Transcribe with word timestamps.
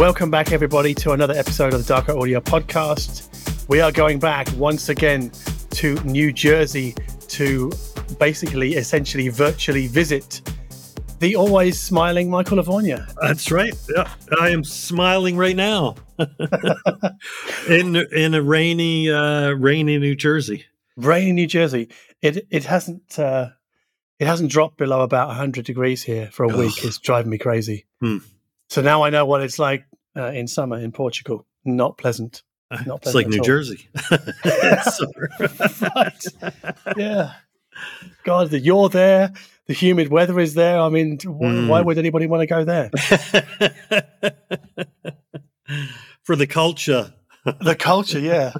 Welcome 0.00 0.30
back, 0.30 0.50
everybody, 0.50 0.94
to 0.94 1.12
another 1.12 1.34
episode 1.34 1.74
of 1.74 1.86
the 1.86 1.92
Darko 1.92 2.22
Audio 2.22 2.40
Podcast. 2.40 3.68
We 3.68 3.82
are 3.82 3.92
going 3.92 4.18
back 4.18 4.48
once 4.56 4.88
again 4.88 5.30
to 5.72 5.94
New 6.04 6.32
Jersey 6.32 6.94
to 7.28 7.70
basically, 8.18 8.76
essentially, 8.76 9.28
virtually 9.28 9.88
visit 9.88 10.40
the 11.18 11.36
always 11.36 11.78
smiling 11.78 12.30
Michael 12.30 12.56
Lavorgna. 12.56 13.12
That's 13.20 13.50
right. 13.50 13.74
Yeah, 13.94 14.10
I 14.40 14.48
am 14.48 14.64
smiling 14.64 15.36
right 15.36 15.54
now 15.54 15.96
in 17.68 17.96
in 17.96 18.32
a 18.32 18.40
rainy, 18.40 19.10
uh, 19.10 19.50
rainy 19.50 19.98
New 19.98 20.16
Jersey. 20.16 20.64
Rainy 20.96 21.32
New 21.32 21.46
Jersey. 21.46 21.90
It 22.22 22.46
it 22.48 22.64
hasn't 22.64 23.18
uh, 23.18 23.50
it 24.18 24.26
hasn't 24.26 24.50
dropped 24.50 24.78
below 24.78 25.02
about 25.02 25.28
100 25.28 25.66
degrees 25.66 26.02
here 26.02 26.30
for 26.32 26.44
a 26.44 26.56
week. 26.56 26.82
It's 26.82 26.96
driving 26.96 27.30
me 27.30 27.36
crazy. 27.36 27.84
Hmm. 28.00 28.20
So 28.70 28.80
now 28.80 29.02
I 29.02 29.10
know 29.10 29.26
what 29.26 29.42
it's 29.42 29.58
like 29.58 29.84
uh, 30.16 30.26
in 30.32 30.46
summer 30.46 30.78
in 30.78 30.92
Portugal. 30.92 31.46
Not 31.64 31.98
pleasant. 31.98 32.42
Not 32.86 33.02
pleasant 33.02 33.06
It's 33.06 33.14
like 33.14 33.26
New 33.28 33.38
all. 33.38 33.44
Jersey. 33.44 33.88
right. 35.96 36.24
Yeah. 36.96 37.32
God, 38.24 38.50
the, 38.50 38.58
you're 38.58 38.88
there. 38.88 39.32
The 39.66 39.74
humid 39.74 40.08
weather 40.08 40.38
is 40.40 40.54
there. 40.54 40.78
I 40.80 40.88
mean, 40.88 41.18
wh- 41.20 41.26
Mm. 41.40 41.68
why 41.68 41.80
would 41.80 41.96
anybody 41.98 42.26
want 42.26 42.40
to 42.42 42.46
go 42.46 42.64
there? 42.64 42.90
For 46.24 46.36
the 46.36 46.46
culture. 46.46 47.12
The 47.62 47.74
culture, 47.74 48.18
yeah. 48.18 48.52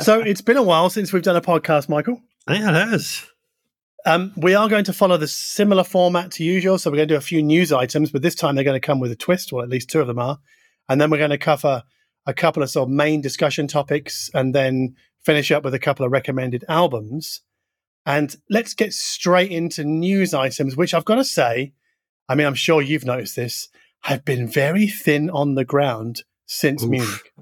so 0.00 0.20
it's 0.20 0.42
been 0.42 0.56
a 0.58 0.62
while 0.62 0.90
since 0.90 1.12
we've 1.12 1.22
done 1.22 1.36
a 1.36 1.40
podcast, 1.40 1.88
Michael. 1.88 2.20
Yeah, 2.48 2.68
it 2.70 2.88
has. 2.90 3.24
Um, 4.04 4.32
we 4.36 4.54
are 4.54 4.68
going 4.68 4.84
to 4.84 4.92
follow 4.92 5.16
the 5.16 5.26
similar 5.26 5.82
format 5.84 6.30
to 6.32 6.44
usual. 6.44 6.76
So 6.76 6.90
we're 6.90 6.96
going 6.98 7.08
to 7.08 7.14
do 7.14 7.18
a 7.18 7.22
few 7.22 7.42
news 7.42 7.72
items, 7.72 8.10
but 8.10 8.20
this 8.20 8.34
time 8.34 8.54
they're 8.54 8.64
going 8.64 8.78
to 8.80 8.86
come 8.86 9.00
with 9.00 9.10
a 9.10 9.16
twist, 9.16 9.52
or 9.52 9.62
at 9.62 9.70
least 9.70 9.88
two 9.88 10.00
of 10.02 10.06
them 10.06 10.18
are. 10.18 10.38
And 10.88 11.00
then 11.00 11.10
we're 11.10 11.18
going 11.18 11.30
to 11.30 11.38
cover 11.38 11.84
a 12.26 12.34
couple 12.34 12.62
of 12.62 12.70
sort 12.70 12.88
of 12.88 12.94
main 12.94 13.20
discussion 13.20 13.66
topics 13.66 14.30
and 14.34 14.54
then 14.54 14.96
finish 15.22 15.50
up 15.50 15.64
with 15.64 15.74
a 15.74 15.78
couple 15.78 16.04
of 16.04 16.12
recommended 16.12 16.64
albums. 16.68 17.42
And 18.06 18.36
let's 18.50 18.74
get 18.74 18.92
straight 18.92 19.50
into 19.50 19.84
news 19.84 20.34
items, 20.34 20.76
which 20.76 20.92
I've 20.92 21.04
got 21.04 21.16
to 21.16 21.24
say, 21.24 21.72
I 22.28 22.34
mean, 22.34 22.46
I'm 22.46 22.54
sure 22.54 22.82
you've 22.82 23.06
noticed 23.06 23.36
this, 23.36 23.68
have 24.02 24.24
been 24.24 24.46
very 24.46 24.86
thin 24.86 25.30
on 25.30 25.54
the 25.54 25.64
ground 25.64 26.22
since 26.46 26.82
Oof. 26.82 26.90
Munich. 26.90 27.32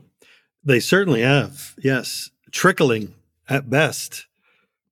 They 0.65 0.79
certainly 0.79 1.23
have. 1.23 1.75
Yes. 1.83 2.31
Trickling 2.53 3.15
at 3.49 3.69
best. 3.69 4.27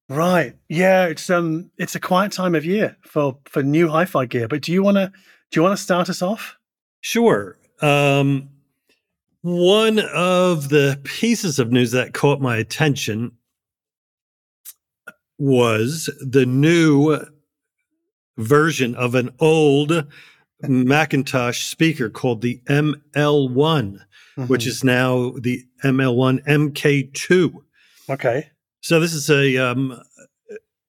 Right. 0.09 0.57
Yeah, 0.69 1.07
it's 1.07 1.31
um 1.31 1.71
it's 1.79 1.95
a 1.95 2.01
quiet 2.01 2.33
time 2.33 2.57
of 2.57 2.65
year 2.65 2.97
for 3.03 3.39
for 3.45 3.63
new 3.63 3.89
hi-fi 3.89 4.27
gear. 4.27 4.49
But 4.49 4.63
do 4.63 4.73
you 4.73 4.83
want 4.83 4.97
to 4.97 5.13
do 5.51 5.61
you 5.61 5.63
want 5.63 5.77
to 5.77 5.83
start 5.83 6.09
us 6.09 6.21
off? 6.21 6.57
Sure. 7.01 7.57
Um, 7.81 8.49
one 9.43 9.99
of 9.99 10.69
the 10.69 11.01
pieces 11.05 11.59
of 11.59 11.73
news 11.73 11.93
that 11.93 12.13
caught 12.15 12.41
my 12.41 12.57
attention 12.59 13.33
was 15.39 16.11
the 16.21 16.45
new 16.45 17.19
version 18.37 18.95
of 18.95 19.15
an 19.15 19.31
old 19.39 20.07
McIntosh 20.63 21.63
speaker 21.71 22.11
called 22.11 22.43
the 22.43 22.61
ML1, 22.69 24.01
which 24.47 24.65
Mhm. 24.65 24.67
is 24.67 24.85
now 24.85 25.31
the 25.41 25.65
ML1 25.83 26.41
MK2. 26.47 27.65
okay. 28.11 28.51
So 28.83 28.99
this 29.01 29.13
is 29.15 29.29
a 29.31 29.57
um, 29.59 30.03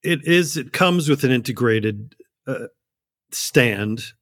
it 0.03 0.25
is 0.25 0.57
it 0.57 0.71
comes 0.73 1.07
with 1.09 1.23
an 1.23 1.31
integrated 1.31 2.15
uh, 2.47 2.67
stand, 3.31 4.13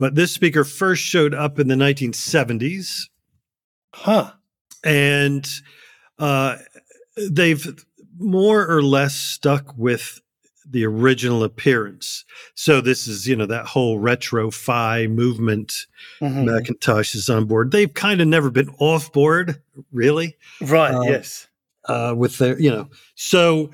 but 0.00 0.16
this 0.16 0.32
speaker 0.32 0.64
first 0.64 1.02
showed 1.04 1.34
up 1.34 1.60
in 1.60 1.68
the 1.68 1.76
1970s, 1.76 3.08
Huh. 3.94 4.32
and 4.82 5.48
uh, 6.18 6.56
they've 7.30 7.84
more 8.18 8.66
or 8.68 8.82
less 8.82 9.14
stuck 9.14 9.76
with 9.78 10.20
the 10.68 10.84
original 10.86 11.42
appearance. 11.42 12.24
So 12.54 12.80
this 12.80 13.08
is 13.08 13.26
you 13.26 13.34
know 13.34 13.46
that 13.46 13.66
whole 13.66 13.98
retro 13.98 14.50
fi 14.52 15.06
movement. 15.08 15.86
Mhm. 16.20 16.44
McIntosh 16.44 17.14
is 17.16 17.28
on 17.28 17.46
board. 17.46 17.70
They've 17.72 17.92
kind 17.92 18.20
of 18.20 18.28
never 18.28 18.50
been 18.50 18.68
off 18.78 19.12
board, 19.12 19.60
really 19.90 20.36
Right. 20.60 20.94
Um, 20.94 21.04
yes. 21.04 21.48
uh, 21.88 22.14
with 22.16 22.38
their, 22.38 22.60
you 22.60 22.70
know, 22.70 22.88
so 23.16 23.70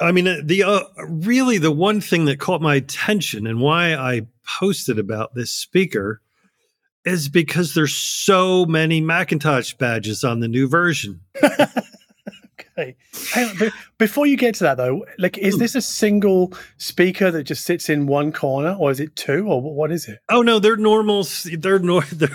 I 0.00 0.12
mean, 0.12 0.26
uh, 0.26 0.36
the 0.42 0.62
uh, 0.62 0.80
really 1.06 1.58
the 1.58 1.70
one 1.70 2.00
thing 2.00 2.24
that 2.24 2.40
caught 2.40 2.62
my 2.62 2.74
attention 2.76 3.46
and 3.46 3.60
why 3.60 3.94
I 3.94 4.22
posted 4.58 4.98
about 4.98 5.34
this 5.34 5.52
speaker 5.52 6.20
is 7.04 7.28
because 7.28 7.74
there's 7.74 7.94
so 7.94 8.64
many 8.66 9.00
McIntosh 9.02 9.76
badges 9.78 10.24
on 10.24 10.40
the 10.40 10.48
new 10.48 10.68
version. 10.68 11.20
Okay. 12.78 12.96
On, 13.36 13.56
be- 13.58 13.70
before 13.98 14.26
you 14.26 14.36
get 14.36 14.54
to 14.56 14.64
that 14.64 14.76
though, 14.76 15.04
like, 15.18 15.36
is 15.38 15.54
Hmm. 15.54 15.60
this 15.60 15.74
a 15.74 15.82
single 15.82 16.52
speaker 16.78 17.30
that 17.30 17.44
just 17.44 17.64
sits 17.64 17.88
in 17.88 18.06
one 18.06 18.32
corner, 18.32 18.74
or 18.78 18.90
is 18.90 19.00
it 19.00 19.16
two, 19.16 19.46
or 19.48 19.60
what 19.62 19.90
is 19.90 20.08
it? 20.08 20.20
Oh 20.28 20.40
no, 20.42 20.58
they're 20.58 20.76
normal. 20.76 21.26
They're 21.44 21.78
nor- 21.78 22.02
they're, 22.12 22.28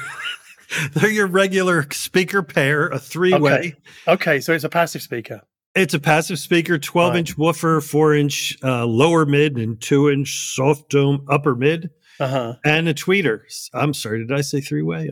they're 0.94 1.10
your 1.12 1.28
regular 1.28 1.88
speaker 1.92 2.44
pair, 2.44 2.88
a 2.90 3.00
three 3.00 3.34
way. 3.34 3.52
Okay. 3.52 3.76
Okay, 4.08 4.40
so 4.42 4.54
it's 4.54 4.64
a 4.64 4.70
passive 4.70 5.02
speaker. 5.02 5.42
It's 5.76 5.94
a 5.94 6.00
passive 6.00 6.40
speaker, 6.40 6.78
12 6.78 7.10
Right. 7.12 7.20
inch 7.20 7.38
woofer, 7.38 7.82
four 7.82 8.16
inch 8.16 8.58
uh, 8.64 8.86
lower 8.86 9.26
mid, 9.26 9.58
and 9.58 9.80
two 9.82 10.10
inch 10.10 10.54
soft 10.56 10.90
dome 10.90 11.26
upper 11.30 11.56
mid. 11.56 11.90
Uh 12.18 12.28
huh. 12.30 12.54
and 12.64 12.88
a 12.88 12.94
tweeter. 12.94 13.42
I'm 13.74 13.94
sorry, 13.94 14.20
did 14.26 14.32
I 14.32 14.40
say 14.40 14.62
three 14.62 14.82
way? 14.84 15.10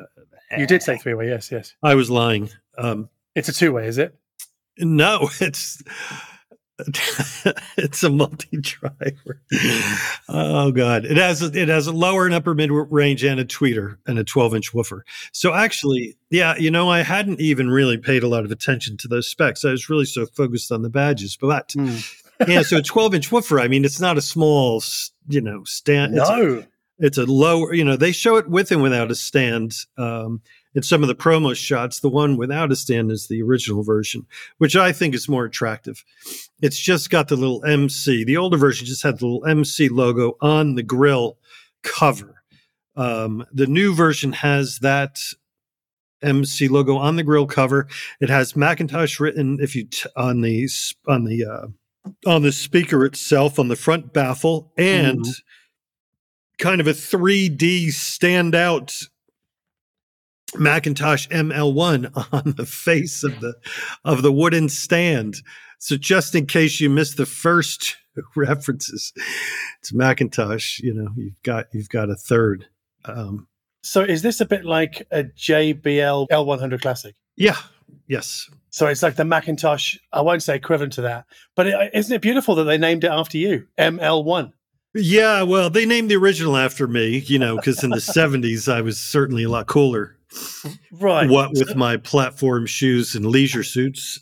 You 0.57 0.65
did 0.65 0.81
say 0.81 0.97
three 0.97 1.13
way. 1.15 1.27
Yes. 1.27 1.51
Yes. 1.51 1.73
I 1.83 1.95
was 1.95 2.09
lying. 2.09 2.49
Um, 2.77 3.09
It's 3.35 3.49
a 3.49 3.53
two 3.53 3.73
way, 3.73 3.87
is 3.87 3.97
it? 3.97 4.15
no, 4.79 5.29
it's 5.41 5.83
it's 7.77 8.03
a 8.03 8.09
multi 8.09 8.57
driver. 8.57 9.41
Oh 10.29 10.71
god, 10.71 11.05
it 11.05 11.17
has 11.17 11.41
a, 11.41 11.47
it 11.59 11.67
has 11.69 11.87
a 11.87 11.91
lower 11.91 12.25
and 12.25 12.33
upper 12.33 12.53
mid 12.53 12.71
range 12.71 13.23
and 13.23 13.39
a 13.39 13.45
tweeter 13.45 13.97
and 14.07 14.17
a 14.19 14.23
12 14.23 14.55
inch 14.55 14.73
woofer. 14.73 15.05
So 15.31 15.53
actually, 15.53 16.17
yeah, 16.29 16.55
you 16.57 16.71
know, 16.71 16.89
I 16.89 17.03
hadn't 17.03 17.39
even 17.39 17.69
really 17.69 17.97
paid 17.97 18.23
a 18.23 18.27
lot 18.27 18.45
of 18.45 18.51
attention 18.51 18.97
to 18.97 19.07
those 19.07 19.27
specs. 19.27 19.63
I 19.65 19.71
was 19.71 19.89
really 19.89 20.05
so 20.05 20.25
focused 20.25 20.71
on 20.71 20.81
the 20.81 20.89
badges, 20.89 21.37
but 21.39 21.71
Hmm. 21.73 21.97
yeah, 22.47 22.61
so 22.63 22.77
a 22.77 22.81
12 22.81 23.15
inch 23.15 23.31
woofer. 23.31 23.59
I 23.59 23.67
mean, 23.67 23.85
it's 23.85 23.99
not 24.01 24.17
a 24.17 24.21
small, 24.21 24.81
you 25.27 25.41
know, 25.41 25.63
stand. 25.65 26.15
it's 26.17 26.29
a- 26.29 26.35
No. 26.37 26.63
it's 26.99 27.17
a 27.17 27.25
lower 27.25 27.73
you 27.73 27.83
know 27.83 27.95
they 27.95 28.11
show 28.11 28.35
it 28.37 28.47
with 28.47 28.71
and 28.71 28.81
without 28.81 29.09
a 29.11 29.15
stand 29.15 29.73
um 29.97 30.41
in 30.75 30.83
some 30.83 31.03
of 31.03 31.07
the 31.07 31.15
promo 31.15 31.55
shots 31.55 31.99
the 31.99 32.09
one 32.09 32.35
without 32.37 32.71
a 32.71 32.75
stand 32.75 33.11
is 33.11 33.27
the 33.27 33.41
original 33.41 33.83
version 33.83 34.25
which 34.57 34.75
i 34.75 34.91
think 34.91 35.13
is 35.15 35.29
more 35.29 35.45
attractive. 35.45 36.03
It's 36.61 36.77
just 36.79 37.09
got 37.09 37.27
the 37.27 37.35
little 37.35 37.63
mc 37.65 38.23
the 38.23 38.37
older 38.37 38.57
version 38.57 38.85
just 38.87 39.03
had 39.03 39.19
the 39.19 39.25
little 39.25 39.45
mc 39.45 39.89
logo 39.89 40.37
on 40.41 40.75
the 40.75 40.83
grill 40.83 41.37
cover. 41.83 42.41
Um 42.95 43.45
the 43.51 43.67
new 43.67 43.93
version 43.93 44.31
has 44.33 44.79
that 44.79 45.19
mc 46.21 46.67
logo 46.69 46.95
on 46.97 47.17
the 47.17 47.23
grill 47.23 47.45
cover. 47.47 47.87
It 48.21 48.29
has 48.29 48.53
McIntosh 48.53 49.19
written 49.19 49.57
if 49.61 49.75
you 49.75 49.85
t- 49.85 50.07
on 50.15 50.41
the 50.41 50.69
on 51.07 51.25
the 51.25 51.45
uh 51.45 51.67
on 52.25 52.41
the 52.41 52.51
speaker 52.51 53.05
itself 53.05 53.59
on 53.59 53.67
the 53.67 53.75
front 53.75 54.13
baffle 54.13 54.71
and 54.77 55.19
Mhm. 55.25 55.41
kind 56.59 56.81
of 56.81 56.87
a 56.87 56.93
3D 56.93 57.87
standout 57.87 59.07
McIntosh 60.55 61.27
ML1 61.29 62.27
on 62.33 62.53
the 62.57 62.65
face 62.65 63.23
of 63.23 63.39
the 63.39 63.55
of 64.05 64.21
the 64.21 64.31
wooden 64.31 64.69
stand. 64.69 65.35
So 65.79 65.97
just 65.97 66.33
in 66.35 66.45
case 66.45 66.79
you 66.79 66.89
missed 66.89 67.17
the 67.17 67.25
first 67.25 67.97
references, 68.35 69.13
it's 69.79 69.91
McIntosh. 69.91 70.79
You 70.79 70.93
know, 70.93 71.09
you've 71.15 71.41
got 71.43 71.67
you've 71.73 71.89
got 71.89 72.09
a 72.09 72.15
third. 72.15 72.67
Um, 73.05 73.47
So 73.81 74.01
is 74.01 74.21
this 74.21 74.39
a 74.41 74.45
bit 74.45 74.63
like 74.65 75.05
a 75.11 75.23
JBL 75.25 76.27
L100 76.29 76.81
Classic? 76.81 77.15
yeah. 77.35 77.57
Yes. 78.07 78.49
So 78.69 78.87
it's 78.87 79.01
like 79.03 79.15
the 79.15 79.23
McIntosh. 79.23 79.97
I 80.11 80.21
won't 80.21 80.43
say 80.43 80.55
equivalent 80.55 80.93
to 80.93 81.01
that, 81.03 81.25
but 81.55 81.67
is 81.67 81.75
isn't 81.93 82.15
it 82.15 82.21
beautiful 82.21 82.55
that 82.55 82.63
they 82.65 82.77
named 82.77 83.03
it 83.03 83.11
after 83.11 83.37
you, 83.37 83.67
ML1? 83.77 84.51
Yeah. 84.95 85.43
Well, 85.43 85.69
they 85.69 85.85
named 85.85 86.09
the 86.11 86.15
original 86.15 86.57
after 86.57 86.87
me. 86.87 87.19
You 87.19 87.39
know, 87.39 87.55
because 87.55 87.83
in 87.83 87.91
the 87.91 87.97
'70s 87.97 88.71
I 88.71 88.81
was 88.81 88.99
certainly 88.99 89.43
a 89.43 89.49
lot 89.49 89.67
cooler. 89.67 90.17
Right. 90.91 91.29
What 91.29 91.51
with 91.53 91.75
my 91.75 91.97
platform 91.97 92.65
shoes 92.65 93.15
and 93.15 93.25
leisure 93.25 93.63
suits. 93.75 94.19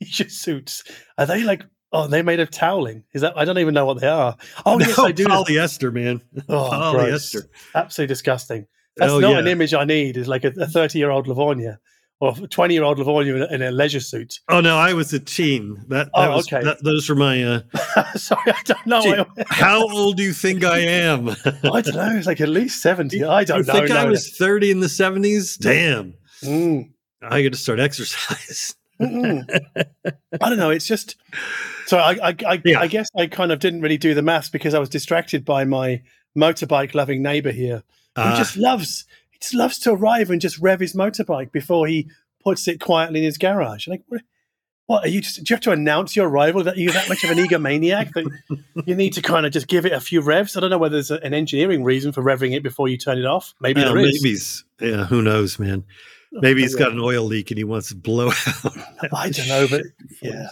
leisure 0.00 0.28
suits? 0.28 0.84
Are 1.18 1.26
they 1.26 1.42
like? 1.44 1.64
Oh, 1.92 2.06
they 2.06 2.22
made 2.22 2.38
of 2.40 2.50
toweling. 2.50 3.02
Is 3.14 3.22
that? 3.22 3.36
I 3.36 3.44
don't 3.44 3.58
even 3.58 3.74
know 3.74 3.84
what 3.84 4.00
they 4.00 4.06
are. 4.08 4.36
Oh 4.66 4.78
yes, 4.78 4.96
No, 4.96 5.04
I 5.06 5.12
do. 5.12 5.26
Polyester, 5.26 5.92
man. 5.92 6.20
Oh, 6.48 6.92
gross. 6.92 7.34
polyester. 7.34 7.42
Absolutely 7.74 8.12
disgusting. 8.12 8.66
That's 8.96 9.12
Oh, 9.12 9.18
not 9.20 9.30
yeah. 9.32 9.38
an 9.40 9.46
image 9.48 9.74
I 9.74 9.84
need. 9.84 10.16
Is 10.16 10.28
like 10.28 10.44
a 10.44 10.50
thirty-year-old 10.52 11.26
Lavorgna 11.26 11.78
or 12.20 12.34
20 12.34 12.74
year 12.74 12.84
old 12.84 12.98
Lavorgna 12.98 13.46
in, 13.48 13.54
in 13.54 13.62
a 13.62 13.70
leisure 13.70 13.98
suit. 14.00 14.40
Oh 14.48 14.60
no, 14.60 14.76
I 14.76 14.92
was 14.92 15.12
a 15.12 15.18
teen. 15.18 15.76
That, 15.88 16.06
that 16.06 16.10
Oh, 16.14 16.36
was, 16.36 16.46
okay. 16.52 16.62
that- 16.64 16.82
those 16.84 17.08
were 17.08 17.14
my. 17.14 17.42
Uh, 17.42 17.60
Sorry, 18.16 18.52
I 18.52 18.62
don't 18.64 18.86
know. 18.86 19.02
Gee, 19.02 19.42
how 19.48 19.88
old 19.90 20.16
do 20.18 20.22
you 20.22 20.32
think 20.32 20.62
I 20.64 20.78
am? 20.80 21.28
I 21.64 21.80
don't 21.80 21.94
know. 21.96 22.16
It's 22.16 22.26
like 22.26 22.40
at 22.40 22.48
least 22.48 22.82
70. 22.82 23.24
I 23.24 23.44
don't 23.44 23.58
you 23.60 23.64
know. 23.64 23.72
think 23.72 23.90
I 23.90 24.04
no. 24.04 24.10
was 24.10 24.30
thirty 24.36 24.70
in 24.70 24.80
the 24.80 24.88
seventies? 24.88 25.56
Damn, 25.56 26.14
Mm, 26.44 26.90
I 27.22 27.42
got 27.42 27.52
to 27.52 27.58
start 27.58 27.80
exercise. 27.80 28.74
I 29.00 29.44
don't 30.40 30.58
know. 30.58 30.70
It's 30.70 30.86
just 30.86 31.16
so 31.86 31.98
I, 31.98 32.28
I, 32.30 32.36
I, 32.46 32.62
Yeah. 32.64 32.80
I 32.80 32.86
guess 32.86 33.08
I 33.16 33.26
kind 33.26 33.50
of 33.52 33.58
didn't 33.58 33.80
really 33.80 33.96
do 33.98 34.14
the 34.14 34.22
maths 34.22 34.48
because 34.50 34.74
I 34.74 34.78
was 34.78 34.88
distracted 34.88 35.44
by 35.44 35.64
my 35.64 36.02
motorbike 36.36 36.94
loving 36.94 37.22
neighbor 37.22 37.50
here 37.50 37.82
who 38.16 38.22
Uh, 38.22 38.36
just 38.36 38.56
loves 38.56 39.04
just 39.40 39.54
loves 39.54 39.78
to 39.80 39.92
arrive 39.92 40.30
and 40.30 40.40
just 40.40 40.58
rev 40.58 40.80
his 40.80 40.94
motorbike 40.94 41.52
before 41.52 41.86
he 41.86 42.10
puts 42.42 42.68
it 42.68 42.80
quietly 42.80 43.20
in 43.20 43.24
his 43.24 43.38
garage. 43.38 43.88
Like, 43.88 44.02
what, 44.86 45.04
are 45.04 45.08
you 45.08 45.20
just? 45.20 45.36
Do 45.36 45.44
you 45.48 45.54
have 45.54 45.62
to 45.62 45.70
announce 45.70 46.16
your 46.16 46.28
arrival 46.28 46.64
that 46.64 46.76
you're 46.76 46.92
that 46.92 47.08
much 47.08 47.22
of 47.22 47.30
an 47.30 47.38
egomaniac 47.38 48.12
that 48.14 48.84
you 48.86 48.94
need 48.94 49.12
to 49.12 49.22
kind 49.22 49.46
of 49.46 49.52
just 49.52 49.68
give 49.68 49.86
it 49.86 49.92
a 49.92 50.00
few 50.00 50.20
revs? 50.20 50.56
I 50.56 50.60
don't 50.60 50.70
know 50.70 50.78
whether 50.78 50.96
there's 50.96 51.12
an 51.12 51.32
engineering 51.32 51.84
reason 51.84 52.10
for 52.12 52.22
revving 52.22 52.56
it 52.56 52.62
before 52.62 52.88
you 52.88 52.96
turn 52.96 53.16
it 53.16 53.24
off. 53.24 53.54
Maybe 53.60 53.82
well, 53.82 53.94
there 53.94 54.04
is. 54.04 54.64
maybe 54.78 54.92
yeah. 54.92 55.04
Who 55.04 55.22
knows, 55.22 55.58
man? 55.58 55.84
Oh, 56.34 56.40
maybe 56.42 56.62
he's 56.62 56.74
got 56.74 56.92
an 56.92 57.00
oil 57.00 57.22
leak 57.24 57.50
and 57.50 57.58
he 57.58 57.64
wants 57.64 57.90
to 57.90 57.94
blow 57.94 58.28
out. 58.64 58.76
I 59.12 59.30
don't 59.30 59.48
know, 59.48 59.66
but 59.70 59.82
yeah. 60.22 60.48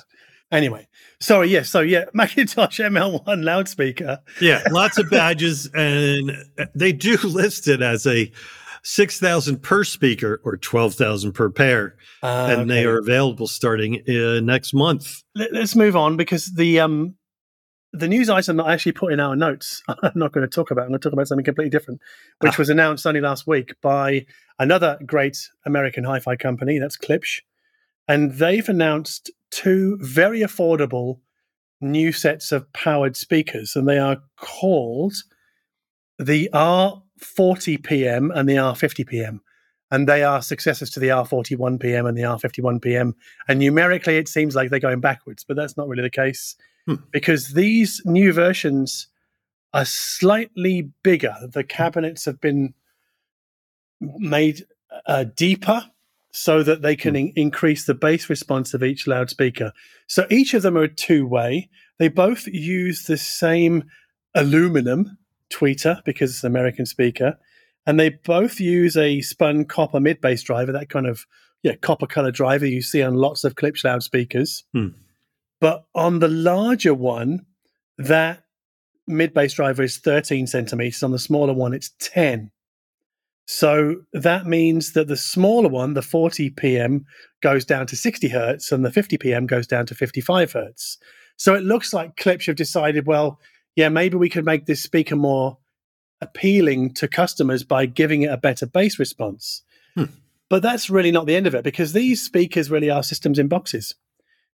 Anyway, 0.51 0.89
sorry. 1.21 1.49
Yes. 1.49 1.69
so 1.69 1.81
yeah, 1.81 2.05
McIntosh 2.17 2.79
ML1 2.79 3.45
loudspeaker. 3.45 4.21
Yeah, 4.41 4.63
lots 4.71 4.99
of 4.99 5.11
badges, 5.11 5.69
and 5.75 6.31
uh, 6.59 6.67
they 6.75 6.93
do 6.93 7.17
list 7.25 7.69
it 7.69 7.83
as 7.83 8.07
a 8.07 8.31
six 8.83 9.19
thousand 9.19 9.63
per 9.63 9.85
speaker 9.85 10.41
or 10.45 10.57
twelve 10.57 10.95
thousand 10.95 11.33
per 11.33 11.51
pair, 11.51 11.97
Uh, 12.23 12.57
and 12.59 12.71
they 12.71 12.85
are 12.85 12.99
available 12.99 13.47
starting 13.47 14.03
uh, 14.09 14.41
next 14.41 14.73
month. 14.75 15.23
Let, 15.35 15.55
us 15.55 15.75
move 15.77 15.97
on 15.97 16.17
because 16.17 16.47
the 16.55 16.81
um 16.81 17.15
the 17.93 18.09
news 18.09 18.29
item 18.29 18.59
that 18.59 18.65
I 18.65 18.75
actually 18.75 18.93
put 18.93 19.13
in 19.15 19.21
our 19.21 19.35
notes, 19.35 19.83
I'm 19.89 20.13
not 20.15 20.33
going 20.33 20.47
to 20.47 20.55
talk 20.55 20.71
about. 20.71 20.83
I'm 20.83 20.89
going 20.89 21.01
to 21.01 21.05
talk 21.09 21.15
about 21.15 21.27
something 21.29 21.45
completely 21.45 21.71
different, 21.71 22.01
which 22.41 22.53
Ah. 22.55 22.59
was 22.59 22.69
announced 22.69 23.07
only 23.07 23.21
last 23.21 23.47
week 23.47 23.75
by 23.81 24.27
another 24.59 24.99
great 25.07 25.39
American 25.65 26.05
hi-fi 26.05 26.37
company. 26.37 26.79
That's 26.79 26.99
Klipsch, 26.99 27.41
and 28.07 28.33
they've 28.35 28.69
announced 28.69 29.31
two 29.51 29.97
very 30.03 30.41
affordable 30.41 31.21
new 31.81 32.13
sets 32.13 32.53
of 32.53 32.71
powered 32.75 33.17
speakers, 33.17 33.75
and 33.77 33.89
they 33.89 33.99
are 33.99 34.19
called 34.37 35.15
the 36.19 36.51
R40PM 37.19 38.31
and 38.35 38.49
the 38.49 38.55
R50PM. 38.57 39.41
And 39.91 40.07
they 40.07 40.23
are 40.23 40.43
successors 40.43 40.91
to 40.91 41.01
the 41.01 41.09
R41PM 41.09 42.09
and 42.09 42.17
the 42.17 42.23
R51PM. 42.23 43.15
And 43.49 43.59
numerically, 43.59 44.19
it 44.19 44.29
seems 44.29 44.55
like 44.55 44.69
they're 44.71 44.79
going 44.81 45.01
backwards, 45.01 45.45
but 45.45 45.57
that's 45.57 45.77
not 45.77 45.89
really 45.89 46.03
the 46.03 46.11
case 46.11 46.57
Hmm. 46.87 46.95
because 47.11 47.53
these 47.53 48.01
new 48.07 48.33
versions 48.33 49.09
are 49.75 49.85
slightly 49.85 50.91
bigger. 51.03 51.35
The 51.53 51.65
cabinets 51.65 52.25
have 52.25 52.41
been 52.41 52.73
made 54.01 54.65
uh, 55.07 55.25
deeper 55.37 55.85
so 56.33 56.63
that 56.63 56.83
they 56.83 56.97
can 56.97 57.17
in- 57.17 57.33
increase 57.37 57.85
the 57.85 57.95
bass 57.95 58.31
response 58.31 58.73
of 58.73 58.83
each 58.83 59.07
loudspeaker. 59.07 59.73
So 60.07 60.27
each 60.31 60.55
of 60.55 60.63
them 60.63 60.77
are 60.79 60.89
two 60.89 61.27
way. 61.27 61.69
They 61.99 62.09
both 62.09 62.47
use 62.47 63.05
the 63.05 63.19
same 63.19 63.85
aluminum 64.35 65.19
tweeter 65.53 66.03
because 66.05 66.31
it's 66.31 66.45
an 66.45 66.51
American 66.51 66.87
speaker. 66.87 67.39
And 67.87 67.99
they 67.99 68.11
both 68.11 68.61
use 68.61 68.97
a 68.97 69.21
spun 69.23 69.65
copper 69.65 70.01
mid 70.01 70.21
bass 70.21 70.43
driver, 70.43 70.73
that 70.73 70.91
kind 70.91 71.07
of 71.07 71.27
yeah, 71.63 71.75
copper 71.77 72.07
color 72.07 72.31
driver 72.31 72.67
you 72.67 72.83
see 72.83 73.03
on 73.03 73.15
lots 73.15 73.45
of 73.45 73.55
Klipsch 73.55 73.85
loudspeakers. 73.85 74.65
Hmm. 74.73 74.89
But 75.61 75.85
on 75.95 76.21
the 76.21 76.29
larger 76.29 76.95
one, 76.95 77.47
that 77.97 78.45
mid 79.07 79.35
bass 79.35 79.55
driver 79.55 79.83
is 79.83 79.99
13 79.99 80.47
centimeters. 80.47 81.03
On 81.03 81.11
the 81.11 81.19
smaller 81.19 81.53
one, 81.53 81.73
it's 81.73 81.91
10. 82.01 82.51
So 83.47 84.03
that 84.13 84.47
means 84.47 84.93
that 84.93 85.09
the 85.09 85.17
smaller 85.17 85.71
one, 85.71 85.95
the 85.95 86.03
40 86.03 86.51
PM, 86.51 87.07
goes 87.43 87.65
down 87.65 87.87
to 87.87 87.97
60 87.97 88.29
hertz 88.29 88.71
and 88.71 88.85
the 88.85 88.93
50 88.93 89.17
PM 89.17 89.47
goes 89.47 89.67
down 89.67 89.87
to 89.87 89.95
55 89.95 90.53
hertz. 90.53 90.99
So 91.39 91.55
it 91.55 91.63
looks 91.63 91.95
like 91.95 92.17
Klipsch 92.17 92.47
have 92.47 92.57
decided, 92.57 93.07
well, 93.07 93.41
yeah, 93.79 93.89
maybe 93.89 94.17
we 94.17 94.29
could 94.29 94.45
make 94.45 94.67
this 94.67 94.83
speaker 94.83 95.15
more 95.15 95.57
appealing 96.21 96.93
to 96.95 97.07
customers 97.07 97.63
by 97.63 97.87
giving 97.87 98.23
it 98.23 98.33
a 98.33 98.37
better 98.37 98.67
bass 98.67 98.99
response. 98.99 99.63
Hmm. 99.95 100.07
But 100.51 100.63
that's 100.63 100.91
really 100.91 101.13
not 101.13 101.27
the 101.27 101.37
end 101.37 101.47
of 101.47 101.55
it 101.55 101.63
because 101.63 101.93
these 101.93 102.21
speakers 102.21 102.73
really 102.73 102.91
are 102.91 103.05
systems 103.05 103.39
in 103.39 103.47
boxes 103.47 103.95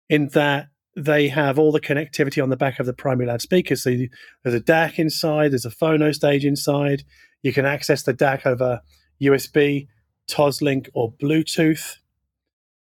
in 0.09 0.27
that 0.33 0.67
they 0.97 1.29
have 1.29 1.57
all 1.57 1.71
the 1.71 1.79
connectivity 1.79 2.43
on 2.43 2.49
the 2.49 2.57
back 2.57 2.81
of 2.81 2.85
the 2.85 2.91
primary 2.91 3.25
loudspeaker. 3.25 3.77
So 3.77 3.91
you, 3.91 4.09
there's 4.43 4.55
a 4.55 4.59
DAC 4.59 4.99
inside, 4.99 5.53
there's 5.53 5.65
a 5.65 5.69
phono 5.69 6.13
stage 6.13 6.43
inside. 6.43 7.05
You 7.43 7.53
can 7.53 7.65
access 7.65 8.03
the 8.03 8.13
DAC 8.13 8.45
over 8.45 8.81
USB, 9.21 9.87
Toslink, 10.29 10.89
or 10.93 11.13
Bluetooth. 11.13 11.95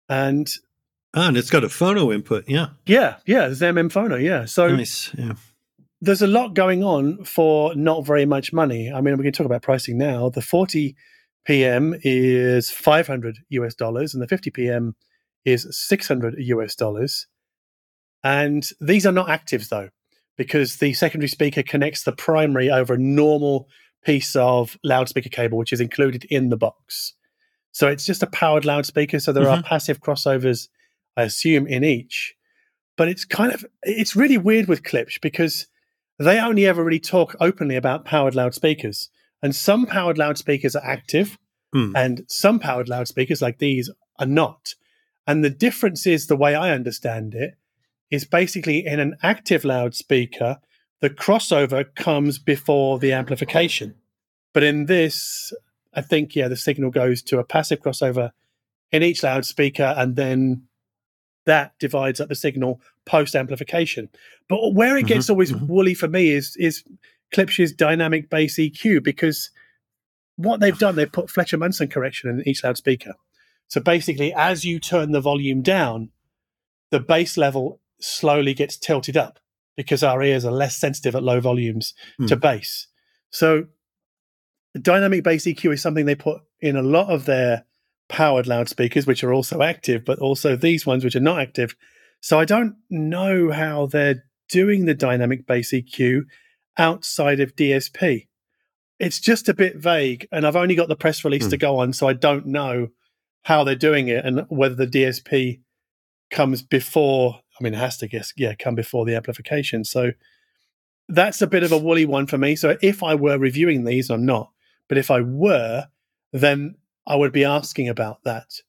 And 0.08 0.48
Ah, 1.14 1.26
and 1.26 1.36
it's 1.36 1.50
got 1.50 1.64
a 1.64 1.68
phono 1.68 2.14
input. 2.14 2.44
Yeah, 2.46 2.68
yeah, 2.86 3.16
yeah, 3.26 3.46
there's 3.46 3.60
MM 3.60 3.90
phono. 3.90 4.22
Yeah. 4.22 4.44
So 4.44 4.68
nice. 4.68 5.12
Yeah. 5.18 5.32
There's 6.00 6.22
a 6.22 6.26
lot 6.26 6.54
going 6.54 6.84
on 6.84 7.24
for 7.24 7.74
not 7.74 8.06
very 8.06 8.24
much 8.24 8.52
money. 8.52 8.92
I 8.92 9.00
mean, 9.00 9.16
we 9.16 9.24
can 9.24 9.32
talk 9.32 9.46
about 9.46 9.62
pricing 9.62 9.98
now. 9.98 10.28
The 10.28 10.42
40 10.42 10.94
PM 11.44 11.94
is 12.02 12.70
500 12.70 13.38
US 13.50 13.74
dollars, 13.74 14.14
and 14.14 14.22
the 14.22 14.28
50 14.28 14.50
PM 14.50 14.94
is 15.44 15.66
600 15.70 16.34
US 16.38 16.74
dollars. 16.74 17.26
And 18.22 18.64
these 18.80 19.06
are 19.06 19.12
not 19.12 19.28
actives 19.28 19.68
though, 19.68 19.88
because 20.36 20.76
the 20.76 20.92
secondary 20.94 21.28
speaker 21.28 21.62
connects 21.62 22.04
the 22.04 22.12
primary 22.12 22.70
over 22.70 22.94
a 22.94 22.98
normal 22.98 23.68
piece 24.04 24.36
of 24.36 24.76
loudspeaker 24.84 25.28
cable, 25.28 25.58
which 25.58 25.72
is 25.72 25.80
included 25.80 26.24
in 26.26 26.50
the 26.50 26.56
box. 26.56 27.14
So 27.72 27.88
it's 27.88 28.04
just 28.04 28.22
a 28.22 28.28
powered 28.28 28.64
loudspeaker. 28.64 29.20
So 29.20 29.32
there 29.32 29.48
are 29.48 29.58
mm-hmm. 29.58 29.66
passive 29.66 30.00
crossovers, 30.00 30.68
I 31.16 31.22
assume, 31.24 31.66
in 31.66 31.84
each. 31.84 32.34
But 32.96 33.08
it's 33.08 33.24
kind 33.24 33.52
of 33.52 33.64
it's 33.82 34.16
really 34.16 34.38
weird 34.38 34.66
with 34.66 34.82
Klipsch 34.82 35.20
because 35.20 35.66
they 36.18 36.38
only 36.40 36.66
ever 36.66 36.84
really 36.84 37.00
talk 37.00 37.36
openly 37.40 37.76
about 37.76 38.04
powered 38.04 38.34
loudspeakers. 38.34 39.10
And 39.42 39.54
some 39.54 39.86
powered 39.86 40.18
loudspeakers 40.18 40.74
are 40.74 40.84
active, 40.84 41.38
Hmm. 41.72 41.92
and 41.94 42.24
some 42.28 42.58
powered 42.58 42.88
loudspeakers 42.88 43.42
like 43.42 43.58
these 43.58 43.90
are 44.18 44.26
not. 44.26 44.74
And 45.26 45.44
the 45.44 45.50
difference 45.50 46.06
is 46.06 46.26
the 46.26 46.36
way 46.36 46.54
I 46.54 46.72
understand 46.72 47.34
it 47.34 47.54
is 48.10 48.24
basically 48.24 48.86
in 48.86 48.98
an 49.00 49.16
active 49.22 49.64
loudspeaker, 49.64 50.58
the 51.00 51.10
crossover 51.10 51.94
comes 51.94 52.38
before 52.38 52.98
the 52.98 53.12
amplification. 53.12 53.94
But 54.54 54.62
in 54.62 54.86
this, 54.86 55.52
I 55.92 56.00
think, 56.00 56.34
yeah, 56.34 56.48
the 56.48 56.56
signal 56.56 56.90
goes 56.90 57.22
to 57.24 57.38
a 57.38 57.44
passive 57.44 57.80
crossover 57.80 58.30
in 58.90 59.02
each 59.02 59.22
loudspeaker, 59.22 59.94
and 59.96 60.16
then 60.16 60.62
that 61.48 61.72
divides 61.78 62.20
up 62.20 62.28
the 62.28 62.34
signal 62.34 62.80
post 63.04 63.34
amplification. 63.34 64.08
But 64.48 64.74
where 64.74 64.96
it 64.96 65.06
gets 65.06 65.26
Mhm, 65.26 65.30
always 65.30 65.52
mhm. 65.52 65.66
woolly 65.66 65.94
for 65.94 66.08
me 66.08 66.28
is 66.30 66.54
is 66.56 66.84
Klipsch's 67.34 67.72
dynamic 67.72 68.30
bass 68.30 68.58
EQ 68.58 69.02
because 69.02 69.50
what 70.36 70.60
they've 70.60 70.78
done, 70.78 70.94
they've 70.94 71.10
put 71.10 71.30
Fletcher 71.30 71.58
Munson 71.58 71.88
correction 71.88 72.30
in 72.30 72.48
each 72.48 72.62
loudspeaker. 72.62 73.14
So 73.66 73.80
basically, 73.80 74.32
as 74.32 74.64
you 74.64 74.78
turn 74.78 75.12
the 75.12 75.20
volume 75.20 75.62
down, 75.62 76.10
the 76.90 77.00
bass 77.00 77.36
level 77.36 77.80
slowly 78.00 78.54
gets 78.54 78.76
tilted 78.78 79.16
up 79.16 79.38
because 79.76 80.02
our 80.02 80.22
ears 80.22 80.44
are 80.44 80.52
less 80.52 80.76
sensitive 80.76 81.14
at 81.14 81.22
low 81.22 81.40
volumes 81.40 81.94
to 82.26 82.34
Hmm. 82.34 82.40
bass. 82.40 82.86
So 83.30 83.66
dynamic 84.80 85.24
bass 85.24 85.44
EQ 85.46 85.72
is 85.72 85.82
something 85.82 86.06
they 86.06 86.14
put 86.14 86.40
in 86.60 86.76
a 86.76 86.82
lot 86.82 87.08
of 87.10 87.24
their 87.24 87.64
powered 88.08 88.46
loudspeakers, 88.46 89.06
which 89.06 89.22
are 89.22 89.32
also 89.32 89.62
active, 89.62 90.04
but 90.04 90.18
also 90.18 90.56
these 90.56 90.86
ones 90.86 91.04
which 91.04 91.16
are 91.16 91.20
not 91.20 91.40
active. 91.40 91.74
So 92.20 92.38
I 92.38 92.44
don't 92.44 92.74
know 92.90 93.50
how 93.50 93.86
they're 93.86 94.24
doing 94.48 94.86
the 94.86 94.94
dynamic 94.94 95.46
bass 95.46 95.72
EQ 95.72 96.22
outside 96.76 97.40
of 97.40 97.54
DSP. 97.54 98.26
It's 98.98 99.20
just 99.20 99.48
a 99.48 99.54
bit 99.54 99.76
vague, 99.76 100.26
and 100.32 100.46
I've 100.46 100.56
only 100.56 100.74
got 100.74 100.88
the 100.88 100.96
press 100.96 101.24
release 101.24 101.44
Hmm. 101.44 101.50
to 101.50 101.56
go 101.56 101.76
on, 101.78 101.92
so 101.92 102.08
I 102.08 102.14
don't 102.14 102.46
know 102.46 102.88
how 103.42 103.62
they're 103.64 103.74
doing 103.76 104.08
it 104.08 104.24
and 104.24 104.44
whether 104.48 104.74
the 104.74 104.86
DSP 104.86 105.60
comes 106.30 106.62
before. 106.62 107.40
I 107.58 107.62
mean, 107.64 107.74
it 107.74 107.78
has 107.78 107.96
to 107.98 108.08
guess, 108.08 108.32
yeah, 108.36 108.54
come 108.54 108.74
before 108.74 109.04
the 109.04 109.14
amplification. 109.14 109.84
So 109.84 110.12
that's 111.08 111.40
a 111.40 111.46
bit 111.46 111.62
of 111.62 111.72
a 111.72 111.78
woolly 111.78 112.04
one 112.04 112.26
for 112.26 112.36
me. 112.38 112.56
So 112.56 112.76
if 112.82 113.02
I 113.02 113.14
were 113.14 113.38
reviewing 113.38 113.84
these, 113.84 114.10
I'm 114.10 114.26
not. 114.26 114.50
But 114.88 114.98
if 114.98 115.10
I 115.10 115.20
were, 115.20 115.86
then 116.32 116.74
I 117.08 117.16
would 117.16 117.32
be 117.32 117.44
asking 117.44 117.88
about 117.88 118.22
that. 118.24 118.60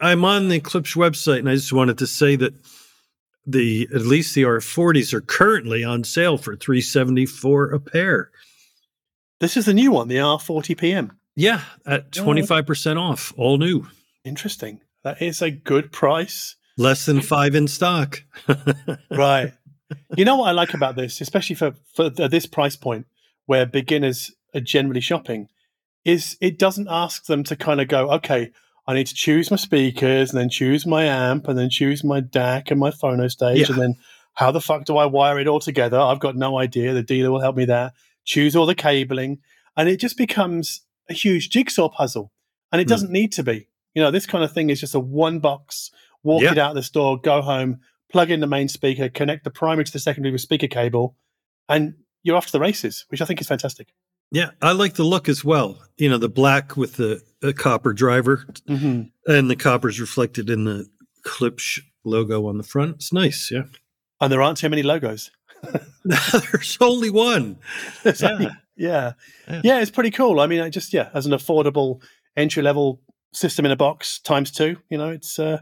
I'm 0.00 0.24
on 0.24 0.48
the 0.48 0.60
Klipsch 0.60 0.96
website, 0.96 1.38
and 1.38 1.48
I 1.48 1.54
just 1.54 1.72
wanted 1.72 1.96
to 1.98 2.06
say 2.06 2.36
that 2.36 2.52
the 3.46 3.88
at 3.94 4.02
least 4.02 4.34
the 4.34 4.42
R40s 4.42 5.12
are 5.14 5.20
currently 5.20 5.84
on 5.84 6.02
sale 6.04 6.36
for 6.36 6.56
374 6.56 7.70
a 7.72 7.80
pair. 7.80 8.30
This 9.40 9.56
is 9.56 9.66
the 9.66 9.74
new 9.74 9.92
one, 9.92 10.08
the 10.08 10.16
R40 10.16 10.76
PM. 10.76 11.12
Yeah, 11.36 11.60
at 11.86 12.06
Oh. 12.18 12.24
25% 12.24 12.96
off, 12.98 13.32
all 13.36 13.58
new. 13.58 13.86
Interesting. 14.24 14.80
That 15.02 15.20
is 15.22 15.42
a 15.42 15.50
good 15.50 15.92
price. 15.92 16.56
Less 16.76 17.06
than 17.06 17.20
five 17.20 17.54
in 17.54 17.68
stock. 17.68 18.22
right. 19.10 19.52
You 20.16 20.24
know 20.24 20.36
what 20.36 20.48
I 20.48 20.52
like 20.52 20.74
about 20.74 20.96
this, 20.96 21.20
especially 21.20 21.56
for, 21.56 21.74
for 21.94 22.08
this 22.10 22.46
price 22.46 22.74
point 22.76 23.06
where 23.46 23.66
beginners 23.66 24.32
are 24.54 24.60
generally 24.60 25.00
shopping, 25.00 25.48
is 26.04 26.36
it 26.40 26.58
doesn't 26.58 26.88
ask 26.90 27.26
them 27.26 27.44
to 27.44 27.56
kind 27.56 27.80
of 27.80 27.88
go, 27.88 28.10
okay, 28.12 28.50
I 28.86 28.94
need 28.94 29.06
to 29.06 29.14
choose 29.14 29.50
my 29.50 29.56
speakers 29.56 30.30
and 30.30 30.38
then 30.38 30.50
choose 30.50 30.84
my 30.86 31.04
amp 31.04 31.48
and 31.48 31.58
then 31.58 31.70
choose 31.70 32.04
my 32.04 32.20
DAC 32.20 32.70
and 32.70 32.78
my 32.80 32.90
phono 32.90 33.30
stage 33.30 33.68
Yeah. 33.68 33.74
and 33.74 33.82
then 33.82 33.94
how 34.34 34.50
the 34.50 34.60
fuck 34.60 34.84
do 34.84 34.96
I 34.96 35.06
wire 35.06 35.38
it 35.38 35.46
all 35.46 35.60
together? 35.60 35.98
I've 35.98 36.20
got 36.20 36.36
no 36.36 36.58
idea. 36.58 36.92
The 36.92 37.02
dealer 37.02 37.30
will 37.30 37.40
help 37.40 37.56
me 37.56 37.64
there. 37.64 37.92
Choose 38.24 38.54
all 38.56 38.66
the 38.66 38.74
cabling. 38.74 39.38
And 39.76 39.88
it 39.88 40.00
just 40.00 40.16
becomes 40.18 40.82
a 41.08 41.14
huge 41.14 41.50
jigsaw 41.50 41.88
puzzle. 41.88 42.32
And 42.72 42.80
it 42.80 42.84
Hmm. 42.84 42.90
doesn't 42.90 43.10
need 43.12 43.32
to 43.32 43.42
be. 43.42 43.68
You 43.94 44.02
know, 44.02 44.10
this 44.10 44.26
kind 44.26 44.42
of 44.44 44.52
thing 44.52 44.70
is 44.70 44.80
just 44.80 44.94
a 44.94 45.00
one 45.00 45.38
box, 45.38 45.90
walk 46.24 46.42
Yeah. 46.42 46.52
it 46.52 46.58
out 46.58 46.74
the 46.74 46.82
store, 46.82 47.18
go 47.18 47.40
home, 47.42 47.78
plug 48.12 48.30
in 48.30 48.40
the 48.40 48.46
main 48.46 48.68
speaker, 48.68 49.08
connect 49.08 49.44
the 49.44 49.50
primary 49.50 49.84
to 49.84 49.92
the 49.92 49.98
secondary 50.00 50.32
with 50.32 50.40
speaker 50.40 50.66
cable, 50.66 51.16
and 51.68 51.94
you're 52.24 52.36
off 52.36 52.46
to 52.46 52.52
the 52.52 52.60
races, 52.60 53.04
which 53.08 53.20
I 53.22 53.24
think 53.24 53.40
is 53.40 53.46
fantastic. 53.46 53.88
Yeah, 54.34 54.50
I 54.60 54.72
like 54.72 54.94
the 54.94 55.04
look 55.04 55.28
as 55.28 55.44
well. 55.44 55.78
You 55.96 56.08
know, 56.10 56.18
the 56.18 56.28
black 56.28 56.76
with 56.76 56.96
the, 56.96 57.22
the 57.40 57.52
copper 57.54 57.92
driver 57.92 58.44
Mm-hmm. 58.68 59.02
and 59.32 59.48
the 59.50 59.56
copper's 59.56 60.00
reflected 60.00 60.50
in 60.50 60.64
the 60.64 60.86
Klipsch 61.24 61.80
logo 62.04 62.46
on 62.48 62.58
the 62.58 62.64
front. 62.64 62.96
It's 62.96 63.12
nice. 63.12 63.50
Yeah. 63.50 63.62
And 64.20 64.30
there 64.32 64.42
aren't 64.42 64.58
too 64.58 64.68
many 64.68 64.82
logos. 64.82 65.30
There's 66.04 66.78
only 66.80 67.10
one. 67.10 67.56
There's 68.02 68.20
Yeah. 68.22 68.30
only- 68.32 68.48
yeah. 68.76 69.12
Yeah. 69.48 69.60
yeah. 69.62 69.80
it's 69.80 69.90
pretty 69.90 70.10
cool. 70.10 70.40
I 70.40 70.46
mean, 70.46 70.60
I 70.60 70.68
just 70.68 70.92
yeah, 70.92 71.08
as 71.14 71.26
an 71.26 71.32
affordable 71.32 72.02
entry 72.36 72.62
level 72.62 73.00
system 73.32 73.64
in 73.64 73.70
a 73.72 73.76
box 73.76 74.18
times 74.20 74.50
two, 74.50 74.76
you 74.90 74.98
know, 74.98 75.10
it's 75.10 75.38
uh 75.38 75.58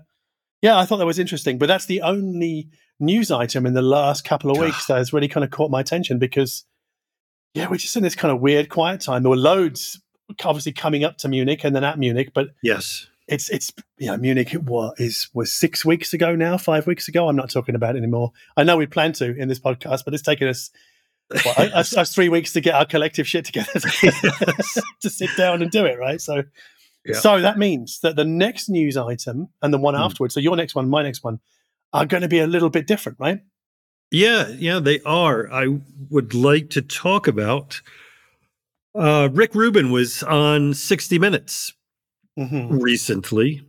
yeah, 0.63 0.79
I 0.79 0.85
thought 0.87 0.97
that 0.99 1.07
was 1.07 1.19
interesting. 1.19 1.59
But 1.59 1.67
that's 1.67 1.87
the 1.87 2.01
only 2.03 2.69
news 3.01 3.31
item 3.31 3.67
in 3.67 3.75
the 3.75 3.83
last 3.83 4.25
couple 4.25 4.51
of 4.51 4.57
weeks 4.59 4.87
that 4.89 4.97
has 4.97 5.13
really 5.13 5.29
kind 5.29 5.45
of 5.45 5.51
caught 5.51 5.71
my 5.71 5.81
attention 5.81 6.19
because 6.19 6.65
yeah, 7.55 7.69
we're 7.71 7.77
just 7.77 7.97
in 7.97 8.03
this 8.03 8.15
kind 8.15 8.33
of 8.33 8.41
weird 8.41 8.69
quiet 8.69 9.01
time. 9.01 9.23
There 9.23 9.31
were 9.31 9.37
loads 9.37 10.01
obviously 10.45 10.73
coming 10.73 11.05
up 11.05 11.19
to 11.19 11.29
Munich 11.29 11.65
and 11.65 11.75
then 11.77 11.85
at 11.85 11.99
Munich, 11.99 12.31
but 12.35 12.49
Yes. 12.63 13.07
it's 13.29 13.51
it's 13.51 13.73
you 13.99 14.07
know 14.07 14.17
Munich 14.17 14.53
what 14.53 14.99
is 14.99 15.29
was 15.35 15.35
was 15.35 15.53
six 15.53 15.85
weeks 15.85 16.13
ago 16.15 16.35
now, 16.35 16.57
five 16.57 16.87
weeks 16.87 17.09
ago. 17.09 17.29
I'm 17.29 17.37
not 17.37 17.51
talking 17.51 17.75
about 17.75 17.95
it 17.97 17.99
anymore. 17.99 18.33
I 18.57 18.65
know 18.65 18.77
we 18.77 18.87
plan 18.87 19.13
to 19.15 19.37
in 19.37 19.49
this 19.49 19.59
podcast, 19.61 20.05
but 20.05 20.15
it's 20.15 20.23
taken 20.23 20.49
us 20.49 20.71
what, 21.45 21.59
us, 21.75 21.97
us 21.97 22.15
three 22.15 22.29
weeks 22.29 22.53
to 22.55 22.61
get 22.61 22.75
our 22.75 22.87
collective 22.87 23.27
shit 23.29 23.45
together 23.45 23.73
to 25.01 25.11
sit 25.11 25.31
down 25.37 25.63
and 25.63 25.71
do 25.71 25.85
it, 25.85 25.99
right? 25.99 26.21
So, 26.21 26.45
Yeah. 27.05 27.15
so 27.19 27.41
that 27.41 27.59
means 27.59 28.01
that 28.01 28.17
the 28.17 28.25
next 28.25 28.69
news 28.69 28.97
item 28.97 29.49
and 29.63 29.73
the 29.73 29.79
one 29.79 29.95
Hmm. 29.95 30.01
afterwards, 30.03 30.35
so 30.35 30.41
your 30.41 30.57
next 30.57 30.75
one, 30.75 30.89
my 30.89 31.03
next 31.03 31.23
one, 31.25 31.41
are 31.93 32.07
going 32.07 32.23
to 32.23 32.29
be 32.29 32.39
a 32.39 32.47
little 32.47 32.71
bit 32.71 32.87
different, 32.87 33.19
right? 33.21 33.41
Yeah, 34.13 34.49
yeah, 34.49 34.79
they 34.79 35.01
are. 35.01 35.51
I 35.53 35.79
would 36.11 36.35
like 36.35 36.71
to 36.71 36.83
talk 36.83 37.27
about 37.27 37.81
uh, 38.95 39.31
Rick 39.33 39.55
Rubin 39.55 39.91
was 39.91 40.23
on 40.23 40.75
60 40.75 41.19
Minutes 41.19 41.73
Mm-hmm. 42.39 42.79
recently. 42.79 43.63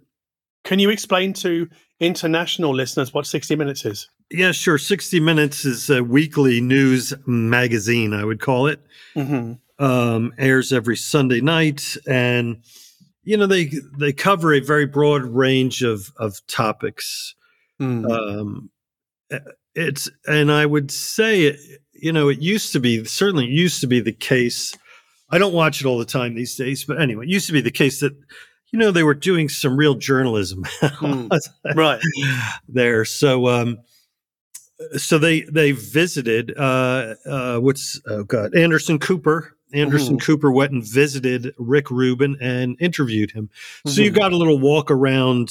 Can 0.63 0.79
you 0.79 0.89
explain 0.89 1.33
to 1.33 1.67
international 1.99 2.73
listeners 2.73 3.13
what 3.13 3.25
60 3.27 3.57
Minutes 3.57 3.83
is? 3.83 4.09
Yeah, 4.31 4.53
sure. 4.53 4.77
60 4.77 5.19
Minutes 5.19 5.65
is 5.65 5.89
a 5.89 6.01
weekly 6.01 6.61
news 6.61 7.13
magazine, 7.27 8.13
I 8.13 8.23
would 8.23 8.39
call 8.39 8.67
it. 8.67 8.79
Mm-hmm. 9.17 9.53
Um, 9.83 10.33
airs 10.37 10.71
every 10.71 10.95
Sunday 10.95 11.41
night, 11.41 11.97
and 12.07 12.61
you 13.23 13.35
know 13.35 13.47
they 13.47 13.71
they 13.97 14.13
cover 14.13 14.53
a 14.53 14.59
very 14.61 14.85
broad 14.85 15.23
range 15.23 15.81
of 15.81 16.13
of 16.17 16.39
topics. 16.47 17.35
Mm. 17.81 18.09
um, 18.09 18.69
it's 19.75 20.09
and 20.27 20.51
I 20.51 20.65
would 20.65 20.91
say 20.91 21.57
you 21.93 22.11
know 22.11 22.29
it 22.29 22.39
used 22.39 22.71
to 22.73 22.79
be 22.79 23.03
certainly 23.05 23.45
used 23.45 23.81
to 23.81 23.87
be 23.87 23.99
the 23.99 24.11
case. 24.13 24.75
I 25.29 25.37
don't 25.39 25.53
watch 25.53 25.81
it 25.81 25.87
all 25.87 25.97
the 25.97 26.05
time 26.05 26.35
these 26.35 26.55
days, 26.55 26.83
but 26.83 27.01
anyway, 27.01 27.25
it 27.25 27.29
used 27.29 27.47
to 27.47 27.53
be 27.53 27.61
the 27.61 27.71
case 27.71 27.99
that 28.01 28.13
you 28.71 28.79
know 28.79 28.91
they 28.91 29.03
were 29.03 29.13
doing 29.15 29.49
some 29.49 29.77
real 29.77 29.95
journalism 29.95 30.63
Mm. 30.81 31.29
right. 31.75 32.01
there. 32.67 33.05
So 33.05 33.47
um, 33.47 33.77
so 34.97 35.17
they 35.17 35.41
they 35.41 35.71
visited 35.71 36.53
uh, 36.57 37.15
uh, 37.25 37.57
what's 37.59 37.99
oh 38.07 38.23
god 38.23 38.55
Anderson 38.55 38.99
Cooper. 38.99 39.55
Anderson 39.73 40.19
Cooper 40.19 40.51
went 40.51 40.71
and 40.71 40.85
visited 40.87 41.51
Rick 41.57 41.89
Rubin 41.89 42.37
and 42.39 42.77
interviewed 42.79 43.31
him. 43.31 43.49
So 43.87 44.03
you 44.03 44.11
Mhm. 44.11 44.15
got 44.19 44.31
a 44.31 44.37
little 44.37 44.59
walk 44.59 44.91
around, 44.91 45.49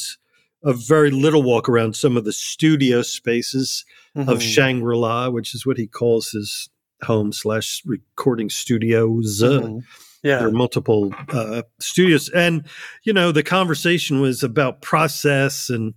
a 0.63 0.73
very 0.73 1.11
little 1.11 1.43
walk 1.43 1.69
around 1.69 1.97
some 1.97 2.17
of 2.17 2.25
the 2.25 2.33
studio 2.33 3.03
spaces 3.03 3.85
of 4.15 4.39
Mhm. 4.39 4.41
Shangri 4.41 4.97
La, 4.97 5.29
which 5.29 5.55
is 5.55 5.65
what 5.65 5.79
he 5.79 5.87
calls 5.87 6.31
his 6.31 6.69
home 7.05 7.33
slash 7.33 7.83
recording 7.85 8.51
studios. 8.51 9.41
Mhm. 9.43 9.85
Yeah. 10.23 10.39
There 10.39 10.49
are 10.49 10.53
multiple 10.53 11.13
uh, 11.31 11.63
studios, 11.81 12.29
and 12.29 12.65
you 13.03 13.13
know 13.13 13.33
the 13.33 13.43
conversation 13.43 14.21
was 14.21 14.43
about 14.45 14.81
process 14.83 15.69
and 15.69 15.95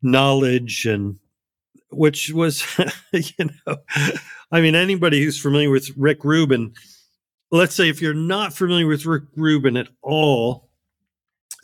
knowledge, 0.00 0.86
and 0.86 1.16
which 1.90 2.30
was, 2.30 2.64
you 3.12 3.50
know, 3.66 3.76
I 4.50 4.60
mean, 4.62 4.74
anybody 4.74 5.22
who's 5.22 5.38
familiar 5.38 5.70
with 5.70 5.90
Rick 5.98 6.24
Rubin, 6.24 6.72
let's 7.50 7.74
say 7.74 7.90
if 7.90 8.00
you're 8.00 8.14
not 8.14 8.54
familiar 8.54 8.86
with 8.86 9.04
Rick 9.04 9.24
Rubin 9.36 9.76
at 9.76 9.88
all, 10.00 10.70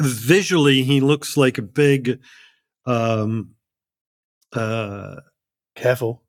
visually 0.03 0.83
he 0.83 1.01
looks 1.01 1.39
like 1.39 1.57
a 1.57 1.63
big, 1.63 2.21
um, 2.85 3.53
uh, 4.53 5.17
Careful. 5.79 6.23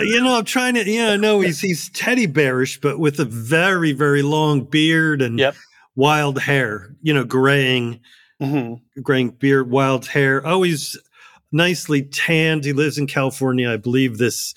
you 0.00 0.22
know, 0.22 0.38
I'm 0.38 0.44
trying 0.44 0.74
to, 0.74 0.88
yeah, 0.88 1.10
I 1.10 1.16
know 1.16 1.40
he's 1.40 1.60
he's 1.60 1.88
teddy 1.90 2.26
bearish, 2.26 2.80
but 2.80 3.00
with 3.00 3.18
a 3.18 3.24
very 3.24 3.92
very 3.92 4.22
long 4.22 4.64
beard 4.64 5.20
and 5.20 5.38
Yep. 5.38 5.56
wild 5.96 6.38
hair. 6.38 6.94
You 7.02 7.14
know, 7.14 7.24
graying 7.24 8.00
hmm 8.40 8.74
graying 9.02 9.30
beard, 9.30 9.70
wild 9.70 10.06
hair. 10.06 10.44
Always 10.46 10.96
nicely 11.50 12.02
tanned. 12.02 12.64
He 12.64 12.72
lives 12.72 12.96
in 12.96 13.06
California. 13.08 13.70
I 13.70 13.76
believe 13.76 14.18
this 14.18 14.54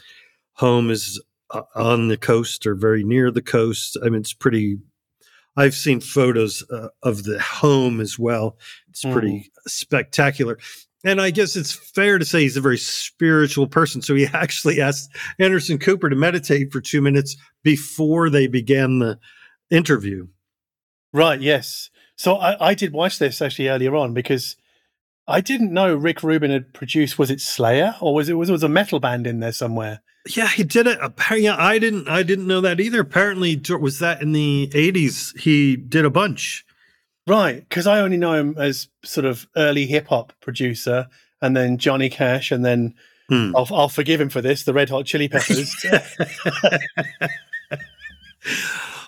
home 0.54 0.92
is 0.92 1.20
uh, 1.50 1.62
on 1.76 2.08
the 2.08 2.18
coast 2.18 2.68
or 2.68 2.76
very 2.76 3.04
near 3.04 3.32
the 3.32 3.42
coast. 3.42 3.98
I 4.04 4.10
mean, 4.10 4.22
it's 4.22 4.34
pretty. 4.34 4.78
I've 5.56 5.74
seen 5.74 6.02
photos 6.02 6.64
uh, 6.72 6.90
of 7.02 7.24
the 7.24 7.40
home 7.40 8.00
as 8.00 8.20
well. 8.20 8.58
It's 8.90 9.04
pretty 9.04 9.52
spectacular. 9.66 10.60
And 11.04 11.22
I 11.22 11.30
guess 11.32 11.56
it's 11.56 11.74
fair 11.74 12.18
to 12.18 12.26
say 12.26 12.42
he's 12.42 12.58
a 12.58 12.62
very 12.62 12.78
spiritual 12.78 13.68
person. 13.68 14.02
So 14.02 14.16
he 14.16 14.26
actually 14.34 14.82
asked 14.82 15.16
Anderson 15.40 15.78
Cooper 15.78 16.10
to 16.10 16.16
meditate 16.16 16.72
for 16.72 16.82
two 16.82 17.02
minutes 17.02 17.38
before 17.64 18.30
they 18.30 18.48
began 18.48 19.00
the 19.00 19.20
interview. 19.70 20.28
Right. 21.14 21.40
Yes. 21.40 21.90
So 22.16 22.36
I, 22.36 22.70
I 22.70 22.74
did 22.74 22.94
watch 22.94 23.20
this 23.20 23.42
actually 23.42 23.70
earlier 23.70 23.96
on 23.96 24.14
because 24.14 24.56
I 25.28 25.42
didn't 25.42 25.74
know 25.74 25.94
Rick 25.94 26.24
Rubin 26.24 26.52
had 26.52 26.74
produced. 26.74 27.20
Was 27.20 27.30
it 27.30 27.42
Slayer 27.42 27.96
or 28.02 28.14
was 28.14 28.30
it 28.30 28.34
was, 28.34 28.50
was 28.50 28.64
a 28.64 28.70
metal 28.70 29.00
band 29.00 29.28
in 29.28 29.40
there 29.40 29.52
somewhere? 29.52 30.02
Yeah, 30.36 30.48
he 30.48 30.64
did 30.64 30.88
it. 30.88 30.98
Apparently, 31.02 31.46
yeah, 31.46 31.56
I 31.58 31.80
didn't. 31.80 32.10
I 32.10 32.24
didn't 32.24 32.48
know 32.48 32.62
that 32.62 32.80
either. 32.80 33.00
Apparently, 33.00 33.62
was 33.80 34.00
that 34.00 34.22
in 34.22 34.34
the 34.34 34.70
eighties? 34.74 35.34
He 35.40 35.78
did 35.78 36.04
a 36.04 36.10
bunch. 36.10 36.66
Right. 37.28 37.60
Because 37.68 37.86
I 37.88 38.00
only 38.00 38.18
know 38.18 38.34
him 38.34 38.56
as 38.58 38.88
sort 39.04 39.26
of 39.26 39.46
early 39.56 39.86
hip 39.86 40.08
hop 40.08 40.34
producer, 40.42 41.08
and 41.42 41.56
then 41.56 41.78
Johnny 41.78 42.10
Cash, 42.10 42.52
and 42.52 42.64
then 42.66 42.96
Hmm. 43.30 43.54
I'll, 43.58 43.68
I'll 43.72 43.90
forgive 43.90 44.22
him 44.22 44.30
for 44.30 44.40
this. 44.40 44.64
The 44.64 44.74
Red 44.74 44.90
Hot 44.90 45.06
Chili 45.06 45.28
Peppers. 45.30 45.76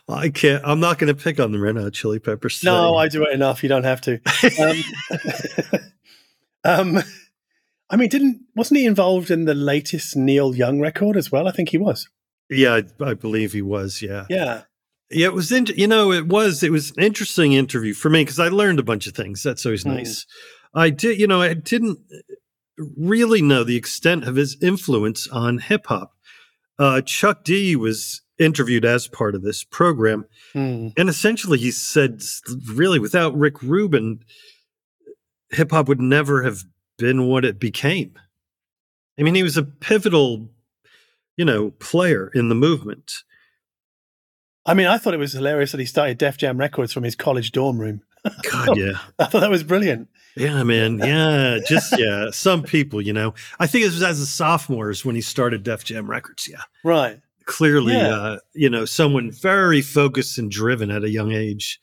I 0.09 0.29
can't. 0.29 0.61
I'm 0.65 0.79
not 0.79 0.97
going 0.97 1.15
to 1.15 1.21
pick 1.23 1.39
on 1.39 1.51
the 1.51 1.59
Red 1.59 1.77
Hot 1.77 1.93
Chili 1.93 2.19
Peppers. 2.19 2.63
no. 2.63 2.95
I 2.95 3.07
do 3.07 3.23
it 3.23 3.33
enough. 3.33 3.63
You 3.63 3.69
don't 3.69 3.83
have 3.85 4.01
to. 4.01 4.19
Um, 4.59 4.83
um, 6.97 7.03
I 7.89 7.95
mean, 7.95 8.09
didn't 8.09 8.41
wasn't 8.55 8.79
he 8.79 8.85
involved 8.85 9.31
in 9.31 9.45
the 9.45 9.53
latest 9.53 10.15
Neil 10.17 10.55
Young 10.55 10.79
record 10.79 11.15
as 11.15 11.31
well? 11.31 11.47
I 11.47 11.51
think 11.51 11.69
he 11.69 11.77
was. 11.77 12.09
yeah, 12.49 12.81
I, 12.99 13.03
I 13.03 13.13
believe 13.13 13.53
he 13.53 13.61
was. 13.61 14.01
Yeah, 14.01 14.25
Yeah. 14.29 14.63
Yeah. 15.11 15.27
It 15.27 15.33
was. 15.33 15.51
In, 15.51 15.65
you 15.67 15.87
know, 15.87 16.11
it 16.11 16.27
was. 16.27 16.63
It 16.63 16.71
was 16.71 16.91
an 16.97 17.03
interesting 17.03 17.53
interview 17.53 17.93
for 17.93 18.09
me 18.09 18.21
because 18.21 18.39
I 18.39 18.49
learned 18.49 18.79
a 18.79 18.83
bunch 18.83 19.07
of 19.07 19.13
things. 19.15 19.43
That's 19.43 19.65
always 19.65 19.83
Hmm. 19.83 19.95
nice. 19.95 20.25
I 20.73 20.89
did. 20.89 21.19
You 21.19 21.27
know, 21.27 21.41
I 21.41 21.53
didn't 21.53 21.99
really 22.97 23.41
know 23.41 23.63
the 23.63 23.75
extent 23.75 24.23
of 24.25 24.35
his 24.35 24.57
influence 24.61 25.27
on 25.27 25.57
hip 25.59 25.87
hop. 25.87 26.13
Uh, 26.77 27.01
Chuck 27.01 27.43
D 27.43 27.75
was 27.75 28.21
interviewed 28.37 28.85
as 28.85 29.07
part 29.07 29.35
of 29.35 29.41
this 29.41 29.63
program, 29.65 30.25
Hmm. 30.53 30.89
and 30.95 31.09
essentially 31.09 31.57
he 31.57 31.71
said, 31.71 32.21
really, 32.73 32.97
without 32.99 33.37
Rick 33.37 33.61
Rubin, 33.61 34.19
hip 35.49 35.71
hop 35.71 35.89
would 35.89 35.99
never 35.99 36.43
have 36.43 36.63
been 36.97 37.27
what 37.27 37.43
it 37.43 37.59
became. 37.59 38.13
I 39.19 39.23
mean, 39.23 39.35
he 39.35 39.43
was 39.43 39.57
a 39.57 39.63
pivotal, 39.63 40.49
you 41.35 41.43
know, 41.43 41.71
player 41.71 42.31
in 42.33 42.47
the 42.47 42.55
movement. 42.55 43.11
I 44.69 44.73
mean, 44.75 44.87
I 44.87 44.97
thought 44.97 45.13
it 45.13 45.17
was 45.19 45.33
hilarious 45.33 45.71
that 45.71 45.79
he 45.79 45.85
started 45.85 46.17
Def 46.17 46.37
Jam 46.37 46.57
Records 46.57 46.93
from 46.93 47.03
his 47.03 47.15
college 47.15 47.51
dorm 47.51 47.79
room. 47.79 48.01
God, 48.49 48.77
yeah, 48.77 48.99
I 49.19 49.25
thought 49.25 49.39
that 49.41 49.49
was 49.49 49.63
brilliant. 49.63 50.09
Yeah, 50.35 50.63
man. 50.63 50.99
Yeah, 50.99 51.57
just 51.67 51.97
yeah. 51.97 52.27
Some 52.31 52.63
people, 52.63 53.01
you 53.01 53.13
know. 53.13 53.33
I 53.59 53.67
think 53.67 53.83
it 53.83 53.87
was 53.91 54.03
as 54.03 54.19
a 54.19 54.25
sophomores 54.27 55.03
when 55.03 55.15
he 55.15 55.21
started 55.21 55.63
Def 55.63 55.83
Jam 55.83 56.09
Records. 56.09 56.47
Yeah, 56.47 56.61
Right. 56.83 57.19
clearly, 57.45 57.93
Yeah. 57.93 58.09
uh, 58.15 58.37
you 58.53 58.69
know, 58.69 58.85
someone 58.85 59.31
very 59.31 59.81
focused 59.81 60.37
and 60.37 60.51
driven 60.51 60.91
at 60.91 61.03
a 61.03 61.09
young 61.09 61.31
age. 61.31 61.79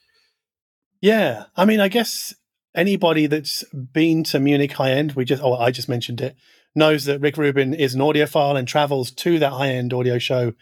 Yeah. 1.01 1.45
I 1.57 1.65
mean, 1.65 1.81
I 1.81 1.89
guess 1.89 2.35
anybody 2.75 3.27
that's 3.27 3.65
been 3.73 4.23
to 4.25 4.39
Munich 4.41 4.73
high 4.73 4.93
end, 4.93 5.13
we 5.13 5.25
just, 5.25 5.43
oh, 5.43 5.55
I 5.55 5.71
just 5.71 5.89
mentioned 5.89 6.21
it, 6.21 6.37
knows 6.75 7.05
that 7.07 7.21
Rick 7.21 7.37
Rubin 7.37 7.75
is 7.75 7.95
an 7.95 8.01
audiophile 8.01 8.57
and 8.59 8.67
travels 8.69 9.11
to 9.11 9.39
that 9.39 9.53
high 9.53 9.71
end 9.71 9.93
audio 9.93 10.19
show 10.19 10.53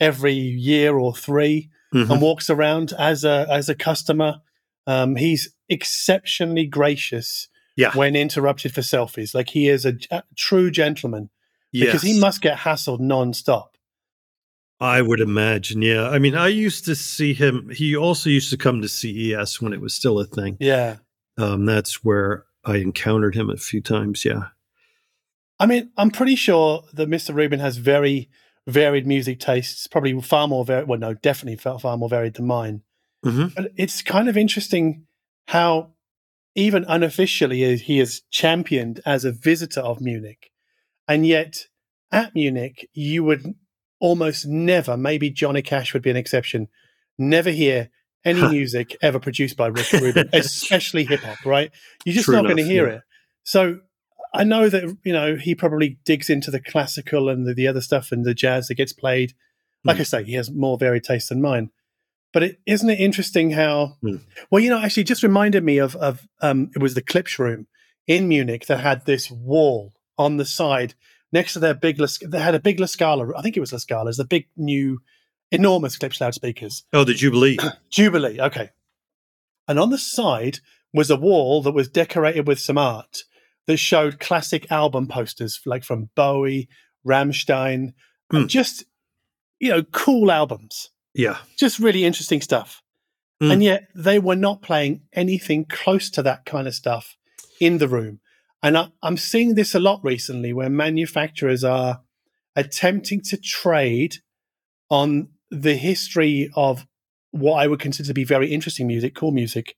every 0.00 0.34
year 0.34 0.96
or 0.98 1.14
three 1.14 1.70
Mhm. 1.94 2.10
and 2.10 2.20
walks 2.20 2.50
around 2.50 2.92
as 2.98 3.24
a 3.24 3.46
as 3.50 3.68
a 3.68 3.74
customer. 3.74 4.40
Um, 4.86 5.16
he's 5.16 5.54
exceptionally 5.68 6.66
gracious 6.66 7.48
Yeah. 7.76 7.92
when 7.94 8.14
interrupted 8.16 8.74
for 8.74 8.82
selfies. 8.82 9.34
Like 9.34 9.50
he 9.50 9.68
is 9.68 9.86
a, 9.86 9.94
a 10.10 10.22
true 10.36 10.70
gentleman 10.70 11.30
because 11.72 12.02
he 12.02 12.18
must 12.20 12.40
get 12.42 12.58
hassled 12.58 13.00
nonstop. 13.00 13.68
I 14.80 15.00
would 15.02 15.20
imagine. 15.20 15.80
Yeah. 15.82 16.08
I 16.10 16.18
mean, 16.18 16.34
I 16.34 16.48
used 16.48 16.84
to 16.86 16.94
see 16.94 17.32
him. 17.32 17.70
He 17.70 17.96
also 17.96 18.28
used 18.28 18.50
to 18.50 18.56
come 18.58 18.82
to 18.82 18.88
CES 18.88 19.60
when 19.62 19.72
it 19.72 19.80
was 19.80 19.94
still 19.94 20.18
a 20.20 20.26
thing. 20.26 20.56
Yeah. 20.60 20.96
Um, 21.38 21.64
that's 21.64 22.04
where 22.04 22.44
I 22.64 22.76
encountered 22.76 23.34
him 23.34 23.48
a 23.50 23.56
few 23.56 23.80
times. 23.80 24.24
Yeah. 24.24 24.48
I 25.58 25.66
mean, 25.66 25.90
I'm 25.96 26.10
pretty 26.10 26.36
sure 26.36 26.84
that 26.92 27.08
Mr. 27.08 27.34
Rubin 27.34 27.60
has 27.60 27.76
very 27.78 28.28
varied 28.66 29.06
music 29.06 29.40
tastes, 29.40 29.86
probably 29.86 30.20
far 30.20 30.48
more 30.48 30.64
varied. 30.64 30.88
Well, 30.88 30.98
no, 30.98 31.14
definitely 31.14 31.56
far, 31.56 31.78
far 31.78 31.96
more 31.96 32.08
varied 32.08 32.34
than 32.34 32.46
mine. 32.46 32.82
hmm 33.22 33.46
But 33.54 33.72
it's 33.76 34.02
kind 34.02 34.28
of 34.28 34.36
interesting 34.36 35.06
how, 35.48 35.92
even 36.54 36.84
unofficially, 36.88 37.76
he 37.76 38.00
is 38.00 38.22
championed 38.30 39.00
as 39.04 39.24
a 39.24 39.32
visitor 39.32 39.80
of 39.80 40.00
Munich. 40.00 40.50
And 41.08 41.26
yet, 41.26 41.66
at 42.10 42.34
Munich, 42.34 42.88
you 42.94 43.24
would 43.24 43.54
almost 44.00 44.46
never, 44.46 44.96
maybe 44.96 45.30
Johnny 45.30 45.62
Cash 45.62 45.92
would 45.92 46.02
be 46.02 46.10
an 46.10 46.16
exception, 46.16 46.68
never 47.18 47.50
hear 47.50 47.90
any 48.24 48.40
Huh. 48.40 48.48
music 48.48 48.96
ever 49.02 49.18
produced 49.20 49.56
by 49.56 49.66
Rick 49.66 49.92
Rubin, 50.00 50.30
especially 50.32 51.04
hip 51.04 51.20
hop, 51.20 51.44
right? 51.44 51.70
You're 52.04 52.14
just 52.14 52.26
True 52.26 52.36
not 52.36 52.44
going 52.44 52.56
to 52.56 52.64
hear 52.64 52.88
yeah. 52.88 52.94
it. 52.94 53.02
So 53.44 53.80
I 54.34 54.44
know 54.44 54.68
that, 54.68 54.96
you 55.04 55.12
know, 55.12 55.36
he 55.36 55.54
probably 55.54 55.98
digs 56.04 56.28
into 56.28 56.50
the 56.50 56.60
classical 56.60 57.28
and 57.28 57.46
the, 57.46 57.54
the 57.54 57.68
other 57.68 57.80
stuff 57.80 58.10
and 58.12 58.24
the 58.24 58.34
jazz 58.34 58.66
that 58.68 58.74
gets 58.74 58.92
played. 58.92 59.32
Like 59.84 59.96
Hmm. 59.96 60.00
I 60.00 60.04
say, 60.04 60.24
he 60.24 60.34
has 60.34 60.50
more 60.50 60.76
varied 60.76 61.04
taste 61.04 61.28
than 61.28 61.40
mine. 61.40 61.70
But 62.32 62.42
it, 62.42 62.60
isn't 62.66 62.90
it 62.90 62.98
interesting 62.98 63.52
how? 63.52 63.96
Hmm. 64.02 64.16
Well, 64.50 64.62
you 64.62 64.70
know, 64.70 64.80
actually, 64.80 65.04
just 65.04 65.22
reminded 65.22 65.62
me 65.62 65.78
of 65.78 65.94
of 65.96 66.26
um, 66.42 66.70
it 66.74 66.82
was 66.82 66.94
the 66.94 67.02
Klipsch 67.02 67.38
room 67.38 67.68
in 68.08 68.26
Munich 68.28 68.66
that 68.66 68.80
had 68.80 69.06
this 69.06 69.30
wall 69.30 69.92
on 70.18 70.36
the 70.36 70.44
side 70.44 70.94
next 71.32 71.52
to 71.52 71.60
their 71.60 71.74
big. 71.74 71.98
They 72.26 72.40
had 72.40 72.56
a 72.56 72.60
big 72.60 72.80
La 72.80 72.86
Scala. 72.86 73.32
I 73.36 73.42
think 73.42 73.56
it 73.56 73.60
was 73.60 73.72
La 73.72 73.78
Scala's, 73.78 74.16
the 74.16 74.24
big 74.24 74.48
new, 74.56 75.00
enormous 75.52 75.96
Klipsch 75.96 76.20
loudspeakers. 76.20 76.84
Oh, 76.92 77.04
the 77.04 77.14
Jubilee. 77.14 77.56
Jubilee. 77.90 78.40
Okay. 78.40 78.70
And 79.68 79.78
on 79.78 79.90
the 79.90 79.98
side 79.98 80.58
was 80.92 81.10
a 81.10 81.16
wall 81.16 81.62
that 81.62 81.72
was 81.72 81.88
decorated 81.88 82.48
with 82.48 82.58
some 82.58 82.78
art 82.78 83.22
that 83.66 83.78
showed 83.78 84.20
classic 84.20 84.70
album 84.70 85.06
posters, 85.08 85.60
like 85.66 85.84
from 85.84 86.10
Bowie, 86.14 86.68
Rammstein, 87.06 87.92
and 88.30 88.48
just 88.48 88.84
you 89.60 89.70
know, 89.70 89.82
cool 89.82 90.30
albums 90.30 90.90
yeah. 91.14 91.38
just 91.56 91.78
really 91.78 92.04
interesting 92.04 92.40
stuff. 92.40 92.82
Mm. 93.42 93.52
And 93.52 93.62
yet 93.62 93.88
they 93.94 94.18
were 94.18 94.36
not 94.36 94.62
playing 94.62 95.02
anything 95.12 95.64
close 95.64 96.10
to 96.10 96.22
that 96.22 96.44
kind 96.44 96.66
of 96.66 96.74
stuff 96.74 97.16
in 97.60 97.78
the 97.78 97.88
room. 97.88 98.20
And 98.62 98.76
I, 98.76 98.88
I'm 99.02 99.16
seeing 99.16 99.54
this 99.54 99.74
a 99.74 99.80
lot 99.80 100.00
recently 100.02 100.52
where 100.52 100.70
manufacturers 100.70 101.64
are 101.64 102.00
attempting 102.56 103.20
to 103.22 103.36
trade 103.36 104.16
on 104.90 105.28
the 105.50 105.76
history 105.76 106.50
of 106.54 106.86
what 107.30 107.54
I 107.54 107.66
would 107.66 107.80
consider 107.80 108.08
to 108.08 108.14
be 108.14 108.24
very 108.24 108.52
interesting 108.52 108.86
music, 108.86 109.14
cool 109.14 109.32
music. 109.32 109.76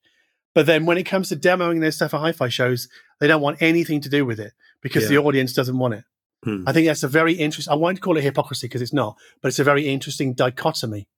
But 0.57 0.65
then 0.65 0.87
when 0.87 0.97
it 0.97 1.03
comes 1.05 1.29
to 1.29 1.37
demoing 1.37 1.81
their 1.83 1.91
stuff 1.91 2.15
at 2.15 2.21
hi 2.21 2.33
fi 2.33 2.49
shows, 2.49 2.89
they 3.21 3.27
don't 3.29 3.43
want 3.43 3.61
anything 3.61 4.01
to 4.01 4.09
do 4.09 4.25
with 4.25 4.41
it 4.41 4.55
because 4.81 5.03
Yeah. 5.03 5.11
the 5.11 5.19
audience 5.19 5.53
doesn't 5.53 5.77
want 5.79 5.93
it. 5.93 6.05
Hmm. 6.45 6.65
I 6.67 6.73
think 6.73 6.87
that's 6.87 7.03
a 7.03 7.09
very 7.09 7.35
interesting. 7.35 7.71
I 7.71 7.77
won't 7.77 8.01
call 8.01 8.17
it 8.17 8.25
hypocrisy 8.25 8.67
because 8.67 8.81
it's 8.81 8.95
not, 8.95 9.19
but 9.43 9.49
it's 9.49 9.59
a 9.59 9.65
very 9.65 9.87
interesting 9.87 10.33
dichotomy. 10.33 11.09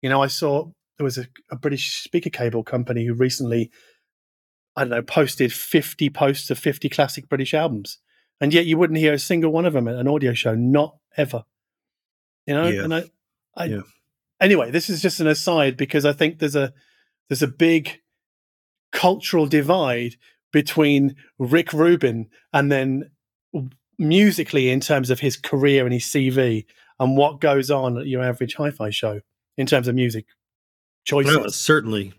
You 0.00 0.08
know, 0.10 0.22
I 0.22 0.28
saw 0.28 0.70
there 0.96 1.04
was 1.04 1.18
a, 1.18 1.26
a 1.50 1.56
British 1.56 2.04
speaker 2.04 2.30
cable 2.30 2.62
company 2.62 3.04
who 3.04 3.14
recently, 3.14 3.72
I 4.76 4.82
don't 4.82 4.90
know, 4.90 5.02
posted 5.02 5.52
fifty 5.52 6.08
posts 6.08 6.48
of 6.48 6.58
fifty 6.60 6.88
classic 6.88 7.28
British 7.28 7.54
albums, 7.54 7.98
and 8.40 8.54
yet 8.54 8.66
you 8.66 8.78
wouldn't 8.78 9.00
hear 9.00 9.12
a 9.12 9.18
single 9.18 9.50
one 9.50 9.66
of 9.66 9.72
them 9.72 9.88
at 9.88 9.96
an 9.96 10.06
audio 10.06 10.34
show, 10.34 10.54
not 10.54 10.96
ever. 11.16 11.42
You 12.46 12.54
know, 12.54 12.68
Yeah. 12.68 12.84
and 12.84 12.94
I, 12.94 13.10
I 13.56 13.64
Yeah. 13.64 13.80
anyway, 14.40 14.70
this 14.70 14.88
is 14.88 15.02
just 15.02 15.18
an 15.18 15.26
aside 15.26 15.76
because 15.76 16.04
I 16.04 16.12
think 16.12 16.38
there's 16.38 16.54
a 16.56 16.72
there's 17.28 17.42
a 17.42 17.48
big 17.48 18.00
cultural 18.92 19.46
divide 19.46 20.16
between 20.52 21.16
Rick 21.38 21.72
Rubin 21.72 22.28
and 22.52 22.72
then 22.72 23.10
musically 23.98 24.70
in 24.70 24.80
terms 24.80 25.10
of 25.10 25.20
his 25.20 25.36
career 25.36 25.84
and 25.84 25.92
his 25.92 26.04
CV 26.04 26.64
and 27.00 27.16
what 27.16 27.40
goes 27.40 27.70
on 27.70 27.98
at 27.98 28.06
your 28.06 28.22
average 28.22 28.54
hi-fi 28.54 28.90
show 28.90 29.20
in 29.56 29.66
terms 29.66 29.88
of 29.88 29.94
music 29.94 30.26
choices. 31.04 31.36
No, 31.36 31.46
certainly. 31.48 32.14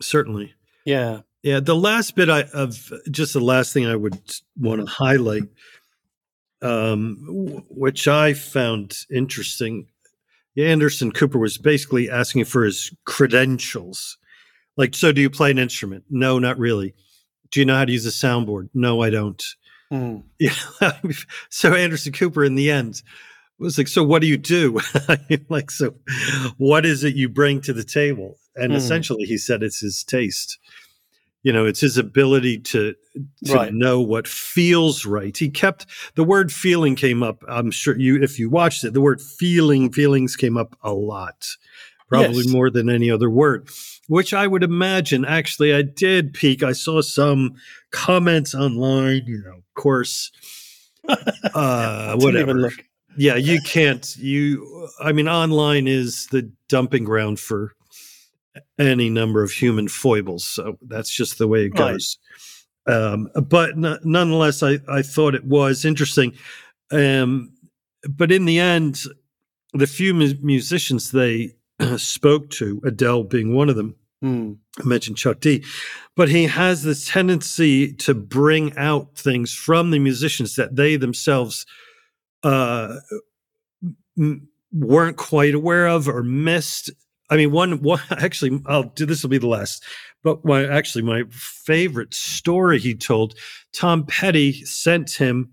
Certainly. 0.00 0.54
yeah. 0.84 1.20
Yeah, 1.42 1.58
the 1.58 1.74
last 1.74 2.14
bit 2.14 2.30
I, 2.30 2.42
of 2.54 2.92
just 3.10 3.32
the 3.32 3.40
last 3.40 3.72
thing 3.72 3.84
I 3.84 3.96
would 3.96 4.16
want 4.56 4.80
to 4.80 4.86
highlight, 4.86 5.42
um, 6.62 7.20
w- 7.26 7.64
which 7.68 8.06
I 8.06 8.32
found 8.32 8.96
interesting. 9.10 9.88
Yeah, 10.54 10.66
Anderson 10.68 11.10
Cooper 11.10 11.38
was 11.40 11.58
basically 11.58 12.08
asking 12.08 12.44
for 12.44 12.64
his 12.64 12.94
credentials. 13.06 14.18
Like, 14.76 14.94
so 14.94 15.12
do 15.12 15.20
you 15.20 15.30
play 15.30 15.50
an 15.50 15.58
instrument? 15.58 16.04
No, 16.10 16.38
not 16.38 16.58
really. 16.58 16.94
Do 17.50 17.60
you 17.60 17.66
know 17.66 17.76
how 17.76 17.84
to 17.84 17.92
use 17.92 18.06
a 18.06 18.10
soundboard? 18.10 18.70
No, 18.74 19.02
I 19.02 19.10
don't. 19.10 19.42
Mm. 19.92 20.22
Yeah. 20.38 20.54
so 21.50 21.74
Anderson 21.74 22.12
Cooper 22.12 22.44
in 22.44 22.54
the 22.54 22.70
end 22.70 23.02
was 23.58 23.76
like, 23.78 23.88
so 23.88 24.02
what 24.02 24.22
do 24.22 24.26
you 24.28 24.38
do? 24.38 24.80
like, 25.50 25.70
so 25.70 25.94
what 26.56 26.86
is 26.86 27.04
it 27.04 27.14
you 27.14 27.28
bring 27.28 27.60
to 27.62 27.72
the 27.72 27.84
table? 27.84 28.38
And 28.56 28.72
Hmm. 28.72 28.76
essentially 28.78 29.24
he 29.24 29.36
said 29.38 29.62
it's 29.62 29.80
his 29.80 30.02
taste. 30.02 30.58
You 31.44 31.52
know, 31.52 31.66
it's 31.66 31.80
his 31.80 31.98
ability 31.98 32.58
to 32.60 32.94
to 33.44 33.52
Right. 33.54 33.74
know 33.74 34.00
what 34.00 34.26
feels 34.28 35.04
right. 35.04 35.36
He 35.36 35.50
kept 35.50 35.86
the 36.14 36.24
word 36.24 36.50
feeling 36.52 36.94
came 36.96 37.22
up. 37.22 37.42
I'm 37.48 37.70
sure 37.70 37.98
you 37.98 38.22
if 38.22 38.38
you 38.38 38.48
watched 38.48 38.84
it, 38.84 38.94
the 38.94 39.00
word 39.00 39.20
feeling, 39.20 39.92
feelings 39.92 40.36
came 40.36 40.56
up 40.56 40.76
a 40.82 40.92
lot. 40.94 41.46
Probably 42.08 42.44
Yes. 42.44 42.48
more 42.48 42.70
than 42.70 42.88
any 42.88 43.10
other 43.10 43.28
word. 43.28 43.68
Which 44.12 44.34
I 44.34 44.46
would 44.46 44.62
imagine 44.62 45.24
actually 45.24 45.72
I 45.74 45.80
did 45.82 46.34
peek. 46.34 46.62
I 46.62 46.72
saw 46.72 47.00
some 47.00 47.54
comments 47.92 48.54
online, 48.54 49.22
you 49.26 49.42
know, 49.42 49.56
of 49.58 49.74
course. 49.74 50.30
Uh 51.54 52.14
whatever 52.16 52.70
yeah 53.16 53.34
you 53.34 53.60
can't 53.66 54.16
you 54.16 54.88
i 55.02 55.10
mean 55.12 55.28
online 55.28 55.86
is 55.88 56.28
the 56.30 56.48
dumping 56.68 57.04
ground 57.04 57.40
for 57.40 57.72
any 58.78 59.10
number 59.10 59.42
of 59.42 59.50
human 59.50 59.88
foibles 59.88 60.44
so 60.44 60.78
that's 60.82 61.10
just 61.10 61.38
the 61.38 61.48
way 61.48 61.64
it 61.66 61.72
Right. 61.78 61.92
goes 61.92 62.18
um, 62.86 63.28
but 63.48 63.70
n- 63.70 63.98
nonetheless 64.04 64.62
I, 64.62 64.78
I 64.88 65.02
thought 65.02 65.34
it 65.34 65.44
was 65.44 65.84
interesting 65.84 66.32
um, 66.90 67.52
but 68.08 68.30
in 68.32 68.44
the 68.44 68.58
end 68.60 69.02
the 69.74 69.86
few 69.86 70.14
mu- 70.14 70.34
musicians 70.40 71.10
they 71.10 71.56
spoke 71.96 72.48
to 72.50 72.80
adele 72.84 73.24
being 73.24 73.54
one 73.54 73.68
of 73.68 73.76
them 73.76 73.96
Mm. 74.22 74.58
I 74.80 74.84
mentioned 74.84 75.16
Chuck 75.16 75.40
D, 75.40 75.64
but 76.14 76.28
he 76.28 76.44
has 76.44 76.82
this 76.84 77.08
tendency 77.08 77.92
to 77.94 78.14
bring 78.14 78.76
out 78.76 79.16
things 79.16 79.52
from 79.52 79.90
the 79.90 79.98
musicians 79.98 80.54
that 80.56 80.76
they 80.76 80.96
themselves 80.96 81.66
uh, 82.44 82.96
m- 84.18 84.48
weren't 84.72 85.16
quite 85.16 85.54
aware 85.54 85.86
of 85.88 86.08
or 86.08 86.22
missed. 86.22 86.90
I 87.30 87.36
mean, 87.36 87.50
one, 87.50 87.82
one 87.82 88.00
actually, 88.10 88.60
I'll 88.66 88.84
do 88.84 89.06
this 89.06 89.22
will 89.22 89.30
be 89.30 89.38
the 89.38 89.46
last, 89.48 89.84
but 90.22 90.44
my 90.44 90.64
actually 90.66 91.02
my 91.02 91.24
favorite 91.30 92.14
story 92.14 92.78
he 92.78 92.94
told. 92.94 93.34
Tom 93.74 94.04
Petty 94.06 94.64
sent 94.64 95.10
him 95.12 95.50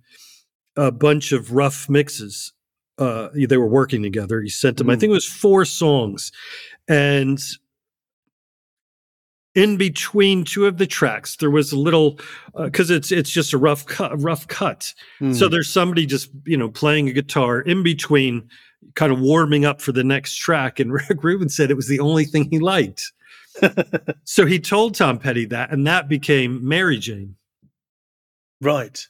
a 0.75 0.91
bunch 0.91 1.31
of 1.31 1.53
rough 1.53 1.89
mixes. 1.89 2.53
Uh, 2.97 3.29
they 3.33 3.57
were 3.57 3.67
working 3.67 4.03
together. 4.03 4.41
He 4.41 4.49
sent 4.49 4.77
them, 4.77 4.89
I 4.89 4.95
Mm. 4.95 4.99
think 4.99 5.09
it 5.11 5.13
was 5.13 5.25
four 5.25 5.63
songs, 5.65 6.31
and 6.87 7.39
in 9.55 9.77
between 9.77 10.43
two 10.43 10.65
of 10.67 10.77
the 10.77 10.85
tracks 10.87 11.35
there 11.37 11.49
was 11.49 11.71
a 11.71 11.77
little 11.77 12.19
because 12.55 12.89
it's 12.91 13.11
it's 13.11 13.29
just 13.31 13.51
a 13.53 13.57
rough 13.57 13.85
cut 13.85 14.11
rough 14.21 14.47
cut 14.47 14.93
Mm. 15.19 15.35
so 15.35 15.49
there's 15.49 15.69
somebody 15.69 16.05
just 16.05 16.29
you 16.45 16.55
know 16.55 16.69
playing 16.69 17.09
a 17.09 17.13
guitar 17.13 17.61
in 17.61 17.81
between 17.83 18.47
kind 18.95 19.11
of 19.11 19.19
warming 19.19 19.65
up 19.65 19.81
for 19.81 19.91
the 19.91 20.03
next 20.03 20.35
track 20.35 20.79
and 20.79 20.93
rick 21.09 21.23
rubin 21.23 21.49
said 21.49 21.71
it 21.71 21.75
was 21.75 21.87
the 21.87 21.99
only 21.99 22.25
thing 22.25 22.47
he 22.51 22.59
liked 22.59 23.11
so 24.23 24.45
he 24.45 24.59
told 24.59 24.93
tom 24.95 25.17
petty 25.17 25.45
that 25.45 25.71
and 25.71 25.85
that 25.87 26.07
became 26.07 26.65
mary 26.67 26.97
jane 26.97 27.35
Right. 28.61 29.07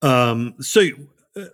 Um, 0.00 0.54
so 0.60 0.80
uh, 1.36 1.44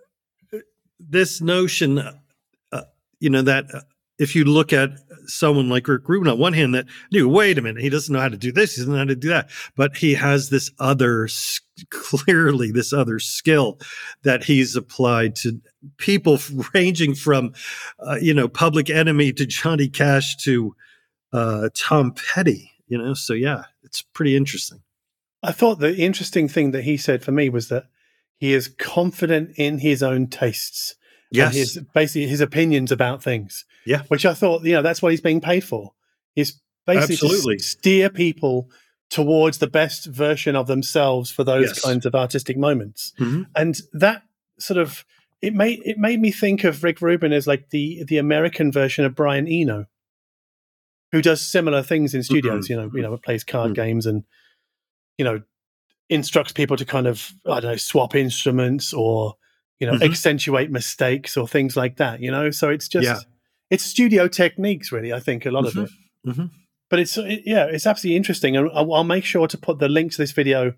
this 1.01 1.41
notion, 1.41 1.99
uh, 1.99 2.83
you 3.19 3.31
know, 3.31 3.43
that 3.43 3.65
uh, 3.75 3.81
if 4.21 4.37
you 4.37 4.45
look 4.45 4.73
at 4.73 4.91
someone 5.27 5.69
like 5.69 5.89
Rick 5.89 6.09
Rubin, 6.09 6.29
on 6.29 6.39
one 6.39 6.53
hand, 6.53 6.75
that 6.75 6.87
knew, 7.11 7.29
wait 7.29 7.59
a 7.59 7.63
minute, 7.63 7.83
he 7.83 7.89
doesn't 7.89 8.13
know 8.13 8.21
how 8.21 8.29
to 8.29 8.37
do 8.37 8.53
this, 8.53 8.75
he 8.75 8.83
doesn't 8.83 8.93
know 8.93 8.99
how 8.99 9.05
to 9.05 9.17
do 9.17 9.29
that, 9.31 9.51
but 9.77 9.97
he 9.97 10.15
has 10.15 10.51
this 10.51 10.71
other, 10.79 11.29
clearly 11.91 12.71
this 12.71 12.93
other 12.93 13.19
skill 13.19 13.81
that 14.23 14.45
he's 14.45 14.77
applied 14.77 15.35
to 15.37 15.61
people 15.97 16.39
ranging 16.75 17.15
from, 17.15 17.55
uh, 17.99 18.19
you 18.21 18.35
know, 18.35 18.47
Public 18.47 18.91
Enemy 18.91 19.33
to 19.33 19.47
Johnny 19.47 19.89
Cash 19.89 20.37
to 20.45 20.77
uh, 21.33 21.71
Tom 21.75 22.13
Petty. 22.13 22.71
You 22.87 22.99
know, 22.99 23.15
so 23.15 23.35
yeah, 23.35 23.65
it's 23.85 24.03
pretty 24.03 24.37
interesting. 24.37 24.83
I 25.43 25.53
thought 25.53 25.79
the 25.79 25.97
interesting 25.97 26.49
thing 26.49 26.73
that 26.73 26.85
he 26.85 26.97
said 26.97 27.23
for 27.23 27.33
me 27.33 27.49
was 27.49 27.69
that 27.69 27.85
he 28.37 28.53
is 28.53 28.69
confident 28.69 29.53
in 29.57 29.79
his 29.79 30.03
own 30.03 30.27
tastes. 30.27 30.97
Yes. 31.31 31.55
His, 31.55 31.79
basically 31.95 32.27
his 32.27 32.41
opinions 32.41 32.91
about 32.93 33.23
things. 33.23 33.65
Yeah. 33.87 34.03
Which 34.09 34.27
I 34.27 34.35
thought, 34.35 34.65
you 34.65 34.73
know, 34.73 34.83
that's 34.83 35.01
what 35.01 35.13
he's 35.13 35.21
being 35.21 35.41
paid 35.41 35.63
for. 35.65 35.93
He's 36.35 36.61
basically 36.87 37.15
Absolutely. 37.15 37.57
to 37.59 37.63
steer 37.63 38.11
people 38.11 38.69
towards 39.11 39.59
the 39.59 39.67
best 39.67 40.07
version 40.07 40.57
of 40.57 40.67
themselves 40.67 41.31
for 41.31 41.45
those 41.45 41.69
Yes. 41.69 41.81
kinds 41.83 42.07
of 42.07 42.15
artistic 42.15 42.57
moments. 42.57 43.13
Mhm. 43.19 43.47
And 43.57 43.81
that 43.93 44.23
sort 44.59 44.79
of 44.79 45.05
it 45.43 45.55
made 45.55 45.81
it 45.87 45.97
made 45.99 46.21
me 46.21 46.31
think 46.31 46.65
of 46.65 46.85
Rick 46.85 47.01
Rubin 47.01 47.33
as 47.33 47.47
like 47.47 47.71
the 47.71 48.05
the 48.05 48.19
American 48.19 48.71
version 48.71 49.05
of 49.05 49.15
Brian 49.15 49.49
Eno, 49.49 49.87
who 51.13 51.23
does 51.23 51.41
similar 51.41 51.83
things 51.83 52.15
in 52.15 52.23
studios. 52.23 52.67
Mhm. 52.67 52.71
You 52.71 52.77
know, 52.77 52.91
you 52.95 53.03
know, 53.03 53.17
plays 53.17 53.43
card 53.45 53.73
Mhm. 53.73 53.75
games 53.77 54.07
and 54.07 54.25
you 55.19 55.25
know 55.25 55.43
instructs 56.09 56.53
people 56.53 56.77
to 56.77 56.85
kind 56.85 57.07
of 57.07 57.33
I 57.47 57.61
don't 57.61 57.71
know 57.73 57.77
swap 57.77 58.15
instruments 58.15 58.93
or 58.93 59.37
you 59.81 59.87
know 59.87 59.95
Mhm. 59.95 60.11
accentuate 60.11 60.71
mistakes 60.71 61.37
or 61.37 61.49
things 61.49 61.77
like 61.77 61.97
that. 61.97 62.21
You 62.21 62.31
know, 62.31 62.51
so 62.51 62.69
it's 62.69 62.87
just 62.89 63.07
Yeah. 63.07 63.19
it's 63.71 63.85
studio 63.85 64.29
techniques, 64.29 64.93
really. 64.93 65.13
I 65.13 65.21
think 65.21 65.45
a 65.47 65.51
lot 65.51 65.65
Mhm. 65.65 65.69
of 65.69 65.77
it 65.85 65.91
Mhm. 66.37 66.51
but 66.91 66.99
it's 67.01 67.17
it, 67.19 67.43
yeah, 67.47 67.65
it's 67.67 67.87
absolutely 67.87 68.17
interesting, 68.17 68.57
and 68.57 68.69
I'll, 68.75 68.93
I'll 68.95 69.05
make 69.05 69.25
sure 69.25 69.49
to 69.49 69.59
put 69.59 69.79
the 69.79 69.89
link 69.89 70.13
to 70.13 70.19
this 70.19 70.33
video 70.33 70.75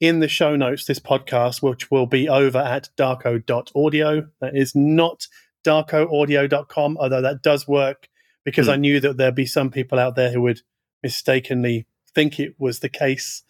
in 0.00 0.20
the 0.20 0.28
show 0.28 0.56
notes. 0.56 0.84
This 0.84 0.98
podcast, 1.00 1.62
which 1.62 1.90
will 1.90 2.06
be 2.06 2.28
over 2.28 2.58
at 2.58 2.90
darko.audio. 2.98 4.28
That 4.40 4.56
is 4.56 4.74
not 4.74 5.26
darkoaudio.com, 5.66 6.96
although 6.98 7.22
that 7.22 7.42
does 7.42 7.66
work 7.68 8.08
because 8.44 8.66
Hmm. 8.66 8.72
I 8.72 8.76
knew 8.76 9.00
that 9.00 9.16
there'd 9.16 9.34
be 9.34 9.46
some 9.46 9.70
people 9.70 9.98
out 9.98 10.14
there 10.16 10.30
who 10.32 10.40
would 10.42 10.60
mistakenly 11.02 11.86
think 12.14 12.38
it 12.40 12.54
was 12.58 12.80
the 12.80 12.88
case. 12.88 13.42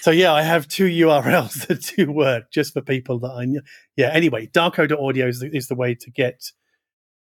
So 0.00 0.10
yeah, 0.10 0.32
I 0.32 0.42
have 0.42 0.68
two 0.68 0.84
URLs 0.86 1.66
that 1.66 1.92
do 1.96 2.12
work 2.12 2.50
just 2.52 2.72
for 2.74 2.82
people 2.82 3.18
that 3.20 3.30
I 3.32 3.44
know. 3.46 3.60
Yeah. 3.96 4.10
Anyway, 4.12 4.46
darko.audio 4.48 5.26
is 5.26 5.40
the, 5.40 5.54
is 5.56 5.68
the 5.68 5.74
way 5.74 5.94
to 5.94 6.10
get 6.10 6.50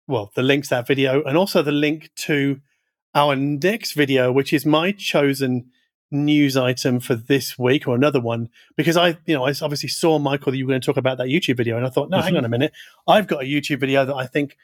well 0.07 0.31
the 0.35 0.43
link 0.43 0.65
to 0.65 0.69
that 0.71 0.87
video 0.87 1.23
and 1.23 1.37
also 1.37 1.61
the 1.61 1.71
link 1.71 2.09
to 2.15 2.59
our 3.13 3.35
next 3.35 3.93
video, 3.93 4.31
which 4.31 4.51
is 4.51 4.65
my 4.65 4.91
chosen 4.91 5.71
news 6.11 6.55
item 6.57 6.99
for 6.99 7.15
this 7.15 7.57
week 7.57 7.87
or 7.87 7.95
another 7.95 8.19
one, 8.19 8.49
because 8.75 8.97
I, 8.97 9.17
you 9.25 9.33
know, 9.33 9.45
I 9.45 9.53
obviously 9.61 9.89
saw 9.89 10.19
Michael 10.19 10.51
that 10.51 10.57
you 10.57 10.65
were 10.65 10.71
going 10.71 10.81
to 10.81 10.85
talk 10.85 10.97
about 10.97 11.17
that 11.17 11.27
YouTube 11.27 11.57
video, 11.57 11.77
and 11.77 11.85
I 11.85 11.89
thought, 11.89 12.09
no, 12.09 12.19
hang 12.21 12.33
Mhm. 12.33 12.39
on 12.39 12.45
a 12.45 12.49
minute, 12.49 12.73
I've 13.07 13.25
got 13.27 13.41
a 13.43 13.45
YouTube 13.45 13.79
video 13.79 14.05
that 14.05 14.13
I 14.15 14.27
think 14.27 14.57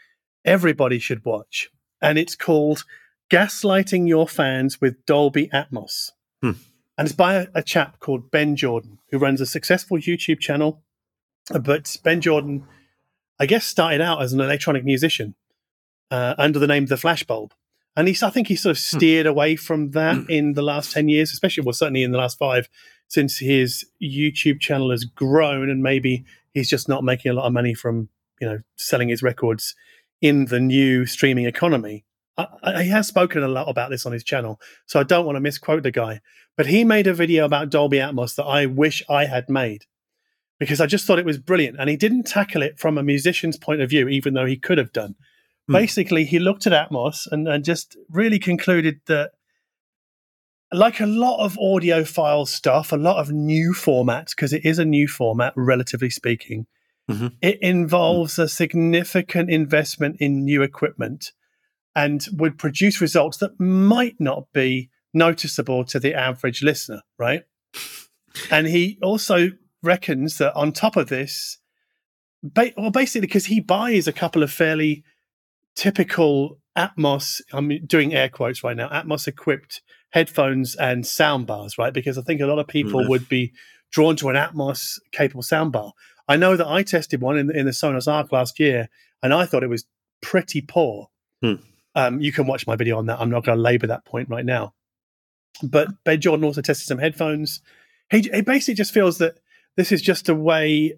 everybody 0.45 0.99
should 0.99 1.23
watch, 1.25 1.69
and 2.01 2.19
it's 2.19 2.35
called 2.35 2.83
"Gaslighting 3.31 4.07
Your 4.07 4.27
Fans 4.27 4.79
with 4.81 5.05
Dolby 5.05 5.47
Atmos," 5.47 6.11
Hmm. 6.41 6.51
And 7.01 7.07
it's 7.07 7.15
by 7.15 7.35
a, 7.35 7.47
a 7.55 7.63
chap 7.63 7.99
called 7.99 8.31
Ben 8.31 8.55
Jordan, 8.55 8.99
who 9.09 9.17
runs 9.17 9.41
a 9.41 9.45
successful 9.45 9.97
YouTube 9.97 10.39
channel. 10.39 10.81
But 11.49 11.97
Ben 12.03 12.21
Jordan, 12.21 12.65
I 13.39 13.45
guess, 13.45 13.65
started 13.65 14.01
out 14.01 14.21
as 14.21 14.33
an 14.33 14.39
electronic 14.39 14.85
musician 14.85 15.35
uh, 16.09 16.35
under 16.37 16.59
the 16.59 16.67
name 16.67 16.85
The 16.85 16.95
Flashbulb 16.95 17.51
and 17.95 18.07
he's 18.07 18.23
I 18.23 18.29
think 18.29 18.47
he 18.47 18.55
sort 18.55 18.71
of 18.71 18.77
steered 18.77 19.25
away 19.25 19.55
from 19.55 19.91
that 19.91 20.29
in 20.29 20.53
the 20.53 20.61
last 20.61 20.91
ten 20.91 21.09
years, 21.09 21.31
especially 21.31 21.63
well 21.63 21.73
certainly 21.73 22.03
in 22.03 22.11
the 22.11 22.17
last 22.17 22.37
five, 22.37 22.69
since 23.07 23.37
his 23.37 23.85
YouTube 24.01 24.59
channel 24.59 24.91
has 24.91 25.03
grown 25.03 25.69
and 25.69 25.83
maybe 25.83 26.23
he's 26.53 26.69
just 26.69 26.87
not 26.87 27.03
making 27.03 27.31
a 27.31 27.33
lot 27.33 27.45
of 27.45 27.53
money 27.53 27.73
from 27.73 28.09
you 28.39 28.47
know 28.47 28.59
selling 28.77 29.09
his 29.09 29.21
records 29.21 29.75
in 30.21 30.45
the 30.45 30.59
new 30.59 31.05
streaming 31.05 31.45
economy. 31.45 32.05
I, 32.37 32.47
I, 32.63 32.83
he 32.83 32.89
has 32.89 33.07
spoken 33.07 33.43
a 33.43 33.47
lot 33.47 33.67
about 33.69 33.89
this 33.89 34.05
on 34.05 34.11
his 34.11 34.23
channel, 34.23 34.59
so 34.85 34.99
I 34.99 35.03
don't 35.03 35.25
want 35.25 35.35
to 35.35 35.41
misquote 35.41 35.83
the 35.83 35.91
guy. 35.91 36.21
But 36.57 36.67
he 36.67 36.83
made 36.83 37.07
a 37.07 37.13
video 37.13 37.45
about 37.45 37.69
Dolby 37.69 37.97
Atmos 37.97 38.35
that 38.35 38.43
I 38.45 38.65
wish 38.65 39.03
I 39.09 39.25
had 39.25 39.49
made 39.49 39.85
because 40.59 40.79
I 40.79 40.85
just 40.85 41.05
thought 41.05 41.17
it 41.19 41.25
was 41.25 41.39
brilliant, 41.39 41.77
and 41.79 41.89
he 41.89 41.97
didn't 41.97 42.23
tackle 42.27 42.61
it 42.61 42.77
from 42.79 42.97
a 42.97 43.03
musician's 43.03 43.57
point 43.57 43.81
of 43.81 43.89
view, 43.89 44.07
even 44.07 44.33
though 44.33 44.45
he 44.45 44.57
could 44.57 44.77
have 44.77 44.93
done 44.93 45.15
Hmm. 45.67 45.73
basically 45.73 46.25
he 46.25 46.39
looked 46.39 46.65
at 46.65 46.73
Atmos 46.73 47.27
and, 47.31 47.47
and 47.47 47.63
just 47.63 47.95
really 48.09 48.39
concluded 48.39 48.99
that 49.05 49.31
like 50.73 50.99
a 50.99 51.05
lot 51.05 51.43
of 51.45 51.53
audiophile 51.55 52.47
stuff, 52.47 52.91
a 52.91 52.97
lot 52.97 53.17
of 53.17 53.31
new 53.31 53.73
formats, 53.73 54.29
because 54.31 54.53
it 54.53 54.65
is 54.65 54.79
a 54.79 54.85
new 54.85 55.07
format, 55.07 55.53
relatively 55.55 56.09
speaking, 56.09 56.65
Mhm. 57.09 57.33
it 57.41 57.59
involves 57.61 58.39
a 58.39 58.47
significant 58.47 59.49
investment 59.51 60.15
in 60.19 60.45
new 60.45 60.61
equipment 60.63 61.31
and 61.95 62.25
would 62.33 62.57
produce 62.57 63.01
results 63.01 63.37
that 63.37 63.59
might 63.59 64.15
not 64.19 64.45
be 64.53 64.89
noticeable 65.13 65.83
to 65.85 65.99
the 65.99 66.13
average 66.13 66.63
listener, 66.63 67.01
right? 67.17 67.43
And 68.49 68.67
he 68.67 68.97
also 69.01 69.49
reckons 69.83 70.37
that 70.37 70.53
on 70.55 70.71
top 70.71 70.95
of 70.95 71.09
this, 71.09 71.57
ba- 72.43 72.71
well, 72.77 72.91
basically, 72.91 73.21
because 73.27 73.45
he 73.47 73.59
buys 73.59 74.07
a 74.07 74.13
couple 74.13 74.41
of 74.43 74.51
fairly 74.51 75.03
typical 75.75 76.59
Atmos, 76.77 77.41
I'm 77.51 77.85
doing 77.85 78.13
air 78.13 78.29
quotes 78.29 78.63
right 78.63 78.77
now, 78.77 78.87
Atmos 78.89 79.27
equipped 79.27 79.81
headphones 80.11 80.75
and 80.75 81.05
sound 81.05 81.47
bars, 81.47 81.77
right? 81.77 81.93
Because 81.93 82.17
I 82.17 82.21
think 82.21 82.39
a 82.41 82.45
lot 82.45 82.59
of 82.59 82.67
people 82.67 83.01
Mhm. 83.03 83.09
would 83.09 83.27
be 83.29 83.51
drawn 83.91 84.15
to 84.17 84.29
an 84.29 84.35
Atmos 84.35 84.99
capable 85.11 85.41
sound 85.43 85.73
bar. 85.73 85.91
I 86.27 86.37
know 86.37 86.55
that 86.55 86.67
I 86.67 86.83
tested 86.83 87.21
one 87.21 87.37
in, 87.37 87.53
in 87.53 87.65
the 87.65 87.71
Sonos 87.71 88.07
Arc 88.11 88.31
last 88.31 88.59
year 88.59 88.87
and 89.21 89.33
I 89.33 89.45
thought 89.45 89.63
it 89.63 89.69
was 89.69 89.85
pretty 90.21 90.61
poor. 90.61 91.09
Hmm. 91.41 91.55
Um, 91.95 92.21
you 92.21 92.31
can 92.31 92.47
watch 92.47 92.65
my 92.67 92.75
video 92.75 92.97
on 92.97 93.07
that. 93.07 93.19
I'm 93.19 93.29
not 93.29 93.43
going 93.45 93.57
to 93.57 93.61
labor 93.61 93.87
that 93.87 94.05
point 94.05 94.29
right 94.29 94.45
now. 94.45 94.73
But 95.61 95.89
Ben 96.03 96.21
Jordan 96.21 96.45
also 96.45 96.61
tested 96.61 96.87
some 96.87 96.97
headphones. 96.97 97.61
He, 98.09 98.21
he 98.33 98.41
basically 98.41 98.75
just 98.75 98.93
feels 98.93 99.17
that 99.17 99.39
this 99.77 99.91
is 99.91 100.01
just 100.01 100.29
a 100.29 100.35
way 100.35 100.95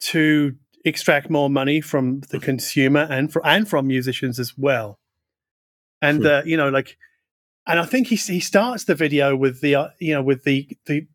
to 0.00 0.54
extract 0.84 1.30
more 1.30 1.48
money 1.50 1.80
from 1.80 2.20
the 2.30 2.40
consumer 2.40 3.06
and 3.08 3.32
for 3.32 3.44
and 3.46 3.68
from 3.68 3.86
musicians 3.86 4.38
as 4.38 4.56
well. 4.56 4.98
And 6.00 6.20
Hmm. 6.20 6.26
uh, 6.26 6.42
you 6.44 6.56
know, 6.56 6.68
like, 6.68 6.96
and 7.66 7.78
I 7.78 7.84
think 7.84 8.08
he 8.08 8.16
he 8.16 8.40
starts 8.40 8.84
the 8.84 8.94
video 8.94 9.36
with 9.36 9.60
the 9.60 9.74
uh, 9.76 9.88
you 10.00 10.14
know 10.14 10.22
with 10.22 10.44
the 10.44 10.68
the 10.86 11.06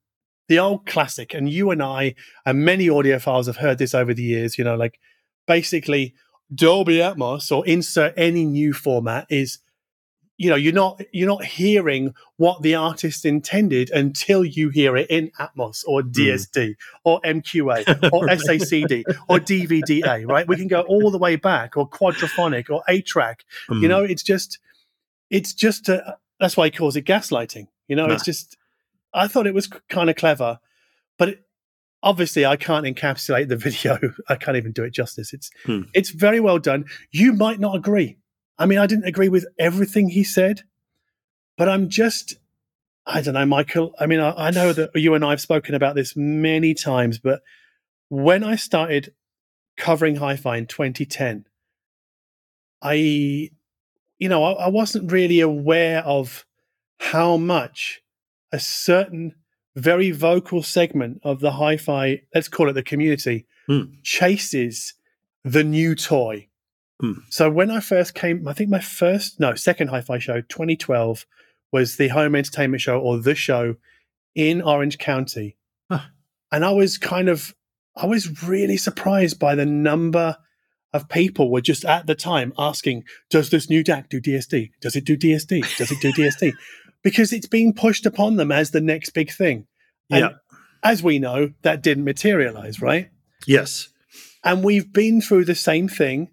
the 0.47 0.59
old 0.59 0.85
classic, 0.85 1.33
and 1.33 1.49
you 1.49 1.71
and 1.71 1.83
I 1.83 2.15
and 2.45 2.59
many 2.59 2.87
audiophiles 2.87 3.47
have 3.47 3.57
heard 3.57 3.77
this 3.77 3.93
over 3.93 4.13
the 4.13 4.23
years. 4.23 4.57
You 4.57 4.63
know, 4.63 4.75
like 4.75 4.99
basically 5.45 6.13
Dolby 6.53 6.97
Atmos 6.97 7.55
or 7.55 7.65
insert 7.67 8.13
any 8.17 8.45
new 8.45 8.73
format 8.73 9.27
is 9.29 9.59
you 10.37 10.49
know 10.49 10.55
you're 10.55 10.73
not 10.73 11.01
you're 11.11 11.27
not 11.27 11.43
hearing 11.43 12.13
what 12.37 12.61
the 12.61 12.75
artist 12.75 13.25
intended 13.25 13.89
until 13.89 14.45
you 14.45 14.69
hear 14.69 14.95
it 14.95 15.09
in 15.09 15.31
Atmos 15.39 15.83
or 15.87 16.01
DSD 16.03 16.75
or 17.03 17.19
MQA 17.21 17.85
or 18.13 18.21
SACD 18.27 19.03
or 19.27 19.39
DVDA, 19.39 20.27
right? 20.27 20.47
We 20.47 20.55
can 20.55 20.67
go 20.67 20.81
all 20.81 21.09
the 21.11 21.17
way 21.17 21.35
back 21.37 21.75
or 21.75 21.89
quadraphonic 21.89 22.69
or 22.69 22.83
eight 22.87 23.05
track. 23.07 23.43
You 23.69 23.75
Mm. 23.75 23.89
know, 23.89 24.03
it's 24.03 24.23
just 24.23 24.59
it's 25.29 25.53
just 25.53 25.89
a, 25.89 26.17
that's 26.39 26.55
why 26.55 26.65
he 26.65 26.71
calls 26.71 26.95
it 26.95 27.05
gaslighting. 27.05 27.67
You 27.87 27.95
know, 27.95 28.05
it's 28.09 28.21
Ah. 28.21 28.25
just 28.25 28.57
I 29.13 29.27
thought 29.27 29.47
it 29.47 29.55
was 29.55 29.67
kind 29.89 30.09
of 30.09 30.15
clever, 30.15 30.59
but 31.17 31.29
it, 31.29 31.46
obviously 32.03 32.45
I 32.45 32.55
can't 32.55 32.85
encapsulate 32.85 33.47
the 33.49 33.55
video. 33.67 33.97
I 34.29 34.35
can't 34.35 34.57
even 34.57 34.71
do 34.71 34.83
it 34.83 34.93
justice. 34.93 35.33
It's 35.33 35.49
Hmm. 35.65 35.81
it's 35.93 36.11
very 36.11 36.39
well 36.39 36.59
done. 36.59 36.85
You 37.11 37.33
might 37.33 37.59
not 37.59 37.75
agree. 37.75 38.17
I 38.57 38.65
mean, 38.65 38.79
I 38.79 38.87
didn't 38.87 39.05
agree 39.05 39.29
with 39.29 39.45
everything 39.59 40.09
he 40.09 40.23
said, 40.23 40.63
but 41.57 41.69
I'm 41.69 41.89
just 41.89 42.37
I 43.09 43.21
don't 43.21 43.35
know, 43.35 43.45
Michael. 43.45 43.93
I 43.99 44.05
mean, 44.05 44.19
I, 44.19 44.47
I 44.47 44.51
know 44.51 44.73
that 44.73 44.89
you 44.95 45.13
and 45.13 45.23
I 45.23 45.29
have 45.29 45.39
spoken 45.39 45.73
about 45.75 45.95
this 45.95 46.13
many 46.17 46.73
times, 46.73 47.19
but 47.19 47.41
when 48.09 48.43
I 48.43 48.57
started 48.57 49.13
covering 49.77 50.17
hi-fi 50.17 50.57
in 50.57 50.65
2010, 50.67 51.45
I, 52.81 53.49
you 54.19 54.29
know, 54.29 54.43
I, 54.43 54.65
I 54.65 54.67
wasn't 54.67 55.11
really 55.11 55.39
aware 55.39 55.99
of 56.03 56.45
how 56.99 57.37
much 57.37 58.01
a 58.51 58.59
certain 58.59 59.35
very 59.77 60.11
vocal 60.11 60.63
segment 60.63 61.19
of 61.23 61.39
the 61.39 61.51
hi-fi, 61.51 62.21
let's 62.33 62.49
call 62.49 62.67
it 62.69 62.73
the 62.73 62.83
community, 62.83 63.45
Hmm. 63.67 63.83
chases 64.03 64.93
the 65.43 65.63
new 65.63 65.93
toy. 65.95 66.47
Hmm. 66.99 67.13
So 67.29 67.49
when 67.49 67.69
I 67.69 67.79
first 67.79 68.15
came, 68.15 68.47
I 68.47 68.53
think 68.53 68.69
my 68.69 68.79
first, 68.79 69.39
no, 69.39 69.55
second 69.55 69.89
hi-fi 69.89 70.19
show, 70.19 70.41
2012, 70.41 71.25
was 71.71 71.97
the 71.97 72.07
home 72.09 72.35
entertainment 72.35 72.81
show 72.81 72.99
or 72.99 73.19
the 73.19 73.35
show 73.35 73.75
in 74.35 74.61
Orange 74.61 74.97
County. 74.97 75.57
Huh. 75.91 75.99
and 76.51 76.65
I 76.65 76.71
was 76.71 76.97
kind 76.97 77.29
of 77.29 77.53
I 77.95 78.05
was 78.05 78.43
really 78.43 78.77
surprised 78.77 79.39
by 79.39 79.55
the 79.55 79.65
number 79.65 80.37
of 80.93 81.09
people 81.09 81.49
were 81.49 81.61
just 81.61 81.83
at 81.83 82.05
the 82.07 82.13
time 82.15 82.53
asking, 82.57 83.03
"Does 83.29 83.49
this 83.49 83.69
new 83.69 83.83
DAC 83.83 84.07
do 84.09 84.21
DSD? 84.21 84.71
Does 84.81 84.95
it 84.95 85.03
do 85.03 85.17
DSD? 85.17 85.61
Does 85.77 85.91
it 85.91 85.99
do 86.01 86.11
DSD?" 86.13 86.53
Because 87.03 87.31
it's 87.33 87.47
being 87.47 87.73
pushed 87.73 88.05
upon 88.05 88.35
them 88.35 88.51
as 88.51 88.71
the 88.71 88.81
next 88.81 89.11
big 89.11 89.31
thing. 89.31 89.67
And 90.09 90.21
Yeah. 90.21 90.29
as 90.83 91.03
we 91.03 91.19
know, 91.19 91.53
that 91.61 91.81
didn't 91.83 92.03
materialize, 92.03 92.81
right? 92.81 93.09
Yes. 93.45 93.89
And 94.43 94.63
we've 94.63 94.91
been 94.91 95.21
through 95.21 95.45
the 95.45 95.55
same 95.55 95.87
thing 95.87 96.29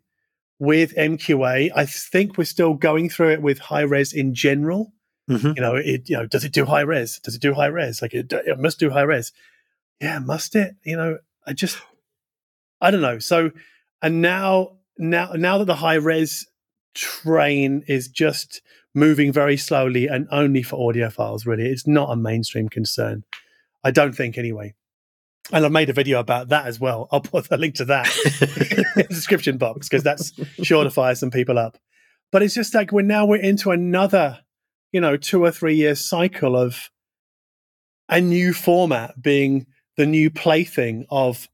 with 0.59 0.95
MQA. 0.97 1.71
I 1.75 1.85
think 1.87 2.39
we're 2.39 2.45
still 2.45 2.75
going 2.75 3.09
through 3.11 3.33
it 3.33 3.43
with 3.43 3.59
high 3.59 3.83
res 3.83 4.13
in 4.13 4.35
general. 4.35 4.93
Mhm. 5.29 5.57
You 5.57 5.63
know, 5.63 5.75
it 5.77 6.09
you 6.09 6.17
know, 6.17 6.27
does 6.27 6.45
it 6.45 6.53
do 6.53 6.65
high 6.67 6.83
res? 6.83 7.19
Does 7.19 7.35
it 7.35 7.41
do 7.43 7.55
high 7.55 7.67
res? 7.67 8.01
Like 8.03 8.15
it, 8.15 8.33
it 8.33 8.59
must 8.59 8.79
do 8.79 8.91
high 8.91 9.03
res. 9.03 9.33
Yeah, 10.01 10.19
must 10.19 10.55
it? 10.55 10.77
You 10.85 10.97
know, 10.97 11.19
I 11.47 11.53
just 11.55 11.79
I 12.81 12.91
don't 12.91 13.01
know. 13.01 13.19
So 13.19 13.51
and 14.03 14.21
now 14.21 14.77
now 14.99 15.33
now 15.33 15.59
that 15.59 15.65
the 15.65 15.77
high 15.77 15.95
res 15.95 16.47
train 16.95 17.83
is 17.89 18.09
just 18.09 18.61
moving 18.95 19.33
very 19.33 19.57
slowly 19.57 20.07
and 20.07 20.29
only 20.31 20.63
for 20.63 20.77
audiophiles, 20.77 21.47
really, 21.47 21.67
it's 21.67 21.87
not 21.87 22.11
a 22.11 22.17
mainstream 22.17 22.69
concern. 22.69 23.25
I 23.83 23.91
don't 23.91 24.15
think 24.15 24.39
anyway. 24.39 24.75
And 25.53 25.65
I've 25.65 25.73
made 25.73 25.91
a 25.91 25.95
video 25.95 26.21
about 26.21 26.49
that 26.49 26.67
as 26.67 26.81
well. 26.81 27.09
I'll 27.13 27.21
put 27.21 27.49
a 27.51 27.57
link 27.59 27.75
to 27.77 27.85
that 27.87 28.07
in 28.41 28.85
the 28.97 29.07
description 29.09 29.59
box 29.59 29.89
because 29.89 30.03
that's 30.03 30.33
sure 30.63 30.85
to 30.85 30.91
fire 30.91 31.15
some 31.15 31.31
people 31.31 31.59
up. 31.59 31.77
But 32.33 32.43
it's 32.43 32.55
just 32.55 32.75
like 32.75 32.93
we're 32.93 33.03
now 33.03 33.27
we're 33.27 33.37
into 33.37 33.71
another, 33.71 34.41
you 34.91 35.01
know, 35.01 35.19
two 35.19 35.45
or 35.45 35.51
three 35.51 35.75
year 35.75 35.95
cycle 35.95 36.57
of 36.57 36.91
a 38.09 38.21
new 38.21 38.55
format 38.55 39.21
being 39.21 39.67
the 39.97 40.07
new 40.07 40.31
plaything 40.31 41.07
of 41.11 41.49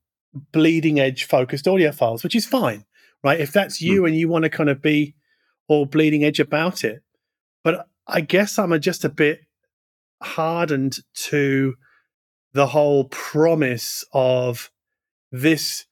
bleeding 0.52 1.00
edge 1.00 1.24
focused 1.24 1.66
audiophiles, 1.66 2.22
which 2.22 2.36
is 2.36 2.46
fine, 2.46 2.84
right? 3.24 3.40
If 3.40 3.52
that's 3.52 3.80
hmm. 3.80 3.86
you 3.86 4.06
and 4.06 4.16
you 4.16 4.28
want 4.28 4.44
to 4.44 4.50
kind 4.50 4.70
of 4.70 4.80
be 4.80 5.16
all 5.68 5.86
bleeding 5.86 6.24
edge 6.24 6.40
about 6.40 6.84
it. 6.84 7.02
I 8.10 8.20
guess 8.20 8.58
I'm 8.58 8.78
just 8.80 9.04
a 9.04 9.08
bit 9.08 9.40
hardened 10.22 10.98
to 11.14 11.74
the 12.52 12.68
whole 12.68 13.04
promise 13.04 14.04
of 14.12 14.70
this 15.30 15.86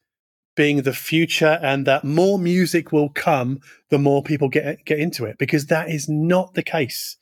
being 0.57 0.83
the 0.83 0.93
future 0.93 1.59
and 1.63 1.87
that 1.87 2.03
more 2.03 2.37
music 2.39 2.91
will 2.91 3.09
come 3.11 3.61
the 3.91 3.99
more 3.99 4.25
people 4.25 4.49
get 4.49 4.85
get 4.85 4.99
into 4.99 5.25
it 5.25 5.39
because 5.39 5.67
that 5.67 5.89
is 5.89 6.09
not 6.09 6.55
the 6.55 6.65
case 6.65 7.17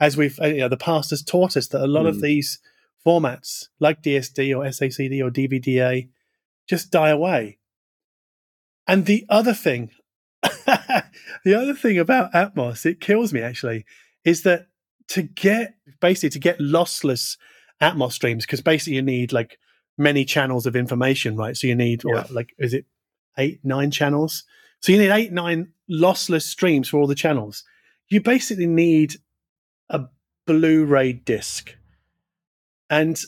as 0.00 0.16
we've 0.16 0.40
uh, 0.40 0.46
you 0.46 0.58
know 0.58 0.68
the 0.68 0.76
past 0.76 1.10
has 1.10 1.22
taught 1.22 1.56
us 1.56 1.68
that 1.68 1.84
a 1.84 1.86
lot 1.86 2.04
of 2.04 2.16
Hmm. 2.16 2.22
these 2.22 2.58
formats 3.06 3.68
like 3.78 4.02
DSD 4.02 4.54
or 4.56 4.64
SACD 4.64 5.24
or 5.24 5.30
DVDA 5.30 6.08
just 6.68 6.90
die 6.90 7.10
away 7.10 7.58
and 8.88 9.06
the 9.06 9.24
other 9.28 9.54
thing 9.54 9.90
the 10.42 11.54
other 11.54 11.74
thing 11.74 11.96
about 11.96 12.32
Atmos 12.32 12.84
it 12.84 13.00
kills 13.00 13.32
me 13.32 13.40
actually 13.40 13.84
is 14.24 14.42
that 14.42 14.66
to 15.08 15.22
get 15.22 15.74
basically 16.00 16.30
to 16.30 16.38
get 16.38 16.58
lossless 16.58 17.36
Atmos 17.82 18.12
streams 18.12 18.44
because 18.46 18.60
basically 18.60 18.94
you 18.94 19.02
need 19.02 19.32
like 19.32 19.58
many 19.98 20.24
channels 20.24 20.66
of 20.66 20.76
information, 20.76 21.36
right? 21.36 21.56
So 21.56 21.66
you 21.66 21.74
need 21.74 22.04
or 22.04 22.24
like 22.30 22.50
is 22.58 22.74
it 22.74 22.84
eight, 23.38 23.60
nine 23.64 23.90
channels? 23.90 24.44
So 24.80 24.92
you 24.92 24.98
need 24.98 25.10
eight, 25.10 25.32
nine 25.32 25.72
lossless 25.90 26.42
streams 26.42 26.88
for 26.88 26.98
all 26.98 27.06
the 27.06 27.14
channels. 27.14 27.64
You 28.08 28.20
basically 28.20 28.66
need 28.66 29.14
a 29.88 30.04
Blu-ray 30.46 31.12
disc. 31.14 31.74
And 32.88 33.18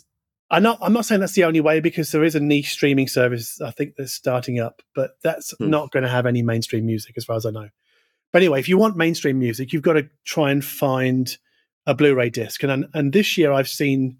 I'm 0.50 0.62
not 0.62 0.78
I'm 0.82 0.92
not 0.92 1.06
saying 1.06 1.20
that's 1.20 1.32
the 1.34 1.44
only 1.44 1.60
way 1.60 1.80
because 1.80 2.12
there 2.12 2.24
is 2.24 2.34
a 2.34 2.40
niche 2.40 2.72
streaming 2.72 3.08
service 3.08 3.60
I 3.60 3.70
think 3.70 3.94
that's 3.96 4.12
starting 4.12 4.60
up, 4.60 4.82
but 4.94 5.12
that's 5.22 5.54
Hmm. 5.58 5.70
not 5.70 5.90
going 5.92 6.02
to 6.02 6.08
have 6.10 6.26
any 6.26 6.42
mainstream 6.42 6.84
music 6.86 7.14
as 7.16 7.24
far 7.24 7.36
as 7.36 7.46
I 7.46 7.50
know. 7.50 7.68
But 8.32 8.42
anyway, 8.42 8.60
if 8.60 8.68
you 8.68 8.78
want 8.78 8.96
mainstream 8.96 9.38
music, 9.38 9.72
you've 9.72 9.82
got 9.82 9.94
to 9.94 10.08
try 10.24 10.50
and 10.50 10.64
find 10.64 11.36
a 11.86 11.94
Blu-ray 11.94 12.30
disc. 12.30 12.62
And 12.62 12.86
and 12.94 13.12
this 13.12 13.36
year 13.36 13.52
I've 13.52 13.68
seen 13.68 14.18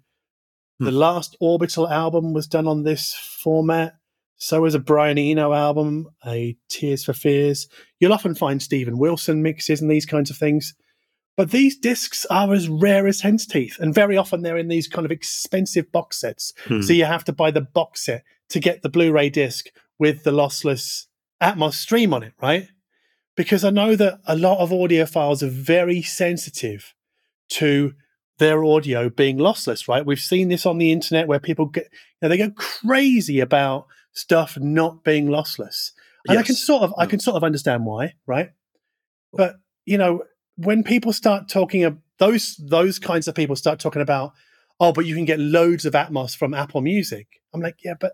the 0.79 0.91
Hmm. 0.91 0.97
last 0.97 1.35
Orbital 1.39 1.87
album 1.89 2.33
was 2.33 2.47
done 2.47 2.67
on 2.67 2.83
this 2.83 3.13
format. 3.13 3.95
So 4.37 4.61
was 4.61 4.75
a 4.75 4.79
Brian 4.79 5.17
Eno 5.17 5.53
album, 5.53 6.07
a 6.25 6.57
Tears 6.67 7.05
for 7.05 7.13
Fears. 7.13 7.67
You'll 7.99 8.11
often 8.11 8.35
find 8.35 8.61
Steven 8.61 8.97
Wilson 8.97 9.41
mixes 9.41 9.81
and 9.81 9.89
these 9.89 10.05
kinds 10.05 10.29
of 10.29 10.35
things. 10.37 10.73
But 11.37 11.51
these 11.51 11.77
discs 11.77 12.25
are 12.25 12.53
as 12.53 12.67
rare 12.67 13.07
as 13.07 13.21
hen's 13.21 13.47
teeth, 13.47 13.77
and 13.79 13.93
very 13.93 14.17
often 14.17 14.41
they're 14.41 14.57
in 14.57 14.67
these 14.67 14.87
kind 14.87 15.05
of 15.05 15.11
expensive 15.11 15.91
box 15.91 16.19
sets. 16.19 16.53
Hmm. 16.65 16.81
So 16.81 16.93
you 16.93 17.05
have 17.05 17.23
to 17.25 17.33
buy 17.33 17.51
the 17.51 17.61
box 17.61 18.05
set 18.05 18.23
to 18.49 18.59
get 18.59 18.81
the 18.81 18.89
Blu-ray 18.89 19.29
disc 19.29 19.67
with 19.97 20.23
the 20.23 20.31
lossless 20.31 21.05
Atmos 21.41 21.73
stream 21.75 22.13
on 22.13 22.23
it, 22.23 22.33
right? 22.41 22.67
Because 23.35 23.63
I 23.63 23.69
know 23.71 23.95
that 23.95 24.19
a 24.27 24.35
lot 24.35 24.59
of 24.59 24.69
audiophiles 24.69 25.41
are 25.41 25.49
very 25.49 26.01
sensitive 26.01 26.93
to 27.49 27.93
their 28.37 28.63
audio 28.63 29.09
being 29.09 29.37
lossless, 29.37 29.87
right? 29.87 30.05
We've 30.05 30.19
seen 30.19 30.49
this 30.49 30.65
on 30.65 30.77
the 30.77 30.91
internet 30.91 31.27
where 31.27 31.39
people 31.39 31.65
get, 31.65 31.85
you 31.91 31.99
know, 32.21 32.29
they 32.29 32.37
go 32.37 32.51
crazy 32.51 33.39
about 33.39 33.87
stuff 34.11 34.57
not 34.59 35.03
being 35.03 35.27
lossless. 35.27 35.91
And 36.27 36.37
I 36.39 36.43
can 36.43 36.55
sort 36.55 36.83
of, 36.83 36.93
I 36.97 37.05
Mm. 37.05 37.09
can 37.09 37.19
sort 37.19 37.35
of 37.35 37.43
understand 37.43 37.85
why, 37.85 38.13
right? 38.25 38.51
But 39.33 39.55
you 39.85 39.97
know, 39.97 40.23
when 40.55 40.83
people 40.83 41.11
start 41.13 41.49
talking 41.49 41.83
of 41.83 41.97
those 42.19 42.55
those 42.57 42.99
kinds 42.99 43.27
of 43.27 43.35
people 43.35 43.55
start 43.55 43.79
talking 43.79 44.01
about, 44.01 44.33
oh, 44.79 44.93
but 44.93 45.05
you 45.05 45.15
can 45.15 45.25
get 45.25 45.39
loads 45.39 45.85
of 45.85 45.93
Atmos 45.93 46.35
from 46.35 46.53
Apple 46.53 46.81
Music. 46.81 47.27
I'm 47.53 47.61
like, 47.61 47.77
yeah, 47.83 47.95
but 47.99 48.13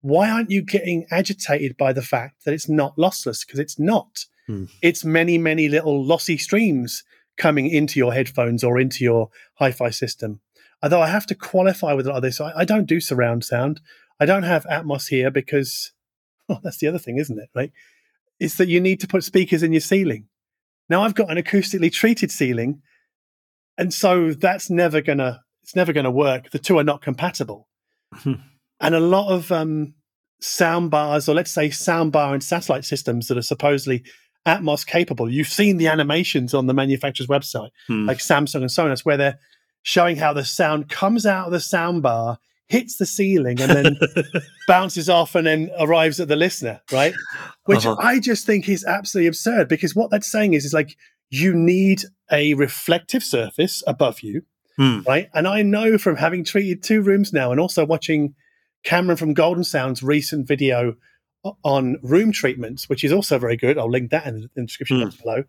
why 0.00 0.30
aren't 0.30 0.50
you 0.50 0.62
getting 0.62 1.06
agitated 1.10 1.76
by 1.76 1.92
the 1.92 2.02
fact 2.02 2.44
that 2.44 2.54
it's 2.54 2.68
not 2.68 2.96
lossless? 2.96 3.44
Because 3.44 3.58
it's 3.58 3.78
not. 3.78 4.24
Hmm. 4.50 4.64
It's 4.82 5.04
many, 5.04 5.38
many 5.38 5.68
little 5.68 6.04
lossy 6.04 6.36
streams 6.36 7.04
coming 7.38 7.68
into 7.68 8.00
your 8.00 8.12
headphones 8.12 8.64
or 8.64 8.80
into 8.80 9.04
your 9.04 9.30
hi-fi 9.54 9.90
system. 9.90 10.40
Although 10.82 11.00
I 11.00 11.06
have 11.08 11.26
to 11.26 11.36
qualify 11.36 11.92
with 11.92 12.06
a 12.06 12.10
lot 12.10 12.16
of 12.16 12.22
this, 12.22 12.40
I, 12.40 12.52
I 12.56 12.64
don't 12.64 12.86
do 12.86 13.00
surround 13.00 13.44
sound. 13.44 13.80
I 14.18 14.26
don't 14.26 14.42
have 14.42 14.64
Atmos 14.64 15.08
here 15.08 15.30
because 15.30 15.92
well, 16.48 16.60
that's 16.64 16.78
the 16.78 16.88
other 16.88 16.98
thing, 16.98 17.18
isn't 17.18 17.38
it? 17.38 17.48
Right? 17.54 17.70
It's 18.40 18.56
that 18.56 18.68
you 18.68 18.80
need 18.80 18.98
to 19.00 19.06
put 19.06 19.22
speakers 19.22 19.62
in 19.62 19.72
your 19.72 19.80
ceiling. 19.80 20.26
Now 20.88 21.02
I've 21.02 21.14
got 21.14 21.30
an 21.30 21.40
acoustically 21.40 21.92
treated 21.92 22.32
ceiling, 22.32 22.82
and 23.78 23.94
so 23.94 24.32
that's 24.32 24.68
never 24.68 25.00
gonna 25.00 25.42
it's 25.62 25.76
never 25.76 25.92
gonna 25.92 26.10
work. 26.10 26.50
The 26.50 26.58
two 26.58 26.78
are 26.78 26.84
not 26.84 27.02
compatible. 27.02 27.68
Hmm. 28.12 28.32
and 28.80 28.96
a 28.96 29.00
lot 29.00 29.32
of 29.32 29.52
um, 29.52 29.94
sound 30.40 30.90
bars, 30.90 31.28
or 31.28 31.34
let's 31.36 31.52
say 31.52 31.70
sound 31.70 32.10
bar 32.10 32.34
and 32.34 32.42
satellite 32.42 32.84
systems 32.84 33.28
that 33.28 33.38
are 33.38 33.42
supposedly 33.42 34.02
Atmos 34.46 34.86
capable. 34.86 35.30
You've 35.30 35.48
seen 35.48 35.76
the 35.76 35.88
animations 35.88 36.54
on 36.54 36.66
the 36.66 36.74
manufacturer's 36.74 37.28
website, 37.28 37.70
Hmm. 37.86 38.06
like 38.06 38.18
Samsung 38.18 38.56
and 38.62 38.70
Sonos, 38.70 39.04
where 39.04 39.16
they're 39.16 39.38
showing 39.82 40.16
how 40.16 40.32
the 40.32 40.44
sound 40.44 40.88
comes 40.88 41.24
out 41.26 41.46
of 41.46 41.52
the 41.52 41.60
sound 41.60 42.02
bar, 42.02 42.38
hits 42.68 42.96
the 42.96 43.06
ceiling, 43.06 43.60
and 43.60 43.70
then 43.70 43.98
bounces 44.68 45.08
off 45.08 45.34
and 45.34 45.46
then 45.46 45.70
arrives 45.78 46.20
at 46.20 46.28
the 46.28 46.36
listener, 46.36 46.80
right? 46.92 47.14
Which 47.64 47.84
Uh-huh. 47.86 47.96
I 48.00 48.20
just 48.20 48.46
think 48.46 48.68
is 48.68 48.84
absolutely 48.84 49.28
absurd 49.28 49.68
because 49.68 49.94
what 49.94 50.10
that's 50.10 50.30
saying 50.30 50.54
is, 50.54 50.64
is 50.64 50.72
like 50.72 50.96
you 51.30 51.54
need 51.54 52.02
a 52.32 52.54
reflective 52.54 53.22
surface 53.24 53.82
above 53.86 54.20
you, 54.20 54.42
Hmm. 54.76 55.00
right? 55.06 55.28
And 55.34 55.46
I 55.48 55.62
know 55.62 55.98
from 55.98 56.16
having 56.16 56.44
treated 56.44 56.82
two 56.82 57.02
rooms 57.02 57.32
now 57.32 57.50
and 57.50 57.60
also 57.60 57.84
watching 57.84 58.34
Cameron 58.84 59.16
from 59.18 59.34
Golden 59.34 59.64
Sound's 59.64 60.02
recent 60.02 60.46
video 60.48 60.94
on 61.62 61.98
room 62.02 62.32
treatments, 62.32 62.88
which 62.88 63.04
is 63.04 63.12
also 63.12 63.38
very 63.38 63.56
good. 63.56 63.78
I'll 63.78 63.90
link 63.90 64.10
that 64.10 64.26
in 64.26 64.48
the, 64.54 64.62
description 64.62 64.98
hmm. 64.98 65.04
box 65.04 65.16
below. 65.16 65.44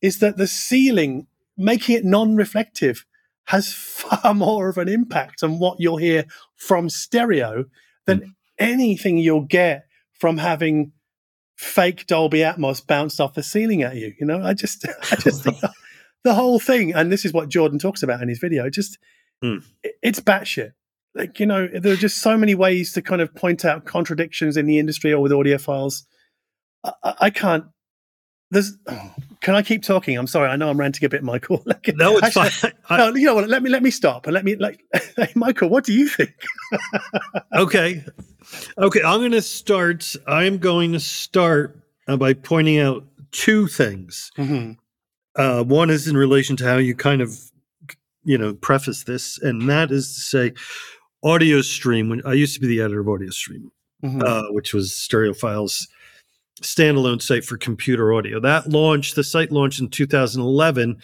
Is 0.00 0.18
that 0.18 0.36
the 0.36 0.46
ceiling, 0.46 1.26
making 1.56 1.96
it 1.96 2.04
non 2.04 2.36
reflective, 2.36 3.04
has 3.46 3.72
far 3.72 4.34
more 4.34 4.68
of 4.68 4.78
an 4.78 4.88
impact 4.88 5.42
on 5.42 5.58
what 5.58 5.80
you'll 5.80 5.96
hear 5.96 6.26
from 6.56 6.88
stereo 6.88 7.66
than 8.06 8.18
hmm. 8.18 8.28
anything 8.58 9.18
you'll 9.18 9.42
get 9.42 9.86
from 10.12 10.38
having 10.38 10.92
fake 11.56 12.06
Dolby 12.06 12.38
Atmos 12.38 12.84
bounced 12.84 13.20
off 13.20 13.34
the 13.34 13.42
ceiling 13.42 13.82
at 13.82 13.96
you. 13.96 14.14
You 14.18 14.26
know, 14.26 14.42
I 14.42 14.54
just, 14.54 14.86
I 15.12 15.16
just 15.16 15.44
think 15.44 15.58
the, 16.24 16.34
whole 16.34 16.58
thing, 16.58 16.92
and 16.94 17.12
this 17.12 17.24
is 17.24 17.32
what 17.32 17.48
Jordan 17.48 17.78
talks 17.78 18.02
about 18.02 18.22
in 18.22 18.28
his 18.28 18.38
video, 18.38 18.68
just 18.68 18.98
hmm. 19.40 19.58
it- 19.82 19.96
it's 20.02 20.20
batshit. 20.20 20.72
Like 21.14 21.38
you 21.40 21.46
know, 21.46 21.68
there 21.68 21.92
are 21.92 21.96
just 21.96 22.18
so 22.18 22.36
many 22.38 22.54
ways 22.54 22.92
to 22.94 23.02
kind 23.02 23.20
of 23.20 23.34
point 23.34 23.64
out 23.64 23.84
contradictions 23.84 24.56
in 24.56 24.66
the 24.66 24.78
industry 24.78 25.12
or 25.12 25.20
with 25.20 25.32
audiophiles. 25.32 26.04
I, 26.84 27.14
I, 27.20 27.30
can't. 27.30 27.64
There's. 28.50 28.76
Can 29.40 29.54
I 29.54 29.62
keep 29.62 29.82
talking? 29.82 30.16
I'm 30.16 30.26
sorry. 30.26 30.48
I 30.48 30.56
know 30.56 30.70
I'm 30.70 30.78
ranting 30.78 31.04
a 31.04 31.08
bit, 31.08 31.22
Michael. 31.22 31.62
Like, 31.66 31.90
No, 31.96 32.16
it's 32.18 32.36
actually, 32.36 32.50
fine. 32.50 32.72
I- 32.88 32.96
No, 32.96 33.14
you 33.14 33.26
know 33.26 33.34
what? 33.34 33.48
Let 33.48 33.62
me 33.62 33.70
let 33.70 33.82
me 33.82 33.90
stop 33.90 34.26
and 34.26 34.34
let 34.34 34.44
me 34.44 34.56
like, 34.56 34.80
hey, 35.16 35.28
Michael. 35.34 35.68
What 35.68 35.84
do 35.84 35.92
you 35.92 36.08
think? 36.08 36.32
okay. 37.54 38.04
Okay. 38.78 39.02
I'm 39.04 39.20
going 39.20 39.32
to 39.32 39.42
start. 39.42 40.14
I'm 40.26 40.58
going 40.58 40.92
to 40.92 41.00
start 41.00 41.78
by 42.18 42.32
pointing 42.34 42.78
out 42.78 43.04
two 43.32 43.66
things. 43.66 44.30
Uh, 45.36 45.62
one 45.64 45.88
is 45.90 46.06
in 46.08 46.16
relation 46.16 46.56
to 46.56 46.64
how 46.64 46.76
you 46.76 46.94
kind 46.94 47.22
of, 47.22 47.38
you 48.24 48.36
know, 48.36 48.52
preface 48.54 49.04
this, 49.04 49.38
and 49.40 49.68
that 49.70 49.90
is 49.90 50.14
to 50.14 50.20
say, 50.20 50.52
Audio 51.22 51.62
Stream. 51.62 52.08
When 52.08 52.22
I 52.24 52.32
used 52.34 52.54
to 52.54 52.60
be 52.60 52.66
the 52.66 52.80
editor 52.80 53.00
of 53.00 53.08
Audio 53.08 53.30
Stream, 53.30 53.70
Mhm. 54.04 54.22
uh, 54.22 54.52
which 54.52 54.74
was 54.74 54.94
Stereophile's 54.94 55.86
standalone 56.60 57.20
site 57.22 57.44
for 57.44 57.56
computer 57.56 58.12
audio. 58.12 58.38
That 58.40 58.68
launched, 58.70 59.14
the 59.16 59.24
site 59.24 59.50
launched 59.50 59.80
in 59.80 59.88
2011, 59.88 61.00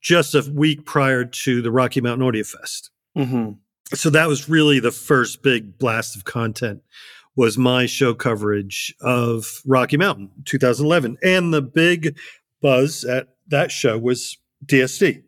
just 0.00 0.34
a 0.34 0.42
week 0.52 0.84
prior 0.84 1.24
to 1.24 1.62
the 1.62 1.70
Rocky 1.70 2.00
Mountain 2.00 2.26
Audio 2.26 2.44
Fest. 2.44 2.90
Mhm. 3.16 3.58
So 3.94 4.10
that 4.10 4.28
was 4.28 4.48
really 4.48 4.78
the 4.80 4.92
first 4.92 5.42
big 5.42 5.78
blast 5.78 6.14
of 6.16 6.24
content 6.24 6.82
was 7.34 7.56
my 7.56 7.86
show 7.86 8.14
coverage 8.14 8.94
of 9.00 9.62
Rocky 9.64 9.96
Mountain 9.96 10.30
2011. 10.44 11.16
And 11.22 11.52
the 11.54 11.62
big 11.62 12.16
buzz 12.60 13.04
at 13.04 13.28
that 13.48 13.72
show 13.72 13.96
was 13.98 14.36
DSD. 14.64 15.22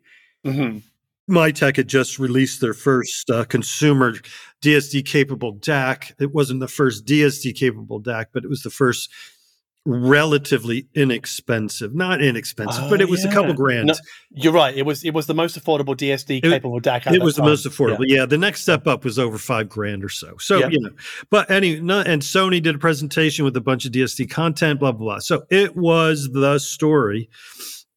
Mhm. 0.45 0.83
Mytek 1.29 1.77
had 1.77 1.87
just 1.87 2.19
released 2.19 2.61
their 2.61 2.73
first 2.73 3.29
uh, 3.29 3.43
consumer 3.45 4.15
DSD 4.61 5.05
capable 5.05 5.55
DAC. 5.55 6.13
It 6.19 6.33
wasn't 6.33 6.59
the 6.59 6.67
first 6.67 7.05
DSD 7.05 7.55
capable 7.55 8.01
DAC, 8.01 8.25
but 8.33 8.43
it 8.43 8.49
was 8.49 8.63
the 8.63 8.69
first 8.69 9.09
relatively 9.83 10.87
inexpensive, 10.93 11.95
not 11.95 12.21
inexpensive, 12.21 12.83
but 12.87 12.99
Oh, 13.01 13.03
it 13.03 13.09
was 13.09 13.25
a 13.25 13.27
yeah. 13.27 13.33
couple 13.33 13.53
grand. 13.53 13.87
No, 13.87 13.93
You're 14.29 14.53
right. 14.53 14.75
It 14.77 14.85
was 14.85 15.03
it 15.03 15.11
was 15.15 15.25
the 15.25 15.33
most 15.33 15.59
affordable 15.59 15.95
DSD 15.97 16.37
It- 16.37 16.41
capable 16.43 16.79
DAC. 16.79 17.07
at 17.07 17.15
it 17.15 17.21
was 17.23 17.35
the 17.35 17.41
time. 17.41 17.49
most 17.49 17.65
affordable. 17.65 18.05
Yeah. 18.07 18.25
the 18.27 18.37
next 18.37 18.61
step 18.61 18.85
up 18.85 19.03
was 19.03 19.17
over 19.17 19.39
five 19.39 19.69
grand 19.69 20.03
or 20.03 20.09
so. 20.09 20.35
So 20.37 20.59
Yeah. 20.59 20.67
you 20.69 20.79
know, 20.81 20.91
but 21.31 21.49
anyway, 21.49 21.79
no, 21.81 21.99
and 22.01 22.21
Sony 22.21 22.61
did 22.61 22.75
a 22.75 22.77
presentation 22.77 23.43
with 23.43 23.57
a 23.57 23.61
bunch 23.61 23.85
of 23.87 23.91
DSD 23.91 24.27
content, 24.29 24.79
blah 24.79 24.91
blah 24.91 24.99
blah. 25.15 25.19
So 25.19 25.45
it 25.49 25.75
was 25.75 26.29
the 26.31 26.59
story. 26.59 27.27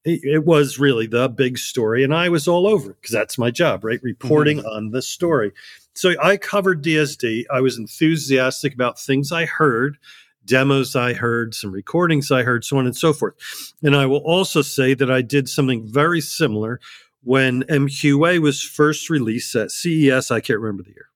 It, 0.05 0.45
was 0.45 0.79
really 0.79 1.07
the 1.07 1.29
big 1.31 1.57
story, 1.57 2.05
and 2.05 2.14
I 2.14 2.29
was 2.29 2.47
all 2.47 2.67
over 2.67 2.90
it 2.90 2.97
because 3.01 3.12
that's 3.14 3.38
my 3.38 3.51
job, 3.51 3.85
right? 3.85 4.03
Reporting 4.03 4.59
Mm-hmm. 4.59 4.67
on 4.67 4.90
the 4.90 5.01
story. 5.01 5.53
So 5.95 6.14
I 6.23 6.37
covered 6.37 6.83
DSD. 6.85 7.45
I 7.51 7.61
was 7.61 7.79
enthusiastic 7.79 8.75
about 8.75 8.99
things 9.01 9.33
I 9.33 9.47
heard. 9.47 9.97
Demos 10.45 10.95
I 10.95 11.14
heard, 11.14 11.55
some 11.55 11.73
recordings 11.73 12.31
I 12.31 12.43
heard, 12.43 12.64
so 12.67 12.77
on 12.77 12.85
and 12.85 12.95
so 12.97 13.14
forth. 13.14 13.35
And 13.83 13.97
I 13.97 14.05
will 14.05 14.19
also 14.19 14.61
say 14.61 14.93
that 14.93 15.11
I 15.11 15.23
did 15.23 15.49
something 15.49 15.87
very 15.87 16.21
similar 16.21 16.81
when 17.23 17.62
MQA 17.62 18.40
was 18.40 18.61
first 18.61 19.09
released 19.09 19.55
at 19.55 19.71
CES. 19.71 20.31
I 20.31 20.40
can't 20.40 20.61
remember 20.61 20.83
the 20.83 20.90
year. 20.90 21.09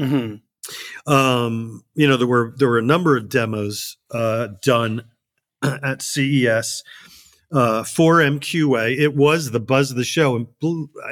Mhm. 0.00 0.40
Um, 1.06 1.84
you 1.94 2.08
know, 2.08 2.16
there 2.16 2.26
were 2.26 2.54
there 2.56 2.68
were 2.68 2.78
a 2.78 2.82
number 2.82 3.16
of 3.16 3.28
demos 3.28 3.98
uh, 4.10 4.48
done 4.62 5.04
at 5.62 6.02
CES 6.02 6.82
uh, 7.52 7.84
for 7.84 8.16
MQA. 8.16 8.96
It 8.98 9.14
was 9.14 9.50
the 9.50 9.60
buzz 9.60 9.90
of 9.90 9.96
the 9.96 10.04
show, 10.04 10.36
and 10.36 10.46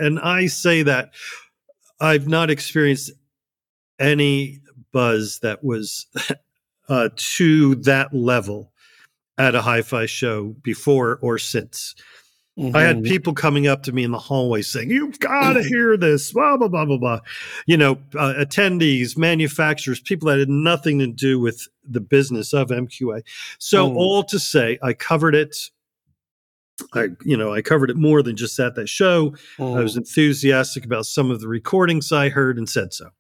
and 0.01 0.19
I 0.21 0.47
say 0.47 0.83
that 0.83 1.11
I've 2.01 2.27
not 2.29 2.51
experienced 2.51 3.11
any 3.99 4.61
buzz 4.93 5.39
that 5.41 5.63
was 5.63 6.07
uh, 6.89 7.11
to 7.15 7.75
that 7.77 8.15
level 8.15 8.73
at 9.39 9.55
a 9.55 9.63
hi-fi 9.63 10.07
show 10.07 10.55
before 10.63 11.19
or 11.23 11.39
since. 11.39 11.95
I 12.75 12.83
had 12.83 12.99
Mhm. 12.99 13.05
people 13.07 13.33
coming 13.33 13.67
up 13.69 13.85
to 13.85 13.93
me 13.93 14.05
in 14.05 14.11
the 14.11 14.19
hallway 14.19 14.61
saying, 14.61 14.91
"You've 14.91 15.19
got 15.19 15.55
to 15.55 15.63
hear 15.63 15.97
this." 15.97 16.33
Blah 16.33 16.59
blah 16.59 16.69
blah 16.69 16.85
blah 16.85 16.99
blah. 16.99 17.21
You 17.67 17.79
know, 17.79 17.93
uh, 18.19 18.35
attendees, 18.39 19.17
manufacturers, 19.17 19.99
people 20.01 20.29
that 20.29 20.41
had 20.41 20.51
nothing 20.51 20.99
to 20.99 21.07
do 21.07 21.39
with 21.41 21.69
the 21.89 22.01
business 22.01 22.53
of 22.53 22.71
MQA. 22.71 23.23
So 23.59 23.89
Mm. 23.89 23.97
all 23.97 24.25
to 24.25 24.39
say, 24.39 24.79
I 24.83 24.93
covered 24.93 25.35
it. 25.35 25.71
I, 26.95 27.09
you 27.25 27.37
know, 27.37 27.53
I 27.53 27.63
covered 27.63 27.91
it 27.91 27.97
more 27.97 28.23
than 28.23 28.37
just 28.37 28.59
at 28.59 28.75
that 28.77 28.89
show. 28.89 29.35
I 29.59 29.63
Mm. 29.63 29.83
was 29.83 29.97
enthusiastic 29.97 30.85
about 30.85 31.07
some 31.07 31.31
of 31.31 31.41
the 31.41 31.49
recordings 31.49 32.13
I 32.13 32.29
heard 32.29 32.59
and 32.59 32.69
said 32.69 32.93
so. 32.93 33.11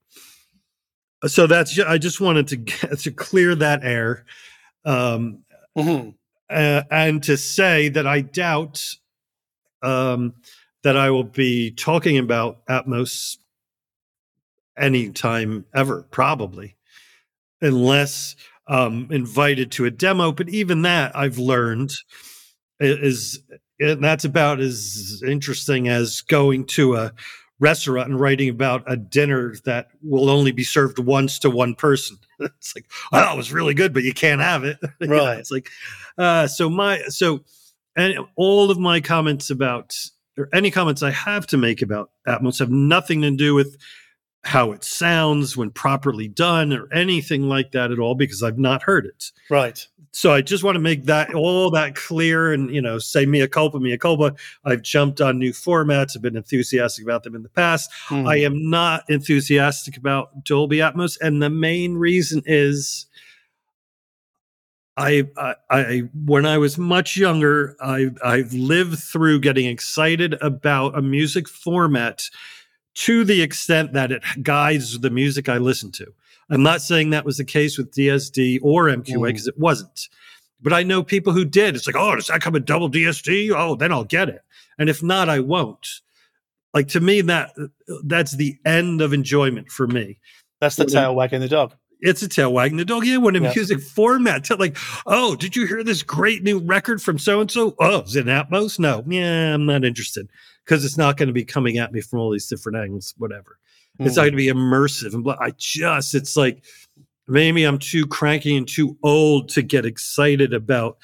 So 1.27 1.47
that's 1.47 1.79
I 1.79 1.99
just 1.99 2.21
wanted 2.21 2.49
to 2.49 2.57
get, 2.57 2.99
to 3.01 3.11
clear 3.11 3.55
that 3.55 3.85
air. 3.85 4.25
Um, 4.85 5.45
Mhm. 5.77 6.15
uh, 6.49 6.83
and 6.91 7.23
to 7.25 7.37
say 7.37 7.89
that 7.91 8.07
I 8.07 8.21
doubt 8.23 8.83
um, 9.83 10.35
that 10.83 10.97
I 10.97 11.11
will 11.11 11.25
be 11.25 11.71
talking 11.71 12.19
about 12.19 12.67
Atmos 12.67 13.37
anytime 14.77 15.65
ever, 15.75 16.03
probably, 16.11 16.77
unless 17.61 18.37
um, 18.67 19.09
invited 19.11 19.71
to 19.73 19.85
a 19.85 19.91
demo. 19.91 20.33
But 20.33 20.49
even 20.49 20.83
that, 20.83 21.15
I've 21.17 21.39
learned 21.39 21.91
i- 21.91 21.95
is 22.81 23.43
and 23.81 24.05
that's 24.05 24.25
about 24.25 24.61
as 24.61 25.23
interesting 25.27 25.89
as 25.89 26.21
going 26.23 26.67
to 26.67 26.97
a 26.97 27.13
restaurant 27.61 28.09
and 28.09 28.19
writing 28.19 28.49
about 28.49 28.83
a 28.87 28.97
dinner 28.97 29.55
that 29.65 29.89
will 30.03 30.31
only 30.31 30.53
be 30.53 30.65
served 30.65 30.99
once 30.99 31.39
to 31.39 31.51
one 31.51 31.75
person. 31.75 32.19
it's 32.41 32.75
like, 32.75 32.87
oh, 33.13 33.33
it 33.33 33.37
was 33.37 33.53
really 33.53 33.75
good, 33.75 33.93
but 33.93 34.03
you 34.03 34.15
can't 34.15 34.41
have 34.41 34.65
it. 34.65 34.79
Right. 35.01 35.39
it's 35.39 35.51
like, 35.51 35.69
uh, 36.19 36.47
so 36.47 36.69
my, 36.71 37.01
so, 37.09 37.41
and 37.97 38.15
all 38.37 38.71
of 38.71 38.79
my 38.79 39.01
comments 39.01 39.51
about, 39.51 39.95
or 40.39 40.49
any 40.53 40.71
comments 40.71 41.03
I 41.03 41.11
have 41.11 41.47
to 41.49 41.57
make 41.57 41.83
about 41.83 42.11
Atmos 42.27 42.61
have 42.61 42.71
nothing 42.71 43.23
to 43.23 43.31
do 43.31 43.55
with 43.55 43.77
how 44.43 44.73
it 44.73 44.83
sounds 44.83 45.57
when 45.57 45.71
properly 45.71 46.27
done 46.27 46.73
or 46.73 46.89
anything 46.93 47.49
like 47.49 47.73
that 47.73 47.91
at 47.91 47.99
all, 47.99 48.15
because 48.15 48.43
I've 48.43 48.59
not 48.59 48.83
heard 48.83 49.05
it 49.05 49.31
Right. 49.51 49.87
so 50.13 50.33
I 50.33 50.41
just 50.41 50.65
want 50.65 50.77
to 50.77 50.81
make 50.81 51.05
that 51.05 51.35
all 51.35 51.71
that 51.73 51.95
clear 51.95 52.51
and 52.53 52.75
you 52.75 52.81
know 52.81 52.99
say 52.99 53.27
mea 53.27 53.47
culpa, 53.47 53.79
mea 53.79 53.99
culpa. 53.99 54.35
I've 54.65 54.83
jumped 54.83 55.21
on 55.21 55.39
new 55.39 55.53
formats. 55.53 56.17
I've 56.17 56.23
been 56.23 56.37
enthusiastic 56.37 57.05
about 57.05 57.23
them 57.23 57.35
in 57.35 57.43
the 57.43 57.51
past. 57.51 57.91
Mm. 58.09 58.27
I 58.27 58.37
am 58.37 58.71
not 58.71 59.05
enthusiastic 59.11 59.97
about 59.99 60.43
Dolby 60.45 60.79
Atmos, 60.79 61.19
and 61.21 61.43
the 61.43 61.51
main 61.51 61.97
reason 61.97 62.43
is 62.47 63.07
I, 64.97 65.29
I, 65.37 65.55
I 65.71 66.03
when 66.27 66.45
I 66.45 66.59
was 66.59 66.77
much 66.77 67.17
younger, 67.17 67.77
I 67.81 68.11
I've 68.25 68.53
lived 68.53 68.99
through 68.99 69.41
getting 69.41 69.67
excited 69.67 70.35
about 70.43 70.97
a 70.99 71.03
music 71.03 71.49
format 71.49 72.23
to 72.95 73.25
the 73.25 73.41
extent 73.43 73.93
that 73.93 74.13
it 74.13 74.23
guides 74.43 74.99
the 75.01 75.11
music 75.11 75.49
I 75.49 75.59
listen 75.59 75.93
to. 75.93 76.07
I'm 76.51 76.63
not 76.63 76.83
saying 76.83 77.11
that 77.11 77.25
was 77.25 77.37
the 77.37 77.45
case 77.45 77.79
with 77.79 77.93
DSD 77.93 78.59
or 78.63 78.87
MQA 78.89 79.17
Mm. 79.19 79.27
because 79.27 79.47
it 79.47 79.59
wasn't. 79.59 80.09
But 80.61 80.73
I 80.73 80.83
know 80.83 81.03
people 81.03 81.33
who 81.33 81.45
did. 81.45 81.77
It's 81.77 81.87
like, 81.87 81.97
oh, 81.97 82.17
does 82.17 82.27
that 82.27 82.43
come 82.43 82.57
in 82.57 82.65
double 82.65 82.91
DSD? 82.91 83.51
Oh, 83.57 83.77
then 83.77 83.93
I'll 83.93 84.05
get 84.05 84.29
it. 84.29 84.43
And 84.79 84.89
if 84.91 85.03
not, 85.03 85.29
I 85.29 85.39
won't. 85.41 85.87
Like 86.75 86.89
to 86.89 87.01
me, 87.01 87.21
that 87.23 87.53
that's 88.05 88.33
the 88.37 88.57
end 88.65 89.01
of 89.01 89.13
enjoyment 89.13 89.71
for 89.71 89.87
me. 89.87 90.19
That's 90.61 90.77
the 90.77 90.85
tail 90.85 91.15
wagging 91.15 91.41
the 91.41 91.49
dog. 91.49 91.75
It's 92.01 92.23
a 92.23 92.29
tail 92.29 92.53
wagging 92.53 92.77
the 92.79 92.85
dog. 92.85 93.05
Yeah, 93.07 93.17
when 93.19 93.37
a 93.37 93.41
Yeah. 93.43 93.53
music 93.55 93.81
format, 93.81 94.49
like, 94.59 94.77
oh, 95.07 95.37
did 95.37 95.55
you 95.57 95.67
hear 95.67 95.83
this 95.85 96.03
great 96.03 96.43
new 96.43 96.59
record 96.59 97.03
from 97.03 97.19
so 97.19 97.41
and 97.41 97.51
so? 97.51 97.75
Oh, 97.79 98.03
is 98.03 98.17
it 98.17 98.27
Atmos? 98.27 98.79
No, 98.79 99.03
yeah, 99.07 99.55
I'm 99.55 99.67
not 99.67 99.85
interested 99.85 100.29
because 100.71 100.85
it's 100.85 100.97
not 100.97 101.17
going 101.17 101.27
to 101.27 101.33
be 101.33 101.45
coming 101.45 101.79
at 101.79 101.93
me 101.93 102.01
from 102.01 102.21
all 102.21 102.31
these 102.31 102.47
different 102.47 102.79
angles. 102.79 103.13
Whatever, 103.19 103.59
it's 103.99 104.15
not 104.15 104.23
Mm. 104.23 104.25
going 104.27 104.33
to 104.33 104.37
be 104.37 104.47
immersive. 104.47 105.15
And 105.15 105.25
blah. 105.25 105.37
I 105.41 105.51
just, 105.57 106.15
it's 106.15 106.37
like 106.37 106.63
maybe 107.27 107.65
I'm 107.65 107.79
too 107.79 108.07
cranky 108.07 108.57
and 108.57 108.69
too 108.69 108.97
old 109.03 109.49
to 109.51 109.63
get 109.63 109.85
excited 109.85 110.55
about 110.55 110.97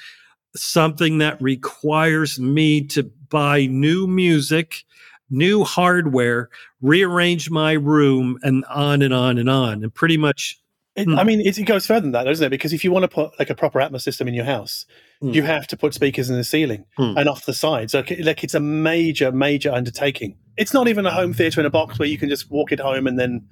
something 0.54 1.18
that 1.18 1.42
requires 1.42 2.38
me 2.38 2.80
to 2.84 3.02
buy 3.28 3.66
new 3.66 4.06
music, 4.06 4.84
new 5.30 5.64
hardware, 5.64 6.48
rearrange 6.80 7.50
my 7.50 7.72
room, 7.72 8.38
and 8.44 8.64
on 8.66 9.02
and 9.02 9.12
on 9.12 9.36
and 9.36 9.50
on, 9.50 9.82
and 9.82 9.92
pretty 9.92 10.16
much. 10.16 10.60
It, 10.94 11.08
Mm. 11.08 11.18
I 11.18 11.24
mean, 11.24 11.40
it, 11.40 11.58
it 11.58 11.64
goes 11.64 11.86
further 11.86 12.02
than 12.02 12.12
that, 12.12 12.24
doesn't 12.24 12.46
it? 12.46 12.50
Because 12.50 12.72
if 12.72 12.84
you 12.84 12.92
want 12.92 13.02
to 13.02 13.08
put 13.08 13.36
like 13.38 13.50
a 13.50 13.54
proper 13.56 13.80
Atmos 13.80 14.02
system 14.02 14.28
in 14.28 14.34
your 14.34 14.44
house, 14.46 14.86
Mm. 15.22 15.34
you 15.34 15.42
have 15.42 15.66
to 15.68 15.76
put 15.78 15.94
speakers 15.94 16.28
in 16.28 16.36
the 16.36 16.44
ceiling 16.44 16.84
Mm. 16.98 17.16
and 17.18 17.28
off 17.28 17.46
the 17.46 17.54
sides. 17.54 17.94
Like, 17.94 18.12
like 18.20 18.44
it's 18.44 18.54
a 18.54 18.60
major, 18.60 19.32
major 19.32 19.72
undertaking. 19.72 20.36
It's 20.58 20.74
not 20.74 20.88
even 20.88 21.06
a 21.06 21.10
home 21.10 21.32
theater 21.32 21.58
in 21.60 21.66
a 21.66 21.70
box 21.70 21.98
where 21.98 22.08
you 22.08 22.18
can 22.18 22.28
just 22.28 22.50
walk 22.50 22.70
it 22.70 22.80
home 22.80 23.06
and 23.06 23.18
then, 23.18 23.46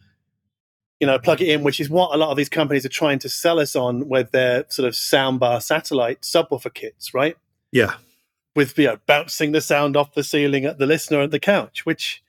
you 1.00 1.06
know, 1.06 1.18
plug 1.18 1.40
it 1.40 1.48
in, 1.48 1.62
which 1.62 1.80
is 1.80 1.88
what 1.88 2.14
a 2.14 2.18
lot 2.18 2.30
of 2.30 2.36
these 2.36 2.48
companies 2.50 2.84
are 2.84 2.90
trying 2.90 3.18
to 3.20 3.28
sell 3.28 3.58
us 3.58 3.74
on 3.74 4.08
with 4.08 4.30
their 4.32 4.64
sort 4.68 4.86
of 4.86 4.94
soundbar 4.94 5.62
satellite 5.62 6.20
subwoofer 6.20 6.72
kits, 6.72 7.14
right? 7.14 7.36
Yeah. 7.72 7.94
With 8.54 8.78
you 8.78 8.86
know, 8.86 8.98
bouncing 9.06 9.52
the 9.52 9.60
sound 9.60 9.96
off 9.96 10.14
the 10.14 10.22
ceiling 10.22 10.64
at 10.66 10.78
the 10.78 10.86
listener 10.86 11.20
at 11.22 11.30
the 11.30 11.40
couch, 11.40 11.84
which 11.86 12.22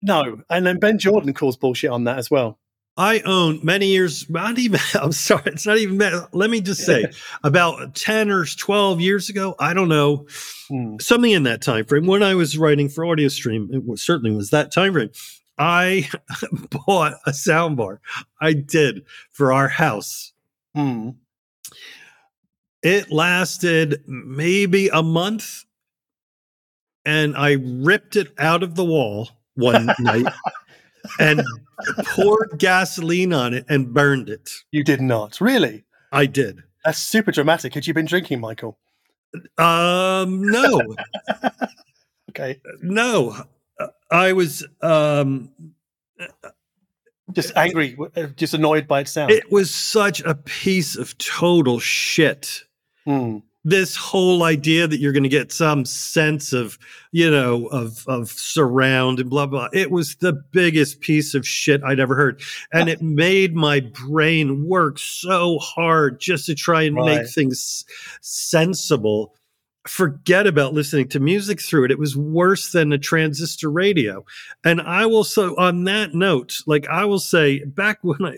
no. 0.00 0.42
And 0.48 0.64
then 0.66 0.78
Benn 0.78 0.98
Jordan 0.98 1.34
calls 1.34 1.56
bullshit 1.56 1.90
on 1.90 2.04
that 2.04 2.18
as 2.18 2.30
well. 2.30 2.58
I 2.96 3.20
own 3.20 3.60
many 3.62 3.86
years, 3.86 4.28
not 4.28 4.58
even, 4.58 4.80
I'm 4.94 5.12
sorry, 5.12 5.42
it's 5.46 5.66
not 5.66 5.78
even, 5.78 5.98
let 6.32 6.50
me 6.50 6.60
just 6.60 6.82
say, 6.84 7.06
about 7.44 7.94
10 7.94 8.30
or 8.30 8.44
12 8.44 9.00
years 9.00 9.28
ago, 9.28 9.54
I 9.58 9.72
don't 9.74 9.88
know, 9.88 10.26
Hmm. 10.68 10.96
something 11.00 11.30
in 11.30 11.42
that 11.42 11.60
time 11.60 11.84
frame 11.84 12.06
when 12.06 12.22
I 12.22 12.34
was 12.34 12.56
writing 12.56 12.88
for 12.88 13.04
Audio 13.04 13.28
Stream, 13.28 13.68
it 13.72 13.84
was, 13.84 14.02
certainly 14.02 14.34
was 14.34 14.50
that 14.50 14.72
time 14.72 14.92
frame. 14.94 15.10
I 15.58 16.08
bought 16.86 17.14
a 17.26 17.30
soundbar. 17.30 17.98
I 18.40 18.54
did 18.54 19.02
for 19.32 19.52
our 19.52 19.68
house. 19.68 20.32
Hmm. 20.74 21.10
It 22.82 23.10
lasted 23.12 24.02
maybe 24.06 24.88
a 24.88 25.02
month 25.02 25.64
and 27.04 27.36
I 27.36 27.52
ripped 27.60 28.16
it 28.16 28.32
out 28.38 28.62
of 28.62 28.74
the 28.74 28.84
wall 28.84 29.28
one 29.54 29.90
night 30.00 30.26
and 31.18 31.42
poured 32.14 32.58
gasoline 32.58 33.32
on 33.32 33.54
it 33.54 33.64
and 33.68 33.92
burned 33.92 34.28
it. 34.28 34.50
You 34.70 34.84
did 34.84 35.00
not. 35.00 35.40
Really? 35.40 35.84
I 36.12 36.26
did. 36.26 36.62
That's 36.84 36.98
super 36.98 37.32
dramatic. 37.32 37.74
Had 37.74 37.86
you 37.86 37.94
been 37.94 38.06
drinking, 38.06 38.40
Michael? 38.40 38.78
Um, 39.58 40.42
no, 40.42 40.94
Okay. 42.30 42.60
no. 42.82 43.34
I 44.10 44.32
was 44.32 44.66
um 44.82 45.50
Just 47.32 47.52
angry, 47.56 47.96
uh, 48.16 48.26
just 48.36 48.52
annoyed 48.54 48.86
by 48.86 49.00
its 49.00 49.12
sound. 49.12 49.30
it 49.30 49.50
was 49.50 49.74
such 49.74 50.20
a 50.22 50.34
piece 50.34 50.96
of 50.96 51.16
total 51.18 51.78
shit. 51.78 52.64
Hmm. 53.06 53.38
This 53.64 53.94
whole 53.94 54.42
idea 54.42 54.88
that 54.88 54.98
you're 54.98 55.12
going 55.12 55.22
to 55.22 55.28
get 55.28 55.52
some 55.52 55.84
sense 55.84 56.52
of, 56.52 56.78
you 57.12 57.30
know, 57.30 57.66
of 57.66 58.04
of 58.08 58.28
surround 58.30 59.20
and 59.20 59.30
blah 59.30 59.46
blah. 59.46 59.68
It 59.72 59.92
was 59.92 60.16
the 60.16 60.32
biggest 60.32 61.00
piece 61.00 61.32
of 61.32 61.46
shit 61.46 61.80
I'd 61.84 62.00
ever 62.00 62.16
heard, 62.16 62.42
and 62.72 62.88
it 62.88 63.00
made 63.00 63.54
my 63.54 63.78
brain 63.78 64.66
work 64.66 64.98
so 64.98 65.58
hard 65.58 66.18
just 66.18 66.46
to 66.46 66.56
try 66.56 66.82
and 66.82 66.96
Right. 66.96 67.20
make 67.22 67.28
things 67.30 67.84
sensible. 68.20 69.34
Forget 69.86 70.46
about 70.46 70.74
listening 70.74 71.08
to 71.08 71.20
music 71.20 71.60
through 71.60 71.84
it. 71.84 71.90
It 71.92 71.98
was 71.98 72.16
worse 72.16 72.72
than 72.72 72.92
a 72.92 72.98
transistor 72.98 73.70
radio. 73.70 74.24
And 74.64 74.80
I 74.80 75.06
will 75.06 75.24
so 75.24 75.54
on 75.56 75.84
that 75.84 76.14
note, 76.14 76.58
like 76.66 76.88
I 76.88 77.04
will 77.04 77.18
say, 77.20 77.64
back 77.64 77.98
when 78.02 78.24
I, 78.24 78.36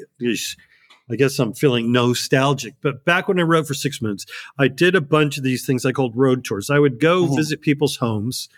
I 1.11 1.17
guess 1.17 1.39
I'm 1.39 1.53
feeling 1.53 1.93
nostalgic, 1.93 2.75
but 2.81 3.05
back 3.05 3.29
when 3.29 3.39
I 3.39 3.43
wrote 3.43 3.67
for 3.67 3.75
Six 3.75 4.01
Moons, 4.01 4.25
I 4.59 4.69
did 4.69 4.95
a 4.95 5.01
bunch 5.03 5.37
of 5.37 5.45
these 5.45 5.67
things 5.67 5.85
I 5.85 5.93
called 5.93 6.17
road 6.17 6.45
tours. 6.45 6.71
I 6.71 6.79
would 6.79 6.99
go 6.99 7.27
Mhm. 7.27 7.37
visit 7.37 7.61
people's 7.61 7.97
homes, 7.97 8.49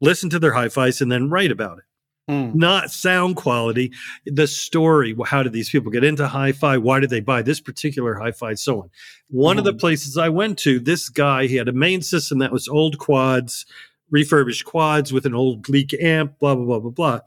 listen 0.00 0.28
to 0.30 0.38
their 0.38 0.52
hi-fis, 0.52 1.00
and 1.00 1.10
then 1.10 1.30
write 1.30 1.50
about 1.50 1.78
it. 1.78 1.84
Hmm. 2.28 2.58
Not 2.58 2.90
sound 2.90 3.36
quality, 3.36 3.92
the 4.26 4.46
story. 4.48 5.14
How 5.26 5.42
did 5.44 5.52
these 5.52 5.70
people 5.70 5.92
get 5.92 6.02
into 6.04 6.26
hi-fi? 6.26 6.76
Why 6.76 6.98
did 7.00 7.08
they 7.08 7.20
buy 7.20 7.40
this 7.40 7.60
particular 7.60 8.16
hi-fi? 8.16 8.54
So 8.54 8.82
on. 8.82 8.90
One 9.30 9.58
of 9.58 9.64
the 9.64 9.72
places 9.72 10.18
I 10.18 10.28
went 10.28 10.58
to, 10.60 10.80
this 10.80 11.08
guy, 11.08 11.46
he 11.46 11.54
had 11.56 11.68
a 11.68 11.72
main 11.72 12.02
system 12.02 12.40
that 12.40 12.52
was 12.52 12.66
old 12.68 12.98
quads, 12.98 13.64
refurbished 14.10 14.64
quads 14.64 15.12
with 15.12 15.24
an 15.24 15.34
old 15.34 15.68
leak 15.68 15.94
amp, 16.00 16.38
blah 16.40 16.54
blah 16.56 16.64
blah 16.64 16.80
blah 16.80 16.90
blah. 16.90 17.20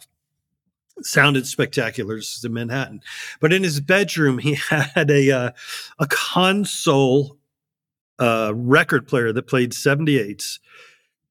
Sounded 1.02 1.48
spectacular. 1.48 2.16
This 2.16 2.38
is 2.38 2.46
in 2.46 2.54
Manhattan, 2.54 3.02
but 3.40 3.54
in 3.54 3.64
his 3.64 3.80
bedroom 3.80 4.38
he 4.38 4.54
had 4.70 5.10
a 5.10 5.32
uh, 5.32 5.52
a 6.00 6.08
console 6.08 7.38
uh, 8.20 8.52
record 8.56 9.08
player 9.08 9.32
that 9.32 9.48
played 9.48 9.72
78s 9.72 10.60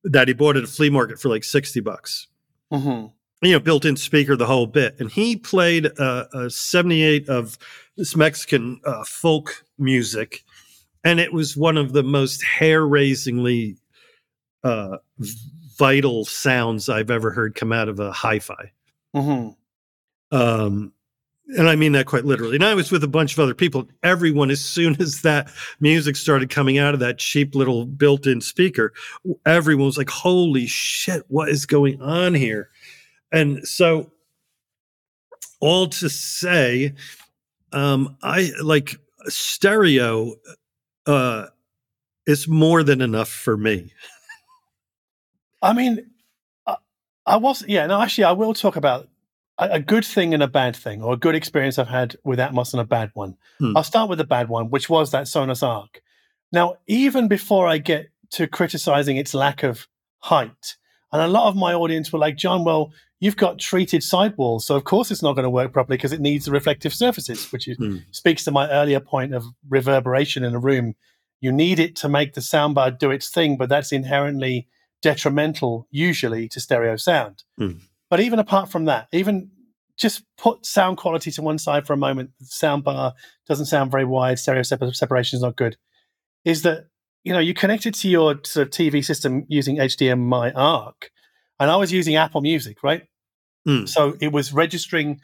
that 0.04 0.28
he 0.28 0.34
bought 0.34 0.56
at 0.56 0.64
a 0.64 0.66
flea 0.68 0.88
market 0.90 1.20
for 1.20 1.28
like 1.28 1.44
60 1.44 1.80
bucks 1.80 2.28
Mhm. 2.72 3.12
you 3.42 3.52
know, 3.52 3.60
built-in 3.60 3.96
speaker, 3.96 4.36
the 4.36 4.46
whole 4.46 4.66
bit. 4.66 4.96
And 4.98 5.10
he 5.10 5.36
played 5.36 5.86
a, 5.86 6.28
a 6.46 6.50
78 6.50 7.28
of 7.28 7.58
this 7.96 8.16
Mexican 8.16 8.80
uh, 8.86 9.04
folk 9.04 9.64
music, 9.78 10.44
and 11.04 11.20
it 11.20 11.32
was 11.32 11.56
one 11.56 11.76
of 11.76 11.92
the 11.92 12.02
most 12.02 12.42
hair-raisingly 12.44 13.76
uh, 14.64 14.96
vital 15.78 16.24
sounds 16.24 16.88
I've 16.88 17.10
ever 17.10 17.30
heard 17.30 17.54
come 17.54 17.72
out 17.72 17.88
of 17.88 18.00
a 18.00 18.12
hi-fi. 18.12 18.72
Mhm. 19.14 19.56
Um, 20.32 20.92
and 21.56 21.68
I 21.68 21.76
mean 21.76 21.92
that 21.92 22.06
quite 22.06 22.24
literally. 22.26 22.56
And 22.56 22.64
I 22.64 22.74
was 22.74 22.90
with 22.92 23.04
a 23.04 23.08
bunch 23.08 23.32
of 23.32 23.38
other 23.38 23.54
people. 23.54 23.88
Everyone, 24.02 24.50
as 24.50 24.62
soon 24.64 25.00
as 25.00 25.22
that 25.22 25.50
music 25.80 26.16
started 26.16 26.50
coming 26.50 26.78
out 26.78 26.94
of 26.94 27.00
that 27.00 27.18
cheap 27.18 27.54
little 27.54 27.86
built-in 27.86 28.40
speaker, 28.40 28.92
everyone 29.46 29.86
was 29.86 29.98
like, 29.98 30.10
"Holy 30.10 30.66
shit, 30.66 31.24
what 31.28 31.48
is 31.48 31.66
going 31.66 32.00
on 32.02 32.34
here?" 32.34 32.70
And 33.32 33.66
so, 33.66 34.12
all 35.60 35.88
to 35.88 36.08
say, 36.10 36.94
um, 37.72 38.16
I 38.22 38.50
like 38.62 38.96
stereo. 39.28 40.34
Uh, 41.06 41.46
is 42.26 42.46
more 42.46 42.82
than 42.82 43.00
enough 43.00 43.28
for 43.30 43.56
me. 43.56 43.92
I 45.62 45.72
mean, 45.72 46.10
I 47.28 47.36
was, 47.36 47.64
yeah, 47.68 47.86
no, 47.86 48.00
actually, 48.00 48.24
I 48.24 48.32
will 48.32 48.54
talk 48.54 48.76
about 48.76 49.08
a, 49.58 49.72
a 49.72 49.80
good 49.80 50.04
thing 50.04 50.34
and 50.34 50.42
a 50.42 50.48
bad 50.48 50.74
thing, 50.74 51.02
or 51.02 51.12
a 51.14 51.16
good 51.16 51.34
experience 51.34 51.78
I've 51.78 51.88
had 51.88 52.16
with 52.24 52.38
Atmos 52.38 52.72
and 52.72 52.80
a 52.80 52.84
bad 52.84 53.10
one. 53.14 53.36
Hmm. 53.58 53.76
I'll 53.76 53.84
start 53.84 54.08
with 54.08 54.18
the 54.18 54.24
bad 54.24 54.48
one, 54.48 54.70
which 54.70 54.88
was 54.88 55.10
that 55.10 55.26
Sonos 55.26 55.62
Arc. 55.62 56.00
Now, 56.52 56.76
even 56.86 57.28
before 57.28 57.66
I 57.68 57.78
get 57.78 58.08
to 58.30 58.46
criticizing 58.46 59.16
its 59.16 59.34
lack 59.34 59.62
of 59.62 59.86
height, 60.20 60.76
and 61.12 61.22
a 61.22 61.28
lot 61.28 61.48
of 61.48 61.56
my 61.56 61.74
audience 61.74 62.12
were 62.12 62.18
like, 62.18 62.36
John, 62.36 62.64
well, 62.64 62.92
you've 63.20 63.36
got 63.36 63.58
treated 63.58 64.02
sidewalls, 64.02 64.66
so 64.66 64.76
of 64.76 64.84
course 64.84 65.10
it's 65.10 65.22
not 65.22 65.34
going 65.34 65.44
to 65.44 65.50
work 65.50 65.72
properly 65.72 65.96
because 65.96 66.12
it 66.12 66.20
needs 66.20 66.46
the 66.46 66.52
reflective 66.52 66.94
surfaces, 66.94 67.52
which 67.52 67.68
is, 67.68 67.76
Hmm. 67.76 67.98
speaks 68.10 68.44
to 68.44 68.50
my 68.50 68.70
earlier 68.70 69.00
point 69.00 69.34
of 69.34 69.44
reverberation 69.68 70.44
in 70.44 70.54
a 70.54 70.58
room. 70.58 70.94
You 71.40 71.52
need 71.52 71.78
it 71.78 71.94
to 71.96 72.08
make 72.08 72.34
the 72.34 72.40
soundbar 72.40 72.98
do 72.98 73.10
its 73.10 73.28
thing, 73.28 73.56
but 73.56 73.68
that's 73.68 73.92
inherently 73.92 74.66
detrimental, 75.02 75.86
usually, 75.90 76.48
to 76.48 76.60
stereo 76.60 76.96
sound. 76.96 77.44
Hmm. 77.56 77.72
But 78.10 78.20
even 78.20 78.38
apart 78.38 78.70
from 78.70 78.86
that, 78.86 79.08
even 79.12 79.50
just 79.98 80.22
put 80.38 80.64
sound 80.64 80.96
quality 80.96 81.30
to 81.32 81.42
one 81.42 81.58
side 81.58 81.86
for 81.86 81.92
a 81.92 81.96
moment. 81.96 82.30
The 82.38 82.46
soundbar 82.46 83.12
doesn't 83.46 83.66
sound 83.66 83.90
very 83.90 84.04
wide. 84.04 84.38
Stereo 84.38 84.62
separ- 84.62 84.92
separation 84.92 85.36
is 85.36 85.42
not 85.42 85.56
good. 85.56 85.76
Is 86.44 86.62
that 86.62 86.86
you 87.24 87.32
know 87.32 87.40
you 87.40 87.52
connect 87.52 87.84
it 87.84 87.94
to 87.96 88.08
your 88.08 88.38
sort 88.44 88.68
of 88.68 88.70
TV 88.70 89.04
system 89.04 89.44
using 89.48 89.76
HDMI 89.76 90.52
ARC, 90.54 91.10
and 91.58 91.70
I 91.70 91.76
was 91.76 91.92
using 91.92 92.16
Apple 92.16 92.40
Music, 92.40 92.82
right? 92.82 93.02
Hmm. 93.66 93.84
So 93.86 94.16
it 94.20 94.32
was 94.32 94.52
registering 94.52 95.20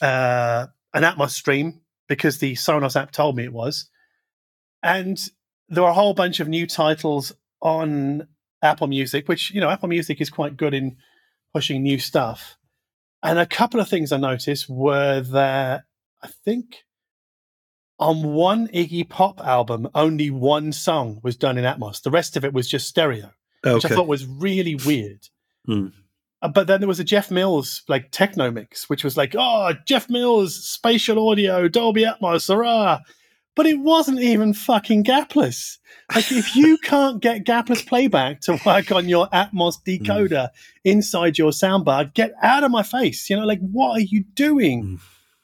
uh, 0.00 0.66
an 0.94 1.02
Atmos 1.02 1.30
stream 1.30 1.82
because 2.08 2.38
the 2.38 2.54
Sonos 2.54 3.00
app 3.00 3.10
told 3.10 3.36
me 3.36 3.44
it 3.44 3.52
was, 3.52 3.88
and 4.82 5.20
there 5.68 5.82
were 5.82 5.90
a 5.90 5.94
whole 5.94 6.14
bunch 6.14 6.40
of 6.40 6.48
new 6.48 6.66
titles 6.66 7.32
on 7.60 8.26
Apple 8.64 8.86
Music, 8.86 9.28
which 9.28 9.52
you 9.52 9.60
know 9.60 9.70
Apple 9.70 9.88
Music 9.88 10.20
is 10.20 10.30
quite 10.30 10.56
good 10.56 10.74
in 10.74 10.96
pushing 11.52 11.82
new 11.82 11.98
stuff. 11.98 12.56
And 13.22 13.38
a 13.38 13.46
couple 13.46 13.80
of 13.80 13.88
things 13.88 14.12
I 14.12 14.16
noticed 14.16 14.68
were 14.68 15.20
that 15.20 15.84
I 16.22 16.28
think 16.44 16.84
on 17.98 18.34
one 18.34 18.68
Iggy 18.68 19.08
Pop 19.08 19.40
album, 19.40 19.88
only 19.94 20.30
one 20.30 20.72
song 20.72 21.20
was 21.22 21.36
done 21.36 21.56
in 21.56 21.64
Atmos. 21.64 22.02
The 22.02 22.10
rest 22.10 22.36
of 22.36 22.44
it 22.44 22.52
was 22.52 22.68
just 22.68 22.88
stereo, 22.88 23.30
which 23.74 23.84
I 23.84 23.88
thought 23.94 24.08
was 24.08 24.26
really 24.26 24.74
weird. 24.74 25.28
Hmm. 25.66 25.88
Uh, 26.42 26.48
But 26.48 26.66
then 26.66 26.80
there 26.80 26.88
was 26.88 27.00
a 27.00 27.04
Jeff 27.04 27.30
Mills 27.30 27.82
like 27.88 28.10
techno 28.10 28.50
mix, 28.50 28.90
which 28.90 29.04
was 29.04 29.16
like, 29.16 29.34
oh, 29.38 29.72
Jeff 29.86 30.10
Mills, 30.10 30.54
spatial 30.68 31.30
audio, 31.30 31.68
Dolby 31.68 32.04
Atmos, 32.04 32.48
hurrah! 32.52 32.98
But 33.56 33.66
it 33.66 33.78
wasn't 33.78 34.20
even 34.20 34.52
fucking 34.52 35.04
gapless. 35.04 35.78
Like, 36.14 36.32
if 36.32 36.56
you 36.56 36.76
can't 36.82 37.20
get 37.20 37.44
gapless 37.44 37.86
playback 37.86 38.40
to 38.42 38.58
work 38.66 38.90
on 38.90 39.08
your 39.08 39.28
Atmos 39.28 39.76
decoder 39.86 40.48
inside 40.82 41.38
your 41.38 41.52
soundbar, 41.52 42.12
get 42.14 42.32
out 42.42 42.64
of 42.64 42.70
my 42.70 42.82
face. 42.82 43.30
You 43.30 43.36
know, 43.36 43.46
like, 43.46 43.60
what 43.60 43.98
are 43.98 44.04
you 44.04 44.24
doing? 44.34 44.84
Mm. 44.84 45.00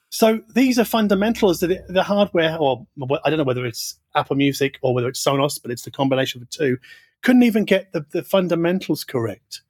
So 0.09 0.41
these 0.53 0.77
are 0.77 0.83
fundamentals 0.83 1.61
that 1.61 1.71
it, 1.71 1.85
the 1.87 2.03
hardware, 2.03 2.57
or 2.57 2.85
I 3.23 3.29
don't 3.29 3.37
know 3.37 3.45
whether 3.45 3.65
it's 3.65 3.97
Apple 4.13 4.35
Music 4.35 4.77
or 4.81 4.93
whether 4.93 5.07
it's 5.07 5.23
Sonos, 5.23 5.61
but 5.61 5.71
it's 5.71 5.83
the 5.83 5.91
combination 5.91 6.41
of 6.41 6.49
the 6.49 6.57
two, 6.57 6.77
couldn't 7.23 7.43
even 7.43 7.63
get 7.63 7.93
the, 7.93 8.05
the 8.11 8.21
fundamentals 8.21 9.05
correct. 9.05 9.61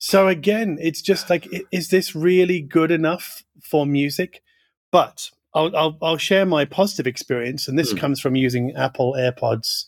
So 0.00 0.26
again, 0.26 0.78
it's 0.80 1.00
just 1.00 1.30
like, 1.30 1.48
is 1.70 1.90
this 1.90 2.14
really 2.14 2.60
good 2.60 2.90
enough 2.90 3.44
for 3.60 3.86
music? 3.86 4.42
But 4.90 5.30
I'll, 5.54 5.74
I'll, 5.76 5.98
I'll 6.02 6.16
share 6.18 6.44
my 6.46 6.64
positive 6.64 7.06
experience, 7.06 7.68
and 7.68 7.78
this 7.78 7.92
Hmm. 7.92 7.98
comes 7.98 8.20
from 8.20 8.36
using 8.36 8.74
Apple 8.76 9.14
AirPods 9.18 9.84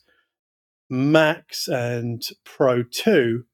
Max 0.88 1.68
and 1.68 2.22
Pro 2.44 2.82
2, 2.82 3.44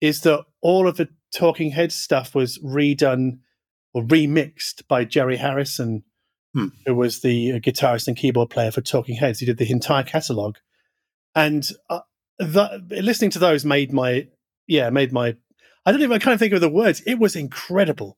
is 0.00 0.20
that 0.22 0.44
all 0.60 0.86
of 0.86 0.96
the 0.96 1.08
Talking 1.34 1.70
Heads 1.72 1.94
stuff 1.94 2.34
was 2.34 2.58
redone 2.58 3.38
or 3.92 4.02
remixed 4.04 4.86
by 4.88 5.04
Jerry 5.04 5.36
Harrison, 5.36 6.04
Hmm. 6.54 6.68
who 6.86 6.94
was 6.94 7.20
the 7.20 7.52
uh, 7.52 7.58
guitarist 7.58 8.08
and 8.08 8.16
keyboard 8.16 8.50
player 8.50 8.70
for 8.70 8.80
Talking 8.80 9.16
Heads. 9.16 9.40
He 9.40 9.46
did 9.46 9.58
the 9.58 9.70
entire 9.70 10.02
catalog, 10.04 10.56
and 11.34 11.68
uh, 11.90 12.00
the, 12.38 12.82
listening 13.02 13.30
to 13.32 13.38
those 13.38 13.64
made 13.64 13.92
my 13.92 14.28
yeah 14.66 14.88
made 14.90 15.12
my 15.12 15.36
I 15.84 15.92
don't 15.92 16.00
even 16.02 16.14
I 16.14 16.18
can't 16.18 16.38
think 16.38 16.52
of 16.54 16.60
the 16.60 16.68
words. 16.70 17.02
It 17.06 17.18
was 17.18 17.36
incredible. 17.36 18.16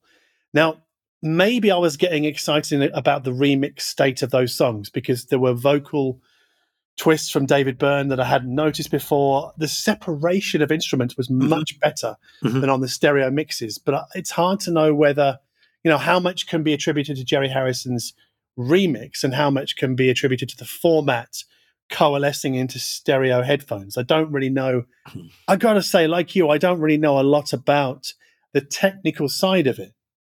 Now 0.55 0.83
maybe 1.23 1.71
I 1.71 1.77
was 1.77 1.97
getting 1.97 2.25
excited 2.25 2.83
about 2.95 3.25
the 3.25 3.33
remix 3.33 3.81
state 3.83 4.23
of 4.23 4.31
those 4.31 4.55
songs 4.55 4.91
because 4.91 5.27
there 5.27 5.39
were 5.39 5.53
vocal 5.55 6.21
twists 6.97 7.31
from 7.31 7.47
David 7.47 7.79
Byrne 7.79 8.09
that 8.09 8.19
I 8.21 8.25
hadn't 8.25 8.55
noticed 8.55 8.91
before. 8.91 9.53
The 9.57 9.69
separation 9.69 10.63
of 10.63 10.73
instruments 10.73 11.17
was 11.17 11.29
Mhm. 11.29 11.49
much 11.49 11.79
better 11.81 12.17
Mhm. 12.43 12.61
than 12.61 12.71
on 12.71 12.81
the 12.81 12.89
stereo 12.89 13.31
mixes, 13.31 13.79
but 13.79 14.07
it's 14.15 14.33
hard 14.33 14.61
to 14.61 14.71
know 14.73 14.95
whether 14.95 15.39
you 15.85 15.91
know 15.91 15.99
how 15.99 16.19
much 16.19 16.49
can 16.49 16.65
be 16.65 16.73
attributed 16.75 17.17
to 17.17 17.25
Jerry 17.25 17.49
Harrison's 17.49 18.13
remix 18.59 19.23
and 19.23 19.33
how 19.35 19.49
much 19.49 19.77
can 19.77 19.95
be 19.95 20.11
attributed 20.11 20.49
to 20.49 20.57
the 20.57 20.65
format 20.65 21.45
coalescing 21.89 22.57
into 22.57 22.79
stereo 22.81 23.43
headphones. 23.43 23.97
I 23.97 24.03
don't 24.03 24.33
really 24.33 24.51
know. 24.51 24.85
I 25.47 25.55
got 25.57 25.75
to 25.75 25.83
say, 25.83 26.09
like 26.09 26.35
you, 26.35 26.51
I 26.51 26.59
don't 26.59 26.81
really 26.81 26.99
know 26.99 27.21
a 27.21 27.23
lot 27.23 27.53
about 27.53 28.13
the 28.53 28.61
technical 28.61 29.29
side 29.29 29.69
of 29.69 29.79
it. 29.79 29.95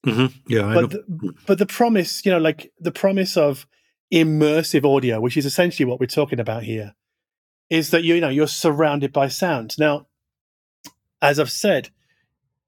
Mhm. 0.06 0.34
Yeah, 0.48 0.74
but 0.74 0.90
don't- 0.90 1.20
the, 1.22 1.34
but 1.46 1.58
the 1.58 1.66
promise, 1.66 2.26
you 2.26 2.32
know, 2.32 2.38
like 2.40 2.72
the 2.80 2.92
promise 2.92 3.36
of 3.38 3.68
immersive 4.14 4.86
audio, 4.86 5.20
which 5.20 5.38
is 5.38 5.46
essentially 5.46 5.86
what 5.86 6.00
we're 6.00 6.06
talking 6.08 6.40
about 6.40 6.64
here, 6.64 6.96
is 7.70 7.92
that 7.92 8.04
you, 8.04 8.16
you 8.16 8.22
know 8.22 8.30
you're 8.30 8.48
surrounded 8.48 9.12
by 9.14 9.28
sound. 9.28 9.76
Now, 9.78 10.08
as 11.22 11.38
I've 11.40 11.52
said, 11.52 11.90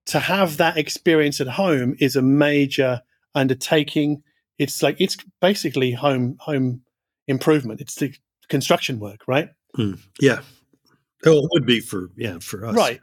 to 0.07 0.19
have 0.19 0.57
that 0.57 0.77
experience 0.77 1.39
at 1.39 1.47
home 1.47 1.95
is 1.99 2.15
a 2.15 2.21
major 2.21 3.01
undertaking. 3.34 4.23
It's 4.57 4.84
like 4.84 4.99
it's 4.99 5.17
basically 5.39 5.93
home 5.93 6.36
home 6.39 6.82
improvement. 7.27 7.79
It's 7.82 7.95
the 7.95 8.13
construction 8.49 8.99
work, 8.99 9.21
right? 9.27 9.49
yeah. 10.19 10.41
Oh, 11.25 11.38
it 11.45 11.49
would 11.53 11.65
be 11.65 11.79
for 11.79 12.09
yeah 12.17 12.39
for 12.39 12.65
us. 12.65 12.75
Right. 12.75 12.99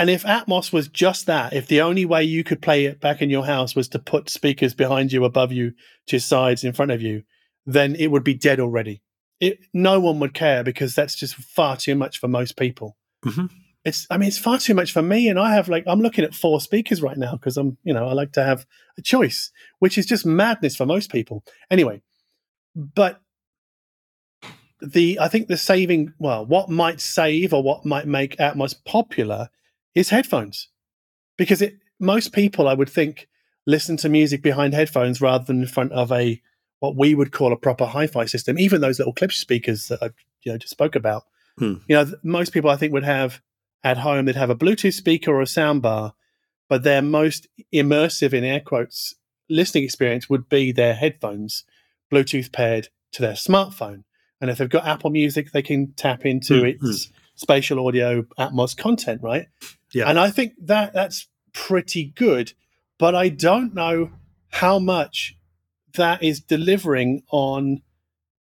And 0.00 0.08
if 0.08 0.22
Atmos 0.22 0.72
was 0.72 0.88
just 0.88 1.26
that, 1.26 1.52
if 1.52 1.66
the 1.66 1.82
only 1.82 2.06
way 2.06 2.24
you 2.24 2.42
could 2.42 2.62
play 2.62 2.86
it 2.86 3.02
back 3.02 3.20
in 3.20 3.28
your 3.28 3.44
house 3.44 3.76
was 3.76 3.86
to 3.88 3.98
put 3.98 4.30
speakers 4.30 4.72
behind 4.72 5.12
you, 5.12 5.26
above 5.26 5.52
you, 5.52 5.72
to 6.06 6.16
your 6.16 6.20
sides, 6.20 6.64
in 6.64 6.72
front 6.72 6.90
of 6.90 7.02
you, 7.02 7.22
then 7.66 7.94
it 7.96 8.06
would 8.06 8.24
be 8.24 8.32
dead 8.32 8.60
already. 8.60 9.02
It, 9.40 9.58
no 9.74 10.00
one 10.00 10.18
would 10.20 10.32
care 10.32 10.64
because 10.64 10.94
that's 10.94 11.16
just 11.16 11.34
far 11.34 11.76
too 11.76 11.94
much 11.94 12.18
for 12.18 12.28
most 12.28 12.56
people. 12.56 12.96
Mhm. 13.26 13.50
It's, 13.84 14.06
I 14.10 14.16
mean, 14.16 14.28
it's 14.28 14.38
far 14.38 14.56
too 14.56 14.72
much 14.72 14.90
for 14.90 15.02
me. 15.02 15.28
And 15.28 15.38
I 15.38 15.52
have 15.52 15.68
like, 15.68 15.84
I'm 15.86 16.00
looking 16.00 16.24
at 16.24 16.34
four 16.34 16.62
speakers 16.62 17.02
right 17.02 17.18
now 17.18 17.32
because 17.32 17.58
I'm, 17.58 17.76
you 17.84 17.92
know, 17.92 18.08
I 18.08 18.14
like 18.14 18.32
to 18.32 18.42
have 18.42 18.64
a 18.96 19.02
choice, 19.02 19.50
which 19.80 19.98
is 19.98 20.06
just 20.06 20.24
madness 20.24 20.76
for 20.76 20.86
most 20.86 21.12
people. 21.12 21.44
Anyway, 21.70 22.00
but 22.74 23.20
the 24.80 25.20
I 25.20 25.28
think 25.28 25.48
the 25.48 25.58
saving 25.58 26.14
well, 26.18 26.46
what 26.46 26.70
might 26.70 27.02
save 27.02 27.52
or 27.52 27.62
what 27.62 27.84
might 27.84 28.06
make 28.06 28.38
Atmos 28.38 28.74
popular 28.86 29.50
is 29.94 30.10
headphones, 30.10 30.68
because 31.36 31.62
it 31.62 31.74
most 31.98 32.32
people 32.32 32.68
I 32.68 32.74
would 32.74 32.88
think 32.88 33.28
listen 33.66 33.96
to 33.98 34.08
music 34.08 34.42
behind 34.42 34.72
headphones 34.74 35.20
rather 35.20 35.44
than 35.44 35.60
in 35.62 35.66
front 35.68 35.92
of 35.92 36.10
a 36.12 36.40
what 36.78 36.96
we 36.96 37.14
would 37.14 37.30
call 37.32 37.52
a 37.52 37.56
proper 37.56 37.84
hi-fi 37.84 38.24
system. 38.24 38.58
Even 38.58 38.80
those 38.80 38.98
little 38.98 39.12
clip 39.12 39.32
speakers 39.32 39.88
that 39.88 40.02
I 40.02 40.10
you 40.42 40.52
know 40.52 40.58
just 40.58 40.70
spoke 40.70 40.96
about, 40.96 41.24
Hmm. 41.58 41.74
you 41.88 41.96
know, 41.96 42.04
th- 42.04 42.16
most 42.22 42.52
people 42.52 42.70
I 42.70 42.76
think 42.76 42.92
would 42.92 43.04
have 43.04 43.40
at 43.84 43.98
home 43.98 44.24
they'd 44.26 44.36
have 44.36 44.50
a 44.50 44.54
Bluetooth 44.56 44.94
speaker 44.94 45.30
or 45.32 45.40
a 45.42 45.46
soundbar, 45.46 46.12
but 46.68 46.82
their 46.82 47.02
most 47.02 47.48
immersive 47.74 48.32
in 48.32 48.44
air 48.44 48.60
quotes 48.60 49.14
listening 49.48 49.84
experience 49.84 50.30
would 50.30 50.48
be 50.48 50.70
their 50.72 50.94
headphones, 50.94 51.64
Bluetooth 52.12 52.52
paired 52.52 52.88
to 53.12 53.20
their 53.22 53.32
smartphone. 53.34 54.04
And 54.40 54.48
if 54.50 54.58
they've 54.58 54.68
got 54.68 54.86
Apple 54.86 55.10
Music, 55.10 55.50
they 55.52 55.62
can 55.62 55.92
tap 55.94 56.24
into 56.24 56.62
Mm, 56.62 56.74
its 56.82 57.10
spatial 57.40 57.86
audio 57.86 58.22
Atmos 58.38 58.76
content, 58.76 59.22
right? 59.22 59.46
Yeah. 59.94 60.08
And 60.10 60.20
I 60.20 60.30
think 60.30 60.52
that 60.64 60.92
that's 60.92 61.26
pretty 61.54 62.12
good, 62.14 62.52
but 62.98 63.14
I 63.14 63.30
don't 63.30 63.74
know 63.74 64.10
how 64.50 64.78
much 64.78 65.36
that 65.94 66.22
is 66.22 66.40
delivering 66.40 67.22
on 67.30 67.80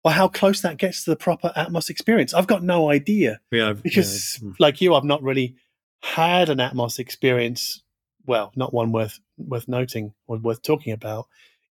or 0.03 0.11
how 0.11 0.27
close 0.27 0.61
that 0.61 0.77
gets 0.77 1.03
to 1.03 1.09
the 1.09 1.15
proper 1.15 1.51
Atmos 1.57 1.89
experience. 1.89 2.35
I've 2.35 2.45
got 2.45 2.63
no 2.63 2.91
idea 2.91 3.39
Yeah, 3.51 3.73
because 3.73 4.39
yeah. 4.41 4.51
like 4.59 4.81
you, 4.81 4.93
I've 4.93 5.03
not 5.03 5.23
really 5.23 5.55
had 6.01 6.49
an 6.49 6.59
Atmos 6.59 6.99
experience. 6.99 7.81
Well, 8.27 8.51
not 8.55 8.71
one 8.71 8.91
worth 8.91 9.19
worth 9.37 9.67
noting 9.67 10.13
or 10.27 10.37
worth 10.37 10.61
talking 10.61 10.93
about 10.93 11.25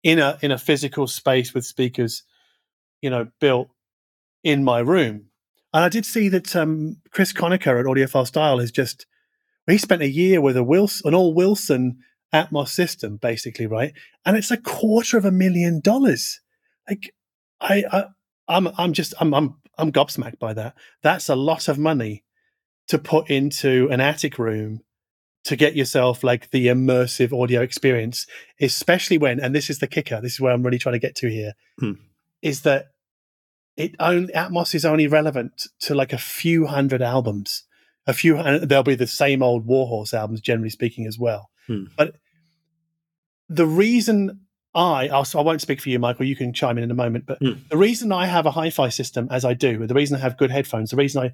in 0.03 0.19
a 0.19 0.39
in 0.41 0.51
a 0.51 0.59
physical 0.59 1.07
space 1.07 1.53
with 1.53 1.67
speakers, 1.67 2.23
you 3.03 3.11
know, 3.11 3.29
built 3.39 3.69
in 4.43 4.65
my 4.65 4.79
room. 4.79 5.27
And 5.75 5.85
I 5.85 5.89
did 5.89 6.05
see 6.05 6.29
that 6.29 6.55
um, 6.55 6.97
Chris 7.11 7.33
Connaker 7.33 7.81
at 7.81 7.87
Audiophile 7.87 8.27
Style 8.27 8.59
has 8.59 8.70
just 8.70 9.07
he 9.66 9.79
spent 9.79 10.03
a 10.03 10.09
year 10.09 10.41
with 10.41 10.57
a 10.57 10.64
Wilson, 10.64 11.09
an 11.09 11.14
all 11.14 11.35
Wilson 11.35 11.99
Atmos 12.35 12.68
system, 12.68 13.16
basically, 13.16 13.66
right? 13.66 13.93
And 14.27 14.37
it's 14.37 14.51
a 14.51 14.57
quarter 14.57 15.16
of 15.16 15.25
a 15.25 15.31
million 15.31 15.81
dollars. 15.81 16.41
Like, 16.89 17.14
I, 17.61 17.85
I 17.91 18.05
I'm 18.49 18.68
I'm 18.77 18.93
just 18.93 19.14
I'm 19.20 19.33
I'm 19.33 19.55
I'm 19.79 19.93
gobsmacked 19.93 20.39
by 20.39 20.53
that. 20.55 20.75
That's 21.03 21.29
a 21.29 21.37
lot 21.37 21.68
of 21.68 21.79
money 21.79 22.25
to 22.89 22.99
put 22.99 23.31
into 23.31 23.89
an 23.91 24.01
attic 24.01 24.39
room 24.39 24.81
to 25.45 25.57
get 25.57 25.75
yourself 25.75 26.23
like 26.23 26.51
the 26.51 26.66
immersive 26.66 27.33
audio 27.33 27.62
experience, 27.62 28.27
especially 28.61 29.18
when 29.18 29.41
and 29.41 29.55
this 29.55 29.70
is 29.70 29.79
the 29.79 29.87
kicker. 29.87 30.20
This 30.20 30.35
is 30.35 30.41
where 30.41 30.53
I'm 30.53 30.62
really 30.62 30.79
trying 30.79 30.95
to 30.95 30.99
get 30.99 31.14
to 31.16 31.29
here, 31.31 31.55
Hmm. 31.79 31.93
is 32.43 32.62
that 32.62 32.91
it 33.77 33.95
only 33.99 34.33
Atmos 34.33 34.75
is 34.75 34.85
only 34.85 35.07
relevant 35.07 35.66
to 35.81 35.95
like 35.95 36.12
a 36.12 36.18
few 36.18 36.66
hundred 36.66 37.03
albums. 37.03 37.64
A 38.07 38.12
few 38.12 38.37
and 38.37 38.68
there'll 38.68 38.83
be 38.83 38.97
the 38.97 39.07
same 39.07 39.43
old 39.43 39.64
Warhorse 39.66 40.12
albums, 40.12 40.41
generally 40.41 40.70
speaking, 40.70 41.07
as 41.07 41.18
well. 41.18 41.51
Hmm. 41.68 41.85
But 41.97 42.16
the 43.49 43.66
reason 43.66 44.41
I, 44.75 45.09
I'll, 45.09 45.27
I 45.37 45.41
won't 45.43 45.61
speak 45.61 45.81
for 45.81 45.91
you, 45.91 45.99
Michael. 45.99 46.25
You 46.27 46.35
can 46.37 46.53
chime 46.53 46.79
in 46.79 46.85
in 46.85 46.91
a 46.91 46.95
moment. 46.95 47.27
But 47.27 47.39
Hmm. 47.39 47.53
the 47.70 47.77
reason 47.77 48.11
I 48.11 48.27
have 48.27 48.47
a 48.47 48.51
hi-fi 48.51 48.89
system 48.89 49.29
as 49.31 49.45
I 49.45 49.55
do, 49.55 49.87
the 49.87 49.95
reason 49.95 50.16
I 50.16 50.20
have 50.20 50.37
good 50.39 50.51
headphones, 50.51 50.91
the 50.91 50.97
reason 50.97 51.23
I 51.23 51.33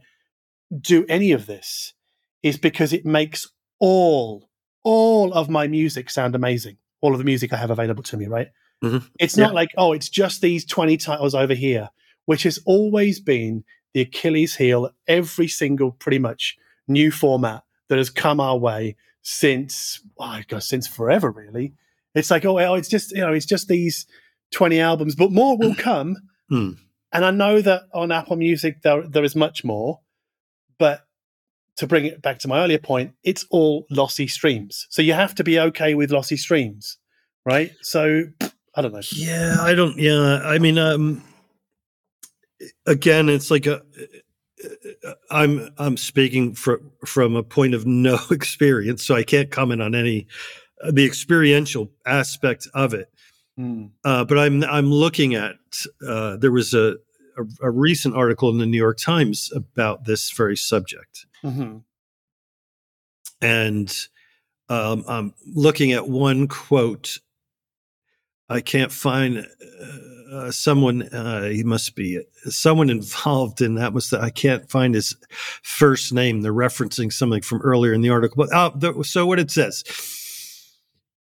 do 0.80 1.06
any 1.08 1.32
of 1.32 1.46
this 1.46 1.94
is 2.42 2.58
because 2.58 2.92
it 2.92 3.06
makes 3.06 3.48
all 3.78 4.50
all 4.84 5.32
of 5.32 5.48
my 5.48 5.66
music 5.66 6.10
sound 6.10 6.34
amazing. 6.34 6.76
All 7.00 7.12
of 7.12 7.18
the 7.18 7.24
music 7.24 7.52
I 7.52 7.56
have 7.56 7.70
available 7.70 8.02
to 8.04 8.16
me, 8.16 8.26
right? 8.26 8.48
Mhm. 8.82 9.08
It's 9.18 9.36
not 9.36 9.54
like 9.54 9.70
oh, 9.76 9.92
it's 9.92 10.08
just 10.08 10.40
these 10.40 10.64
twenty 10.66 10.96
titles 10.96 11.34
over 11.34 11.54
here, 11.54 11.88
which 12.28 12.42
has 12.42 12.58
always 12.66 13.20
been 13.20 13.64
the 13.94 14.02
Achilles 14.02 14.56
heel 14.56 14.90
every 15.06 15.48
single 15.48 15.92
pretty 15.92 16.18
much 16.18 16.58
new 16.86 17.10
format 17.10 17.62
that 17.88 17.96
has 17.96 18.10
come 18.10 18.38
our 18.38 18.58
way 18.58 18.96
since 19.22 20.02
oh 20.18 20.38
since 20.58 20.86
forever 20.86 21.30
really. 21.30 21.72
It's 22.14 22.30
like 22.30 22.44
oh 22.44 22.74
it's 22.74 22.90
just 22.90 23.12
you 23.12 23.22
know 23.22 23.32
it's 23.32 23.46
just 23.46 23.68
these 23.68 24.04
twenty 24.50 24.78
albums, 24.78 25.14
but 25.14 25.32
more 25.32 25.56
will 25.56 25.74
come. 25.78 26.16
Hmm. 26.50 26.72
And 27.12 27.24
I 27.24 27.30
know 27.30 27.62
that 27.62 27.84
on 27.94 28.12
Apple 28.12 28.36
Music 28.36 28.82
there 28.82 29.08
there 29.08 29.24
is 29.24 29.34
much 29.34 29.64
more, 29.64 30.00
but 30.78 31.06
to 31.76 31.86
bring 31.86 32.04
it 32.04 32.20
back 32.20 32.40
to 32.40 32.48
my 32.48 32.62
earlier 32.62 32.78
point, 32.78 33.14
it's 33.24 33.46
all 33.48 33.86
lossy 33.88 34.28
streams. 34.28 34.86
So 34.90 35.00
you 35.00 35.14
have 35.14 35.34
to 35.36 35.44
be 35.44 35.58
okay 35.60 35.94
with 35.94 36.10
lossy 36.10 36.36
streams, 36.36 36.98
right? 37.46 37.72
So 37.80 38.24
I 38.74 38.82
don't 38.82 38.92
know. 38.92 39.00
Yeah, 39.12 39.56
I 39.60 39.72
don't. 39.74 39.96
Yeah, 39.96 40.42
I 40.44 40.58
mean, 40.58 40.76
um, 40.76 41.22
again, 42.86 43.28
it's 43.28 43.50
like 43.50 43.66
a. 43.66 43.82
I'm 45.30 45.70
I'm 45.78 45.96
speaking 45.96 46.54
fr- 46.54 46.82
from 47.06 47.36
a 47.36 47.42
point 47.44 47.74
of 47.74 47.86
no 47.86 48.18
experience, 48.30 49.04
so 49.06 49.14
I 49.14 49.22
can't 49.22 49.50
comment 49.50 49.80
on 49.82 49.94
any 49.94 50.26
uh, 50.82 50.90
the 50.90 51.04
experiential 51.04 51.90
aspect 52.06 52.66
of 52.74 52.92
it. 52.94 53.08
Mm. 53.58 53.90
Uh, 54.04 54.24
but 54.24 54.38
I'm 54.38 54.64
I'm 54.64 54.90
looking 54.90 55.34
at 55.34 55.54
uh, 56.06 56.36
there 56.38 56.50
was 56.52 56.74
a, 56.74 56.96
a 57.38 57.44
a 57.62 57.70
recent 57.70 58.16
article 58.16 58.50
in 58.50 58.58
the 58.58 58.66
New 58.66 58.76
York 58.78 58.98
Times 58.98 59.50
about 59.54 60.04
this 60.06 60.30
very 60.32 60.56
subject, 60.56 61.26
Mhm. 61.44 61.82
and 63.40 63.94
um, 64.68 65.04
I'm 65.08 65.34
looking 65.46 65.92
at 65.92 66.08
one 66.08 66.48
quote. 66.48 67.18
I 68.50 68.60
can't 68.60 68.90
find 68.92 69.46
uh, 70.30 70.50
someone. 70.50 71.02
Uh, 71.02 71.44
he 71.48 71.62
must 71.62 71.94
be 71.94 72.20
someone 72.44 72.90
involved 72.98 73.60
in 73.60 73.74
that. 73.76 73.92
Was 73.92 74.12
I 74.12 74.30
can't 74.30 74.68
find 74.70 74.94
his 74.94 75.16
first 75.62 76.12
name. 76.12 76.42
They're 76.42 76.52
referencing 76.52 77.12
something 77.12 77.42
from 77.42 77.60
earlier 77.62 77.92
in 77.92 78.00
the 78.00 78.10
article. 78.10 78.44
But 78.44 78.54
uh, 78.54 78.70
the, 78.74 79.02
so 79.04 79.26
what 79.26 79.38
it 79.38 79.50
says. 79.50 79.84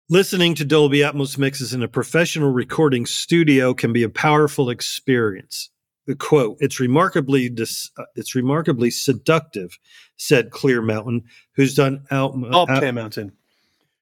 Listening 0.08 0.54
to 0.56 0.66
Dolby 0.66 1.00
Atmos 1.00 1.36
mixes 1.40 1.74
in 1.74 1.82
a 1.82 1.88
professional 1.88 2.52
recording 2.52 3.08
studio 3.08 3.74
can 3.74 3.92
be 3.92 4.04
a 4.04 4.10
powerful 4.10 4.70
experience. 4.70 5.72
The 6.06 6.16
quote: 6.16 6.58
"It's 6.60 6.80
remarkably 6.80 7.50
dis- 7.50 7.90
uh, 7.98 8.04
it's 8.16 8.36
remarkably 8.36 8.92
seductive," 8.92 9.80
said 10.18 10.52
Clearmountain, 10.52 11.24
who's 11.56 11.74
done 11.74 12.06
out. 12.12 12.40
Bob 12.40 12.70
out- 12.70 12.84
Clearmountain. 12.84 13.32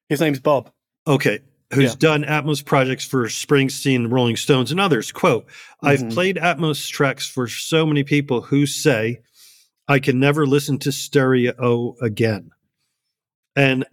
His 0.09 0.19
name's 0.19 0.41
Bob. 0.41 0.69
Okay. 1.07 1.39
Who's 1.73 1.91
Yeah. 1.91 1.95
done 1.99 2.23
Atmos 2.23 2.63
projects 2.63 3.05
for 3.05 3.25
Springsteen, 3.27 4.11
Rolling 4.11 4.35
Stones, 4.35 4.71
and 4.71 4.79
others. 4.79 5.11
Quote, 5.11 5.45
I've 5.81 6.01
Mhm. 6.01 6.13
played 6.13 6.35
Atmos 6.37 6.87
tracks 6.89 7.27
for 7.27 7.47
so 7.47 7.85
many 7.85 8.03
people 8.03 8.41
who 8.41 8.65
say, 8.65 9.21
I 9.87 9.99
can 9.99 10.19
never 10.19 10.45
listen 10.45 10.79
to 10.79 10.91
stereo 10.91 11.95
again. 12.01 12.51
And 13.55 13.85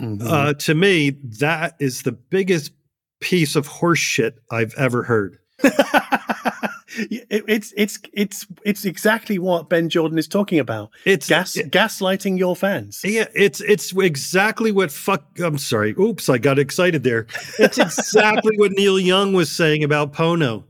Mhm. 0.00 0.22
uh, 0.22 0.54
to 0.54 0.74
me, 0.74 1.10
that 1.10 1.76
is 1.78 2.02
the 2.02 2.12
biggest 2.12 2.72
piece 3.20 3.54
of 3.56 3.68
horseshit 3.68 4.34
I've 4.50 4.74
ever 4.74 5.02
heard. 5.04 5.38
It- 6.98 7.44
it's 7.46 7.72
it's 7.76 8.00
it's 8.12 8.46
it's 8.64 8.84
exactly 8.84 9.38
what 9.38 9.68
Benn 9.68 9.88
Jordan 9.88 10.18
is 10.18 10.26
talking 10.26 10.58
about. 10.58 10.90
It's 11.04 11.28
Gas 11.28 11.56
it- 11.56 11.70
gaslighting 11.70 12.36
your 12.36 12.56
fans. 12.56 13.00
Yeah, 13.04 13.26
it's 13.32 13.60
it's 13.60 13.92
exactly 13.96 14.72
what 14.72 14.90
fuck. 14.90 15.24
I'm 15.38 15.56
sorry. 15.56 15.94
Oops, 15.98 16.28
I 16.28 16.38
got 16.38 16.58
excited 16.58 17.04
there. 17.04 17.28
It's 17.60 17.78
exactly 17.78 18.58
what 18.58 18.72
Neil 18.72 18.98
Young 18.98 19.32
was 19.32 19.50
saying 19.52 19.84
about 19.84 20.12
Pono. 20.12 20.64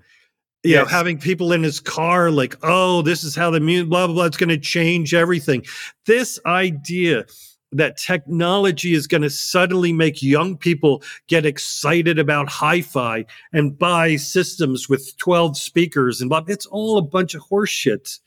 You 0.62 0.76
know, 0.76 0.84
having 0.84 1.18
people 1.18 1.52
in 1.52 1.62
his 1.62 1.80
car 1.80 2.30
like, 2.30 2.54
oh, 2.62 3.00
this 3.00 3.24
is 3.24 3.34
how 3.34 3.50
the 3.50 3.58
music, 3.60 3.88
blah 3.88 4.06
blah 4.06 4.14
blah. 4.14 4.24
It's 4.26 4.36
going 4.36 4.50
to 4.50 4.58
change 4.58 5.14
everything. 5.14 5.64
This 6.04 6.38
idea 6.44 7.24
that 7.72 7.96
technology 7.96 8.94
is 8.94 9.06
going 9.06 9.22
to 9.22 9.30
suddenly 9.30 9.92
make 9.92 10.22
young 10.22 10.56
people 10.56 11.02
get 11.28 11.46
excited 11.46 12.18
about 12.18 12.48
hi-fi 12.48 13.24
and 13.52 13.78
buy 13.78 14.16
systems 14.16 14.88
with 14.88 15.16
12 15.18 15.56
speakers 15.56 16.20
and 16.20 16.28
blah. 16.30 16.42
It's 16.48 16.66
all 16.66 16.98
a 16.98 17.02
bunch 17.02 17.34
of 17.34 17.42
horseshit. 17.42 18.18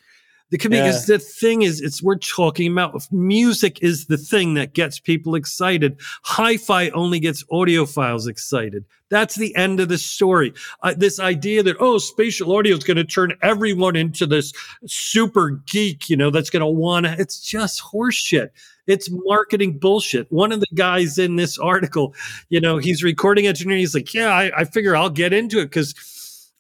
The 0.53 0.59
because 0.69 1.09
yeah. 1.09 1.15
the 1.15 1.19
thing 1.19 1.63
is, 1.63 1.81
it's 1.81 2.03
we're 2.03 2.15
talking 2.15 2.71
about 2.71 3.11
music 3.11 3.81
is 3.81 4.05
the 4.05 4.19
thing 4.19 4.53
that 4.53 4.73
gets 4.73 4.99
people 4.99 5.33
excited. 5.33 5.99
Hi-fi 6.21 6.89
only 6.89 7.19
gets 7.19 7.43
audiophiles 7.45 8.27
excited. 8.27 8.85
That's 9.09 9.33
the 9.33 9.55
end 9.55 9.79
of 9.79 9.89
the 9.89 9.97
story. 9.97 10.53
Uh, 10.83 10.93
this 10.95 11.19
idea 11.19 11.63
that 11.63 11.77
oh, 11.79 11.97
spatial 11.97 12.55
audio 12.55 12.77
is 12.77 12.83
going 12.83 12.97
to 12.97 13.03
turn 13.03 13.33
everyone 13.41 13.95
into 13.95 14.27
this 14.27 14.53
super 14.85 15.59
geek, 15.65 16.07
you 16.07 16.15
know, 16.15 16.29
that's 16.29 16.51
going 16.51 16.61
to 16.61 16.67
want 16.67 17.07
to. 17.07 17.15
It's 17.17 17.39
just 17.39 17.81
horseshit. 17.81 18.49
It's 18.85 19.09
marketing 19.11 19.79
bullshit. 19.79 20.31
One 20.31 20.51
of 20.51 20.59
the 20.59 20.67
guys 20.75 21.17
in 21.17 21.35
this 21.35 21.57
article, 21.57 22.13
you 22.49 22.61
know, 22.61 22.77
he's 22.77 23.01
recording 23.01 23.47
engineer. 23.47 23.77
He's 23.77 23.95
like, 23.95 24.13
yeah, 24.13 24.27
I, 24.27 24.51
I 24.55 24.63
figure 24.65 24.95
I'll 24.95 25.09
get 25.09 25.33
into 25.33 25.57
it 25.59 25.65
because 25.65 25.95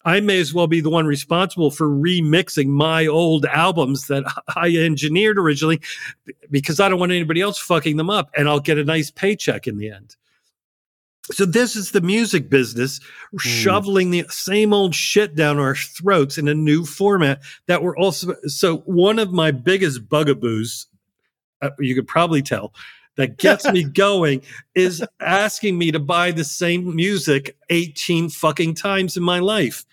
I 0.05 0.19
may 0.19 0.39
as 0.39 0.53
well 0.53 0.67
be 0.67 0.81
the 0.81 0.89
one 0.89 1.05
responsible 1.05 1.71
for 1.71 1.87
remixing 1.87 2.67
my 2.67 3.07
old 3.07 3.45
albums 3.45 4.07
that 4.07 4.23
I 4.55 4.75
engineered 4.75 5.37
originally 5.37 5.81
because 6.51 6.79
I 6.79 6.89
don't 6.89 6.99
want 6.99 7.11
anybody 7.11 7.41
else 7.41 7.57
fucking 7.57 7.97
them 7.97 8.09
up 8.09 8.29
and 8.35 8.47
I'll 8.47 8.59
get 8.59 8.77
a 8.77 8.83
nice 8.83 9.11
paycheck 9.11 9.67
in 9.67 9.77
the 9.77 9.89
end. 9.89 10.15
So 11.31 11.45
this 11.45 11.77
is 11.77 11.91
the 11.91 12.01
music 12.01 12.49
business 12.49 12.99
mm. 12.99 13.39
shoveling 13.39 14.11
the 14.11 14.25
same 14.29 14.73
old 14.73 14.93
shit 14.93 15.35
down 15.35 15.57
our 15.57 15.75
throats 15.75 16.37
in 16.37 16.49
a 16.49 16.53
new 16.53 16.85
format 16.85 17.41
that 17.67 17.81
we're 17.81 17.97
also 17.97 18.35
so 18.45 18.77
one 18.79 19.19
of 19.19 19.31
my 19.31 19.51
biggest 19.51 20.09
bugaboos 20.09 20.87
uh, 21.61 21.69
you 21.79 21.95
could 21.95 22.07
probably 22.07 22.41
tell 22.41 22.73
that 23.15 23.37
gets 23.37 23.65
me 23.71 23.83
going 23.83 24.41
is 24.75 25.03
asking 25.19 25.77
me 25.77 25.91
to 25.91 25.99
buy 25.99 26.31
the 26.31 26.43
same 26.43 26.95
music 26.95 27.55
18 27.69 28.29
fucking 28.29 28.75
times 28.75 29.17
in 29.17 29.23
my 29.23 29.39
life. 29.39 29.85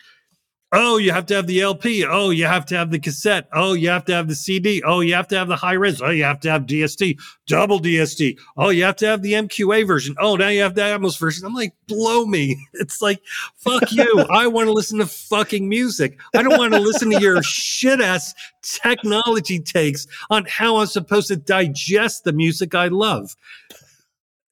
Oh, 0.72 0.98
you 0.98 1.10
have 1.10 1.26
to 1.26 1.34
have 1.34 1.48
the 1.48 1.60
LP. 1.62 2.04
Oh, 2.06 2.30
you 2.30 2.46
have 2.46 2.64
to 2.66 2.76
have 2.76 2.92
the 2.92 3.00
cassette. 3.00 3.48
Oh, 3.52 3.72
you 3.72 3.88
have 3.88 4.04
to 4.04 4.14
have 4.14 4.28
the 4.28 4.36
CD. 4.36 4.80
Oh, 4.86 5.00
you 5.00 5.14
have 5.14 5.26
to 5.28 5.36
have 5.36 5.48
the 5.48 5.56
high 5.56 5.72
res. 5.72 6.00
Oh, 6.00 6.10
you 6.10 6.22
have 6.22 6.38
to 6.40 6.50
have 6.50 6.62
DSD, 6.62 7.18
double 7.48 7.80
DSD. 7.80 8.38
Oh, 8.56 8.68
you 8.68 8.84
have 8.84 8.94
to 8.96 9.06
have 9.06 9.22
the 9.22 9.32
MQA 9.32 9.84
version. 9.84 10.14
Oh, 10.20 10.36
now 10.36 10.46
you 10.46 10.62
have 10.62 10.76
the 10.76 10.82
Atmos 10.82 11.18
version. 11.18 11.44
I'm 11.44 11.54
like, 11.54 11.74
blow 11.86 12.24
me. 12.24 12.56
It's 12.74 13.02
like, 13.02 13.20
fuck 13.56 13.92
you. 13.92 14.24
I 14.30 14.46
want 14.46 14.68
to 14.68 14.72
listen 14.72 14.98
to 15.00 15.06
fucking 15.06 15.68
music. 15.68 16.18
I 16.34 16.42
don't 16.42 16.56
want 16.56 16.72
to 16.72 16.80
listen 16.80 17.10
to 17.10 17.20
your 17.20 17.42
shit 17.42 18.00
ass 18.00 18.32
technology 18.62 19.58
takes 19.58 20.06
on 20.30 20.46
how 20.46 20.76
I'm 20.76 20.86
supposed 20.86 21.28
to 21.28 21.36
digest 21.36 22.24
the 22.24 22.32
music 22.32 22.74
I 22.74 22.88
love. 22.88 23.36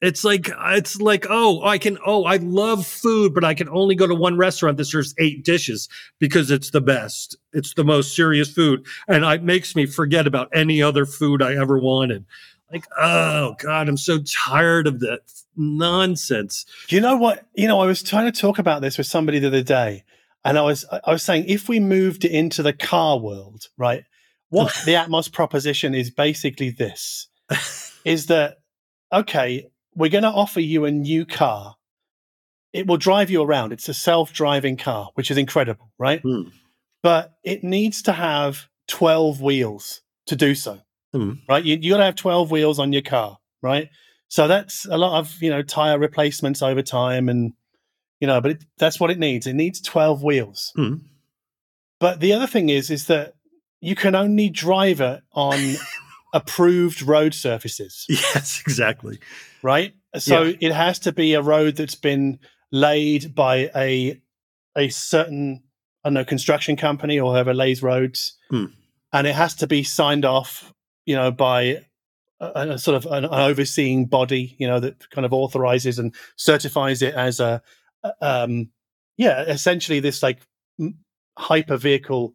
It's 0.00 0.22
like 0.22 0.48
it's 0.56 1.00
like 1.00 1.26
oh 1.28 1.62
I 1.64 1.78
can 1.78 1.98
oh 2.06 2.24
I 2.24 2.36
love 2.36 2.86
food 2.86 3.34
but 3.34 3.44
I 3.44 3.54
can 3.54 3.68
only 3.68 3.96
go 3.96 4.06
to 4.06 4.14
one 4.14 4.36
restaurant 4.36 4.76
that 4.76 4.84
serves 4.84 5.14
eight 5.18 5.44
dishes 5.44 5.88
because 6.20 6.50
it's 6.50 6.70
the 6.70 6.80
best. 6.80 7.36
It's 7.52 7.74
the 7.74 7.84
most 7.84 8.14
serious 8.14 8.52
food. 8.52 8.86
And 9.08 9.24
it 9.24 9.42
makes 9.42 9.74
me 9.74 9.86
forget 9.86 10.26
about 10.26 10.50
any 10.54 10.82
other 10.82 11.04
food 11.04 11.42
I 11.42 11.56
ever 11.56 11.78
wanted. 11.78 12.24
Like 12.72 12.84
oh 12.96 13.56
god 13.58 13.88
I'm 13.88 13.96
so 13.96 14.20
tired 14.46 14.86
of 14.86 15.00
that 15.00 15.20
nonsense. 15.56 16.64
You 16.88 17.00
know 17.00 17.16
what? 17.16 17.46
You 17.54 17.66
know 17.66 17.80
I 17.80 17.86
was 17.86 18.02
trying 18.02 18.30
to 18.30 18.40
talk 18.40 18.60
about 18.60 18.82
this 18.82 18.98
with 18.98 19.08
somebody 19.08 19.40
the 19.40 19.48
other 19.48 19.62
day 19.62 20.04
and 20.44 20.58
I 20.58 20.62
was 20.62 20.84
I 20.90 21.10
was 21.10 21.22
saying 21.22 21.46
if 21.48 21.68
we 21.68 21.80
moved 21.80 22.24
it 22.24 22.32
into 22.32 22.62
the 22.62 22.72
car 22.72 23.18
world 23.18 23.68
right 23.76 24.04
what 24.48 24.72
the 24.84 24.92
Atmos 24.92 25.30
proposition 25.30 25.94
is 25.94 26.10
basically 26.10 26.70
this 26.70 27.28
is 28.04 28.26
that 28.26 28.58
okay 29.12 29.68
we're 29.98 30.10
going 30.10 30.22
to 30.22 30.30
offer 30.30 30.60
you 30.60 30.84
a 30.84 30.90
new 30.90 31.26
car. 31.26 31.74
It 32.72 32.86
will 32.86 32.96
drive 32.96 33.30
you 33.30 33.42
around. 33.42 33.72
It's 33.72 33.88
a 33.88 33.94
self 33.94 34.32
driving 34.32 34.76
car, 34.76 35.10
which 35.14 35.30
is 35.30 35.36
incredible, 35.36 35.90
right? 35.98 36.22
Mm. 36.22 36.52
But 37.02 37.34
it 37.44 37.64
needs 37.64 38.02
to 38.02 38.12
have 38.12 38.68
12 38.88 39.42
wheels 39.42 40.02
to 40.26 40.36
do 40.36 40.54
so, 40.54 40.80
mm. 41.14 41.38
right? 41.48 41.64
You, 41.64 41.78
you 41.80 41.90
got 41.90 41.98
to 41.98 42.04
have 42.04 42.16
12 42.16 42.50
wheels 42.50 42.78
on 42.78 42.92
your 42.92 43.02
car, 43.02 43.38
right? 43.60 43.88
So 44.28 44.46
that's 44.46 44.86
a 44.86 44.98
lot 44.98 45.18
of, 45.18 45.34
you 45.42 45.50
know, 45.50 45.62
tire 45.62 45.98
replacements 45.98 46.62
over 46.62 46.82
time 46.82 47.28
and, 47.28 47.52
you 48.20 48.26
know, 48.26 48.40
but 48.40 48.52
it, 48.52 48.64
that's 48.76 49.00
what 49.00 49.10
it 49.10 49.18
needs. 49.18 49.46
It 49.46 49.54
needs 49.54 49.80
12 49.80 50.22
wheels. 50.22 50.72
Mm. 50.76 51.00
But 51.98 52.20
the 52.20 52.32
other 52.32 52.46
thing 52.46 52.68
is, 52.68 52.90
is 52.90 53.06
that 53.06 53.34
you 53.80 53.96
can 53.96 54.14
only 54.14 54.50
drive 54.50 55.00
it 55.00 55.22
on 55.32 55.58
approved 56.32 57.02
road 57.02 57.34
surfaces. 57.34 58.06
Yes, 58.08 58.60
exactly. 58.60 59.18
Right. 59.62 59.94
So 60.16 60.42
yeah. 60.42 60.56
it 60.60 60.72
has 60.72 60.98
to 61.00 61.12
be 61.12 61.34
a 61.34 61.42
road 61.42 61.76
that's 61.76 61.94
been 61.94 62.38
laid 62.70 63.34
by 63.34 63.70
a 63.74 64.20
a 64.76 64.88
certain 64.88 65.62
I 66.04 66.08
don't 66.08 66.14
know 66.14 66.24
construction 66.24 66.76
company 66.76 67.18
or 67.18 67.32
whoever 67.32 67.54
lays 67.54 67.82
roads, 67.82 68.36
hmm. 68.50 68.66
and 69.12 69.26
it 69.26 69.34
has 69.34 69.54
to 69.56 69.66
be 69.66 69.82
signed 69.82 70.24
off, 70.24 70.72
you 71.06 71.16
know, 71.16 71.30
by 71.30 71.84
a, 72.40 72.70
a 72.70 72.78
sort 72.78 72.96
of 72.96 73.10
an, 73.12 73.24
an, 73.24 73.30
overseeing 73.32 74.06
body, 74.06 74.56
you 74.58 74.66
know, 74.66 74.80
that 74.80 75.10
kind 75.10 75.24
of 75.24 75.32
authorizes 75.32 75.98
and 75.98 76.14
certifies 76.36 77.02
it 77.02 77.14
as 77.14 77.40
a, 77.40 77.60
um, 78.20 78.70
yeah, 79.16 79.42
essentially 79.42 80.00
this 80.00 80.22
like 80.22 80.38
hyper 81.36 81.76
vehicle 81.76 82.34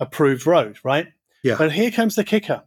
approved 0.00 0.46
road, 0.46 0.78
right? 0.84 1.08
Yeah. 1.42 1.56
But 1.56 1.72
here 1.72 1.90
comes 1.90 2.14
the 2.14 2.24
kicker 2.24 2.62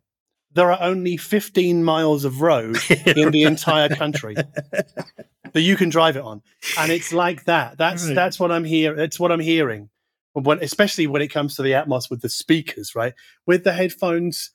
there 0.55 0.71
are 0.71 0.81
only 0.81 1.17
15 1.17 1.83
miles 1.83 2.25
of 2.25 2.41
road 2.41 2.77
in 3.05 3.29
the 3.31 3.43
entire 3.43 3.89
country 3.89 4.35
that 5.53 5.61
you 5.61 5.75
can 5.75 5.89
drive 5.89 6.15
it 6.15 6.23
on 6.23 6.41
and 6.79 6.91
it's 6.91 7.13
like 7.13 7.43
that 7.45 7.77
that's 7.77 8.07
right. 8.07 8.15
that's 8.15 8.39
what 8.39 8.51
i'm 8.51 8.63
here 8.63 8.97
it's 8.99 9.19
what 9.19 9.31
i'm 9.31 9.39
hearing 9.39 9.89
when, 10.33 10.61
especially 10.61 11.07
when 11.07 11.21
it 11.21 11.29
comes 11.29 11.55
to 11.55 11.61
the 11.61 11.71
atmos 11.71 12.09
with 12.09 12.21
the 12.21 12.29
speakers 12.29 12.95
right 12.95 13.13
with 13.45 13.63
the 13.63 13.73
headphones 13.73 14.51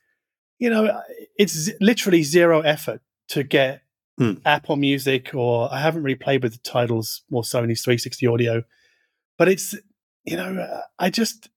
you 0.58 0.68
know 0.68 1.00
it's 1.38 1.70
literally 1.80 2.22
zero 2.22 2.60
effort 2.60 3.00
to 3.28 3.42
get 3.44 3.82
hmm. 4.18 4.34
apple 4.44 4.76
music 4.76 5.34
or 5.34 5.72
i 5.72 5.80
haven't 5.80 6.02
really 6.02 6.16
played 6.16 6.42
with 6.42 6.52
the 6.52 6.58
titles 6.58 7.22
or 7.30 7.42
sony's 7.42 7.82
360 7.82 8.26
audio 8.26 8.62
but 9.38 9.48
it's 9.48 9.74
you 10.24 10.36
know 10.36 10.82
i 10.98 11.08
just 11.08 11.48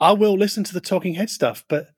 i 0.00 0.10
will 0.10 0.36
listen 0.36 0.64
to 0.64 0.74
the 0.74 0.80
talking 0.80 1.14
head 1.14 1.30
stuff 1.30 1.64
but 1.68 1.93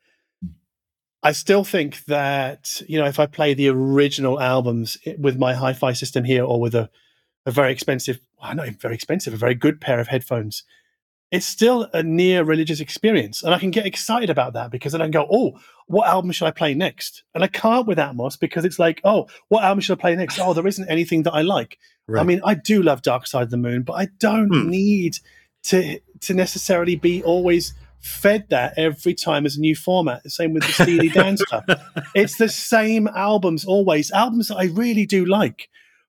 I 1.27 1.33
still 1.33 1.65
think 1.65 2.05
that 2.05 2.81
you 2.87 3.01
know 3.01 3.07
if 3.07 3.19
I 3.19 3.27
play 3.27 3.53
the 3.53 3.69
original 3.69 4.41
albums 4.41 4.97
with 5.19 5.37
my 5.37 5.55
hi-fi 5.55 5.93
system 5.93 6.23
here, 6.23 6.45
or 6.45 6.61
with 6.61 6.77
a, 6.77 6.89
a 7.45 7.51
very 7.51 7.73
expensive, 7.73 8.21
well, 8.41 8.55
not 8.55 8.69
even 8.69 8.79
very 8.79 8.95
expensive, 8.95 9.35
a 9.35 9.37
very 9.37 9.57
good 9.57 9.81
pair 9.81 9.99
of 9.99 10.07
headphones, 10.07 10.63
it's 11.33 11.45
still 11.45 11.89
a 11.93 12.01
near 12.01 12.45
religious 12.45 12.79
experience, 12.79 13.43
and 13.43 13.53
I 13.53 13.59
can 13.59 13.73
get 13.73 13.87
excited 13.87 14.31
about 14.31 14.53
that 14.53 14.71
because 14.71 14.93
then 14.93 15.01
I 15.01 15.07
can 15.07 15.11
go, 15.11 15.27
oh, 15.29 15.59
what 15.89 16.07
album 16.07 16.31
should 16.31 16.47
I 16.47 16.53
play 16.53 16.75
next? 16.75 17.25
And 17.35 17.43
I 17.43 17.49
can't 17.49 17.89
with 17.89 17.99
Atmos 17.99 18.39
because 18.39 18.65
it's 18.65 18.79
like, 18.79 19.01
oh, 19.03 19.27
what 19.49 19.65
album 19.65 19.81
should 19.81 19.99
I 19.99 20.01
play 20.01 20.15
next? 20.15 20.39
Oh, 20.39 20.55
there 20.55 20.69
isn't 20.69 20.89
anything 20.89 21.25
that 21.25 21.35
I 21.35 21.43
like. 21.43 21.77
Right. 22.07 22.21
I 22.21 22.25
mean, 22.25 22.41
I 22.45 22.55
do 22.55 22.85
love 22.85 23.03
Dark 23.03 23.27
Side 23.27 23.43
of 23.43 23.51
the 23.51 23.57
Moon, 23.57 23.83
but 23.83 23.95
I 23.95 24.07
don't 24.21 24.55
hmm. 24.55 24.71
need 24.71 25.19
to 25.65 25.99
to 26.21 26.35
necessarily 26.35 26.95
be 26.95 27.21
always 27.25 27.75
fed 28.01 28.47
that 28.51 28.75
every 28.77 29.15
time 29.15 29.47
as 29.47 29.57
a 29.57 29.61
new 29.61 29.75
format. 29.75 30.23
The 30.23 30.31
same 30.31 30.53
with 30.53 30.65
the 30.65 30.73
Steely 30.73 31.09
Dan 31.09 31.37
stuff. 31.37 31.65
It's 32.15 32.37
the 32.39 32.49
same 32.49 33.09
albums 33.09 33.65
always, 33.65 34.11
albums 34.11 34.49
that 34.49 34.57
I 34.57 34.65
really 34.67 35.07
do 35.07 35.25
like, 35.25 35.69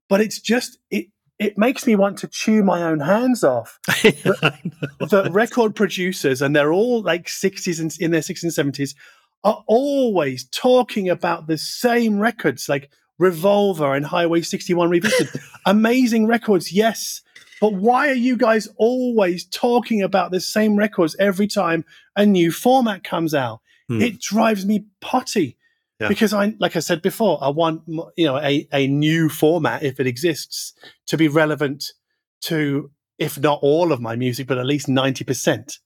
but 0.09 0.21
it's 0.21 0.39
just 0.39 0.77
it. 0.89 1.07
It 1.39 1.55
makes 1.55 1.85
me 1.85 1.95
want 1.95 2.17
to 2.19 2.27
chew 2.27 2.63
my 2.63 2.81
own 2.81 2.99
hands 2.99 3.43
off. 3.43 3.79
the 3.85 5.29
record 5.31 5.75
producers, 5.75 6.41
and 6.41 6.55
they're 6.55 6.73
all 6.73 7.03
like 7.03 7.29
sixties 7.29 7.79
and 7.79 7.95
in 7.99 8.09
their 8.09 8.23
sixties 8.23 8.45
and 8.45 8.53
seventies, 8.53 8.95
are 9.43 9.63
always 9.67 10.47
talking 10.49 11.09
about 11.09 11.45
the 11.45 11.57
same 11.57 12.19
records, 12.19 12.67
like 12.67 12.89
Revolver 13.19 13.93
and 13.93 14.05
Highway 14.05 14.41
61 14.41 14.89
Revisited. 14.89 15.41
Amazing 15.65 16.27
records, 16.27 16.71
yes, 16.71 17.21
but 17.59 17.73
why 17.73 18.09
are 18.09 18.13
you 18.13 18.37
guys 18.37 18.67
always 18.77 19.45
talking 19.45 20.01
about 20.01 20.31
the 20.31 20.41
same 20.41 20.75
records 20.75 21.15
every 21.19 21.47
time 21.47 21.85
a 22.15 22.25
new 22.25 22.51
format 22.51 23.03
comes 23.03 23.33
out? 23.33 23.61
Hmm. 23.87 24.01
It 24.01 24.19
drives 24.19 24.65
me 24.65 24.85
potty. 25.01 25.57
Yeah. 25.99 26.09
Because 26.09 26.33
I, 26.33 26.53
like 26.59 26.75
I 26.75 26.79
said 26.79 27.01
before, 27.01 27.39
I 27.41 27.49
want 27.49 27.81
you 27.87 28.25
know 28.25 28.37
a, 28.37 28.67
a 28.71 28.87
new 28.87 29.29
format 29.29 29.83
if 29.83 29.99
it 29.99 30.05
exists 30.05 30.73
to 31.07 31.17
be 31.17 31.27
relevant 31.27 31.93
to 32.41 32.91
if 33.17 33.39
not 33.39 33.59
all 33.63 33.91
of 33.91 33.99
my 33.99 34.15
music, 34.15 34.47
but 34.47 34.59
at 34.59 34.65
least 34.65 34.87
ninety 34.87 35.23
percent. 35.23 35.79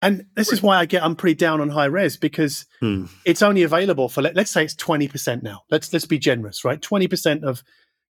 And 0.00 0.26
this 0.34 0.52
is 0.52 0.62
why 0.62 0.76
I 0.76 0.86
get 0.86 1.04
I'm 1.04 1.16
pretty 1.16 1.34
down 1.34 1.60
on 1.60 1.68
high 1.68 1.86
res 1.86 2.16
because 2.16 2.66
hmm. 2.80 3.06
it's 3.24 3.42
only 3.42 3.62
available 3.62 4.08
for 4.08 4.22
let, 4.22 4.38
us 4.38 4.50
say 4.50 4.64
it's 4.64 4.74
twenty 4.74 5.08
percent 5.08 5.42
now. 5.42 5.62
Let's 5.70 5.92
let's 5.92 6.06
be 6.06 6.18
generous, 6.18 6.64
right? 6.64 6.80
Twenty 6.80 7.08
percent 7.08 7.44
of 7.44 7.62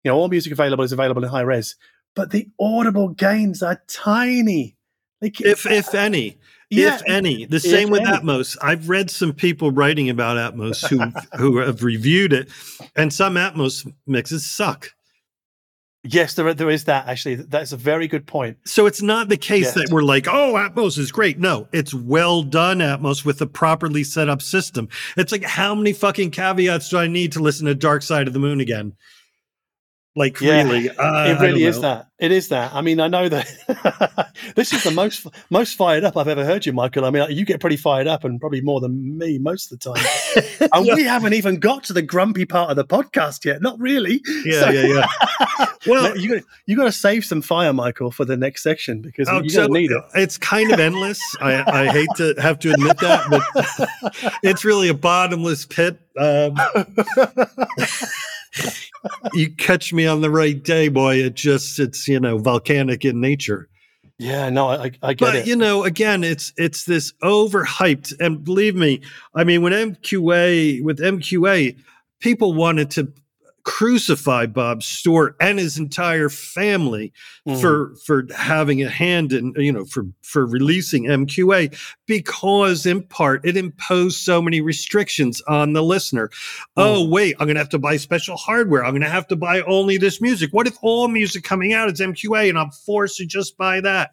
you 0.04 0.10
know 0.10 0.16
all 0.16 0.28
music 0.28 0.52
available 0.52 0.84
is 0.84 0.92
available 0.92 1.24
in 1.24 1.30
high 1.30 1.40
res 1.40 1.74
but 2.16 2.30
the 2.32 2.48
audible 2.58 3.10
gains 3.10 3.62
are 3.62 3.80
tiny. 3.86 4.74
Like, 5.22 5.40
if 5.40 5.66
uh, 5.66 5.70
if 5.70 5.94
any, 5.94 6.38
if 6.70 7.02
any. 7.06 7.44
The 7.44 7.60
same 7.60 7.90
with 7.90 8.00
any. 8.00 8.10
Atmos. 8.18 8.56
I've 8.60 8.88
read 8.88 9.10
some 9.10 9.32
people 9.32 9.70
writing 9.70 10.10
about 10.10 10.36
Atmos 10.36 10.84
who 10.88 10.98
who 11.38 11.58
have 11.58 11.84
reviewed 11.84 12.32
it, 12.32 12.48
and 12.96 13.12
some 13.12 13.34
Atmos 13.34 13.90
mixes 14.06 14.50
suck. 14.50 14.90
Yes, 16.08 16.34
there, 16.34 16.54
there 16.54 16.70
is 16.70 16.84
that 16.84 17.08
actually. 17.08 17.36
That's 17.36 17.72
a 17.72 17.76
very 17.76 18.06
good 18.06 18.26
point. 18.26 18.56
So 18.64 18.86
it's 18.86 19.02
not 19.02 19.28
the 19.28 19.36
case 19.36 19.64
Yes. 19.64 19.74
that 19.74 19.88
we're 19.90 20.02
like, 20.02 20.28
oh, 20.28 20.54
Atmos 20.54 20.98
is 20.98 21.10
great. 21.10 21.38
No, 21.38 21.68
it's 21.72 21.92
well 21.92 22.42
done 22.42 22.78
Atmos 22.78 23.24
with 23.24 23.40
a 23.40 23.46
properly 23.46 24.04
set 24.04 24.28
up 24.28 24.40
system. 24.40 24.88
It's 25.16 25.32
like, 25.32 25.42
how 25.42 25.74
many 25.74 25.92
fucking 25.92 26.30
caveats 26.30 26.88
do 26.90 26.98
I 26.98 27.08
need 27.08 27.32
to 27.32 27.40
listen 27.40 27.66
to 27.66 27.74
Dark 27.74 28.02
Side 28.02 28.28
of 28.28 28.34
the 28.34 28.38
Moon 28.38 28.60
again? 28.60 28.92
Like, 30.18 30.40
Yeah, 30.40 30.62
really? 30.62 30.88
Uh, 30.88 31.26
it 31.28 31.40
really 31.40 31.64
is 31.64 31.82
that. 31.82 32.08
It 32.18 32.32
is 32.32 32.48
that. 32.48 32.74
I 32.74 32.80
mean, 32.80 33.00
I 33.00 33.08
know 33.08 33.28
that 33.28 34.34
this 34.56 34.72
is 34.72 34.82
the 34.82 34.90
most 34.90 35.26
most 35.50 35.74
fired 35.74 36.02
up 36.04 36.16
I've 36.16 36.26
ever 36.28 36.42
heard 36.42 36.64
you, 36.64 36.72
Michael. 36.72 37.04
I 37.04 37.10
mean, 37.10 37.26
you 37.30 37.44
get 37.44 37.60
pretty 37.60 37.76
fired 37.76 38.06
up, 38.06 38.24
and 38.24 38.40
probably 38.40 38.62
more 38.62 38.80
than 38.80 39.18
me 39.18 39.38
most 39.38 39.70
of 39.70 39.78
the 39.78 39.92
time. 39.92 40.02
And 40.72 40.86
we 40.86 41.04
haven't 41.04 41.34
even 41.34 41.56
got 41.60 41.84
to 41.84 41.92
the 41.92 42.00
grumpy 42.02 42.46
part 42.46 42.70
of 42.70 42.76
the 42.76 42.84
podcast 42.84 43.44
yet. 43.44 43.60
Not 43.60 43.78
really. 43.78 44.22
Yeah, 44.46 44.60
So- 44.60 44.70
yeah, 44.70 44.86
yeah. 44.86 45.66
Well, 45.86 46.16
you 46.18 46.34
got 46.34 46.42
you 46.66 46.76
got 46.76 46.84
to 46.84 46.92
save 46.92 47.24
some 47.24 47.40
fire, 47.42 47.72
Michael, 47.72 48.10
for 48.10 48.24
the 48.24 48.36
next 48.36 48.62
section 48.64 49.00
because 49.02 49.28
Oh, 49.28 49.38
you're 49.40 49.48
so 49.50 49.66
need 49.68 49.90
it. 49.92 50.02
It's 50.14 50.36
kind 50.36 50.72
of 50.72 50.80
endless. 50.80 51.20
I, 51.40 51.62
I 51.82 51.92
hate 51.92 52.08
to 52.16 52.34
have 52.40 52.58
to 52.60 52.72
admit 52.72 52.98
that, 52.98 53.30
but 53.30 54.38
it's 54.42 54.64
really 54.64 54.88
a 54.88 54.94
bottomless 54.94 55.64
pit. 55.66 55.98
Um, 56.18 56.56
you 59.34 59.50
catch 59.54 59.92
me 59.92 60.06
on 60.06 60.20
the 60.20 60.30
right 60.30 60.62
day, 60.62 60.88
boy. 60.88 61.16
It 61.16 61.34
just 61.34 61.78
it's 61.78 62.06
you 62.08 62.20
know 62.20 62.38
volcanic 62.38 63.04
in 63.04 63.20
nature. 63.20 63.68
Yeah, 64.18 64.48
no, 64.48 64.68
I, 64.68 64.92
I 65.02 65.12
get 65.12 65.18
But 65.18 65.36
it. 65.36 65.46
you 65.46 65.56
know, 65.56 65.84
again, 65.84 66.24
it's 66.24 66.52
it's 66.56 66.84
this 66.84 67.12
overhyped, 67.22 68.14
and 68.18 68.42
believe 68.42 68.74
me, 68.74 69.02
I 69.34 69.44
mean, 69.44 69.60
when 69.62 69.72
MQA 69.72 70.82
with 70.82 70.98
MQA, 70.98 71.76
people 72.20 72.54
wanted 72.54 72.90
to 72.92 73.12
crucify 73.66 74.46
Bob 74.46 74.80
Stuart 74.80 75.34
and 75.40 75.58
his 75.58 75.76
entire 75.76 76.28
family 76.28 77.12
Mm. 77.46 77.60
for 77.60 77.94
for 78.04 78.26
having 78.34 78.82
a 78.82 78.88
hand 78.88 79.32
in 79.32 79.52
you 79.56 79.72
know 79.72 79.84
for 79.84 80.04
for 80.22 80.46
releasing 80.46 81.04
MQA 81.04 81.76
because 82.06 82.86
in 82.86 83.02
part 83.02 83.44
it 83.44 83.56
imposed 83.56 84.18
so 84.18 84.40
many 84.40 84.60
restrictions 84.60 85.42
on 85.48 85.72
the 85.72 85.82
listener. 85.82 86.30
Oh 86.76 87.06
wait, 87.08 87.34
I'm 87.38 87.46
going 87.46 87.56
to 87.56 87.60
have 87.60 87.68
to 87.70 87.78
buy 87.78 87.96
special 87.96 88.36
hardware. 88.36 88.84
I'm 88.84 88.92
going 88.92 89.02
to 89.02 89.08
have 89.08 89.26
to 89.28 89.36
buy 89.36 89.62
only 89.62 89.96
this 89.98 90.20
music. 90.20 90.50
What 90.52 90.66
if 90.66 90.76
all 90.82 91.08
music 91.08 91.42
coming 91.44 91.72
out 91.72 91.90
is 91.90 92.00
MQA 92.00 92.48
and 92.48 92.58
I'm 92.58 92.70
forced 92.70 93.16
to 93.18 93.26
just 93.26 93.56
buy 93.56 93.80
that? 93.80 94.12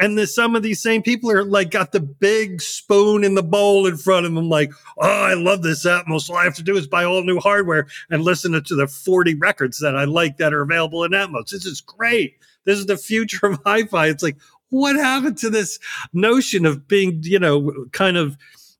And 0.00 0.18
some 0.26 0.56
of 0.56 0.62
these 0.62 0.82
same 0.82 1.02
people 1.02 1.30
are 1.30 1.44
like 1.44 1.70
got 1.70 1.92
the 1.92 2.00
big 2.00 2.62
spoon 2.62 3.22
in 3.22 3.34
the 3.34 3.42
bowl 3.42 3.86
in 3.86 3.98
front 3.98 4.24
of 4.24 4.32
them, 4.32 4.48
like, 4.48 4.72
oh, 4.98 5.24
I 5.24 5.34
love 5.34 5.62
this 5.62 5.84
Atmos. 5.84 6.30
All 6.30 6.36
I 6.36 6.44
have 6.44 6.56
to 6.56 6.62
do 6.62 6.76
is 6.76 6.86
buy 6.86 7.04
all 7.04 7.22
new 7.22 7.38
hardware 7.38 7.86
and 8.08 8.22
listen 8.22 8.52
to 8.52 8.74
the 8.74 8.86
40 8.88 9.34
records 9.34 9.78
that 9.80 9.96
I 9.96 10.04
like 10.04 10.38
that 10.38 10.54
are 10.54 10.62
available 10.62 11.04
in 11.04 11.12
Atmos. 11.12 11.50
This 11.50 11.66
is 11.66 11.82
great. 11.82 12.36
This 12.64 12.78
is 12.78 12.86
the 12.86 12.96
future 12.96 13.46
of 13.46 13.60
hi-fi. 13.66 14.06
It's 14.06 14.22
like, 14.22 14.38
what 14.70 14.96
happened 14.96 15.36
to 15.38 15.50
this 15.50 15.78
notion 16.12 16.64
of 16.64 16.88
being, 16.88 17.20
you 17.22 17.38
know, 17.38 17.86
kind 17.92 18.16
of 18.16 18.38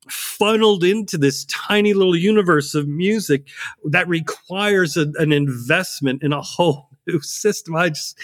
funneled 0.08 0.84
into 0.84 1.18
this 1.18 1.44
tiny 1.46 1.92
little 1.92 2.16
universe 2.16 2.74
of 2.74 2.88
music 2.88 3.48
that 3.84 4.08
requires 4.08 4.96
a, 4.96 5.06
an 5.16 5.32
investment 5.32 6.22
in 6.22 6.32
a 6.32 6.40
whole 6.40 6.89
new 7.12 7.20
system. 7.22 7.76
I 7.76 7.90
just, 7.90 8.18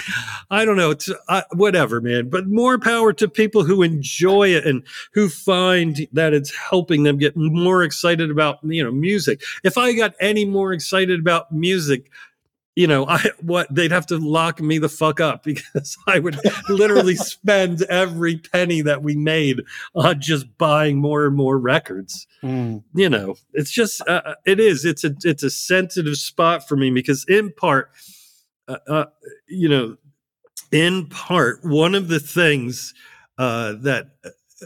I 0.51 0.65
don't 0.65 0.77
know. 0.77 0.91
It's 0.91 1.11
uh, 1.29 1.43
whatever, 1.53 2.01
man. 2.01 2.29
But 2.29 2.47
more 2.47 2.79
power 2.79 3.13
to 3.15 3.29
people 3.29 3.65
who 3.65 3.83
enjoy 3.83 4.49
it 4.49 4.67
and 4.67 4.83
who 5.13 5.29
find 5.29 6.07
that 6.13 6.33
it's 6.35 6.55
helping 6.55 7.03
them 7.03 7.19
get 7.19 7.37
more 7.37 7.83
excited 7.83 8.31
about 8.31 8.59
you 8.63 8.83
know 8.85 8.91
music. 8.93 9.43
If 9.65 9.77
I 9.79 9.93
got 9.93 10.15
any 10.21 10.45
more 10.45 10.73
excited 10.73 11.21
about 11.21 11.53
music. 11.53 12.11
You 12.79 12.87
know, 12.87 13.07
I 13.09 13.31
what 13.41 13.75
they'd 13.75 13.91
have 13.91 14.05
to 14.09 14.19
lock 14.19 14.61
me 14.61 14.77
the 14.77 14.91
fuck 14.91 15.19
up 15.19 15.43
because 15.45 15.97
I 16.07 16.19
would 16.19 16.39
literally 16.69 17.17
spend 17.33 17.81
every 17.85 18.37
penny 18.37 18.83
that 18.83 19.03
we 19.03 19.17
made 19.17 19.63
on 19.95 20.21
just 20.21 20.59
buying 20.59 20.99
more 20.99 21.25
and 21.25 21.35
more 21.35 21.59
records 21.59 22.27
Mm. 22.43 22.85
you 22.95 23.09
know 23.09 23.37
it's 23.55 23.71
just 23.71 24.07
uh, 24.07 24.35
it 24.45 24.61
is 24.61 24.85
it's 24.85 25.05
a 25.05 25.15
it's 25.25 25.43
a 25.43 25.49
sensitive 25.49 26.17
spot 26.17 26.69
for 26.69 26.77
me 26.77 26.91
because 26.91 27.25
in 27.29 27.51
part 27.51 27.91
uh, 28.69 28.79
uh, 28.89 29.05
you 29.49 29.69
know 29.69 29.97
in 30.73 31.07
part 31.07 31.65
one 31.65 31.95
of 31.95 32.09
the 32.09 32.21
things 32.21 32.95
uh, 33.39 33.75
that 33.81 34.11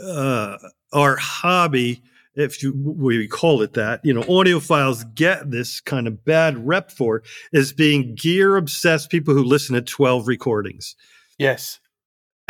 uh, 0.02 0.56
our 0.92 1.16
hobby 1.16 2.02
if 2.36 2.62
you 2.62 2.72
we 2.72 3.26
call 3.26 3.60
it 3.62 3.74
that 3.74 4.00
you 4.04 4.14
know 4.14 4.22
audiophiles 4.22 5.14
get 5.14 5.50
this 5.50 5.80
kind 5.80 6.06
of 6.06 6.24
bad 6.24 6.66
rep 6.66 6.90
for 6.90 7.22
is 7.52 7.72
being 7.72 8.14
gear 8.14 8.56
obsessed 8.56 9.10
people 9.10 9.34
who 9.34 9.42
listen 9.42 9.74
to 9.74 9.82
12 9.82 10.28
recordings 10.28 10.96
Yes. 11.40 11.80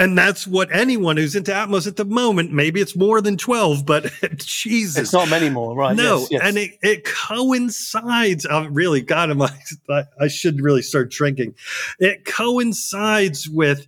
And 0.00 0.16
that's 0.16 0.46
what 0.46 0.74
anyone 0.74 1.16
who's 1.16 1.36
into 1.36 1.52
atmos 1.52 1.86
at 1.86 1.96
the 1.96 2.04
moment 2.04 2.52
maybe 2.52 2.80
it's 2.80 2.96
more 2.96 3.20
than 3.20 3.36
12 3.36 3.84
but 3.84 4.10
jesus 4.36 4.96
It's 4.96 5.12
not 5.12 5.28
many 5.28 5.50
more, 5.50 5.74
right? 5.74 5.94
no, 5.94 6.20
yes, 6.20 6.28
yes. 6.30 6.40
and 6.44 6.58
it, 6.58 6.70
it 6.82 7.04
coincides. 7.04 8.46
Oh, 8.48 8.66
really, 8.66 9.00
God, 9.00 9.30
am 9.30 9.42
I, 9.42 9.50
I? 9.90 10.04
I 10.20 10.28
should 10.28 10.60
really 10.60 10.82
start 10.82 11.10
drinking. 11.10 11.54
It 11.98 12.24
coincides 12.24 13.48
with 13.48 13.86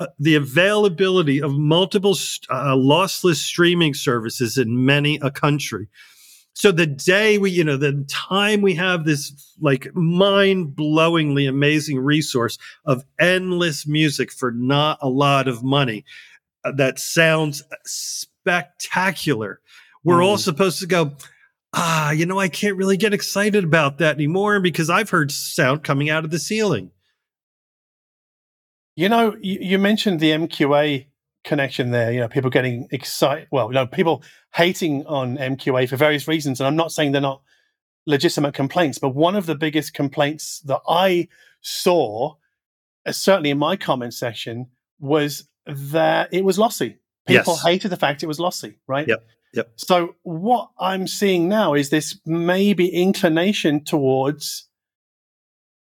uh, 0.00 0.06
the 0.18 0.34
availability 0.34 1.40
of 1.40 1.52
multiple 1.52 2.12
uh, 2.50 2.74
lossless 2.74 3.36
streaming 3.36 3.94
services 3.94 4.58
in 4.58 4.84
many 4.84 5.18
a 5.22 5.30
country. 5.30 5.88
So 6.54 6.70
the 6.70 6.86
day 6.86 7.36
we, 7.36 7.50
you 7.50 7.64
know, 7.64 7.76
the 7.76 8.04
time 8.08 8.62
we 8.62 8.74
have 8.76 9.04
this 9.04 9.54
like 9.60 9.88
mind-blowingly 9.94 11.48
amazing 11.48 11.98
resource 11.98 12.58
of 12.84 13.04
endless 13.18 13.86
music 13.86 14.32
for 14.32 14.52
not 14.52 14.98
a 15.02 15.08
lot 15.08 15.48
of 15.48 15.64
money, 15.64 16.04
uh, 16.64 16.72
that 16.72 16.98
sounds 17.00 17.62
spectacular. 17.84 19.60
We're 20.04 20.22
all 20.22 20.36
Mm. 20.36 20.44
supposed 20.44 20.78
to 20.78 20.86
go, 20.86 21.16
ah, 21.72 22.12
you 22.12 22.24
know, 22.24 22.38
I 22.38 22.48
can't 22.48 22.76
really 22.76 22.96
get 22.96 23.12
excited 23.12 23.64
about 23.64 23.98
that 23.98 24.14
anymore 24.14 24.60
because 24.60 24.88
I've 24.88 25.10
heard 25.10 25.32
sound 25.32 25.82
coming 25.82 26.08
out 26.08 26.24
of 26.24 26.30
the 26.30 26.38
ceiling. 26.38 26.92
You 28.96 29.08
know, 29.08 29.36
you, 29.40 29.58
you 29.60 29.78
mentioned 29.80 30.20
the 30.20 30.30
MQA 30.30 31.06
connection 31.44 31.90
there. 31.90 32.12
You 32.12 32.20
know, 32.20 32.28
people 32.28 32.50
getting 32.50 32.88
excited. 32.90 33.48
Well, 33.50 33.68
no, 33.70 33.86
people 33.86 34.22
hating 34.54 35.06
on 35.06 35.36
MQA 35.36 35.88
for 35.88 35.96
various 35.96 36.26
reasons, 36.26 36.60
and 36.60 36.66
I'm 36.66 36.76
not 36.76 36.92
saying 36.92 37.12
they're 37.12 37.20
not 37.20 37.42
legitimate 38.06 38.54
complaints, 38.54 38.98
but 38.98 39.10
one 39.10 39.36
of 39.36 39.46
the 39.46 39.54
biggest 39.54 39.94
complaints 39.94 40.60
that 40.60 40.80
I 40.88 41.28
saw, 41.60 42.34
uh, 43.06 43.12
certainly 43.12 43.50
in 43.50 43.58
my 43.58 43.76
comment 43.76 44.12
section, 44.14 44.66
was 44.98 45.48
that 45.66 46.28
it 46.32 46.44
was 46.44 46.58
lossy. 46.58 46.98
People 47.26 47.54
Yes. 47.54 47.62
hated 47.64 47.88
the 47.90 47.96
fact 47.96 48.22
it 48.22 48.26
was 48.26 48.38
lossy, 48.38 48.78
right? 48.86 49.08
Yep, 49.08 49.24
yep. 49.54 49.72
So 49.76 50.16
what 50.22 50.68
I'm 50.78 51.06
seeing 51.06 51.48
now 51.48 51.72
is 51.72 51.88
this 51.88 52.20
maybe 52.26 52.88
inclination 52.88 53.82
towards 53.82 54.68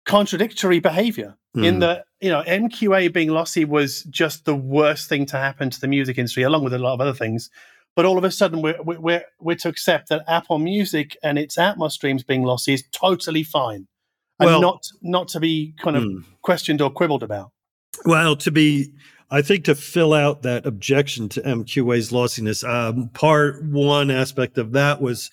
contradictory 0.05 0.79
behavior 0.79 1.37
in 1.55 1.75
Mhm. 1.75 1.79
You 2.21 2.29
know 2.29 2.43
MQA 2.43 3.11
being 3.13 3.29
lossy 3.29 3.65
was 3.65 4.03
just 4.03 4.45
the 4.45 4.55
worst 4.55 5.07
thing 5.09 5.25
to 5.27 5.37
happen 5.37 5.69
to 5.69 5.79
the 5.79 5.87
music 5.87 6.17
industry, 6.17 6.43
along 6.43 6.63
with 6.63 6.73
a 6.73 6.79
lot 6.79 6.93
of 6.93 7.01
other 7.01 7.13
things. 7.13 7.49
But 7.95 8.05
all 8.05 8.17
of 8.17 8.23
a 8.23 8.31
sudden, 8.31 8.61
we're 8.61 8.81
we're 8.83 9.23
we're, 9.39 9.55
to 9.55 9.69
accept 9.69 10.09
that 10.09 10.23
Apple 10.27 10.59
Music 10.59 11.17
and 11.23 11.39
its 11.39 11.57
Atmos 11.57 11.91
streams 11.91 12.23
being 12.23 12.43
lossy 12.43 12.73
is 12.73 12.83
totally 12.91 13.43
fine, 13.43 13.87
and 14.39 14.47
Well- 14.47 14.61
not 14.61 14.83
not 15.01 15.27
to 15.29 15.39
be 15.39 15.73
kind 15.81 15.95
of 15.97 16.03
Mm. 16.03 16.23
questioned 16.41 16.81
or 16.81 16.89
quibbled 16.91 17.23
about. 17.23 17.51
Well, 18.05 18.35
to 18.37 18.51
be, 18.51 18.93
I 19.31 19.41
think 19.41 19.63
to 19.65 19.73
fill 19.73 20.13
out 20.13 20.43
that 20.43 20.67
objection 20.67 21.29
to 21.29 21.41
MQA's 21.41 22.11
lossiness, 22.11 22.63
um, 22.63 23.09
part 23.15 23.63
one 23.63 24.11
aspect 24.11 24.59
of 24.59 24.73
that 24.73 25.01
was 25.01 25.31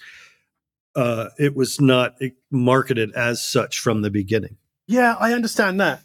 uh, 0.96 1.28
it 1.38 1.56
was 1.56 1.80
not 1.80 2.16
marketed 2.52 3.12
as 3.14 3.44
such 3.44 3.80
from 3.80 4.02
the 4.02 4.10
beginning. 4.10 4.56
Yeah, 4.86 5.16
I 5.18 5.32
understand 5.32 5.80
that. 5.80 6.03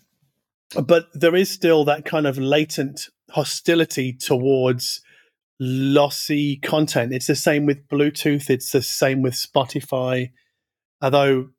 But 0.75 1.07
there 1.13 1.35
is 1.35 1.49
still 1.49 1.85
that 1.85 2.05
kind 2.05 2.27
of 2.27 2.37
latent 2.37 3.09
hostility 3.31 4.13
towards 4.13 5.01
lossy 5.59 6.57
content. 6.57 7.13
It's 7.13 7.27
the 7.27 7.35
same 7.35 7.65
with 7.65 7.87
Bluetooth, 7.87 8.49
it's 8.49 8.71
the 8.71 8.81
same 8.81 9.21
with 9.21 9.33
Spotify. 9.33 10.31
Although, 11.01 11.49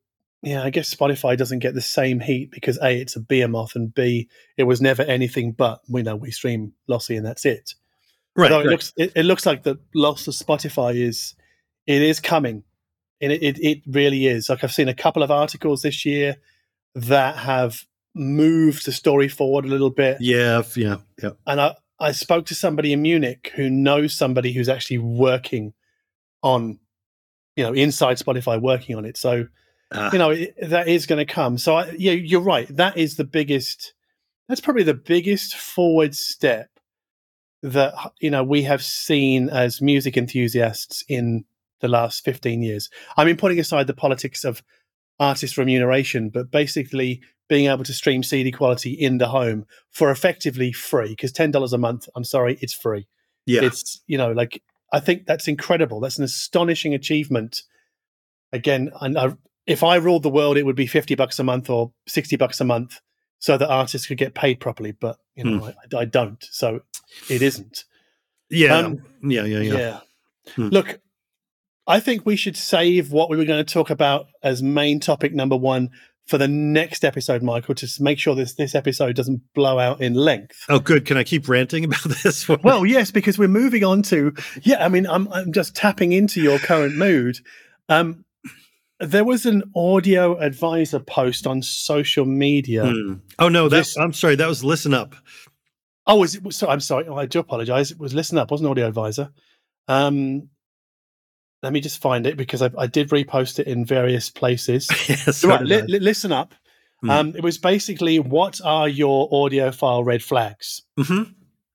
yeah, 0.43 0.63
I 0.63 0.71
guess 0.71 0.95
Spotify 0.95 1.37
doesn't 1.37 1.59
get 1.59 1.75
the 1.75 1.81
same 1.81 2.21
heat 2.21 2.51
because 2.51 2.79
A, 2.79 3.01
it's 3.01 3.17
a 3.17 3.21
behemoth, 3.21 3.75
and 3.75 3.93
B, 3.93 4.29
it 4.57 4.65
was 4.65 4.81
never 4.81 5.03
anything 5.03 5.53
but 5.53 5.81
we 5.89 6.03
know 6.03 6.17
we 6.17 6.31
stream 6.31 6.73
lossy 6.87 7.17
and 7.17 7.27
that's 7.27 7.45
it. 7.45 7.75
Right. 8.37 8.51
Although 8.51 8.63
it 8.63 8.67
right. 8.67 8.71
looks 8.73 8.93
it, 8.97 9.13
it 9.17 9.25
looks 9.25 9.45
like 9.45 9.65
the 9.65 9.79
loss 9.95 10.29
of 10.29 10.35
Spotify 10.35 10.95
is 10.95 11.35
it 11.87 12.03
is 12.03 12.21
coming. 12.21 12.65
And 13.23 13.33
it, 13.33 13.43
it, 13.43 13.59
it 13.59 13.83
really 13.87 14.27
is. 14.27 14.49
Like 14.49 14.65
I've 14.65 14.73
seen 14.73 14.89
a 14.89 14.95
couple 14.95 15.23
of 15.23 15.31
articles 15.31 15.83
this 15.83 16.07
year 16.07 16.37
that 16.95 17.37
have 17.37 17.85
moved 18.15 18.87
the 18.87 18.93
story 18.93 19.29
forward 19.29 19.65
a 19.65 19.69
little 19.69 19.91
bit. 19.91 20.19
yeah. 20.21 20.63
Yeah. 20.77 20.97
Yeah. 21.23 21.31
And 21.47 21.61
I, 21.61 21.75
I 21.99 22.13
spoke 22.13 22.47
to 22.47 22.55
somebody 22.55 22.93
in 22.93 23.03
Munich 23.03 23.53
who 23.55 23.69
knows 23.71 24.15
somebody 24.15 24.53
who's 24.53 24.69
actually 24.69 24.99
working 24.99 25.75
on, 26.43 26.79
you 27.57 27.65
know, 27.65 27.73
inside 27.73 28.17
Spotify, 28.17 28.61
working 28.61 28.97
on 28.97 29.05
it. 29.05 29.17
So, 29.17 29.47
Ah, 29.93 30.11
you 30.13 30.19
know, 30.19 30.31
it, 30.31 30.55
that 30.63 30.87
is 30.89 31.07
going 31.07 31.25
to 31.25 31.31
come. 31.31 31.59
So, 31.59 31.75
I, 31.77 31.91
yeah, 31.99 32.13
you're 32.13 32.41
right. 32.41 32.67
That 32.77 32.97
is 32.97 33.17
the 33.17 33.25
biggest. 33.25 33.93
That's 34.49 34.61
probably 34.61 34.85
the 34.85 34.95
biggest 34.95 35.57
forward 35.57 36.15
step 36.15 36.69
that 37.63 37.93
you 38.21 38.31
know 38.31 38.43
we 38.43 38.63
have 38.63 38.83
seen 38.83 39.49
as 39.51 39.83
music 39.83 40.17
enthusiasts 40.17 41.05
in 41.09 41.45
the 41.81 41.89
last 41.89 42.25
15 42.25 42.63
years. 42.63 42.89
I 43.17 43.25
mean, 43.25 43.37
putting 43.37 43.59
aside 43.59 43.87
the 43.87 43.95
politics 43.95 44.45
of 44.45 44.63
artist 45.21 45.57
remuneration, 45.57 46.31
but 46.31 46.51
basically 46.51 47.21
being 47.49 47.71
able 47.71 47.85
to 47.85 47.93
stream 47.93 48.23
CD 48.23 48.51
quality 48.51 48.93
in 48.93 49.19
the 49.19 49.29
home 49.29 49.67
for 49.91 50.11
effectively 50.11 50.73
free 50.73 51.11
because 51.11 51.31
ten 51.31 51.53
dollars 51.53 51.73
a 51.73 51.79
month. 51.79 52.09
I'm 52.17 52.25
sorry, 52.25 52.59
it's 52.61 52.73
free. 52.75 53.07
yeah. 53.47 53.63
It's 53.63 54.01
you 54.09 54.19
know 54.19 54.33
like 54.33 54.63
I 54.93 54.99
think 54.99 55.27
that's 55.27 55.47
incredible. 55.47 56.01
That's 56.01 56.19
an 56.19 56.25
astonishing 56.25 56.95
achievement. 56.95 57.63
Again, 58.53 58.91
and 59.01 59.17
I, 59.17 59.37
if 59.67 59.85
I 59.85 59.97
ruled 59.97 60.25
the 60.25 60.31
world, 60.31 60.57
it 60.57 60.65
would 60.67 60.75
be 60.75 60.89
fifty 60.89 61.15
bucks 61.15 61.39
a 61.39 61.45
month 61.45 61.71
or 61.71 61.93
sixty 62.09 62.35
bucks 62.37 62.61
a 62.61 62.65
month, 62.65 63.01
so 63.39 63.57
that 63.57 63.69
artists 63.69 64.09
could 64.09 64.19
get 64.19 64.35
paid 64.35 64.59
properly. 64.59 64.91
But 64.93 65.19
you 65.37 65.45
know, 65.45 65.65
I, 65.93 65.97
I 65.99 66.05
don't, 66.07 66.43
so 66.51 66.81
it 67.29 67.43
isn't. 67.43 67.85
yeah. 68.49 68.77
um, 68.77 69.03
yeah. 69.23 69.45
Yeah. 69.45 69.61
Yeah. 69.61 69.79
Yeah. 69.79 70.01
Hmm. 70.57 70.69
Look, 70.69 71.01
I 71.87 72.01
think 72.01 72.25
we 72.25 72.37
should 72.37 72.57
save 72.57 73.11
what 73.13 73.31
we 73.31 73.37
were 73.37 73.45
going 73.45 73.65
to 73.65 73.73
talk 73.73 73.91
about 73.91 74.27
as 74.43 74.63
main 74.63 75.01
topic 75.01 75.33
number 75.35 75.57
one 75.57 75.91
for 76.27 76.39
the 76.39 76.47
next 76.47 77.05
episode, 77.05 77.43
Michael, 77.43 77.75
to 77.75 77.89
make 77.99 78.19
sure 78.19 78.37
this 78.37 78.55
this 78.55 78.75
episode 78.77 79.17
doesn't 79.17 79.43
blow 79.55 79.79
out 79.81 80.01
in 80.01 80.15
length. 80.15 80.65
Oh, 80.69 80.79
good. 80.79 81.05
Can 81.05 81.17
I 81.17 81.25
keep 81.25 81.49
ranting 81.49 81.85
about 81.85 82.05
this 82.23 82.49
one? 82.49 82.61
Well, 82.63 82.87
yes, 82.87 83.11
because 83.11 83.39
we're 83.39 83.49
moving 83.49 83.83
on 83.85 84.03
to 84.03 84.33
yeah. 84.63 84.85
I 84.85 84.89
mean, 84.89 85.07
I'm 85.07 85.27
I'm 85.33 85.53
just 85.53 85.75
tapping 85.75 86.13
into 86.13 86.41
your 86.41 86.59
current 86.61 86.95
mood. 86.97 87.39
Um, 87.89 88.25
there 89.01 89.25
was 89.25 89.47
an 89.47 89.65
audio 89.75 90.39
advisor 90.39 91.01
post 91.01 91.47
on 91.47 91.63
social 91.63 92.27
media. 92.27 92.87
Hmm. 92.87 93.15
Oh 93.41 93.49
no, 93.49 93.69
that 93.69 93.79
This- 93.79 93.97
I'm 93.97 94.13
sorry. 94.13 94.37
That 94.37 94.47
was 94.49 94.63
listen 94.63 94.95
up. 94.95 95.17
Oh, 96.07 96.17
was 96.17 96.37
it? 96.37 96.53
So 96.53 96.69
I'm 96.69 96.81
sorry. 96.81 97.07
Oh, 97.09 97.17
I 97.17 97.27
do 97.27 97.41
apologize. 97.41 97.91
It 97.91 97.99
was 97.99 98.15
Listen 98.15 98.39
Up, 98.39 98.51
wasn't 98.51 98.71
Audio 98.71 98.87
Advisor. 98.87 99.31
Um, 99.89 100.49
let 101.63 101.73
me 101.73 101.81
just 101.81 102.01
find 102.01 102.27
it 102.27 102.37
because 102.37 102.63
I, 102.63 102.71
I 102.79 102.87
did 102.87 103.11
repost 103.11 103.59
it 103.59 103.67
in 103.67 103.85
various 103.85 104.31
places. 104.31 104.89
yes. 105.09 105.39
so 105.39 105.49
right, 105.49 105.63
li- 105.63 105.83
li- 105.83 105.99
listen 105.99 106.33
up. 106.33 106.55
Hmm. 107.03 107.11
Um, 107.11 107.37
it 107.37 107.43
was 107.43 107.59
basically 107.59 108.19
what 108.19 108.61
are 108.65 108.89
your 108.89 109.31
audiophile 109.31 110.05
red 110.05 110.23
flags? 110.23 110.83
Mhm. 110.99 111.35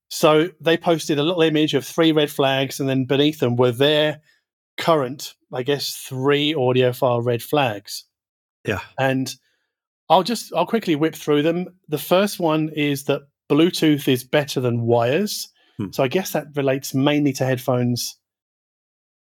So 0.10 0.50
they 0.62 0.78
posted 0.78 1.20
a 1.20 1.24
little 1.24 1.42
image 1.42 1.74
of 1.74 1.86
three 1.86 2.12
red 2.12 2.30
flags, 2.30 2.80
and 2.80 2.88
then 2.88 3.06
beneath 3.06 3.40
them 3.40 3.56
were 3.56 3.72
their 3.72 4.22
current, 4.78 5.34
I 5.52 5.64
guess, 5.64 5.96
three 5.96 6.54
audiophile 6.54 7.26
red 7.26 7.42
flags. 7.42 8.06
Yeah. 8.66 8.82
And 9.00 9.34
I'll 10.10 10.24
just 10.24 10.54
I'll 10.54 10.66
quickly 10.68 10.96
whip 10.96 11.16
through 11.16 11.42
them. 11.42 11.68
The 11.88 11.98
first 11.98 12.40
one 12.40 12.70
is 12.70 13.06
that 13.06 13.22
Bluetooth 13.50 14.08
is 14.08 14.24
better 14.24 14.60
than 14.60 14.82
wires. 14.82 15.50
Hmm. 15.78 15.92
So 15.92 16.04
I 16.04 16.08
guess 16.08 16.32
that 16.32 16.48
relates 16.56 16.94
mainly 16.94 17.34
to 17.34 17.46
headphones. 17.46 18.18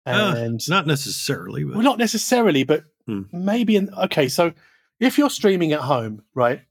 Uh, 0.05 0.33
And 0.37 0.61
Not 0.69 0.87
necessarily, 0.87 1.63
but 1.63 1.73
well, 1.75 1.83
not 1.83 1.97
necessarily, 1.99 2.63
but 2.63 2.85
Hmm. 3.05 3.23
maybe. 3.31 3.75
In, 3.75 3.93
okay, 3.95 4.27
so 4.27 4.53
if 4.99 5.17
you're 5.17 5.29
streaming 5.29 5.71
at 5.73 5.81
home, 5.81 6.23
right? 6.33 6.61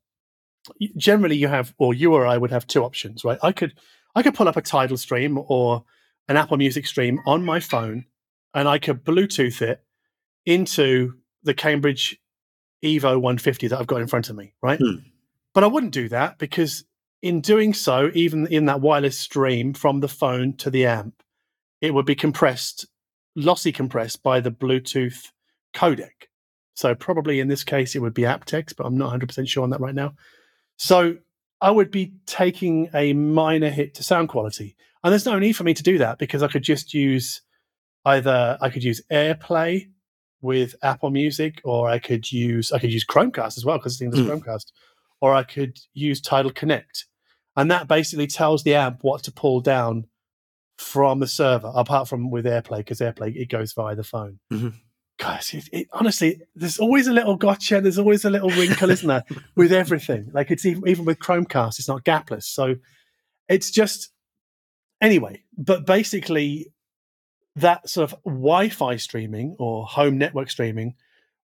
Generally, 0.97 1.37
you 1.37 1.49
have, 1.49 1.75
or 1.79 1.95
you 1.95 2.13
or 2.15 2.27
I 2.27 2.37
would 2.37 2.51
have 2.51 2.67
two 2.67 2.85
options, 2.85 3.25
right? 3.25 3.39
I 3.43 3.53
could, 3.53 3.75
I 4.15 4.23
could 4.23 4.35
pull 4.35 4.49
up 4.49 4.57
a 4.57 4.63
Tidal 4.63 4.97
stream 4.97 5.39
or 5.49 5.85
an 6.29 6.37
Apple 6.37 6.57
Music 6.59 6.87
stream 6.87 7.21
on 7.27 7.45
my 7.45 7.59
phone, 7.61 8.05
and 8.55 8.69
I 8.69 8.79
could 8.79 9.05
Bluetooth 9.05 9.63
it 9.63 9.83
into 10.47 11.15
the 11.43 11.55
Cambridge 11.55 12.21
Evo 12.85 13.21
150 13.21 13.69
that 13.69 13.79
I've 13.81 13.87
got 13.87 14.01
in 14.01 14.09
front 14.09 14.31
of 14.31 14.37
me, 14.37 14.53
right? 14.63 14.79
Hmm. 14.79 14.97
But 15.55 15.65
I 15.65 15.69
wouldn't 15.69 15.93
do 15.93 16.09
that 16.11 16.39
because 16.39 16.85
in 17.23 17.41
doing 17.41 17.75
so, 17.75 18.11
even 18.15 18.47
in 18.47 18.67
that 18.67 18.81
wireless 18.81 19.19
stream 19.19 19.75
from 19.75 20.01
the 20.01 20.09
phone 20.09 20.53
to 20.59 20.71
the 20.71 20.87
amp, 20.87 21.23
it 21.81 21.93
would 21.95 22.07
be 22.07 22.15
compressed, 22.15 22.87
lossy 23.39 23.73
compressed 23.73 24.23
by 24.23 24.41
the 24.41 24.51
Bluetooth 24.51 25.31
codec. 25.75 26.29
So 26.75 26.95
probably 26.95 27.41
in 27.41 27.49
this 27.49 27.65
case 27.65 27.95
it 27.95 28.01
would 28.01 28.15
be 28.15 28.23
aptX, 28.23 28.75
but 28.77 28.87
I'm 28.87 28.99
not 28.99 29.19
100% 29.19 29.49
sure 29.49 29.63
on 29.63 29.71
that 29.71 29.81
right 29.81 29.95
now. 29.95 30.15
So 30.77 31.17
I 31.61 31.71
would 31.71 31.91
be 31.91 32.13
taking 32.27 32.89
a 32.95 33.13
minor 33.13 33.71
hit 33.71 33.95
to 33.95 34.03
sound 34.03 34.29
quality. 34.29 34.77
And 35.03 35.13
there's 35.13 35.27
no 35.27 35.39
need 35.39 35.55
for 35.55 35.65
me 35.65 35.75
to 35.75 35.83
do 35.83 35.99
that 35.99 36.19
because 36.19 36.43
I 36.43 36.49
could 36.49 36.63
just 36.63 36.95
use 36.95 37.41
either 38.05 38.59
I 38.61 38.71
could 38.71 38.85
use 38.85 39.03
AirPlay 39.11 39.89
with 40.41 40.75
Apple 40.83 41.11
Music 41.11 41.61
or 41.65 41.89
I 41.89 41.99
could 41.99 42.31
use 42.31 42.73
I 42.73 42.79
could 42.79 42.93
use 42.93 43.05
Chromecast 43.05 43.57
as 43.59 43.65
well 43.65 43.79
because 43.79 44.01
it's 44.01 44.17
Mm. 44.17 44.29
Chromecast 44.29 44.67
or 45.21 45.35
I 45.35 45.43
could 45.43 45.79
use 45.95 46.21
Tidal 46.21 46.53
Connect. 46.53 47.07
And 47.57 47.71
that 47.71 47.89
basically 47.89 48.29
tells 48.29 48.63
the 48.63 48.77
amp 48.77 48.99
what 49.03 49.25
to 49.25 49.33
pull 49.33 49.61
down 49.61 50.07
from 50.79 51.19
the 51.21 51.27
server, 51.27 51.71
apart 51.75 52.09
from 52.09 52.31
with 52.31 52.45
AirPlay, 52.45 52.79
because 52.79 53.01
AirPlay 53.01 53.37
it 53.37 53.49
goes 53.51 53.73
via 53.73 53.95
the 53.95 54.05
phone. 54.05 54.39
Mhm. 54.53 54.75
Guys, 55.19 55.53
it, 55.53 55.69
it, 55.73 55.89
honestly, 55.93 56.41
there's 56.55 56.79
always 56.79 57.09
a 57.09 57.13
little 57.13 57.35
gotcha. 57.37 57.81
There's 57.81 57.99
always 57.99 58.25
a 58.25 58.31
little 58.31 58.51
wrinkle, 58.51 58.89
isn't 58.91 59.09
there, 59.09 59.25
with 59.57 59.73
everything? 59.73 60.31
Like 60.33 60.51
it's 60.53 60.65
even 60.65 60.87
even 60.87 61.05
with 61.05 61.19
Chromecast, 61.19 61.79
it's 61.81 61.89
not 61.89 62.05
gapless, 62.05 62.45
so 62.45 62.77
it's 63.49 63.71
just 63.71 64.11
anyway. 65.01 65.43
But 65.57 65.87
basically, 65.87 66.73
that 67.57 67.89
sort 67.89 68.13
of 68.13 68.23
Wi-Fi 68.25 68.97
streaming 68.97 69.57
or 69.59 69.85
home 69.87 70.17
network 70.19 70.51
streaming 70.51 70.95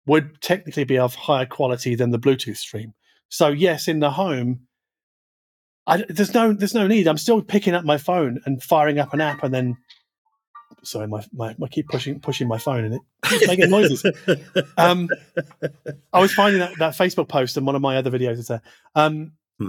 would 0.06 0.40
technically 0.40 0.84
be 0.84 0.98
of 0.98 1.14
higher 1.16 1.46
quality 1.46 1.96
than 1.96 2.10
the 2.10 2.18
Bluetooth 2.18 2.58
stream. 2.58 2.94
So 3.28 3.48
yes, 3.48 3.88
in 3.88 3.98
the 3.98 4.10
home, 4.10 4.60
I, 5.86 6.04
there's 6.08 6.34
no 6.34 6.52
there's 6.52 6.74
no 6.74 6.86
need. 6.86 7.06
I'm 7.08 7.18
still 7.18 7.42
picking 7.42 7.74
up 7.74 7.84
my 7.84 7.98
phone 7.98 8.40
and 8.46 8.62
firing 8.62 8.98
up 8.98 9.12
an 9.12 9.20
app, 9.20 9.42
and 9.42 9.52
then 9.52 9.76
sorry, 10.82 11.08
my, 11.08 11.24
my 11.32 11.54
I 11.62 11.68
keep 11.68 11.88
pushing 11.88 12.20
pushing 12.20 12.48
my 12.48 12.58
phone 12.58 12.84
and 12.84 12.94
it 12.94 13.00
keeps 13.24 13.46
making 13.46 13.70
noises. 13.70 14.04
Um, 14.76 15.08
I 16.12 16.20
was 16.20 16.32
finding 16.32 16.60
that, 16.60 16.78
that 16.78 16.94
Facebook 16.94 17.28
post 17.28 17.56
and 17.56 17.66
one 17.66 17.76
of 17.76 17.82
my 17.82 17.96
other 17.96 18.10
videos 18.10 18.38
is 18.38 18.48
there. 18.48 18.62
Um, 18.94 19.32
Hmm. 19.58 19.68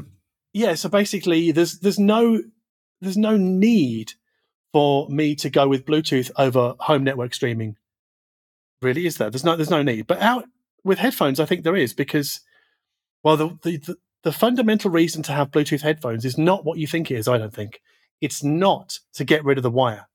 Yeah, 0.53 0.75
so 0.75 0.89
basically, 0.89 1.51
there's 1.51 1.79
there's 1.79 1.99
no 1.99 2.41
there's 3.01 3.17
no 3.17 3.37
need 3.37 4.13
for 4.71 5.07
me 5.09 5.35
to 5.35 5.49
go 5.49 5.67
with 5.67 5.85
Bluetooth 5.85 6.31
over 6.37 6.75
home 6.79 7.03
network 7.03 7.33
streaming. 7.33 7.75
Really, 8.81 9.05
is 9.05 9.17
there? 9.17 9.29
There's 9.29 9.43
no 9.43 9.55
there's 9.55 9.69
no 9.69 9.83
need. 9.83 10.07
But 10.07 10.21
out 10.21 10.45
with 10.83 10.99
headphones, 10.99 11.39
I 11.39 11.45
think 11.45 11.63
there 11.63 11.75
is 11.75 11.93
because 11.93 12.41
well, 13.23 13.37
the 13.37 13.57
the, 13.63 13.97
the 14.25 14.31
fundamental 14.31 14.89
reason 14.89 15.21
to 15.23 15.31
have 15.31 15.51
Bluetooth 15.51 15.81
headphones 15.81 16.25
is 16.25 16.35
not 16.37 16.65
what 16.65 16.79
you 16.79 16.87
think 16.87 17.11
it 17.11 17.15
is. 17.15 17.27
I 17.27 17.37
don't 17.37 17.53
think 17.53 17.79
it's 18.19 18.43
not 18.43 18.97
to 19.13 19.23
get 19.23 19.45
rid 19.45 19.57
of 19.57 19.63
the 19.63 19.69
wire. 19.69 20.07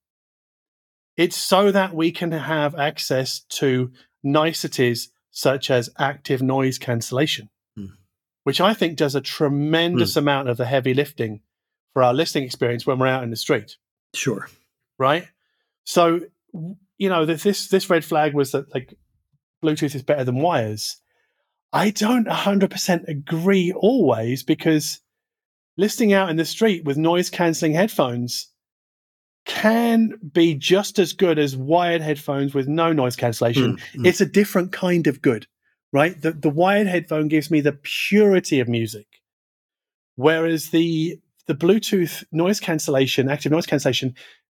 It's 1.17 1.37
so 1.37 1.71
that 1.71 1.95
we 1.95 2.11
can 2.11 2.33
have 2.33 2.75
access 2.75 3.41
to 3.61 3.93
niceties 4.25 5.13
such 5.31 5.71
as 5.71 5.91
active 5.97 6.43
noise 6.43 6.77
cancellation, 6.77 7.51
Hmm. 7.77 7.87
which 8.43 8.61
I 8.61 8.75
think 8.75 8.99
does 8.99 9.15
a 9.15 9.21
tremendous 9.21 10.17
amount 10.17 10.49
of 10.49 10.57
the 10.57 10.67
heavy 10.67 10.93
lifting 10.93 11.43
for 11.93 12.03
our 12.03 12.13
listening 12.13 12.45
experience 12.45 12.85
when 12.85 12.99
we're 12.99 13.07
out 13.07 13.23
in 13.23 13.31
the 13.31 13.37
street, 13.37 13.77
sure. 14.13 14.49
right? 14.99 15.29
So, 15.85 16.21
you 16.99 17.09
know, 17.09 17.25
that 17.27 17.41
this 17.43 17.69
this 17.69 17.89
red 17.89 18.05
flag 18.05 18.35
was 18.35 18.51
that 18.53 18.75
like 18.75 18.95
Bluetooth 19.63 19.95
is 19.95 20.03
better 20.03 20.25
than 20.25 20.37
wires. 20.41 21.00
I 21.73 21.91
don't 21.91 22.27
100% 22.27 23.09
agree 23.09 23.73
always 23.73 24.43
because 24.43 25.01
listening 25.77 26.13
out 26.13 26.31
in 26.31 26.37
the 26.37 26.45
street 26.45 26.85
with 26.85 26.97
noise 26.97 27.31
cancelling 27.31 27.75
headphones 27.75 28.49
can 29.47 30.15
be 30.33 30.55
just 30.55 30.99
as 30.99 31.13
good 31.13 31.39
as 31.39 31.57
wired 31.57 32.03
headphones 32.03 32.55
with 32.55 32.69
no 32.69 32.93
noise 32.93 33.17
cancellation. 33.17 33.77
Mm, 33.77 34.01
mm. 34.01 34.07
It's 34.07 34.21
a 34.21 34.27
different 34.27 34.73
kind 34.73 35.07
of 35.07 35.23
good, 35.23 35.47
right? 35.93 36.21
The, 36.21 36.33
the 36.33 36.51
wired 36.51 36.87
headphone 36.87 37.29
gives 37.29 37.51
me 37.51 37.61
the 37.61 37.73
purity 37.73 38.61
of 38.61 38.69
music, 38.69 39.07
whereas 40.17 40.71
the 40.71 41.19
the 41.47 41.55
Bluetooth 41.55 42.23
noise 42.31 42.61
cancellation, 42.61 43.29
active 43.29 43.51
noise 43.51 43.67
cancellation, 43.67 44.15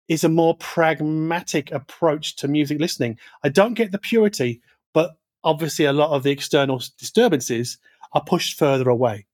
is 0.09 0.25
a 0.25 0.29
more 0.29 0.57
pragmatic 0.57 1.71
approach 1.71 2.35
to 2.37 2.47
music 2.49 2.81
listening. 2.81 3.17
I 3.43 3.49
don't 3.49 3.75
get 3.75 3.93
the 3.93 3.97
purity, 3.97 4.61
obviously 5.43 5.85
a 5.85 5.93
lot 5.93 6.11
of 6.11 6.23
the 6.23 6.31
external 6.31 6.81
disturbances 6.97 7.77
are 8.13 8.23
pushed 8.23 8.57
further 8.57 8.89
away. 8.89 9.25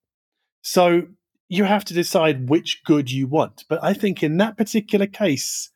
So 0.61 1.07
you 1.49 1.63
have 1.63 1.85
to 1.85 1.93
decide 1.93 2.49
which 2.49 2.83
good 2.85 3.09
you 3.11 3.27
want. 3.27 3.65
But 3.69 3.83
I 3.83 3.93
think 3.93 4.23
in 4.23 4.37
that 4.37 4.57
particular 4.57 5.07
case, 5.07 5.69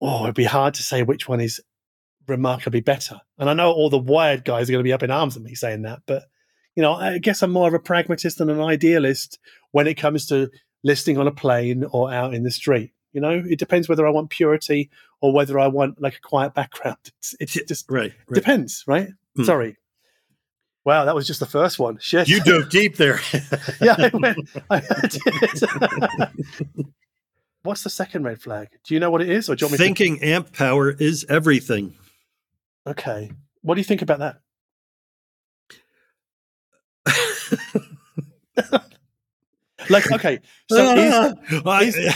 oh, 0.00 0.24
it'd 0.24 0.34
be 0.34 0.44
hard 0.44 0.74
to 0.74 0.82
say 0.82 1.02
which 1.02 1.28
one 1.28 1.40
is 1.40 1.60
remarkably 2.26 2.80
better. 2.80 3.20
And 3.38 3.50
I 3.50 3.54
know 3.54 3.72
all 3.72 3.90
the 3.90 3.98
wired 3.98 4.44
guys 4.44 4.68
are 4.68 4.72
going 4.72 4.84
to 4.84 4.88
be 4.88 4.92
up 4.92 5.02
in 5.02 5.10
arms 5.10 5.36
at 5.36 5.42
me 5.42 5.54
saying 5.54 5.82
that, 5.82 6.02
but 6.06 6.24
you 6.76 6.82
know, 6.82 6.92
I 6.94 7.18
guess 7.18 7.42
I'm 7.42 7.50
more 7.50 7.66
of 7.66 7.74
a 7.74 7.80
pragmatist 7.80 8.38
than 8.38 8.50
an 8.50 8.60
idealist 8.60 9.40
when 9.72 9.88
it 9.88 9.94
comes 9.94 10.26
to 10.26 10.48
listening 10.84 11.18
on 11.18 11.26
a 11.26 11.32
plane 11.32 11.84
or 11.90 12.12
out 12.12 12.34
in 12.34 12.44
the 12.44 12.52
street. 12.52 12.92
You 13.12 13.20
know, 13.20 13.42
it 13.44 13.58
depends 13.58 13.88
whether 13.88 14.06
I 14.06 14.10
want 14.10 14.30
purity 14.30 14.90
or 15.20 15.32
whether 15.32 15.58
I 15.58 15.66
want 15.66 16.00
like 16.00 16.16
a 16.16 16.20
quiet 16.20 16.54
background. 16.54 16.98
It's, 17.18 17.34
it's 17.40 17.54
just 17.66 17.90
right, 17.90 18.12
right. 18.28 18.34
depends, 18.34 18.84
right? 18.86 19.08
Hmm. 19.38 19.44
Sorry. 19.44 19.76
Wow, 20.84 21.04
that 21.04 21.14
was 21.14 21.28
just 21.28 21.38
the 21.38 21.46
first 21.46 21.78
one. 21.78 21.98
Shit. 21.98 22.28
You 22.28 22.40
dove 22.40 22.70
deep 22.70 22.96
there. 22.96 23.20
yeah, 23.80 23.94
I 23.98 24.10
went, 24.12 24.38
I 24.68 24.80
did. 24.80 26.50
What's 27.62 27.84
the 27.84 27.90
second 27.90 28.24
red 28.24 28.40
flag? 28.40 28.68
Do 28.84 28.94
you 28.94 29.00
know 29.00 29.10
what 29.10 29.22
it 29.22 29.28
is, 29.28 29.48
or 29.48 29.54
do 29.54 29.64
you 29.64 29.66
want 29.68 29.78
me 29.78 29.86
Thinking 29.86 30.20
amp 30.22 30.52
power 30.52 30.90
is 30.90 31.24
everything. 31.28 31.94
Okay. 32.86 33.30
What 33.62 33.74
do 33.76 33.80
you 33.80 33.84
think 33.84 34.02
about 34.02 34.18
that? 34.20 34.40
Like, 39.90 40.10
okay, 40.12 40.40
so 40.68 40.94
is, 40.96 41.96
is- 41.96 42.14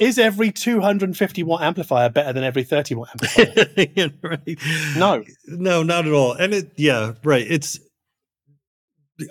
is 0.00 0.18
every 0.18 0.50
250 0.52 1.42
watt 1.42 1.62
amplifier 1.62 2.08
better 2.08 2.32
than 2.32 2.44
every 2.44 2.64
30 2.64 2.94
watt 2.94 3.08
amplifier? 3.10 3.66
Yeah, 3.96 4.08
right. 4.22 4.58
No. 4.96 5.24
no, 5.46 5.82
not 5.82 6.06
at 6.06 6.12
all. 6.12 6.32
And 6.32 6.54
it, 6.54 6.72
yeah, 6.76 7.14
right. 7.24 7.46
It's, 7.48 7.78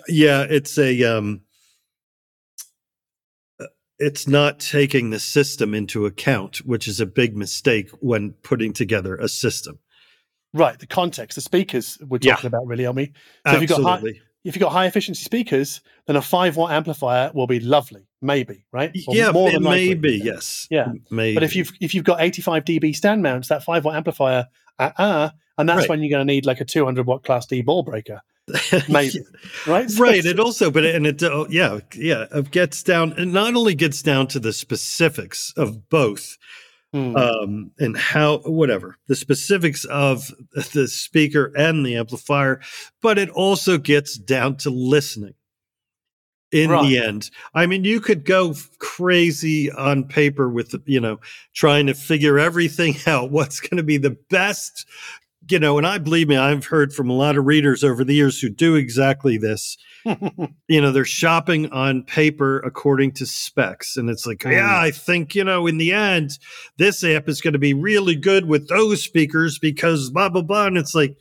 yeah, 0.08 0.42
it's 0.48 0.76
a, 0.78 1.02
um, 1.04 1.42
uh, 3.60 3.66
it's 3.98 4.28
not 4.28 4.60
taking 4.60 5.10
the 5.10 5.18
system 5.20 5.74
into 5.74 6.06
account, 6.06 6.58
which 6.58 6.86
is 6.88 7.00
a 7.00 7.06
big 7.06 7.36
mistake 7.36 7.90
when 8.00 8.32
putting 8.42 8.72
together 8.72 9.16
a 9.16 9.28
system. 9.28 9.78
Right, 10.54 10.78
the 10.78 10.86
context, 10.86 11.34
the 11.34 11.40
speakers 11.42 11.98
we're 12.06 12.18
Yeah. 12.22 12.34
talking 12.34 12.48
about, 12.48 12.66
really, 12.66 12.86
are 12.86 12.92
we? 12.92 13.12
So 13.46 13.54
if 13.54 13.60
you've 13.60 13.68
got 13.70 13.82
high- 13.82 13.92
Absolutely. 13.94 14.20
If 14.44 14.54
you've 14.54 14.60
got 14.60 14.72
high 14.72 14.86
efficiency 14.86 15.22
speakers, 15.22 15.80
then 16.06 16.16
a 16.16 16.22
five 16.22 16.56
watt 16.56 16.72
amplifier 16.72 17.30
will 17.34 17.46
be 17.46 17.60
lovely, 17.60 18.06
maybe, 18.22 18.64
right? 18.72 18.90
Or 19.06 19.14
yeah, 19.14 19.32
more 19.32 19.50
than 19.50 19.62
likely. 19.62 19.94
be. 19.94 20.20
Yes. 20.22 20.66
Yeah. 20.70 20.92
Maybe. 21.10 21.34
But 21.34 21.42
if 21.42 21.56
you've 21.56 21.72
if 21.80 21.94
you've 21.94 22.04
got 22.04 22.20
85 22.20 22.64
dB 22.64 22.94
stand 22.94 23.22
mounts, 23.22 23.48
that 23.48 23.64
five 23.64 23.84
watt 23.84 23.96
amplifier, 23.96 24.46
uh, 24.78 24.90
uh 24.96 25.30
and 25.58 25.68
that's 25.68 25.80
Right. 25.80 25.88
when 25.90 26.02
you're 26.02 26.10
going 26.10 26.26
to 26.26 26.32
need 26.32 26.46
like 26.46 26.60
a 26.60 26.64
200 26.64 27.06
watt 27.06 27.24
class 27.24 27.46
D 27.46 27.62
ball 27.62 27.82
breaker, 27.82 28.22
maybe, 28.88 29.24
right? 29.66 29.90
So 29.90 30.02
right 30.02 30.24
it 30.24 30.38
also 30.38 30.70
but 30.70 30.84
and 30.84 31.06
it 31.06 31.22
uh, 31.22 31.46
yeah 31.50 31.80
yeah 31.94 32.26
it 32.32 32.50
gets 32.50 32.82
down 32.82 33.12
it 33.18 33.26
not 33.26 33.54
only 33.54 33.74
gets 33.74 34.02
down 34.02 34.28
to 34.28 34.40
the 34.40 34.52
specifics 34.52 35.52
of 35.56 35.88
both 35.88 36.38
Hmm. 36.94 37.14
um 37.16 37.70
and 37.78 37.96
how 37.98 38.38
whatever 38.38 38.96
the 39.08 39.14
specifics 39.14 39.84
of 39.84 40.32
the 40.72 40.88
speaker 40.88 41.52
and 41.54 41.84
the 41.84 41.96
amplifier 41.96 42.60
but 43.02 43.18
it 43.18 43.28
also 43.28 43.76
gets 43.76 44.16
down 44.16 44.56
to 44.58 44.70
listening 44.70 45.34
in 46.50 46.70
Right. 46.70 46.88
the 46.88 46.96
end 46.98 47.30
i 47.52 47.66
mean 47.66 47.84
you 47.84 48.00
could 48.00 48.24
go 48.24 48.54
crazy 48.78 49.70
on 49.70 50.04
paper 50.04 50.48
with 50.48 50.74
you 50.86 50.98
know 50.98 51.20
trying 51.52 51.86
to 51.88 51.94
figure 51.94 52.38
everything 52.38 52.94
out 53.06 53.30
what's 53.30 53.60
going 53.60 53.76
to 53.76 53.82
be 53.82 53.98
the 53.98 54.16
best 54.30 54.86
you 55.50 55.58
know 55.58 55.78
and 55.78 55.86
i 55.86 55.98
believe 55.98 56.28
me 56.28 56.36
i've 56.36 56.66
heard 56.66 56.92
from 56.92 57.08
a 57.08 57.12
lot 57.12 57.36
of 57.36 57.46
readers 57.46 57.82
over 57.84 58.04
the 58.04 58.14
years 58.14 58.40
who 58.40 58.48
do 58.48 58.74
exactly 58.76 59.36
this. 59.38 59.76
You 60.68 60.80
know 60.82 60.92
they're 60.92 61.04
shopping 61.04 61.70
on 61.72 62.02
paper 62.02 62.58
according 62.60 63.12
to 63.12 63.26
specs 63.26 63.96
and 63.96 64.08
it's 64.10 64.26
like 64.26 64.44
yeah 64.44 64.78
i 64.78 64.90
think 64.90 65.34
you 65.34 65.44
know 65.44 65.66
in 65.66 65.78
the 65.78 65.92
end 65.92 66.38
this 66.76 67.02
app 67.04 67.28
is 67.28 67.40
going 67.40 67.52
to 67.54 67.58
be 67.58 67.72
really 67.74 68.14
good 68.14 68.46
with 68.46 68.68
those 68.68 69.02
speakers 69.02 69.58
because 69.58 70.10
blah 70.10 70.28
blah 70.28 70.42
blah 70.42 70.66
and 70.66 70.76
it's 70.78 70.94
like 70.94 71.16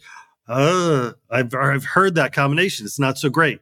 uh 0.48 1.12
i've 1.32 1.54
i've 1.56 1.86
heard 1.86 2.16
that 2.16 2.34
combination. 2.34 2.86
It's 2.86 3.00
not 3.00 3.18
so 3.18 3.30
great. 3.30 3.60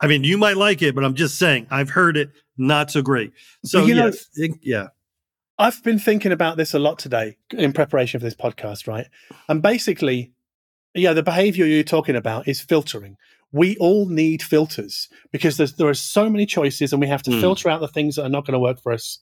I 0.00 0.06
mean 0.06 0.24
you 0.24 0.36
might 0.38 0.56
like 0.56 0.82
it 0.82 0.94
but 0.94 1.04
i'm 1.04 1.14
just 1.14 1.38
saying 1.38 1.66
i've 1.70 1.90
heard 1.90 2.16
it 2.16 2.30
not 2.58 2.90
so 2.90 3.00
great. 3.02 3.32
So 3.64 3.84
you 3.86 3.94
know- 3.94 4.12
think- 4.36 4.60
yeah 4.62 4.88
I've 5.58 5.82
been 5.84 5.98
thinking 5.98 6.32
about 6.32 6.56
this 6.56 6.74
a 6.74 6.78
lot 6.78 6.98
today 6.98 7.36
in 7.52 7.72
preparation 7.72 8.18
for 8.18 8.24
this 8.24 8.34
podcast, 8.34 8.86
right? 8.88 9.06
And 9.48 9.62
basically, 9.62 10.32
yeah, 10.94 11.12
the 11.12 11.22
behavior 11.22 11.66
you're 11.66 11.82
talking 11.84 12.16
about 12.16 12.48
is 12.48 12.60
filtering. 12.60 13.16
We 13.52 13.76
all 13.76 14.06
need 14.08 14.42
filters 14.42 15.08
because 15.30 15.58
there's, 15.58 15.74
there 15.74 15.88
are 15.88 15.94
so 15.94 16.28
many 16.30 16.46
choices, 16.46 16.92
and 16.92 17.00
we 17.00 17.08
have 17.08 17.22
to 17.24 17.30
Hmm. 17.32 17.40
filter 17.40 17.68
out 17.68 17.80
the 17.80 17.88
things 17.88 18.16
that 18.16 18.24
are 18.24 18.28
not 18.30 18.46
going 18.46 18.54
to 18.54 18.58
work 18.58 18.80
for 18.82 18.92
us 18.92 19.18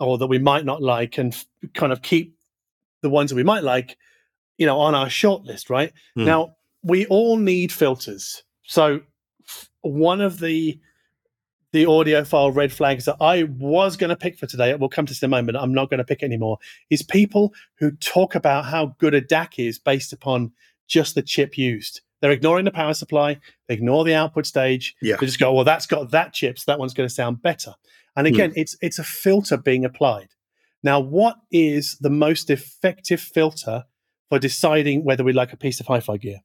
or 0.00 0.18
that 0.18 0.26
we 0.26 0.38
might 0.38 0.64
not 0.64 0.82
like, 0.82 1.16
and 1.16 1.32
f- 1.32 1.46
kind 1.74 1.92
of 1.92 2.02
keep 2.02 2.36
the 3.02 3.10
ones 3.10 3.30
that 3.30 3.36
we 3.36 3.44
might 3.44 3.62
like, 3.62 3.96
you 4.58 4.66
know, 4.66 4.78
on 4.80 4.94
our 4.96 5.08
short 5.08 5.44
list, 5.44 5.70
right? 5.70 5.92
Hmm. 6.16 6.24
Now, 6.24 6.56
we 6.82 7.06
all 7.06 7.36
need 7.36 7.70
filters. 7.70 8.42
So, 8.64 9.00
f- 9.46 9.70
one 9.82 10.20
of 10.20 10.40
the 10.40 10.80
the 11.72 11.84
audiophile 11.84 12.54
red 12.54 12.72
flags 12.72 13.06
that 13.06 13.16
I 13.20 13.44
was 13.44 13.96
going 13.96 14.10
to 14.10 14.16
pick 14.16 14.38
for 14.38 14.46
today, 14.46 14.74
we'll 14.74 14.88
come 14.88 15.06
to 15.06 15.10
this 15.10 15.22
in 15.22 15.26
a 15.26 15.28
moment, 15.28 15.56
I'm 15.56 15.72
not 15.72 15.90
going 15.90 15.98
to 15.98 16.04
pick 16.04 16.22
anymore, 16.22 16.58
is 16.90 17.02
people 17.02 17.54
who 17.78 17.92
talk 17.92 18.34
about 18.34 18.66
how 18.66 18.94
good 18.98 19.14
a 19.14 19.22
DAC 19.22 19.66
is 19.66 19.78
based 19.78 20.12
upon 20.12 20.52
just 20.86 21.14
the 21.14 21.22
chip 21.22 21.56
used. 21.56 22.02
They're 22.20 22.30
ignoring 22.30 22.66
the 22.66 22.70
power 22.70 22.94
supply, 22.94 23.40
they 23.66 23.74
ignore 23.74 24.04
the 24.04 24.14
output 24.14 24.46
stage. 24.46 24.94
Yeah. 25.02 25.16
They 25.16 25.26
just 25.26 25.40
go, 25.40 25.52
well, 25.52 25.64
that's 25.64 25.86
got 25.86 26.10
that 26.12 26.32
chip, 26.32 26.58
so 26.58 26.64
that 26.70 26.78
one's 26.78 26.94
going 26.94 27.08
to 27.08 27.14
sound 27.14 27.42
better. 27.42 27.74
And 28.14 28.26
hmm. 28.26 28.34
again, 28.34 28.52
it's 28.54 28.76
it's 28.80 28.98
a 28.98 29.04
filter 29.04 29.56
being 29.56 29.84
applied. 29.84 30.28
Now, 30.84 31.00
what 31.00 31.36
is 31.50 31.96
the 32.00 32.10
most 32.10 32.50
effective 32.50 33.20
filter 33.20 33.84
for 34.28 34.38
deciding 34.38 35.04
whether 35.04 35.24
we 35.24 35.32
like 35.32 35.52
a 35.52 35.56
piece 35.56 35.80
of 35.80 35.86
hi-fi 35.86 36.16
gear? 36.16 36.40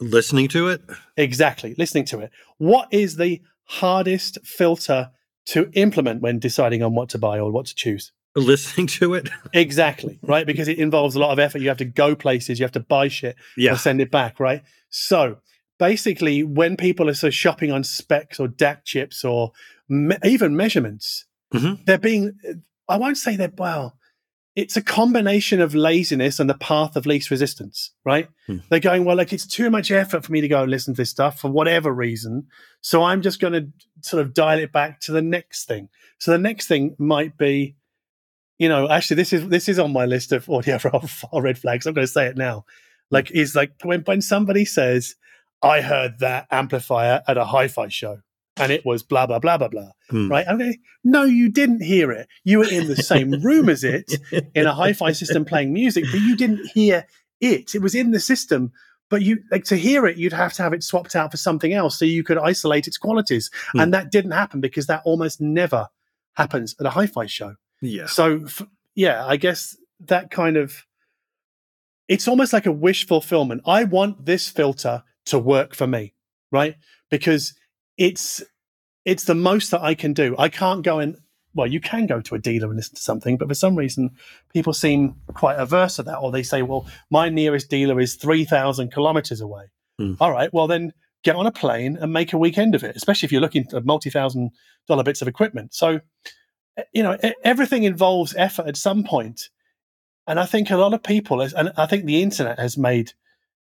listening 0.00 0.48
to 0.48 0.68
it 0.68 0.82
Exactly, 1.16 1.74
listening 1.78 2.04
to 2.06 2.20
it. 2.20 2.30
What 2.58 2.88
is 2.90 3.16
the 3.16 3.40
hardest 3.66 4.38
filter 4.44 5.10
to 5.46 5.70
implement 5.74 6.22
when 6.22 6.38
deciding 6.38 6.82
on 6.82 6.94
what 6.94 7.08
to 7.10 7.18
buy 7.18 7.38
or 7.38 7.50
what 7.52 7.66
to 7.66 7.74
choose? 7.74 8.12
listening 8.36 8.88
to 8.88 9.14
it 9.14 9.28
Exactly, 9.52 10.18
right? 10.22 10.44
Because 10.44 10.66
it 10.66 10.78
involves 10.78 11.14
a 11.14 11.20
lot 11.20 11.30
of 11.30 11.38
effort. 11.38 11.60
You 11.60 11.68
have 11.68 11.76
to 11.78 11.84
go 11.84 12.16
places, 12.16 12.58
you 12.58 12.64
have 12.64 12.72
to 12.72 12.80
buy 12.80 13.06
shit 13.06 13.36
yeah 13.56 13.72
or 13.72 13.76
send 13.76 14.00
it 14.00 14.10
back, 14.10 14.40
right? 14.40 14.62
So 14.90 15.36
basically, 15.78 16.42
when 16.42 16.76
people 16.76 17.08
are 17.08 17.14
so 17.14 17.30
shopping 17.30 17.70
on 17.70 17.84
specs 17.84 18.40
or 18.40 18.48
DAC 18.48 18.78
chips 18.84 19.24
or 19.24 19.52
me- 19.88 20.16
even 20.24 20.56
measurements, 20.56 21.26
Mhm. 21.54 21.84
they're 21.86 21.96
being, 21.98 22.32
I 22.88 22.96
won't 22.96 23.18
say 23.18 23.36
they're, 23.36 23.52
well, 23.56 23.96
it's 24.56 24.76
a 24.76 24.82
combination 24.82 25.60
of 25.60 25.74
laziness 25.74 26.38
and 26.38 26.48
the 26.48 26.54
path 26.54 26.94
of 26.94 27.06
least 27.06 27.30
resistance, 27.30 27.90
right? 28.04 28.28
Hmm. 28.46 28.58
They're 28.68 28.78
going, 28.78 29.04
well, 29.04 29.16
like 29.16 29.32
it's 29.32 29.46
too 29.46 29.68
much 29.68 29.90
effort 29.90 30.24
for 30.24 30.30
me 30.30 30.40
to 30.40 30.48
go 30.48 30.62
and 30.62 30.70
listen 30.70 30.94
to 30.94 31.02
this 31.02 31.10
stuff 31.10 31.40
for 31.40 31.50
whatever 31.50 31.92
reason. 31.92 32.46
So 32.80 33.02
I'm 33.02 33.20
just 33.20 33.40
going 33.40 33.52
to 33.52 33.68
sort 34.02 34.22
of 34.22 34.32
dial 34.32 34.60
it 34.60 34.70
back 34.70 35.00
to 35.00 35.12
the 35.12 35.22
next 35.22 35.66
thing. 35.66 35.88
So 36.18 36.30
the 36.30 36.38
next 36.38 36.68
thing 36.68 36.94
might 36.98 37.36
be, 37.36 37.76
you 38.58 38.68
know, 38.68 38.88
actually, 38.88 39.16
this 39.16 39.32
is 39.32 39.48
this 39.48 39.68
is 39.68 39.80
on 39.80 39.92
my 39.92 40.06
list 40.06 40.30
of 40.30 40.48
audio 40.48 40.78
file 40.78 41.40
red 41.40 41.58
flags. 41.58 41.86
I'm 41.86 41.94
going 41.94 42.06
to 42.06 42.12
say 42.12 42.26
it 42.26 42.36
now. 42.36 42.64
Like, 43.10 43.32
is 43.32 43.56
like 43.56 43.72
when 43.82 44.02
when 44.02 44.22
somebody 44.22 44.64
says, 44.64 45.16
"I 45.62 45.80
heard 45.80 46.20
that 46.20 46.46
amplifier 46.52 47.22
at 47.26 47.36
a 47.36 47.44
hi-fi 47.44 47.88
show." 47.88 48.20
And 48.56 48.70
it 48.70 48.84
was 48.86 49.02
blah 49.02 49.26
blah 49.26 49.38
blah 49.40 49.58
blah 49.58 49.68
blah. 49.68 49.90
Hmm. 50.10 50.28
Right? 50.30 50.46
I'm. 50.48 50.60
No, 51.02 51.24
you 51.24 51.50
didn't 51.50 51.82
hear 51.82 52.12
it. 52.12 52.28
You 52.44 52.58
were 52.58 52.68
in 52.70 52.86
the 52.86 52.96
same 52.96 53.32
room 53.42 53.68
as 53.68 53.82
it 53.84 54.12
in 54.54 54.66
a 54.66 54.72
hi-fi 54.80 55.12
system 55.12 55.44
playing 55.44 55.72
music, 55.72 56.04
but 56.10 56.20
you 56.20 56.36
didn't 56.36 56.64
hear 56.72 57.06
it. 57.40 57.74
It 57.74 57.82
was 57.82 57.94
in 57.96 58.12
the 58.12 58.20
system, 58.20 58.72
but 59.10 59.22
you 59.22 59.40
like 59.50 59.64
to 59.64 59.76
hear 59.76 60.06
it. 60.06 60.16
You'd 60.16 60.32
have 60.32 60.52
to 60.54 60.62
have 60.62 60.72
it 60.72 60.84
swapped 60.84 61.16
out 61.16 61.30
for 61.32 61.36
something 61.36 61.72
else 61.72 61.98
so 61.98 62.04
you 62.04 62.22
could 62.22 62.38
isolate 62.38 62.86
its 62.86 62.96
qualities, 62.96 63.50
Hmm. 63.72 63.80
and 63.80 63.94
that 63.94 64.12
didn't 64.12 64.30
happen 64.30 64.60
because 64.60 64.86
that 64.86 65.02
almost 65.04 65.40
never 65.40 65.88
happens 66.34 66.74
at 66.78 66.86
a 66.86 66.90
hi-fi 66.90 67.26
show. 67.26 67.56
yeah 67.80 68.06
So 68.06 68.44
f- 68.46 68.62
yeah, 68.94 69.26
I 69.26 69.36
guess 69.36 69.76
that 70.00 70.30
kind 70.30 70.56
of 70.56 70.84
it's 72.08 72.28
almost 72.28 72.52
like 72.52 72.66
a 72.66 72.72
wish 72.72 73.06
fulfillment. 73.06 73.62
I 73.66 73.84
want 73.84 74.26
this 74.26 74.48
filter 74.48 75.02
to 75.26 75.38
work 75.38 75.74
for 75.74 75.86
me, 75.86 76.14
right? 76.50 76.76
Because 77.10 77.54
it's 77.96 78.42
it's 79.04 79.24
the 79.24 79.34
most 79.34 79.70
that 79.70 79.82
I 79.82 79.94
can 79.94 80.12
do. 80.12 80.34
I 80.38 80.48
can't 80.48 80.82
go 80.82 80.98
and 80.98 81.16
well, 81.54 81.66
you 81.68 81.80
can 81.80 82.06
go 82.06 82.20
to 82.20 82.34
a 82.34 82.38
dealer 82.38 82.66
and 82.66 82.76
listen 82.76 82.96
to 82.96 83.00
something, 83.00 83.36
but 83.36 83.46
for 83.46 83.54
some 83.54 83.76
reason, 83.76 84.10
people 84.52 84.72
seem 84.72 85.14
quite 85.34 85.54
averse 85.54 85.96
to 85.96 86.02
that, 86.02 86.18
or 86.18 86.32
they 86.32 86.42
say, 86.42 86.62
"Well, 86.62 86.86
my 87.10 87.28
nearest 87.28 87.70
dealer 87.70 88.00
is 88.00 88.16
three 88.16 88.44
thousand 88.44 88.92
kilometers 88.92 89.40
away." 89.40 89.66
Hmm. 89.98 90.14
All 90.20 90.32
right, 90.32 90.52
well 90.52 90.66
then 90.66 90.92
get 91.22 91.36
on 91.36 91.46
a 91.46 91.52
plane 91.52 91.96
and 91.96 92.12
make 92.12 92.32
a 92.32 92.38
weekend 92.38 92.74
of 92.74 92.84
it, 92.84 92.96
especially 92.96 93.26
if 93.26 93.32
you're 93.32 93.40
looking 93.40 93.66
at 93.72 93.84
multi-thousand 93.84 94.50
dollar 94.86 95.02
bits 95.02 95.22
of 95.22 95.28
equipment. 95.28 95.72
So, 95.72 96.00
eh, 96.76 96.82
you 96.92 97.02
know, 97.02 97.16
everything 97.42 97.84
involves 97.84 98.34
effort 98.36 98.66
at 98.66 98.76
some 98.76 99.04
point, 99.04 99.48
and 100.26 100.40
I 100.40 100.46
think 100.46 100.70
a 100.70 100.76
lot 100.76 100.92
of 100.92 101.02
people, 101.02 101.40
and 101.40 101.72
I 101.76 101.86
think 101.86 102.04
the 102.04 102.22
internet 102.22 102.58
has 102.58 102.76
made 102.76 103.12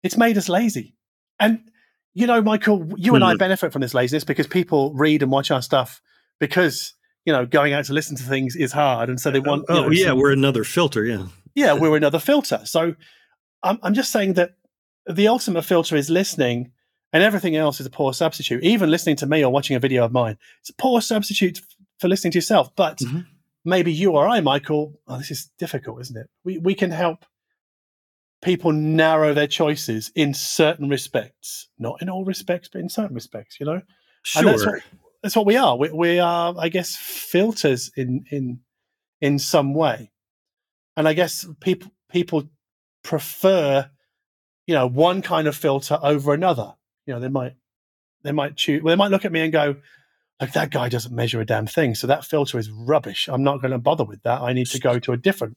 it's 0.02 0.16
made 0.16 0.36
us 0.36 0.48
lazy, 0.48 0.94
and 1.40 1.70
you 2.18 2.26
know, 2.26 2.42
Michael, 2.42 2.86
you 2.96 3.14
and 3.14 3.24
I 3.24 3.32
Hmm. 3.32 3.38
benefit 3.38 3.72
from 3.72 3.82
this 3.82 3.94
laziness 3.94 4.24
because 4.24 4.46
people 4.46 4.92
read 4.94 5.22
and 5.22 5.30
watch 5.30 5.50
our 5.50 5.62
stuff 5.62 6.02
because 6.40 6.94
you 7.24 7.32
know 7.32 7.46
going 7.46 7.72
out 7.72 7.84
to 7.86 7.92
listen 7.92 8.16
to 8.16 8.22
things 8.24 8.56
is 8.56 8.72
hard, 8.72 9.08
and 9.08 9.20
so 9.20 9.30
they 9.30 9.40
want. 9.40 9.64
you 9.68 9.74
oh 9.76 9.82
know, 9.82 9.90
yeah 9.90 10.06
some- 10.08 10.18
we're 10.18 10.32
another 10.32 10.64
filter 10.64 11.04
yeah 11.04 11.26
yeah, 11.54 11.72
we're 11.74 11.96
another 11.96 12.20
filter. 12.20 12.60
So 12.64 12.94
I'm, 13.62 13.78
I'm 13.82 13.94
just 13.94 14.12
saying 14.12 14.34
that 14.34 14.50
the 15.06 15.26
ultimate 15.28 15.62
filter 15.62 15.96
is 15.96 16.08
listening, 16.10 16.70
and 17.12 17.22
everything 17.22 17.56
else 17.56 17.80
is 17.80 17.86
a 17.86 17.90
poor 17.90 18.12
substitute. 18.14 18.62
Even 18.62 18.90
listening 18.90 19.16
to 19.16 19.26
me 19.26 19.44
or 19.44 19.50
watching 19.52 19.74
a 19.76 19.80
video 19.80 20.04
of 20.04 20.12
mine, 20.12 20.36
it's 20.60 20.70
a 20.70 20.74
poor 20.74 21.00
substitute 21.00 21.60
for 21.98 22.08
listening 22.08 22.30
to 22.32 22.38
yourself. 22.38 22.74
But 22.76 22.98
Mhm. 22.98 23.26
maybe 23.64 23.92
you 23.92 24.12
or 24.12 24.28
I, 24.28 24.40
Michael, 24.40 25.00
oh, 25.08 25.18
this 25.18 25.30
is 25.30 25.50
difficult, 25.58 26.00
isn't 26.02 26.16
it? 26.16 26.26
We 26.44 26.58
we 26.58 26.74
can 26.74 26.90
help 26.90 27.24
people 28.42 28.72
narrow 28.72 29.34
their 29.34 29.46
choices 29.46 30.12
in 30.14 30.32
certain 30.34 30.88
respects, 30.88 31.68
not 31.78 32.00
in 32.02 32.08
all 32.08 32.24
respects, 32.24 32.68
but 32.72 32.80
in 32.80 32.88
certain 32.88 33.14
respects. 33.14 33.58
You 33.60 33.66
know, 33.66 33.82
Sure. 34.22 34.40
and 34.42 34.48
that's 34.50 34.66
what 34.66 34.82
that's 35.22 35.36
what 35.36 35.46
we 35.46 35.56
are. 35.56 35.76
We, 35.76 35.90
we 35.90 36.18
are, 36.20 36.54
I 36.58 36.68
guess, 36.68 36.96
filters 36.96 37.90
in 37.96 38.24
in 38.30 38.60
in 39.20 39.38
some 39.38 39.74
way, 39.74 40.12
and 40.96 41.08
I 41.08 41.12
guess 41.14 41.46
people 41.60 41.90
people 42.10 42.48
prefer, 43.02 43.90
you 44.66 44.74
know, 44.74 44.86
one 44.86 45.22
kind 45.22 45.48
of 45.48 45.56
filter 45.56 45.98
over 46.02 46.34
another. 46.34 46.74
You 47.06 47.14
know, 47.14 47.20
they 47.20 47.28
might 47.28 47.54
they 48.22 48.32
might 48.32 48.56
choose. 48.56 48.82
Well, 48.82 48.92
they 48.92 48.98
might 48.98 49.10
look 49.10 49.24
at 49.24 49.32
me 49.32 49.40
and 49.40 49.52
go, 49.52 49.76
"Like 50.40 50.52
that 50.52 50.70
guy 50.70 50.88
doesn't 50.88 51.14
measure 51.14 51.40
a 51.40 51.46
damn 51.46 51.66
thing, 51.66 51.94
so 51.94 52.06
that 52.06 52.24
filter 52.24 52.58
is 52.58 52.70
rubbish. 52.70 53.28
I'm 53.28 53.42
not 53.42 53.60
going 53.60 53.72
to 53.72 53.78
bother 53.78 54.04
with 54.04 54.22
that. 54.22 54.40
I 54.42 54.52
need 54.52 54.66
to 54.68 54.80
go 54.80 54.98
to 55.00 55.12
a 55.12 55.16
different 55.16 55.56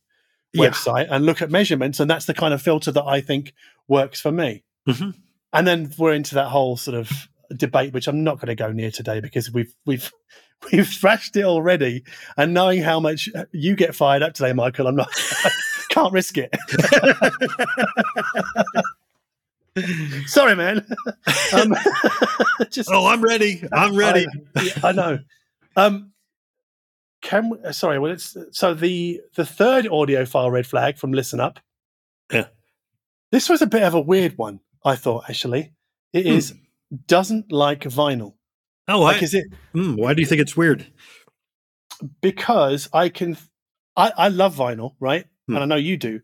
Yeah. 0.53 0.69
website 0.69 1.07
and 1.09 1.25
look 1.25 1.41
at 1.41 1.49
measurements, 1.51 1.99
and 1.99 2.09
that's 2.09 2.25
the 2.25 2.33
kind 2.33 2.53
of 2.53 2.61
filter 2.61 2.91
that 2.91 3.03
I 3.05 3.21
think 3.21 3.53
works 3.87 4.19
for 4.21 4.31
me." 4.31 4.63
Mhm. 4.87 5.13
and 5.53 5.67
then 5.67 5.91
we're 5.97 6.13
into 6.13 6.35
that 6.35 6.47
whole 6.47 6.75
sort 6.77 6.95
of 6.97 7.09
debate, 7.55 7.93
which 7.93 8.07
I'm 8.07 8.23
not 8.23 8.37
going 8.37 8.47
to 8.47 8.55
go 8.55 8.71
near 8.71 8.89
today 8.91 9.19
because 9.19 9.51
we've 9.51 9.73
we've 9.85 10.11
we've 10.71 10.87
thrashed 10.87 11.35
it 11.35 11.43
already. 11.43 12.03
And 12.37 12.53
knowing 12.53 12.81
how 12.81 12.99
much 12.99 13.29
you 13.51 13.75
get 13.75 13.95
fired 13.95 14.23
up 14.23 14.33
today, 14.33 14.53
Michael, 14.53 14.87
I'm 14.87 14.95
not 14.95 15.09
I 15.43 15.51
can't 15.89 16.13
risk 16.13 16.37
it. 16.37 16.55
Sorry, 20.27 20.55
man. 20.55 20.85
um, 21.53 21.75
just 22.69 22.89
Oh, 22.91 23.07
I'm 23.07 23.21
ready. 23.21 23.63
I'm 23.71 23.95
ready. 23.95 24.27
I, 24.55 24.71
I 24.83 24.91
know. 24.91 25.19
Um, 25.77 26.10
can 27.21 27.49
we, 27.49 27.57
sorry. 27.73 27.99
Well, 27.99 28.11
it's 28.11 28.35
so 28.51 28.73
the 28.73 29.21
the 29.35 29.45
third 29.45 29.85
audiophile 29.85 30.51
red 30.51 30.65
flag 30.67 30.97
from 30.97 31.11
Listen 31.13 31.39
Up. 31.39 31.59
Yeah. 32.31 32.47
This 33.31 33.49
was 33.49 33.61
a 33.61 33.67
bit 33.67 33.83
of 33.83 33.93
a 33.93 34.01
weird 34.01 34.37
one. 34.37 34.59
I 34.83 34.95
thought 34.95 35.29
actually 35.29 35.73
it 36.13 36.23
Hmm. 36.25 36.31
is 36.33 36.53
doesn't 37.07 37.51
like 37.51 37.81
vinyl. 37.81 38.33
Oh, 38.87 39.01
Like, 39.01 39.21
I, 39.21 39.25
is 39.25 39.33
it 39.33 39.45
mm, 39.73 39.95
why 39.97 40.13
do 40.13 40.21
you 40.21 40.25
think 40.27 40.41
it's 40.41 40.57
weird? 40.57 40.85
because 42.21 42.89
I 42.93 43.09
can? 43.09 43.37
I, 43.95 44.11
I 44.17 44.27
love 44.29 44.55
vinyl, 44.55 44.95
right? 44.99 45.25
Hmm. 45.47 45.55
And 45.55 45.63
I 45.63 45.65
know 45.67 45.75
you 45.75 45.97
do, 45.97 46.21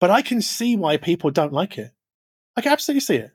but 0.00 0.10
I 0.10 0.22
can 0.22 0.40
see 0.42 0.76
why 0.76 0.96
people 0.96 1.30
don't 1.30 1.52
like 1.52 1.78
it. 1.78 1.90
I 2.56 2.60
can 2.62 2.72
absolutely 2.72 3.00
see 3.00 3.16
it. 3.16 3.30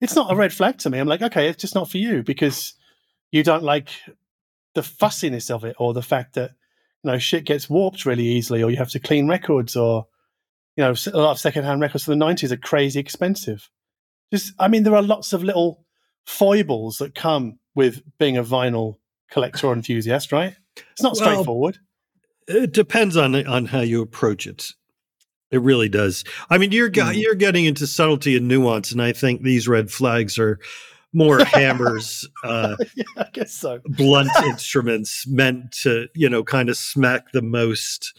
It's 0.00 0.14
not 0.14 0.30
a 0.32 0.36
red 0.36 0.52
flag 0.52 0.78
to 0.78 0.90
me. 0.90 0.98
I'm 0.98 1.08
like, 1.08 1.22
okay, 1.22 1.48
it's 1.48 1.60
just 1.60 1.74
not 1.74 1.90
for 1.90 1.98
you 1.98 2.22
because 2.22 2.74
you 3.32 3.42
don't 3.42 3.64
like 3.64 3.88
the 4.74 4.82
fussiness 4.82 5.50
of 5.50 5.64
it 5.64 5.76
or 5.78 5.92
the 5.94 6.02
fact 6.02 6.34
that 6.34 6.50
you 7.02 7.10
know 7.10 7.18
shit 7.18 7.44
gets 7.44 7.68
warped 7.70 8.04
really 8.06 8.24
easily 8.24 8.62
or 8.62 8.70
you 8.70 8.76
have 8.76 8.90
to 8.90 9.00
clean 9.00 9.28
records 9.28 9.76
or 9.76 10.06
you 10.76 10.84
know 10.84 10.94
a 11.12 11.18
lot 11.18 11.32
of 11.32 11.38
secondhand 11.40 11.80
records 11.80 12.04
from 12.04 12.18
the 12.18 12.24
90s 12.24 12.50
are 12.52 12.56
crazy 12.56 13.00
expensive 13.00 13.68
just 14.32 14.52
i 14.58 14.68
mean 14.68 14.82
there 14.82 14.94
are 14.94 15.02
lots 15.02 15.32
of 15.32 15.42
little 15.42 15.84
foibles 16.26 16.98
that 16.98 17.14
come 17.14 17.58
with 17.74 18.02
being 18.18 18.36
a 18.36 18.44
vinyl 18.44 18.96
collector 19.30 19.66
or 19.68 19.72
enthusiast 19.72 20.32
right 20.32 20.54
it's 20.92 21.02
not 21.02 21.14
Well, 21.16 21.24
straightforward 21.30 21.78
It 22.46 22.72
depends 22.72 23.16
on 23.16 23.34
on 23.46 23.66
how 23.66 23.80
you 23.80 24.00
approach 24.02 24.46
it. 24.46 24.72
It 25.50 25.60
really 25.62 25.88
does. 25.88 26.24
I 26.50 26.58
mean, 26.58 26.72
you're 26.72 26.90
Mm. 26.90 27.20
you're 27.20 27.34
getting 27.34 27.64
into 27.64 27.86
subtlety 27.86 28.36
and 28.36 28.48
nuance, 28.48 28.92
and 28.92 29.00
I 29.02 29.12
think 29.12 29.42
these 29.42 29.66
red 29.66 29.90
flags 29.90 30.38
are 30.38 30.58
more 31.12 31.44
hammers, 31.44 32.28
uh, 32.44 32.76
yeah 32.94 33.04
i 33.16 33.26
guess 33.32 33.52
so 33.52 33.80
blunt 33.84 34.30
instruments 34.44 35.26
meant 35.26 35.72
to, 35.72 36.08
you 36.14 36.28
know, 36.28 36.44
kind 36.44 36.68
of 36.68 36.76
smack 36.76 37.32
the 37.32 37.42
most 37.42 38.18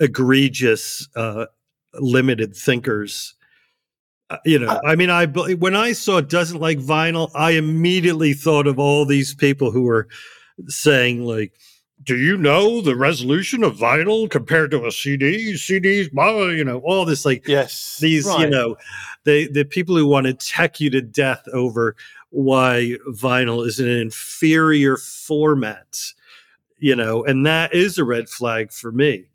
egregious, 0.00 1.08
uh, 1.16 1.46
limited 1.94 2.54
thinkers. 2.54 3.34
Uh, 4.28 4.38
you 4.44 4.58
know, 4.58 4.66
Uh, 4.66 4.80
I 4.84 4.96
mean, 4.96 5.08
I 5.08 5.26
when 5.26 5.76
I 5.76 5.92
saw 5.92 6.20
doesn't 6.20 6.60
like 6.60 6.78
vinyl, 6.78 7.30
I 7.34 7.52
immediately 7.52 8.32
thought 8.34 8.66
of 8.66 8.78
all 8.78 9.06
these 9.06 9.34
people 9.34 9.70
who 9.70 9.82
were 9.82 10.08
saying 10.66 11.24
like, 11.24 11.52
"Do 12.02 12.16
you 12.16 12.36
know 12.36 12.80
the 12.80 12.96
resolution 12.96 13.64
of 13.64 13.76
vinyl 13.76 14.30
compared 14.30 14.70
to 14.72 14.86
a 14.86 14.92
CD? 14.92 15.54
CDs, 15.54 16.10
blah, 16.12 16.48
you 16.48 16.64
know, 16.64 16.78
all 16.80 17.04
this 17.04 17.24
like 17.24 17.46
yes. 17.48 17.98
these 18.00 18.26
you 18.26 18.48
know 18.48 18.76
the 19.26 19.48
the 19.48 19.64
people 19.64 19.94
who 19.96 20.06
want 20.06 20.26
to 20.26 20.32
tech 20.32 20.80
you 20.80 20.88
to 20.90 21.02
death 21.02 21.46
over 21.52 21.96
why 22.30 22.94
vinyl 23.10 23.66
is 23.66 23.78
an 23.78 23.88
inferior 23.88 24.96
format 24.96 25.98
you 26.78 26.96
know 26.96 27.24
and 27.24 27.44
that 27.44 27.74
is 27.74 27.98
a 27.98 28.04
red 28.04 28.28
flag 28.28 28.72
for 28.72 28.90
me. 28.92 29.26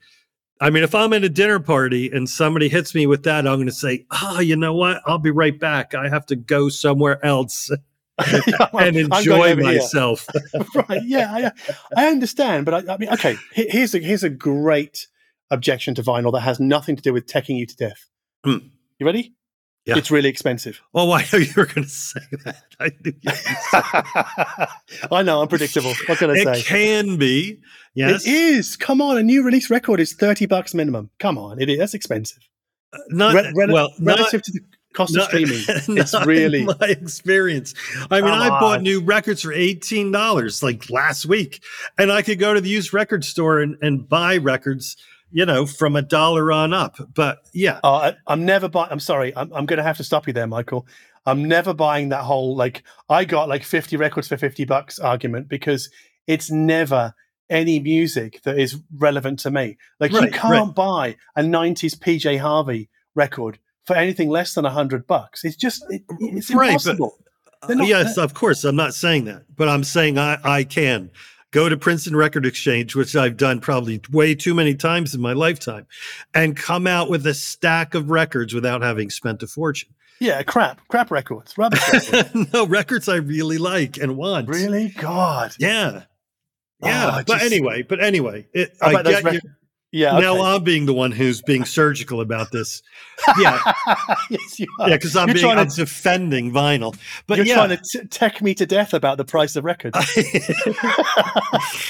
I 0.60 0.70
mean 0.70 0.84
if 0.84 0.96
i'm 0.96 1.14
at 1.14 1.24
a 1.24 1.30
dinner 1.30 1.60
party 1.60 2.10
and 2.12 2.30
somebody 2.30 2.70
hits 2.70 2.96
me 2.96 3.08
with 3.08 3.24
that 3.24 3.48
i'm 3.48 3.56
going 3.56 3.66
to 3.68 3.74
say 3.74 4.06
oh 4.12 4.40
you 4.40 4.56
know 4.56 4.74
what? 4.74 5.02
I'll 5.06 5.20
be 5.20 5.32
right 5.32 5.58
back. 5.60 5.94
I 5.94 6.10
have 6.10 6.26
to 6.28 6.36
go 6.36 6.70
somewhere 6.70 7.24
else 7.26 7.70
and 8.74 8.96
enjoy 8.98 9.56
myself 9.56 10.28
right. 10.90 11.02
Yeah, 11.04 11.52
I, 11.96 12.04
I 12.04 12.08
understand, 12.08 12.66
but 12.66 12.90
I, 12.90 12.94
I 12.94 12.98
mean, 12.98 13.10
okay. 13.10 13.36
Here's 13.54 13.94
a 13.96 14.00
here's 14.00 14.24
a 14.24 14.30
great 14.30 15.08
objection 15.50 15.96
to 15.96 16.04
vinyl 16.04 16.32
that 16.34 16.42
has 16.42 16.60
nothing 16.60 16.96
to 16.96 17.02
do 17.02 17.14
with 17.14 17.28
teching 17.28 17.58
you 17.58 17.66
to 17.66 17.76
death. 17.76 18.10
Hmm. 18.44 18.58
You 19.00 19.06
ready? 19.06 19.34
Yeah. 19.86 19.98
It's 19.98 20.12
really 20.12 20.30
expensive. 20.30 20.80
oh 20.94 21.12
i 21.12 21.26
know 21.34 21.40
you 21.40 21.52
were 21.58 21.66
going 21.66 21.84
to 21.86 21.90
say 21.90 22.20
that 22.44 22.64
i 22.80 22.92
knew 23.04 23.14
you 23.24 25.08
I 25.12 25.24
know, 25.24 25.42
I'm 25.42 25.48
predictable. 25.48 25.94
What 26.06 26.20
can 26.20 26.30
I 26.30 26.34
it 26.34 26.44
say? 26.44 26.60
It 26.60 26.66
can 26.66 27.18
be 27.18 27.60
yes 27.96 28.26
It 28.26 28.32
is. 28.32 28.76
Come 28.78 29.02
on, 29.02 29.18
a 29.18 29.24
new 29.24 29.44
release 29.44 29.70
record 29.72 30.00
is 30.00 30.14
thirty 30.14 30.46
bucks 30.46 30.74
minimum. 30.76 31.10
Come 31.20 31.38
on, 31.38 31.60
it 31.60 31.70
is. 31.70 31.80
That's 31.80 31.96
expensive. 31.96 32.48
not 33.10 33.34
Re- 33.34 33.52
rel- 33.56 33.74
well 33.74 33.90
not, 34.00 34.18
relative 34.18 34.44
to 34.44 34.52
the 34.52 34.60
cost 34.94 35.16
of 35.16 35.24
streaming, 35.24 35.64
it's 35.68 36.14
really. 36.26 36.66
my 36.66 36.76
experience. 36.82 37.74
I 38.10 38.22
mean, 38.22 38.32
Come 38.32 38.42
I 38.42 38.50
bought 38.50 38.82
new 38.82 39.02
records 39.02 39.42
for 39.42 39.54
eighteen 39.54 40.12
dollars 40.12 40.62
like 40.64 40.90
last 40.90 41.26
week, 41.26 41.64
and 41.98 42.12
I 42.12 42.22
could 42.22 42.40
go 42.40 42.54
to 42.54 42.62
the 42.62 42.70
used 42.70 42.94
record 42.94 43.24
store 43.24 43.60
and, 43.60 43.78
and 43.82 44.08
buy 44.08 44.38
records, 44.38 44.98
you 45.32 45.46
know, 45.46 45.66
from 45.66 45.96
a 45.96 46.02
dollar 46.02 46.52
on 46.52 46.74
up. 46.74 46.98
But 47.14 47.40
yeah, 47.54 47.80
Oh, 47.84 47.96
I, 47.96 48.16
I'm 48.28 48.46
never 48.46 48.68
buying. 48.68 48.90
I'm 48.92 49.00
sorry. 49.00 49.36
I'm, 49.36 49.52
I'm 49.54 49.66
going 49.66 49.78
to 49.78 49.84
have 49.84 49.98
to 49.98 50.04
stop 50.04 50.28
you 50.28 50.34
there, 50.34 50.48
Michael. 50.48 50.88
I'm 51.26 51.48
never 51.48 51.74
buying 51.74 52.10
that 52.10 52.24
whole 52.24 52.56
like 52.56 52.84
I 53.10 53.26
got 53.26 53.48
like 53.48 53.64
50 53.64 53.96
records 53.98 54.28
for 54.28 54.38
50 54.38 54.66
bucks 54.66 54.98
argument 55.00 55.48
because 55.48 55.90
it's 56.28 56.50
never 56.50 57.14
any 57.50 57.80
music 57.80 58.42
that 58.44 58.58
is 58.58 58.78
relevant 58.98 59.40
to 59.40 59.52
me. 59.52 59.78
Like 60.00 60.12
you 60.14 60.28
can't 60.32 60.74
buy 60.74 61.18
a 61.36 61.42
90s 61.44 61.98
PJ 61.98 62.40
Harvey 62.40 62.90
record 63.14 63.60
for 63.86 63.96
anything 63.96 64.30
less 64.30 64.54
than 64.54 64.66
a 64.66 64.70
100 64.70 65.08
bucks. 65.08 65.44
It's 65.44 65.56
just 65.56 65.84
it, 65.90 66.04
it's 66.20 66.50
Right, 66.52 66.68
but- 66.68 66.68
impossible. 66.70 67.18
They're 67.68 67.76
not- 67.76 67.88
yes, 67.88 68.18
of 68.18 68.34
course. 68.34 68.64
I'm 68.64 68.76
not 68.76 68.94
saying 68.96 69.26
that, 69.26 69.44
but 69.56 69.70
I'm 69.70 69.84
saying 69.84 70.18
I, 70.18 70.40
I 70.44 70.64
can 70.64 71.12
go 71.52 71.70
to 71.70 71.78
Princeton 71.78 72.16
Record 72.16 72.44
Exchange, 72.46 72.96
which 72.96 73.16
I've 73.16 73.38
done 73.38 73.60
probably 73.60 74.02
way 74.12 74.34
too 74.34 74.56
many 74.56 74.74
times 74.74 75.14
in 75.14 75.22
my 75.22 75.34
lifetime, 75.34 75.86
and 76.34 76.58
come 76.58 76.88
out 76.88 77.08
with 77.10 77.28
a 77.28 77.36
stack 77.36 77.94
of 77.94 78.10
records 78.10 78.54
without 78.56 78.82
having 78.82 79.12
spent 79.12 79.44
a 79.44 79.48
fortune. 79.48 79.90
yeah, 80.20 80.42
crap, 80.42 80.82
crap 80.88 81.12
records, 81.12 81.56
rubbish 81.58 81.82
records. 82.12 82.52
no 82.54 82.66
records 82.66 83.08
I 83.08 83.18
really 83.18 83.60
like 83.60 83.98
and 83.98 84.18
want. 84.18 84.48
really? 84.48 84.90
God. 84.98 85.54
Yeah. 85.60 86.04
Yeah. 86.84 87.10
Oh, 87.20 87.24
but 87.28 87.34
just- 87.42 87.46
anyway, 87.46 87.84
but 87.84 88.04
anyway, 88.04 88.48
it, 88.54 88.76
I 88.82 89.04
get 89.04 89.34
you. 89.34 89.40
Yeah. 89.94 90.18
Now 90.20 90.36
okay. 90.36 90.42
I'm 90.42 90.64
being 90.64 90.86
the 90.86 90.94
one 90.94 91.12
who's 91.12 91.42
being 91.42 91.66
surgical 91.66 92.22
about 92.22 92.52
this. 92.52 92.82
Yeah. 93.38 93.60
yes, 94.30 94.58
you 94.60 94.66
are. 94.80 94.90
Yeah, 94.90 94.96
because 94.96 95.16
I'm 95.18 95.28
You're 95.28 95.36
being 95.36 95.48
I'm 95.58 95.68
to- 95.68 95.76
defending 95.76 96.52
vinyl. 96.54 96.98
But 97.28 97.38
You're 97.38 97.48
yeah. 97.48 97.56
trying 97.56 97.70
to 97.70 97.78
t- 97.78 98.08
tech 98.08 98.42
me 98.42 98.54
to 98.56 98.66
death 98.66 98.94
about 98.94 99.18
the 99.18 99.26
price 99.26 99.56
of 99.58 99.66
records. 99.66 99.98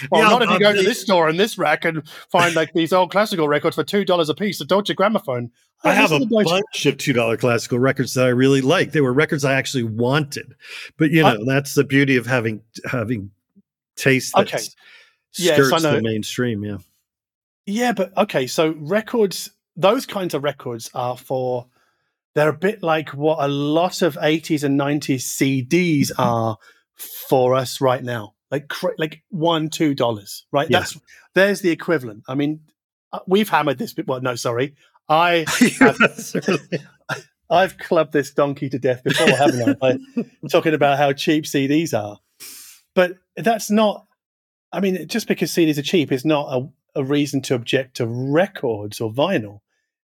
well, 0.09 0.21
Yeah, 0.21 0.29
not 0.29 0.41
if 0.41 0.49
you 0.49 0.55
I'm 0.55 0.59
go 0.61 0.73
to 0.73 0.81
this 0.81 1.01
store 1.01 1.29
and 1.29 1.39
this 1.39 1.57
rack 1.57 1.85
and 1.85 2.07
find 2.29 2.55
like 2.55 2.73
these 2.73 2.91
old 2.91 3.11
classical 3.11 3.47
records 3.47 3.75
for 3.75 3.83
two 3.83 4.03
dollars 4.05 4.29
a 4.29 4.33
piece, 4.33 4.59
a 4.61 4.65
Deutsche 4.65 4.89
Grammophon. 4.95 5.51
I 5.83 5.93
have 5.93 6.11
a 6.11 6.19
Deutsche- 6.25 6.45
bunch 6.45 6.85
of 6.85 6.97
two 6.97 7.13
dollar 7.13 7.37
classical 7.37 7.79
records 7.79 8.13
that 8.15 8.25
I 8.25 8.29
really 8.29 8.61
like. 8.61 8.91
They 8.91 9.01
were 9.01 9.13
records 9.13 9.45
I 9.45 9.53
actually 9.53 9.83
wanted, 9.83 10.55
but 10.97 11.11
you 11.11 11.21
know 11.21 11.37
I- 11.39 11.43
that's 11.45 11.75
the 11.75 11.83
beauty 11.83 12.17
of 12.17 12.25
having 12.25 12.61
having 12.85 13.31
taste 13.95 14.33
that 14.35 14.47
Okay. 14.47 14.63
Yes, 15.37 15.55
skirts 15.67 15.83
know. 15.83 15.95
the 15.95 16.01
mainstream. 16.01 16.63
Yeah, 16.63 16.77
Yeah, 17.65 17.93
but 17.93 18.15
okay, 18.17 18.47
so 18.47 18.75
records, 18.77 19.51
those 19.75 20.05
kinds 20.05 20.33
of 20.33 20.43
records 20.43 20.89
are 20.93 21.17
for. 21.17 21.67
They're 22.33 22.49
a 22.49 22.53
bit 22.53 22.81
like 22.81 23.09
what 23.09 23.39
a 23.41 23.47
lot 23.49 24.01
of 24.01 24.15
80s 24.15 24.63
and 24.63 24.79
90s 24.79 25.67
CDs 25.67 26.11
are 26.17 26.57
for 26.95 27.55
us 27.55 27.81
right 27.81 28.01
now, 28.01 28.35
like 28.49 28.71
like 28.97 29.23
one 29.29 29.69
two 29.69 29.93
dollars, 29.93 30.45
right? 30.51 30.69
Yeah. 30.69 30.79
That's 30.79 30.99
there's 31.33 31.61
the 31.61 31.71
equivalent. 31.71 32.23
I 32.29 32.35
mean, 32.35 32.61
uh, 33.11 33.19
we've 33.27 33.49
hammered 33.49 33.77
this. 33.77 33.93
bit. 33.93 34.07
Well, 34.07 34.21
no, 34.21 34.35
sorry, 34.35 34.75
I 35.09 35.45
I've 37.49 37.77
clubbed 37.77 38.13
this 38.13 38.31
donkey 38.31 38.69
to 38.69 38.79
death 38.79 39.03
before, 39.03 39.27
haven't 39.27 39.69
I? 39.69 39.73
By 39.73 39.97
talking 40.49 40.73
about 40.73 40.97
how 40.97 41.11
cheap 41.11 41.43
CDs 41.43 41.93
are. 41.93 42.17
But 42.95 43.17
that's 43.35 43.69
not 43.69 44.07
I 44.71 44.79
mean, 44.79 45.07
just 45.07 45.27
because 45.27 45.51
CDs 45.51 45.77
are 45.77 45.83
cheap 45.83 46.11
is 46.11 46.23
not 46.23 46.47
a, 46.47 46.69
a 46.95 47.03
reason 47.03 47.41
to 47.43 47.55
object 47.55 47.97
to 47.97 48.05
records 48.07 48.99
or 49.01 49.11
vinyl. 49.11 49.59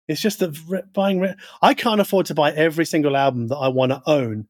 It's 0.07 0.21
just 0.21 0.39
that 0.39 0.57
re- 0.67 0.83
buying, 0.93 1.19
re- 1.19 1.35
I 1.61 1.73
can't 1.73 1.99
afford 2.01 2.27
to 2.27 2.35
buy 2.35 2.51
every 2.51 2.85
single 2.85 3.17
album 3.17 3.47
that 3.47 3.55
I 3.57 3.69
want 3.69 3.91
to 3.91 4.03
own 4.05 4.47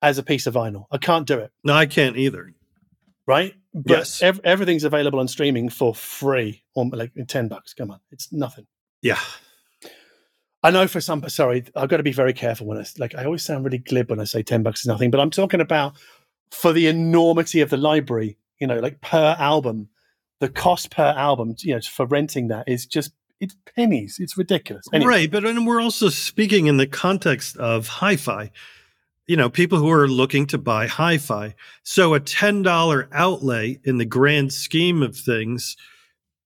as 0.00 0.18
a 0.18 0.22
piece 0.22 0.46
of 0.46 0.54
vinyl. 0.54 0.86
I 0.90 0.98
can't 0.98 1.26
do 1.26 1.38
it. 1.38 1.52
No, 1.64 1.74
I 1.74 1.86
can't 1.86 2.16
either. 2.16 2.52
Right? 3.26 3.54
But 3.74 3.90
Yes. 3.98 4.22
ev- 4.22 4.40
everything's 4.44 4.84
available 4.84 5.18
on 5.18 5.28
streaming 5.28 5.68
for 5.68 5.94
free 5.94 6.62
or 6.74 6.86
like 6.86 7.12
10 7.28 7.48
bucks. 7.48 7.74
Come 7.74 7.90
on. 7.90 8.00
It's 8.10 8.32
nothing. 8.32 8.66
Yeah. 9.02 9.18
I 10.62 10.70
know 10.70 10.88
for 10.88 11.00
some, 11.00 11.28
sorry, 11.28 11.64
I've 11.76 11.90
got 11.90 11.98
to 11.98 12.02
be 12.02 12.12
very 12.12 12.32
careful 12.32 12.66
when 12.66 12.78
I 12.78 12.86
like. 12.98 13.14
I 13.14 13.24
always 13.26 13.42
sound 13.42 13.66
really 13.66 13.76
glib 13.78 14.08
when 14.08 14.18
I 14.18 14.24
say 14.24 14.42
ten 14.42 14.62
bucks 14.62 14.80
is 14.80 14.86
nothing, 14.86 15.10
but 15.10 15.20
I'm 15.20 15.28
talking 15.30 15.60
about 15.60 15.92
for 16.50 16.72
the 16.72 16.86
enormity 16.86 17.60
of 17.60 17.68
the 17.68 17.76
library. 17.76 18.38
You 18.60 18.66
know, 18.66 18.78
like 18.78 19.02
per 19.02 19.36
album, 19.38 19.90
the 20.40 20.48
cost 20.48 20.90
per 20.90 21.02
album, 21.02 21.54
you 21.60 21.74
know, 21.74 21.80
for 21.80 22.06
renting 22.06 22.48
that 22.48 22.68
is 22.68 22.86
just 22.86 23.12
it's 23.40 23.56
pennies. 23.76 24.16
It's 24.18 24.38
ridiculous. 24.38 24.84
Anyway, 24.92 25.08
Right, 25.08 25.30
but 25.30 25.44
and 25.44 25.66
we're 25.66 25.80
also 25.80 26.08
speaking 26.08 26.66
in 26.66 26.76
the 26.76 26.86
context 26.86 27.56
of 27.56 27.86
hi-fi. 27.86 28.50
You 29.26 29.36
know, 29.36 29.48
people 29.48 29.78
who 29.78 29.90
are 29.90 30.06
looking 30.06 30.46
to 30.48 30.58
buy 30.58 30.86
hi-fi. 30.86 31.54
So 31.82 32.14
a 32.14 32.20
ten 32.20 32.62
dollar 32.62 33.08
outlay 33.12 33.80
in 33.84 33.98
the 33.98 34.04
grand 34.04 34.52
scheme 34.52 35.02
of 35.02 35.16
things, 35.16 35.76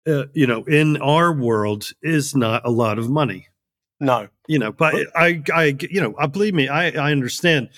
uh, 0.07 0.26
you 0.34 0.47
know, 0.47 0.64
in 0.64 0.97
our 0.97 1.31
world 1.31 1.91
is 2.01 2.35
not 2.35 2.65
a 2.65 2.72
lot 2.72 2.97
of 2.97 3.10
money. 3.10 3.47
No, 3.99 4.27
You 4.47 4.60
know, 4.60 4.73
but 4.73 4.95
I, 5.15 5.41
I, 5.53 5.77
you 5.89 6.01
know, 6.01 6.14
uh, 6.15 6.27
believe 6.27 6.53
me, 6.53 6.68
I, 6.68 6.89
I 6.89 7.11
understand 7.11 7.69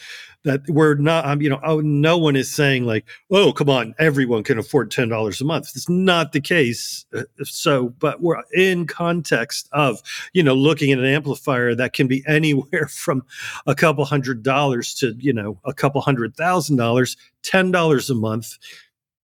that 0.46 0.62
we're 0.70 0.96
not. 0.96 1.26
Um, 1.26 1.42
you 1.42 1.50
know, 1.50 1.60
oh, 1.64 1.82
no 1.82 2.18
one 2.18 2.36
is 2.36 2.50
saying 2.50 2.86
like, 2.86 3.06
oh, 3.30 3.52
come 3.52 3.70
on, 3.70 3.94
everyone 4.00 4.44
can 4.44 4.58
afford 4.58 4.92
ten 4.92 5.10
dollars 5.10 5.42
a 5.42 5.46
month. 5.46 5.72
It's 5.76 5.90
not 5.90 6.32
the 6.32 6.42
case. 6.42 7.06
Uh, 7.14 7.24
So, 7.44 7.90
but 7.90 8.22
we're 8.22 8.42
in 8.54 8.88
context 8.88 9.68
of 9.74 10.02
you 10.34 10.44
know 10.44 10.56
looking 10.56 10.92
at 10.92 11.00
an 11.00 11.06
amplifier 11.06 11.76
that 11.76 11.94
can 11.94 12.08
be 12.08 12.24
anywhere 12.28 12.88
from 12.88 13.24
a 13.68 13.76
couple 13.76 14.06
hundred 14.06 14.44
dollars 14.44 14.94
to 14.96 15.16
you 15.20 15.34
know 15.34 15.60
a 15.66 15.74
couple 15.74 16.00
hundred 16.02 16.36
thousand 16.36 16.78
dollars. 16.78 17.18
Ten 17.44 17.72
dollars 17.72 18.10
a 18.10 18.16
month, 18.16 18.58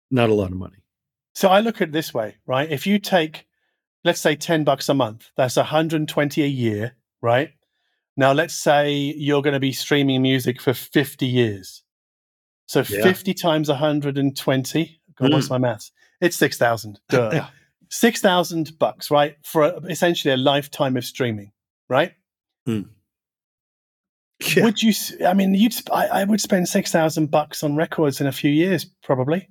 not 0.09 0.29
a 0.29 0.33
lot 0.33 0.51
of 0.51 0.57
money. 0.57 0.77
So 1.39 1.47
I 1.47 1.61
look 1.61 1.77
at 1.77 1.89
it 1.89 1.91
this 1.93 2.13
way, 2.13 2.35
right? 2.45 2.69
If 2.69 2.85
you 2.85 2.99
take, 2.99 3.47
let's 4.03 4.19
say, 4.19 4.35
10 4.35 4.65
bucks 4.65 4.89
a 4.89 4.93
month, 4.93 5.31
that's 5.37 5.55
120 5.55 6.43
a 6.43 6.47
year, 6.47 6.97
right? 7.21 7.51
Now, 8.19 8.33
let's 8.33 8.53
say 8.53 8.91
you're 8.93 9.41
going 9.41 9.53
to 9.53 9.61
be 9.61 9.71
streaming 9.71 10.21
music 10.21 10.61
for 10.61 10.73
50 10.73 11.25
years. 11.25 11.83
So 12.67 12.79
Yeah. 12.81 13.01
50 13.01 13.33
times 13.33 13.69
120, 13.69 14.99
God, 15.15 15.31
what's 15.31 15.47
Mm. 15.47 15.51
my 15.51 15.57
maths? 15.59 15.91
It's 16.19 16.35
6,000. 16.35 16.99
Duh. 17.09 17.47
6,000 17.89 18.77
bucks, 18.77 19.09
right? 19.09 19.37
For 19.43 19.63
a, 19.63 19.77
essentially 19.85 20.33
a 20.33 20.37
lifetime 20.37 20.97
of 20.97 21.05
streaming, 21.05 21.53
right? 21.87 22.11
Yeah. 22.67 22.81
Would 24.63 24.81
you, 24.83 24.93
I 25.25 25.33
mean, 25.33 25.53
you'd, 25.53 25.73
I, 25.91 26.07
I 26.07 26.23
would 26.25 26.41
spend 26.41 26.67
6,000 26.67 27.31
bucks 27.31 27.63
on 27.63 27.75
records 27.75 28.19
in 28.21 28.27
a 28.27 28.31
few 28.31 28.51
years, 28.51 28.85
probably. 29.03 29.49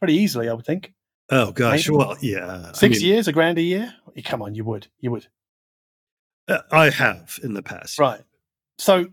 Pretty 0.00 0.14
easily, 0.14 0.48
I 0.48 0.54
would 0.54 0.66
think. 0.66 0.92
Oh 1.30 1.52
gosh. 1.52 1.88
Maybe. 1.88 1.96
Well, 1.98 2.16
yeah. 2.20 2.66
I 2.68 2.72
Six 2.72 2.98
mean, 2.98 3.06
years, 3.08 3.28
a 3.28 3.32
grand 3.32 3.58
a 3.58 3.62
year? 3.62 3.94
Come 4.24 4.42
on, 4.42 4.54
you 4.54 4.64
would. 4.64 4.86
You 5.00 5.10
would. 5.12 5.26
Uh, 6.48 6.60
I 6.72 6.90
have 6.90 7.38
in 7.42 7.54
the 7.54 7.62
past. 7.62 7.98
Right. 7.98 8.20
So 8.78 9.06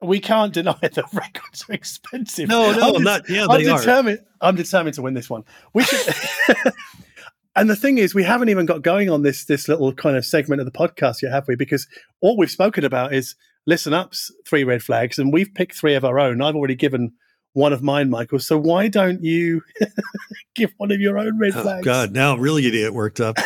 we 0.00 0.20
can't 0.20 0.52
deny 0.52 0.76
that 0.82 1.04
records 1.12 1.64
are 1.68 1.72
expensive. 1.72 2.48
No, 2.48 2.72
no, 2.72 2.96
I'm 2.96 3.02
not. 3.02 3.28
Yeah, 3.28 3.46
I'm 3.48 3.62
they 3.62 3.68
are. 3.68 3.78
determined. 3.78 4.20
I'm 4.40 4.54
determined 4.56 4.94
to 4.94 5.02
win 5.02 5.14
this 5.14 5.28
one. 5.28 5.44
We 5.74 5.82
should. 5.84 6.14
and 7.56 7.68
the 7.68 7.76
thing 7.76 7.98
is, 7.98 8.14
we 8.14 8.22
haven't 8.22 8.48
even 8.48 8.66
got 8.66 8.82
going 8.82 9.10
on 9.10 9.22
this 9.22 9.44
this 9.46 9.68
little 9.68 9.92
kind 9.92 10.16
of 10.16 10.24
segment 10.24 10.60
of 10.60 10.66
the 10.66 10.72
podcast 10.72 11.22
yet, 11.22 11.32
have 11.32 11.48
we? 11.48 11.56
Because 11.56 11.86
all 12.20 12.36
we've 12.36 12.50
spoken 12.50 12.84
about 12.84 13.12
is 13.12 13.34
listen 13.66 13.92
ups, 13.92 14.30
three 14.46 14.64
red 14.64 14.82
flags, 14.82 15.18
and 15.18 15.32
we've 15.32 15.52
picked 15.54 15.74
three 15.76 15.94
of 15.94 16.04
our 16.04 16.18
own. 16.18 16.40
I've 16.40 16.54
already 16.56 16.76
given 16.76 17.12
one 17.54 17.72
of 17.72 17.82
mine, 17.82 18.08
Michael. 18.10 18.38
So 18.38 18.56
why 18.58 18.86
don't 18.88 19.22
you 19.24 19.62
give 20.54 20.72
one 20.76 20.92
of 20.92 21.00
your 21.00 21.18
own 21.18 21.38
red 21.38 21.52
Oh, 21.56 21.62
flags? 21.62 21.84
God, 21.84 22.12
now 22.12 22.34
I'm 22.34 22.40
really 22.40 22.62
gonna 22.62 22.72
get 22.76 22.94
worked 22.94 23.20
up. 23.20 23.36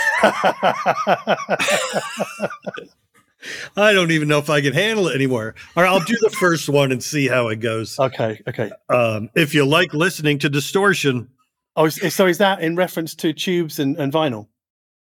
I 3.76 3.92
don't 3.92 4.10
even 4.10 4.28
know 4.28 4.38
if 4.38 4.48
I 4.50 4.60
can 4.60 4.72
handle 4.72 5.08
it 5.08 5.14
anymore. 5.14 5.54
All 5.76 5.82
right, 5.82 5.88
I'll 5.90 6.00
do 6.04 6.16
the 6.20 6.30
first 6.30 6.68
one 6.68 6.92
and 6.92 7.02
see 7.02 7.28
how 7.28 7.48
it 7.48 7.56
goes. 7.56 7.98
okay. 7.98 8.40
Okay. 8.48 8.70
Um, 8.88 9.30
if 9.34 9.54
you 9.54 9.64
like 9.66 9.92
listening 9.94 10.38
to 10.40 10.48
distortion, 10.48 11.28
Oh, 11.74 11.88
so 11.88 12.26
is 12.26 12.36
that 12.38 12.60
in 12.60 12.76
reference 12.76 13.14
to 13.16 13.32
tubes 13.32 13.78
and, 13.78 13.96
and 13.96 14.12
vinyl? 14.12 14.48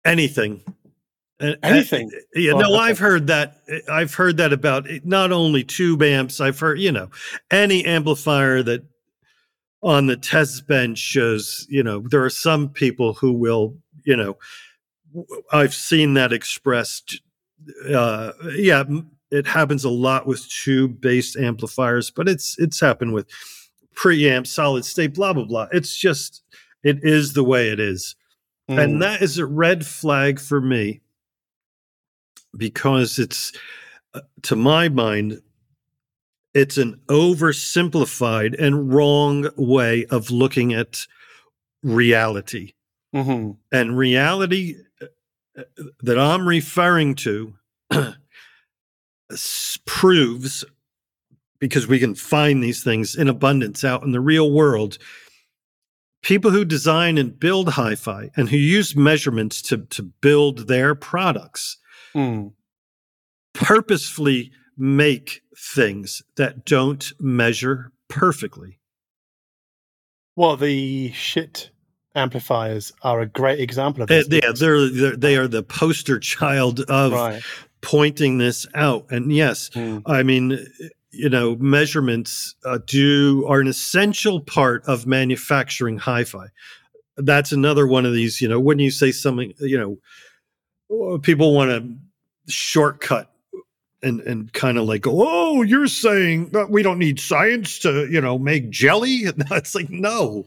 anything, 0.05 0.62
Anything? 1.62 2.11
yeah, 2.35 2.52
Oh, 2.52 2.59
no, 2.59 2.74
okay. 2.74 2.82
I've 2.85 2.98
heard 2.98 3.27
that. 3.28 3.57
I've 3.90 4.12
heard 4.12 4.36
that 4.36 4.52
about 4.52 4.86
not 5.05 5.32
only 5.32 5.65
tube 5.65 6.02
amps. 6.02 6.39
I've 6.40 6.59
heard, 6.61 6.78
you 6.78 6.93
know, 6.93 7.09
any 7.51 7.82
amplifier 7.86 8.62
that 8.62 8.82
on 9.82 10.07
the 10.07 10.19
test 10.19 10.66
bench 10.66 10.98
shows. 10.98 11.66
You 11.70 11.82
know, 11.82 12.05
there 12.11 12.23
are 12.24 12.28
some 12.31 12.69
people 12.69 13.15
who 13.15 13.32
will, 13.32 13.77
you 14.05 14.16
know, 14.16 14.36
I've 15.51 15.74
seen 15.74 16.12
that 16.15 16.31
expressed. 16.32 17.23
Uh, 17.89 18.32
yeah, 18.57 18.85
it 19.31 19.47
happens 19.47 19.85
a 19.85 19.91
lot 19.91 20.27
with 20.27 20.49
tube-based 20.49 21.37
amplifiers, 21.37 22.11
but 22.11 22.28
it's 22.28 22.57
it's 22.59 22.81
happened 22.81 23.12
with 23.12 23.28
preamp, 23.95 24.47
solid 24.47 24.85
state, 24.85 25.15
blah 25.15 25.32
blah 25.32 25.45
blah. 25.45 25.69
It's 25.73 25.97
just 25.97 26.43
it 26.82 26.99
is 27.03 27.32
the 27.35 27.45
way 27.45 27.69
it 27.70 27.81
is. 27.81 28.16
Mm. 28.69 28.82
And 28.82 29.03
that 29.03 29.23
is 29.23 29.39
a 29.39 29.47
red 29.47 29.85
flag 29.85 30.39
for 30.39 30.61
me 30.61 31.01
because 32.57 33.19
it's, 33.19 33.53
uh, 34.15 34.20
to 34.43 34.57
my 34.57 34.89
mind, 34.89 35.41
it's 36.55 36.78
an 36.78 37.01
oversimplified 37.09 38.61
and 38.61 38.93
wrong 38.93 39.49
way 39.57 40.05
of 40.07 40.31
looking 40.31 40.73
at 40.73 41.07
reality. 41.82 42.73
Mhm. 43.15 43.57
And 43.73 43.97
reality 43.97 44.77
that 46.01 46.19
I'm 46.19 46.47
referring 46.47 47.15
to 47.17 47.55
proves, 49.87 50.65
because 51.59 51.87
we 51.87 51.99
can 51.99 52.15
find 52.15 52.63
these 52.63 52.83
things 52.83 53.15
in 53.15 53.29
abundance 53.29 53.85
out 53.85 54.03
in 54.03 54.13
the 54.13 54.21
real 54.21 54.51
world, 54.51 54.99
people 56.23 56.51
who 56.51 56.65
design 56.65 57.19
and 57.19 57.39
build 57.39 57.71
hi 57.71 57.95
fi 57.95 58.31
and 58.37 58.49
who 58.49 58.57
use 58.57 58.97
measurements 58.97 59.63
to, 59.63 59.79
to 59.87 60.03
build 60.03 60.69
their 60.69 60.95
products 60.95 61.79
Mm. 62.15 62.55
purposefully 63.55 64.51
make 64.77 65.43
things 65.57 66.23
that 66.37 66.65
don't 66.65 67.13
measure 67.21 67.93
perfectly. 68.09 68.81
Well, 70.35 70.57
the 70.57 71.13
shit 71.13 71.71
amplifiers 72.15 72.93
are 73.03 73.20
a 73.20 73.27
great 73.27 73.61
example 73.61 74.03
of 74.03 74.09
this. 74.09 74.27
yeah, 74.31 74.53
they're, 74.55 74.89
they're 74.89 75.16
they 75.16 75.37
are 75.37 75.49
the 75.49 75.62
poster 75.62 76.19
child 76.19 76.81
of 76.81 77.12
right. 77.12 77.43
pointing 77.81 78.39
this 78.39 78.66
out. 78.74 79.07
And 79.11 79.32
yes, 79.32 79.70
Mm. 79.70 80.03
I 80.07 80.23
mean, 80.23 80.66
you 81.12 81.28
know, 81.28 81.57
measurements 81.57 82.55
uh, 82.65 82.78
do 82.87 83.45
are 83.49 83.61
an 83.61 83.66
essential 83.66 84.41
part 84.41 84.85
of 84.87 85.07
manufacturing 85.07 85.99
hi-fi. 85.99 86.47
That's 87.16 87.53
another 87.53 87.87
one 87.87 88.07
of 88.07 88.12
these. 88.12 88.41
You 88.41 88.49
know, 88.49 88.61
when 88.61 88.78
you 88.78 88.91
say 88.91 89.12
something, 89.12 89.53
you 89.59 89.78
know, 89.78 89.99
oh, 90.91 91.19
people 91.19 91.55
want 91.55 91.70
to 91.70 92.53
shortcut 92.53 93.31
and 94.03 94.20
and 94.20 94.53
kind 94.53 94.78
of 94.78 94.85
like, 94.85 95.05
oh, 95.07 95.62
you're 95.62 95.87
saying 95.87 96.51
that 96.51 96.70
we 96.70 96.82
don't 96.82 96.99
need 96.99 97.20
science 97.20 97.78
to, 97.81 98.09
you 98.11 98.20
know, 98.20 98.39
make 98.39 98.70
jelly. 98.70 99.24
It's 99.51 99.74
like 99.74 99.91
no. 99.91 100.47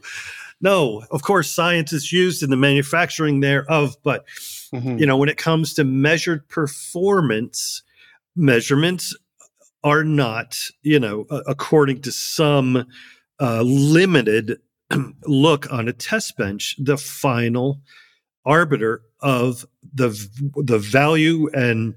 No, 0.64 1.02
of 1.10 1.20
course, 1.22 1.50
science 1.50 1.92
is 1.92 2.10
used 2.10 2.42
in 2.42 2.48
the 2.48 2.56
manufacturing 2.56 3.40
thereof, 3.40 3.96
but 4.02 4.24
Mhm. 4.72 4.98
you 4.98 5.06
know 5.06 5.16
when 5.18 5.28
it 5.28 5.36
comes 5.36 5.74
to 5.74 5.84
measured 5.84 6.48
performance 6.48 7.82
measurements 8.34 9.14
are 9.84 10.02
not 10.02 10.58
you 10.82 10.98
know 10.98 11.26
according 11.46 12.00
to 12.02 12.10
some 12.10 12.84
uh, 13.40 13.62
limited 13.62 14.58
look 15.26 15.72
on 15.72 15.86
a 15.86 15.92
test 15.92 16.36
bench 16.36 16.74
the 16.78 16.96
final 16.96 17.80
arbiter 18.44 19.02
of 19.20 19.66
the 19.94 20.08
the 20.56 20.78
value 20.78 21.48
and 21.54 21.94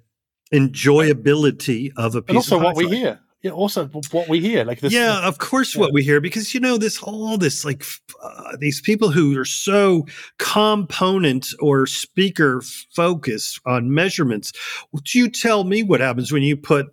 enjoyability 0.54 1.92
of 1.98 2.16
a 2.16 2.22
piece 2.22 2.30
and 2.30 2.38
also 2.38 2.58
of 2.58 2.64
what 2.64 2.76
we 2.76 2.84
hi-fi. 2.86 3.18
Yeah, 3.48 3.54
also 3.54 3.88
what 4.12 4.28
we 4.28 4.40
hear. 4.40 4.64
Like 4.64 4.80
this. 4.80 4.94
Yeah, 4.94 5.26
of 5.28 5.38
course, 5.38 5.76
what 5.76 5.94
we 5.94 6.04
hear 6.04 6.22
because 6.22 6.54
you 6.54 6.60
know 6.60 6.78
this 6.78 7.02
all 7.02 7.38
this 7.38 7.64
like 7.66 7.84
uh, 8.22 8.58
these 8.60 8.82
people 8.82 9.12
who 9.12 9.38
are 9.40 9.46
so 9.46 10.06
component 10.38 11.48
or 11.60 11.88
speaker 11.88 12.62
focused 12.96 13.60
on 13.66 13.94
measurements. 13.94 14.52
do 15.04 15.20
you 15.20 15.30
tell 15.30 15.64
me 15.64 15.84
what 15.84 16.00
happens 16.02 16.32
when 16.32 16.44
you 16.44 16.58
put 16.58 16.88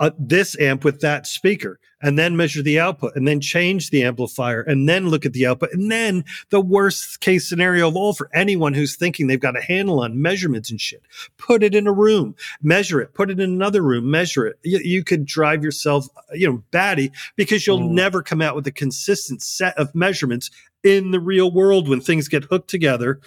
uh, 0.00 0.10
this 0.18 0.58
amp 0.58 0.84
with 0.84 1.00
that 1.00 1.26
speaker 1.26 1.78
and 2.02 2.18
then 2.18 2.36
measure 2.36 2.62
the 2.62 2.78
output 2.78 3.14
and 3.14 3.26
then 3.26 3.40
change 3.40 3.90
the 3.90 4.02
amplifier 4.02 4.60
and 4.62 4.88
then 4.88 5.08
look 5.08 5.24
at 5.24 5.32
the 5.32 5.46
output 5.46 5.72
and 5.72 5.90
then 5.90 6.24
the 6.50 6.60
worst 6.60 7.20
case 7.20 7.48
scenario 7.48 7.88
of 7.88 7.96
all 7.96 8.12
for 8.12 8.28
anyone 8.34 8.74
who's 8.74 8.96
thinking 8.96 9.26
they've 9.26 9.40
got 9.40 9.56
a 9.56 9.62
handle 9.62 10.00
on 10.00 10.20
measurements 10.20 10.70
and 10.70 10.80
shit. 10.80 11.02
Put 11.38 11.62
it 11.62 11.74
in 11.74 11.86
a 11.86 11.92
room 11.92 12.34
measure 12.62 13.00
it 13.00 13.14
put 13.14 13.30
it 13.30 13.40
in 13.40 13.50
another 13.50 13.82
room 13.82 14.10
measure 14.10 14.46
it. 14.46 14.58
You, 14.62 14.80
you 14.82 15.04
could 15.04 15.24
drive 15.24 15.62
yourself 15.62 16.08
you 16.32 16.50
know 16.50 16.62
batty 16.70 17.12
because 17.36 17.66
you'll 17.66 17.78
mm. 17.80 17.90
never 17.90 18.22
come 18.22 18.42
out 18.42 18.56
with 18.56 18.66
a 18.66 18.72
consistent 18.72 19.42
set 19.42 19.76
of 19.78 19.94
measurements 19.94 20.50
in 20.82 21.12
the 21.12 21.20
real 21.20 21.50
world 21.50 21.88
when 21.88 22.00
things 22.00 22.28
get 22.28 22.44
hooked 22.44 22.68
together 22.68 23.20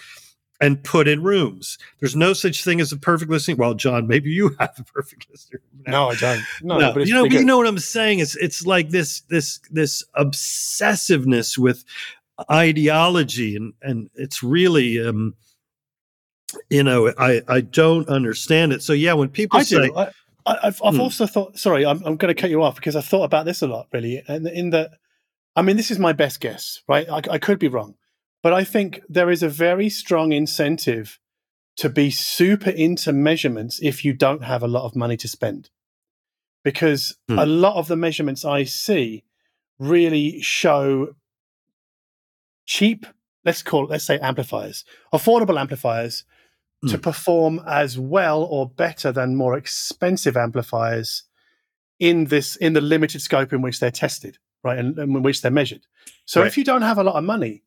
and 0.60 0.82
put 0.82 1.06
in 1.06 1.22
rooms. 1.22 1.78
There's 2.00 2.16
no 2.16 2.32
such 2.32 2.64
thing 2.64 2.80
as 2.80 2.90
a 2.92 2.96
perfect 2.96 3.30
listening. 3.30 3.58
Well, 3.58 3.74
John, 3.74 4.06
maybe 4.06 4.30
you 4.30 4.56
have 4.58 4.74
a 4.78 4.84
perfect 4.84 5.28
listener. 5.30 5.60
No, 5.86 6.08
I 6.08 6.16
don't. 6.16 6.42
No, 6.60 6.78
no. 6.78 6.98
you 6.98 7.14
know, 7.14 7.24
you 7.24 7.44
know 7.44 7.56
what 7.56 7.66
I'm 7.66 7.78
saying? 7.78 8.18
It's 8.18 8.36
it's 8.36 8.66
like 8.66 8.90
this 8.90 9.20
this 9.22 9.58
this 9.70 10.04
obsessiveness 10.14 11.56
with 11.56 11.84
ideology, 12.50 13.56
and 13.56 13.72
and 13.80 14.10
it's 14.14 14.42
really. 14.42 15.00
um 15.06 15.34
you 16.70 16.82
know, 16.82 17.12
I, 17.18 17.42
I 17.46 17.60
don't 17.60 18.08
understand 18.08 18.72
it. 18.72 18.82
So 18.82 18.92
yeah, 18.92 19.12
when 19.12 19.28
people 19.28 19.58
I 19.60 19.62
say, 19.62 19.88
do. 19.88 19.96
I, 19.96 20.10
have 20.64 20.80
I've 20.82 20.94
hmm. 20.94 21.00
also 21.00 21.26
thought. 21.26 21.58
Sorry, 21.58 21.84
I'm 21.84 21.98
I'm 22.04 22.16
going 22.16 22.34
to 22.34 22.40
cut 22.40 22.50
you 22.50 22.62
off 22.62 22.76
because 22.76 22.96
I 22.96 23.00
thought 23.00 23.24
about 23.24 23.44
this 23.44 23.62
a 23.62 23.66
lot, 23.66 23.88
really. 23.92 24.22
And 24.26 24.46
in 24.46 24.70
that, 24.70 24.92
I 25.56 25.62
mean, 25.62 25.76
this 25.76 25.90
is 25.90 25.98
my 25.98 26.12
best 26.12 26.40
guess, 26.40 26.82
right? 26.88 27.08
I, 27.08 27.20
I 27.30 27.38
could 27.38 27.58
be 27.58 27.68
wrong, 27.68 27.96
but 28.48 28.54
I 28.54 28.64
think 28.64 29.02
there 29.10 29.28
is 29.28 29.42
a 29.42 29.48
very 29.50 29.90
strong 29.90 30.32
incentive 30.32 31.18
to 31.76 31.90
be 31.90 32.10
super 32.10 32.70
into 32.70 33.12
measurements 33.12 33.78
if 33.82 34.06
you 34.06 34.14
don't 34.14 34.42
have 34.42 34.62
a 34.62 34.66
lot 34.66 34.86
of 34.86 34.96
money 34.96 35.18
to 35.18 35.28
spend. 35.28 35.68
Because 36.64 37.14
hmm. 37.28 37.38
a 37.38 37.44
lot 37.44 37.76
of 37.76 37.88
the 37.88 37.96
measurements 37.96 38.46
I 38.46 38.64
see 38.64 39.22
really 39.78 40.40
show 40.40 41.08
cheap, 42.64 43.04
let's 43.44 43.62
call 43.62 43.84
it, 43.84 43.90
let's 43.90 44.04
say 44.04 44.18
amplifiers, 44.18 44.82
affordable 45.12 45.60
amplifiers 45.60 46.24
hmm. 46.80 46.88
to 46.88 46.96
perform 46.96 47.60
as 47.66 47.98
well 47.98 48.42
or 48.44 48.66
better 48.66 49.12
than 49.12 49.36
more 49.36 49.58
expensive 49.58 50.38
amplifiers 50.38 51.24
in 51.98 52.24
this 52.24 52.56
in 52.56 52.72
the 52.72 52.80
limited 52.80 53.20
scope 53.20 53.52
in 53.52 53.60
which 53.60 53.78
they're 53.78 53.90
tested, 53.90 54.38
right? 54.64 54.78
And, 54.78 54.98
and 54.98 55.16
in 55.16 55.22
which 55.22 55.42
they're 55.42 55.50
measured. 55.50 55.82
So 56.24 56.40
right. 56.40 56.46
if 56.46 56.56
you 56.56 56.64
don't 56.64 56.80
have 56.80 56.96
a 56.96 57.04
lot 57.04 57.16
of 57.16 57.24
money, 57.24 57.62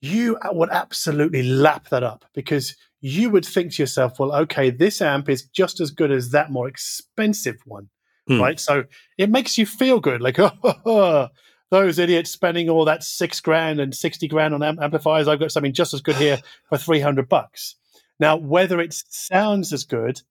you 0.00 0.38
would 0.52 0.70
absolutely 0.70 1.42
lap 1.42 1.88
that 1.88 2.02
up 2.02 2.24
because 2.34 2.76
you 3.00 3.30
would 3.30 3.44
think 3.44 3.72
to 3.72 3.82
yourself, 3.82 4.18
well, 4.18 4.34
okay, 4.34 4.70
this 4.70 5.02
amp 5.02 5.28
is 5.28 5.44
just 5.44 5.80
as 5.80 5.90
good 5.90 6.10
as 6.10 6.30
that 6.30 6.50
more 6.50 6.68
expensive 6.68 7.56
one, 7.66 7.88
hmm. 8.26 8.40
right? 8.40 8.58
So 8.58 8.84
it 9.18 9.30
makes 9.30 9.58
you 9.58 9.66
feel 9.66 10.00
good, 10.00 10.20
like, 10.20 10.38
oh, 10.86 11.28
those 11.70 11.98
idiots 11.98 12.30
spending 12.30 12.70
all 12.70 12.84
that 12.84 13.02
six 13.02 13.40
grand 13.40 13.80
and 13.80 13.94
60 13.94 14.28
grand 14.28 14.54
on 14.54 14.62
amp- 14.62 14.80
amplifiers. 14.80 15.28
I've 15.28 15.40
got 15.40 15.52
something 15.52 15.72
just 15.72 15.92
as 15.92 16.00
good 16.00 16.16
here 16.16 16.38
for 16.68 16.78
300 16.78 17.28
bucks. 17.28 17.76
Now, 18.20 18.36
whether 18.36 18.80
it 18.80 18.94
sounds 19.08 19.72
as 19.72 19.84
good 19.84 20.22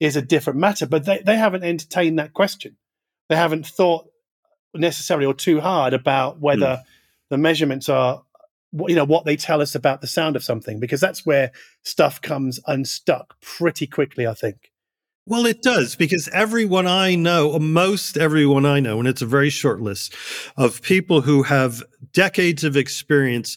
is 0.00 0.16
a 0.16 0.22
different 0.22 0.58
matter, 0.58 0.86
but 0.86 1.04
they, 1.04 1.22
they 1.24 1.36
haven't 1.36 1.64
entertained 1.64 2.18
that 2.18 2.34
question. 2.34 2.76
They 3.28 3.36
haven't 3.36 3.66
thought 3.66 4.06
necessarily 4.74 5.26
or 5.26 5.34
too 5.34 5.60
hard 5.60 5.94
about 5.94 6.40
whether 6.40 6.76
hmm. 6.76 6.82
the 7.30 7.38
measurements 7.38 7.88
are 7.88 8.22
you 8.72 8.94
know 8.94 9.04
what 9.04 9.24
they 9.24 9.36
tell 9.36 9.60
us 9.60 9.74
about 9.74 10.00
the 10.00 10.06
sound 10.06 10.36
of 10.36 10.44
something 10.44 10.78
because 10.78 11.00
that's 11.00 11.24
where 11.24 11.50
stuff 11.84 12.20
comes 12.20 12.60
unstuck 12.66 13.40
pretty 13.40 13.86
quickly 13.86 14.26
i 14.26 14.34
think. 14.34 14.70
Well 15.26 15.46
it 15.46 15.62
does 15.62 15.94
because 15.94 16.28
everyone 16.32 16.86
i 16.86 17.14
know 17.14 17.54
uh, 17.54 17.58
most 17.58 18.16
everyone 18.16 18.66
i 18.66 18.80
know 18.80 18.98
and 18.98 19.08
it's 19.08 19.22
a 19.22 19.26
very 19.26 19.50
short 19.50 19.80
list 19.80 20.14
of 20.56 20.82
people 20.82 21.20
who 21.20 21.42
have 21.42 21.82
decades 22.12 22.64
of 22.64 22.76
experience 22.76 23.56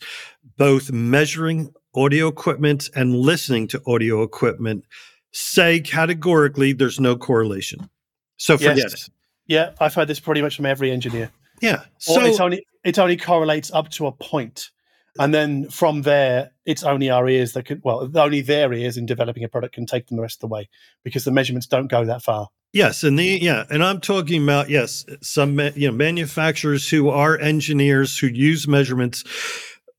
both 0.57 0.91
measuring 0.91 1.73
audio 1.95 2.27
equipment 2.27 2.89
and 2.95 3.15
listening 3.15 3.67
to 3.67 3.81
audio 3.87 4.21
equipment 4.21 4.85
say 5.31 5.79
categorically 5.79 6.73
there's 6.73 6.99
no 6.99 7.15
correlation. 7.15 7.89
So 8.37 8.57
forget 8.57 8.77
yes. 8.77 9.09
yeah 9.47 9.71
i've 9.79 9.93
heard 9.93 10.07
this 10.07 10.19
pretty 10.19 10.41
much 10.41 10.55
from 10.55 10.65
every 10.65 10.91
engineer. 10.91 11.31
Yeah. 11.61 11.83
So 11.99 12.21
it's 12.21 12.39
only 12.39 12.65
it 12.83 12.97
only 12.97 13.17
correlates 13.17 13.71
up 13.71 13.89
to 13.91 14.07
a 14.07 14.11
point 14.11 14.71
and 15.19 15.33
then 15.33 15.69
from 15.69 16.03
there 16.03 16.51
it's 16.65 16.83
only 16.83 17.09
our 17.09 17.27
ears 17.27 17.53
that 17.53 17.65
can 17.65 17.81
well 17.83 18.09
only 18.15 18.41
their 18.41 18.71
ears 18.73 18.97
in 18.97 19.05
developing 19.05 19.43
a 19.43 19.49
product 19.49 19.75
can 19.75 19.85
take 19.85 20.07
them 20.07 20.17
the 20.17 20.21
rest 20.21 20.37
of 20.37 20.49
the 20.49 20.53
way 20.53 20.69
because 21.03 21.23
the 21.23 21.31
measurements 21.31 21.67
don't 21.67 21.87
go 21.87 22.05
that 22.05 22.21
far 22.21 22.47
yes 22.73 23.03
and 23.03 23.19
the 23.19 23.39
yeah 23.41 23.65
and 23.69 23.83
i'm 23.83 23.99
talking 23.99 24.43
about 24.43 24.69
yes 24.69 25.05
some 25.21 25.59
you 25.75 25.87
know 25.87 25.95
manufacturers 25.95 26.89
who 26.89 27.09
are 27.09 27.37
engineers 27.39 28.17
who 28.17 28.27
use 28.27 28.67
measurements 28.67 29.23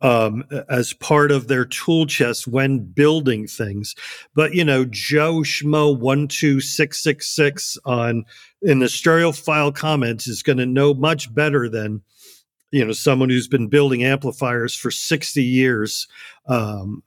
um, 0.03 0.45
as 0.69 0.93
part 0.93 1.31
of 1.31 1.47
their 1.47 1.65
tool 1.65 2.07
chest 2.07 2.49
when 2.49 2.81
building 2.81 3.47
things. 3.47 3.95
But 4.35 4.53
you 4.53 4.65
know, 4.65 4.85
Joe 4.85 5.37
Schmo 5.37 5.97
one 5.97 6.29
two 6.29 6.61
six 6.61 7.03
six 7.03 7.35
six 7.35 7.79
on 7.85 8.25
in 8.61 8.81
the 8.81 8.87
stereophile 8.87 9.75
comments 9.75 10.27
is 10.27 10.43
going 10.43 10.59
to 10.59 10.67
know 10.67 10.93
much 10.93 11.33
better 11.33 11.69
than 11.69 12.03
you 12.73 12.85
know 12.85 12.93
someone 12.93 13.31
who's 13.31 13.49
been 13.49 13.69
building 13.69 14.03
amplifiers 14.03 14.75
for 14.75 14.91
60 14.91 15.43
years 15.43 16.09
um, 16.47 17.03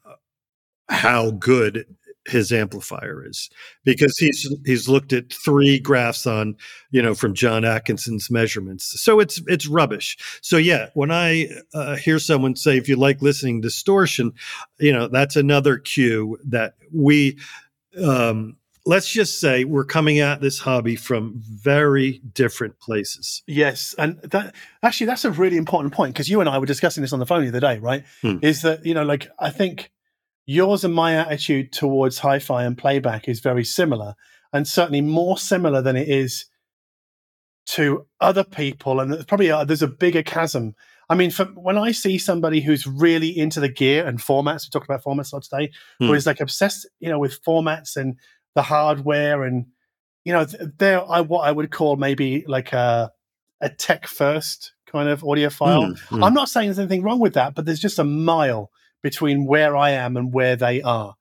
how 0.87 1.31
good 1.31 1.85
his 2.27 2.51
amplifier 2.51 3.23
is. 3.25 3.49
Because 3.83 4.17
he's 4.17 4.51
he's 4.65 4.89
looked 4.89 5.13
at 5.13 5.31
three 5.31 5.79
graphs 5.79 6.25
on 6.25 6.55
you 6.91 7.01
know 7.01 7.13
from 7.13 7.33
John 7.33 7.63
Atkinson's 7.63 8.31
measurements. 8.31 8.99
So 9.01 9.19
it's 9.19 9.41
it's 9.47 9.67
rubbish. 9.67 10.17
So 10.41 10.57
yeah 10.57 10.89
when 10.93 11.11
I 11.11 11.49
uh, 11.73 11.95
hear 11.95 12.19
someone 12.19 12.55
say 12.55 12.77
if 12.77 12.89
you 12.89 12.95
like 12.95 13.21
listening 13.21 13.61
distortion 13.61 14.33
you 14.79 14.93
know 14.93 15.07
that's 15.07 15.35
another 15.35 15.77
cue 15.77 16.37
that 16.45 16.75
we 16.93 17.37
um, 18.03 18.57
let's 18.85 19.11
just 19.11 19.39
say 19.39 19.63
we're 19.63 19.85
coming 19.85 20.19
at 20.19 20.41
this 20.41 20.59
hobby 20.59 20.95
from 20.95 21.33
very 21.35 22.21
different 22.33 22.79
places. 22.79 23.41
Yes, 23.47 23.95
and 23.97 24.21
that 24.21 24.53
actually 24.83 25.07
that's 25.07 25.25
a 25.25 25.31
really 25.31 25.57
important 25.57 25.93
point 25.93 26.13
because 26.13 26.29
you 26.29 26.39
and 26.39 26.49
I 26.49 26.57
were 26.59 26.65
discussing 26.65 27.01
this 27.01 27.13
on 27.13 27.19
the 27.19 27.25
phone 27.25 27.41
the 27.41 27.49
other 27.49 27.59
day, 27.59 27.79
right? 27.79 28.03
Hmm. 28.21 28.37
Is 28.41 28.61
that 28.61 28.85
you 28.85 28.93
know 28.93 29.03
like 29.03 29.27
I 29.39 29.49
think 29.49 29.91
yours 30.45 30.83
and 30.83 30.93
my 30.93 31.15
attitude 31.15 31.71
towards 31.71 32.19
hi-fi 32.19 32.63
and 32.63 32.77
playback 32.77 33.27
is 33.27 33.39
very 33.39 33.63
similar, 33.63 34.15
and 34.53 34.67
certainly 34.67 35.01
more 35.01 35.37
similar 35.37 35.81
than 35.81 35.95
it 35.95 36.07
is 36.07 36.45
to 37.67 38.05
other 38.21 38.43
people, 38.43 38.99
and 38.99 39.27
probably 39.27 39.49
uh, 39.49 39.63
there's 39.65 39.81
a 39.81 39.87
bigger 39.87 40.21
chasm. 40.21 40.75
I 41.07 41.13
mean, 41.13 41.29
for, 41.29 41.45
when 41.45 41.77
I 41.77 41.91
see 41.91 42.17
somebody 42.17 42.61
who's 42.61 42.87
really 42.87 43.37
into 43.37 43.59
the 43.59 43.69
gear 43.69 44.07
and 44.07 44.19
formats, 44.19 44.65
we 44.65 44.69
talked 44.71 44.89
about 44.89 45.03
formats 45.03 45.31
a 45.31 45.35
lot 45.35 45.43
today, 45.43 45.71
hmm. 45.99 46.07
who 46.07 46.13
is 46.13 46.25
like 46.25 46.39
obsessed, 46.39 46.87
you 46.99 47.09
know, 47.09 47.19
with 47.19 47.43
formats 47.43 47.95
and 47.95 48.17
the 48.55 48.63
hardware 48.63 49.43
and 49.43 49.67
you 50.23 50.33
know 50.33 50.45
they're 50.45 51.03
I, 51.07 51.21
what 51.21 51.47
I 51.47 51.51
would 51.51 51.71
call 51.71 51.97
maybe 51.97 52.43
like 52.47 52.73
a 52.73 53.11
a 53.61 53.69
tech 53.69 54.07
first 54.07 54.73
kind 54.85 55.09
of 55.09 55.21
audiophile. 55.21 55.93
Mm, 55.93 55.99
mm. 56.09 56.25
I'm 56.25 56.33
not 56.33 56.49
saying 56.49 56.67
there's 56.67 56.79
anything 56.79 57.03
wrong 57.03 57.19
with 57.19 57.33
that, 57.33 57.55
but 57.55 57.65
there's 57.65 57.79
just 57.79 57.99
a 57.99 58.03
mile 58.03 58.71
between 59.01 59.45
where 59.45 59.75
I 59.75 59.91
am 59.91 60.17
and 60.17 60.33
where 60.33 60.55
they 60.55 60.81
are, 60.81 61.15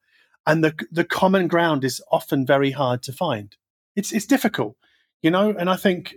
and 0.47 0.63
the 0.63 0.73
the 0.91 1.03
common 1.03 1.47
ground 1.47 1.83
is 1.83 2.01
often 2.11 2.45
very 2.45 2.71
hard 2.71 3.03
to 3.03 3.13
find. 3.13 3.55
It's 3.95 4.11
it's 4.11 4.25
difficult, 4.25 4.75
you 5.21 5.29
know. 5.29 5.51
And 5.51 5.69
I 5.69 5.75
think 5.75 6.15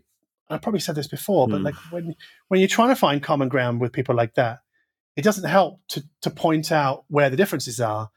I 0.49 0.59
probably 0.59 0.81
said 0.81 0.95
this 0.95 1.09
before, 1.09 1.47
mm. 1.47 1.51
but 1.51 1.61
like 1.63 1.75
when 1.91 2.15
when 2.49 2.61
you're 2.61 2.69
trying 2.69 2.89
to 2.91 2.97
find 2.97 3.23
common 3.23 3.49
ground 3.49 3.81
with 3.81 3.93
people 3.93 4.15
like 4.15 4.35
that, 4.35 4.61
it 5.17 5.23
doesn't 5.23 5.49
help 5.49 5.81
to 5.89 6.05
to 6.23 6.31
point 6.31 6.73
out 6.73 7.05
where 7.09 7.29
the 7.29 7.37
differences 7.37 7.81
are. 7.81 8.11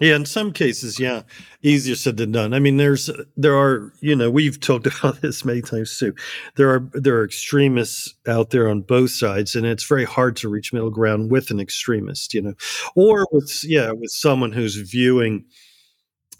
Yeah, 0.00 0.16
in 0.16 0.24
some 0.24 0.52
cases, 0.52 0.98
yeah, 0.98 1.22
easier 1.62 1.94
said 1.96 2.16
than 2.16 2.32
done. 2.32 2.54
I 2.54 2.58
mean, 2.60 2.78
there's 2.78 3.10
there 3.36 3.56
are 3.56 3.92
you 4.00 4.16
know 4.16 4.30
we've 4.30 4.58
talked 4.58 4.86
about 4.98 5.20
this 5.20 5.44
many 5.44 5.60
times 5.60 5.98
too. 5.98 6.14
There 6.56 6.70
are 6.70 6.80
there 6.94 7.16
are 7.18 7.24
extremists 7.24 8.14
out 8.26 8.50
there 8.50 8.68
on 8.70 8.80
both 8.82 9.10
sides, 9.10 9.54
and 9.54 9.66
it's 9.66 9.84
very 9.84 10.04
hard 10.04 10.34
to 10.36 10.48
reach 10.48 10.72
middle 10.72 10.90
ground 10.90 11.30
with 11.30 11.50
an 11.50 11.60
extremist, 11.60 12.32
you 12.32 12.40
know, 12.40 12.54
or 12.96 13.26
with 13.32 13.62
yeah 13.64 13.90
with 13.92 14.10
someone 14.10 14.52
who's 14.52 14.76
viewing, 14.76 15.44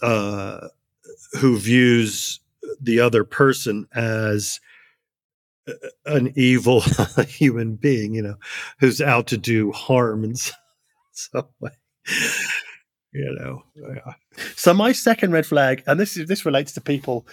uh, 0.02 0.68
who 1.40 1.58
views 1.58 2.40
the 2.80 3.00
other 3.00 3.24
person 3.24 3.86
as 3.94 4.60
an 6.06 6.32
evil 6.36 6.80
human 7.26 7.76
being, 7.76 8.14
you 8.14 8.22
know, 8.22 8.34
who's 8.80 9.00
out 9.00 9.26
to 9.28 9.38
do 9.38 9.70
harm 9.72 10.24
in 10.24 10.34
some 11.12 11.46
way 11.60 11.70
you 13.12 13.36
know. 13.38 13.62
Yeah. 13.74 14.14
So 14.56 14.74
my 14.74 14.92
second 14.92 15.32
red 15.32 15.46
flag, 15.46 15.82
and 15.86 15.98
this 15.98 16.16
is 16.16 16.26
this 16.28 16.46
relates 16.46 16.72
to 16.72 16.80
people. 16.80 17.26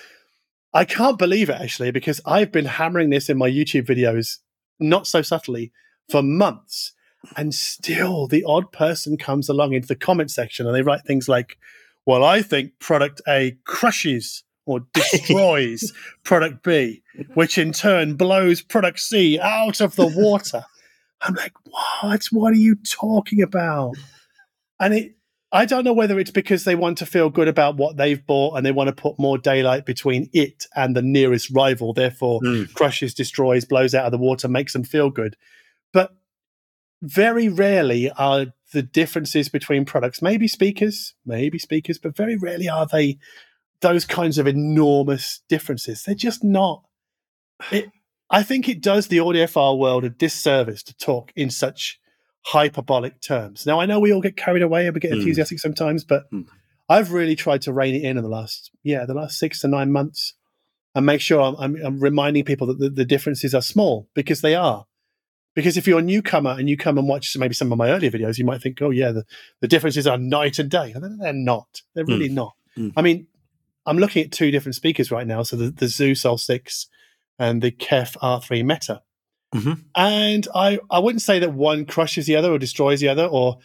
I 0.73 0.85
can't 0.85 1.18
believe 1.18 1.49
it 1.49 1.60
actually 1.60 1.91
because 1.91 2.22
I've 2.26 2.51
been 2.51 2.65
hammering 2.65 3.10
this 3.10 3.30
in 3.30 3.38
my 3.38 3.49
YouTube 3.49 3.88
videos, 3.88 4.38
not 4.80 5.07
so 5.07 5.23
subtly, 5.23 5.72
for 6.11 6.22
months, 6.22 6.93
and 7.35 7.56
still 7.56 8.27
the 8.27 8.43
odd 8.43 8.72
person 8.72 9.18
comes 9.18 9.49
along 9.49 9.73
into 9.73 9.88
the 9.88 9.95
comment 9.95 10.30
section 10.30 10.68
and 10.68 10.76
they 10.76 10.84
write 10.84 11.06
things 11.06 11.27
like, 11.27 11.57
"Well, 12.06 12.23
I 12.23 12.41
think 12.41 12.80
product 12.80 13.22
A 13.27 13.57
crushes 13.65 14.43
or 14.69 14.81
destroys 14.93 15.91
product 16.23 16.64
B, 16.64 17.01
which 17.34 17.57
in 17.57 17.73
turn 17.73 18.15
blows 18.15 18.61
product 18.61 18.99
C 18.99 19.39
out 19.39 19.81
of 19.81 19.95
the 19.95 20.07
water. 20.07 20.64
I'm 21.22 21.34
like, 21.34 21.53
what? 21.64 22.26
What 22.31 22.53
are 22.53 22.57
you 22.57 22.76
talking 22.76 23.41
about? 23.41 23.95
And 24.80 24.93
it, 24.93 25.15
I 25.51 25.65
don't 25.65 25.84
know 25.84 25.93
whether 25.93 26.19
it's 26.19 26.30
because 26.31 26.63
they 26.63 26.76
want 26.76 26.99
to 26.99 27.07
feel 27.07 27.30
good 27.30 27.47
about 27.47 27.76
what 27.76 27.97
they've 27.97 28.23
bought 28.23 28.55
and 28.55 28.65
they 28.65 28.71
want 28.71 28.88
to 28.89 28.93
put 29.01 29.17
more 29.17 29.38
daylight 29.38 29.85
between 29.85 30.30
it 30.31 30.65
and 30.76 30.95
the 30.95 31.01
nearest 31.01 31.49
rival. 31.49 31.91
Therefore, 31.93 32.39
Mm. 32.41 32.71
crushes, 32.73 33.15
destroys, 33.15 33.65
blows 33.65 33.95
out 33.95 34.05
of 34.05 34.11
the 34.11 34.17
water, 34.19 34.47
makes 34.47 34.73
them 34.73 34.84
feel 34.84 35.09
good. 35.09 35.35
But 35.91 36.11
very 37.01 37.49
rarely 37.49 38.11
are 38.11 38.47
the 38.73 38.84
differences 38.84 39.49
between 39.49 39.85
products, 39.85 40.21
maybe 40.21 40.47
speakers, 40.47 41.15
maybe 41.26 41.57
speakers, 41.57 41.97
but 41.97 42.15
very 42.15 42.35
rarely 42.35 42.69
are 42.69 42.85
they 42.85 43.17
those 43.81 44.05
kinds 44.05 44.38
of 44.38 44.45
enormous 44.45 45.41
differences. 45.47 46.03
They're 46.03 46.13
just 46.13 46.43
not. 46.43 46.84
It, 47.71 47.89
I 48.30 48.43
think 48.43 48.69
it 48.69 48.81
does 48.81 49.07
the 49.07 49.17
audiophile 49.17 49.80
world 49.80 50.03
a 50.03 50.09
disservice 50.09 50.84
to 50.84 50.95
talk 50.97 51.31
in 51.35 51.49
such 51.49 51.99
hyperbolic 52.53 53.21
terms. 53.21 53.65
Now, 53.65 53.80
I 53.80 53.85
know 53.85 53.99
we 53.99 54.11
all 54.13 54.21
get 54.21 54.35
carried 54.38 54.63
away 54.63 54.85
and 54.85 54.93
we 54.95 54.99
get 54.99 55.11
Mm. 55.11 55.19
enthusiastic 55.19 55.59
sometimes, 55.59 56.03
but 56.03 56.30
Mm. 56.31 56.45
I've 56.88 57.11
really 57.11 57.35
tried 57.35 57.61
to 57.63 57.73
rein 57.73 57.93
it 57.95 58.01
in 58.03 58.17
in 58.17 58.23
the 58.23 58.30
last, 58.30 58.71
yeah, 58.84 59.05
the 59.05 59.13
last 59.13 59.38
six 59.38 59.61
to 59.61 59.67
nine 59.67 59.91
months 59.91 60.34
and 60.95 61.05
make 61.05 61.21
sure 61.21 61.39
I'm, 61.41 61.55
I'm, 61.59 61.76
I'm 61.85 61.99
reminding 61.99 62.45
people 62.45 62.65
that 62.67 62.80
the, 62.80 62.89
the 62.89 63.05
differences 63.05 63.53
are 63.53 63.61
small 63.61 64.09
because 64.15 64.41
they 64.41 64.55
are. 64.55 64.85
Because 65.55 65.77
if 65.77 65.88
you're 65.88 65.99
a 65.99 66.03
newcomer 66.13 66.51
and 66.57 66.67
you 66.69 66.77
come 66.77 66.97
and 66.97 67.07
watch 67.07 67.35
maybe 67.38 67.53
some 67.53 67.71
of 67.71 67.77
my 67.77 67.89
earlier 67.91 68.09
videos, 68.11 68.38
you 68.39 68.45
might 68.45 68.61
think, 68.61 68.81
oh, 68.81 68.89
yeah, 68.89 69.11
the, 69.11 69.26
the 69.61 69.67
differences 69.67 70.07
are 70.07 70.17
night 70.17 70.57
and 70.57 70.69
day. 70.69 70.91
And 70.93 71.21
they're 71.21 71.34
not. 71.34 71.81
They're 71.93 72.05
really 72.05 72.30
not. 72.30 72.53
Mm. 72.77 72.93
I 72.97 73.01
mean, 73.01 73.27
I'm 73.85 73.97
looking 73.97 74.23
at 74.26 74.31
two 74.31 74.49
different 74.51 74.76
speakers 74.76 75.11
right 75.11 75.27
now. 75.27 75.43
So 75.43 75.55
the, 75.57 75.69
the 75.71 75.88
Zu 75.88 76.15
Soul 76.15 76.38
6 76.38 76.88
and 77.38 77.61
the 77.61 77.71
Kef 77.71 78.15
R3 78.17 78.63
Meta. 78.65 79.01
Mhm. 79.53 79.84
And 79.95 80.47
I, 80.53 80.80
I 80.91 80.99
wouldn't 80.99 81.21
say 81.21 81.39
that 81.39 81.53
one 81.53 81.85
crushes 81.85 82.26
the 82.27 82.35
other 82.35 82.51
or 82.51 82.59
destroys 82.59 82.99
the 82.99 83.07
other 83.09 83.26
or 83.26 83.57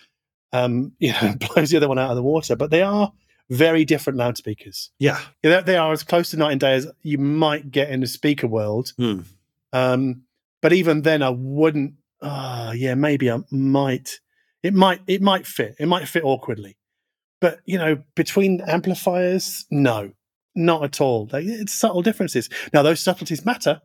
um, 0.52 0.92
you 0.98 1.12
know, 1.12 1.34
blows 1.54 1.70
the 1.70 1.76
other 1.76 1.88
one 1.88 1.98
out 1.98 2.10
of 2.10 2.16
the 2.16 2.22
water, 2.22 2.56
but 2.56 2.70
they 2.70 2.82
are 2.82 3.12
very 3.50 3.84
different 3.84 4.18
loudspeakers. 4.18 4.90
Yeah. 4.98 5.20
Yeah, 5.42 5.60
They 5.60 5.72
they 5.72 5.76
are 5.76 5.92
as 5.92 6.02
close 6.02 6.30
to 6.30 6.36
night 6.36 6.52
and 6.52 6.60
day 6.60 6.74
as 6.74 6.86
you 7.02 7.18
might 7.18 7.70
get 7.70 7.90
in 7.90 8.00
the 8.00 8.06
speaker 8.06 8.46
world. 8.46 8.92
Hmm. 8.96 9.20
Um, 9.72 10.22
but 10.62 10.72
even 10.72 11.02
then, 11.02 11.22
I 11.22 11.30
wouldn't. 11.30 11.94
Ah, 12.22 12.72
yeah, 12.72 12.94
maybe 12.94 13.30
I 13.30 13.40
might. 13.50 14.20
It 14.62 14.72
might. 14.72 15.00
It 15.06 15.20
might 15.20 15.46
fit. 15.46 15.74
It 15.78 15.86
might 15.86 16.08
fit 16.08 16.24
awkwardly. 16.24 16.78
But 17.40 17.60
you 17.66 17.76
know, 17.76 18.02
between 18.14 18.62
amplifiers, 18.62 19.66
no, 19.70 20.12
not 20.54 20.84
at 20.84 21.00
all. 21.02 21.28
It's 21.34 21.74
subtle 21.74 22.00
differences. 22.00 22.48
Now, 22.72 22.82
those 22.82 23.00
subtleties 23.00 23.44
matter 23.44 23.82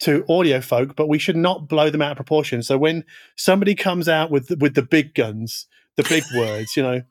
to 0.00 0.24
audio 0.28 0.60
folk, 0.60 0.96
but 0.96 1.08
we 1.08 1.18
should 1.18 1.36
not 1.36 1.68
blow 1.68 1.90
them 1.90 2.02
out 2.02 2.12
of 2.12 2.16
proportion. 2.16 2.62
So 2.62 2.78
when 2.78 3.04
somebody 3.36 3.74
comes 3.74 4.08
out 4.08 4.30
with 4.30 4.50
with 4.60 4.74
the 4.74 4.82
big 4.82 5.14
guns, 5.14 5.66
the 5.96 6.02
big 6.04 6.24
words, 6.36 6.76
you 6.76 6.82
know, 6.82 7.02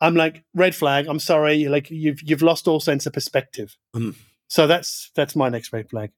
I'm 0.00 0.14
like 0.14 0.44
red 0.54 0.74
flag. 0.74 1.06
I'm 1.06 1.20
sorry, 1.20 1.68
like 1.68 1.90
you've 1.90 2.22
you've 2.22 2.42
lost 2.42 2.66
all 2.66 2.80
sense 2.80 3.06
of 3.06 3.12
perspective. 3.12 3.76
Mm. 3.94 4.14
So 4.48 4.66
that's 4.66 5.10
that's 5.14 5.36
my 5.36 5.48
next 5.48 5.72
red 5.72 5.90
flag. 5.90 6.10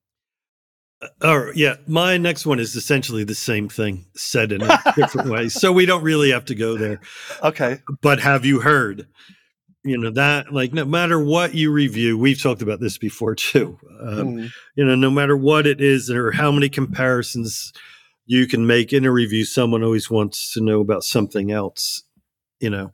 Or 1.20 1.53
yeah, 1.57 1.77
my 1.89 2.16
next 2.16 2.47
one 2.47 2.61
is 2.61 2.77
essentially 2.77 3.24
the 3.24 3.35
same 3.35 3.69
thing 3.69 4.07
said 4.15 4.53
in 4.53 4.62
a 4.62 4.78
different 4.94 5.31
way. 5.31 5.49
So 5.49 5.73
we 5.73 5.85
don't 5.85 6.05
really 6.05 6.31
have 6.31 6.44
to 6.47 6.55
go 6.55 6.77
there. 6.77 7.01
Okay. 7.43 7.81
But 8.03 8.20
have 8.20 8.44
you 8.44 8.61
heard? 8.61 9.09
You 9.85 9.99
know 9.99 10.11
that 10.13 10.53
like 10.53 10.73
no 10.73 10.85
matter 10.85 11.19
what 11.19 11.55
you 11.55 11.73
review, 11.73 12.17
we've 12.17 12.41
talked 12.41 12.63
about 12.63 12.79
this 12.81 12.99
before 12.99 13.35
too. 13.35 13.79
Um, 14.01 14.17
Mm. 14.37 14.51
you 14.77 14.85
know, 14.85 14.95
no 14.95 15.11
matter 15.11 15.37
what 15.37 15.67
it 15.67 15.81
is 15.81 16.09
or 16.11 16.31
how 16.33 16.53
many 16.53 16.69
comparisons 16.69 17.73
you 18.27 18.47
can 18.47 18.67
make 18.67 18.93
in 18.93 19.05
a 19.05 19.11
review, 19.11 19.45
someone 19.45 19.83
always 19.83 20.09
wants 20.09 20.53
to 20.55 20.61
know 20.61 20.81
about 20.81 21.03
something 21.03 21.51
else. 21.51 22.03
You 22.61 22.71
know, 22.71 22.93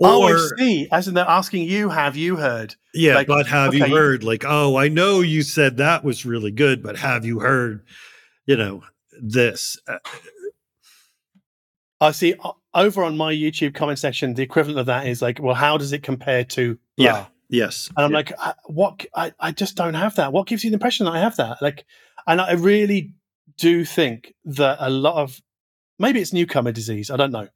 oh, 0.00 0.22
I 0.22 0.32
or 0.32 0.56
see. 0.56 0.86
As 0.92 1.08
in 1.08 1.14
they're 1.14 1.24
asking 1.28 1.68
you, 1.68 1.88
have 1.88 2.16
you 2.16 2.36
heard? 2.36 2.76
yeah, 2.94 3.16
like, 3.16 3.26
but 3.26 3.48
have 3.48 3.70
okay, 3.70 3.78
you 3.78 3.86
you- 3.86 3.96
heard? 3.96 4.22
Like, 4.22 4.44
oh, 4.46 4.76
I 4.76 4.86
know 4.88 5.20
you 5.20 5.42
said 5.42 5.78
that 5.78 6.04
was 6.04 6.24
really 6.24 6.52
good, 6.52 6.80
but 6.82 6.96
have 6.98 7.24
you 7.24 7.40
heard? 7.40 7.84
You 8.46 8.56
know 8.56 8.82
this. 9.20 9.78
Uh, 9.88 9.98
I 12.00 12.10
see. 12.12 12.34
Over 12.74 13.04
on 13.04 13.16
my 13.16 13.32
YouTube 13.32 13.74
comment 13.74 13.98
section, 14.00 14.34
the 14.34 14.42
equivalent 14.42 14.80
of 14.80 14.86
that 14.86 15.06
is 15.06 15.22
like, 15.22 15.40
well, 15.40 15.54
how 15.54 15.76
does 15.78 15.92
it 15.92 16.02
compare 16.02 16.42
to? 16.44 16.76
Yeah. 16.96 17.12
blah? 17.12 17.26
yes, 17.48 17.88
And 17.96 18.04
I'm 18.04 18.10
Yeah. 18.10 18.16
like, 18.16 18.32
I, 18.38 18.54
what? 18.66 19.06
I, 19.14 19.32
I 19.38 19.52
just 19.52 19.76
don't 19.76 19.94
have 19.94 20.16
that. 20.16 20.32
What 20.32 20.46
gives 20.48 20.64
you 20.64 20.70
the 20.70 20.74
impression 20.74 21.06
that 21.06 21.12
I 21.12 21.20
have 21.20 21.36
that? 21.36 21.58
Like, 21.62 21.84
and 22.26 22.40
I 22.40 22.52
really 22.54 23.12
do 23.58 23.84
think 23.84 24.34
that 24.44 24.78
a 24.80 24.90
lot 24.90 25.22
of 25.22 25.40
maybe 25.98 26.20
it's 26.20 26.32
newcomer 26.32 26.72
disease. 26.72 27.10
I 27.10 27.16
don't 27.16 27.30
know. 27.30 27.48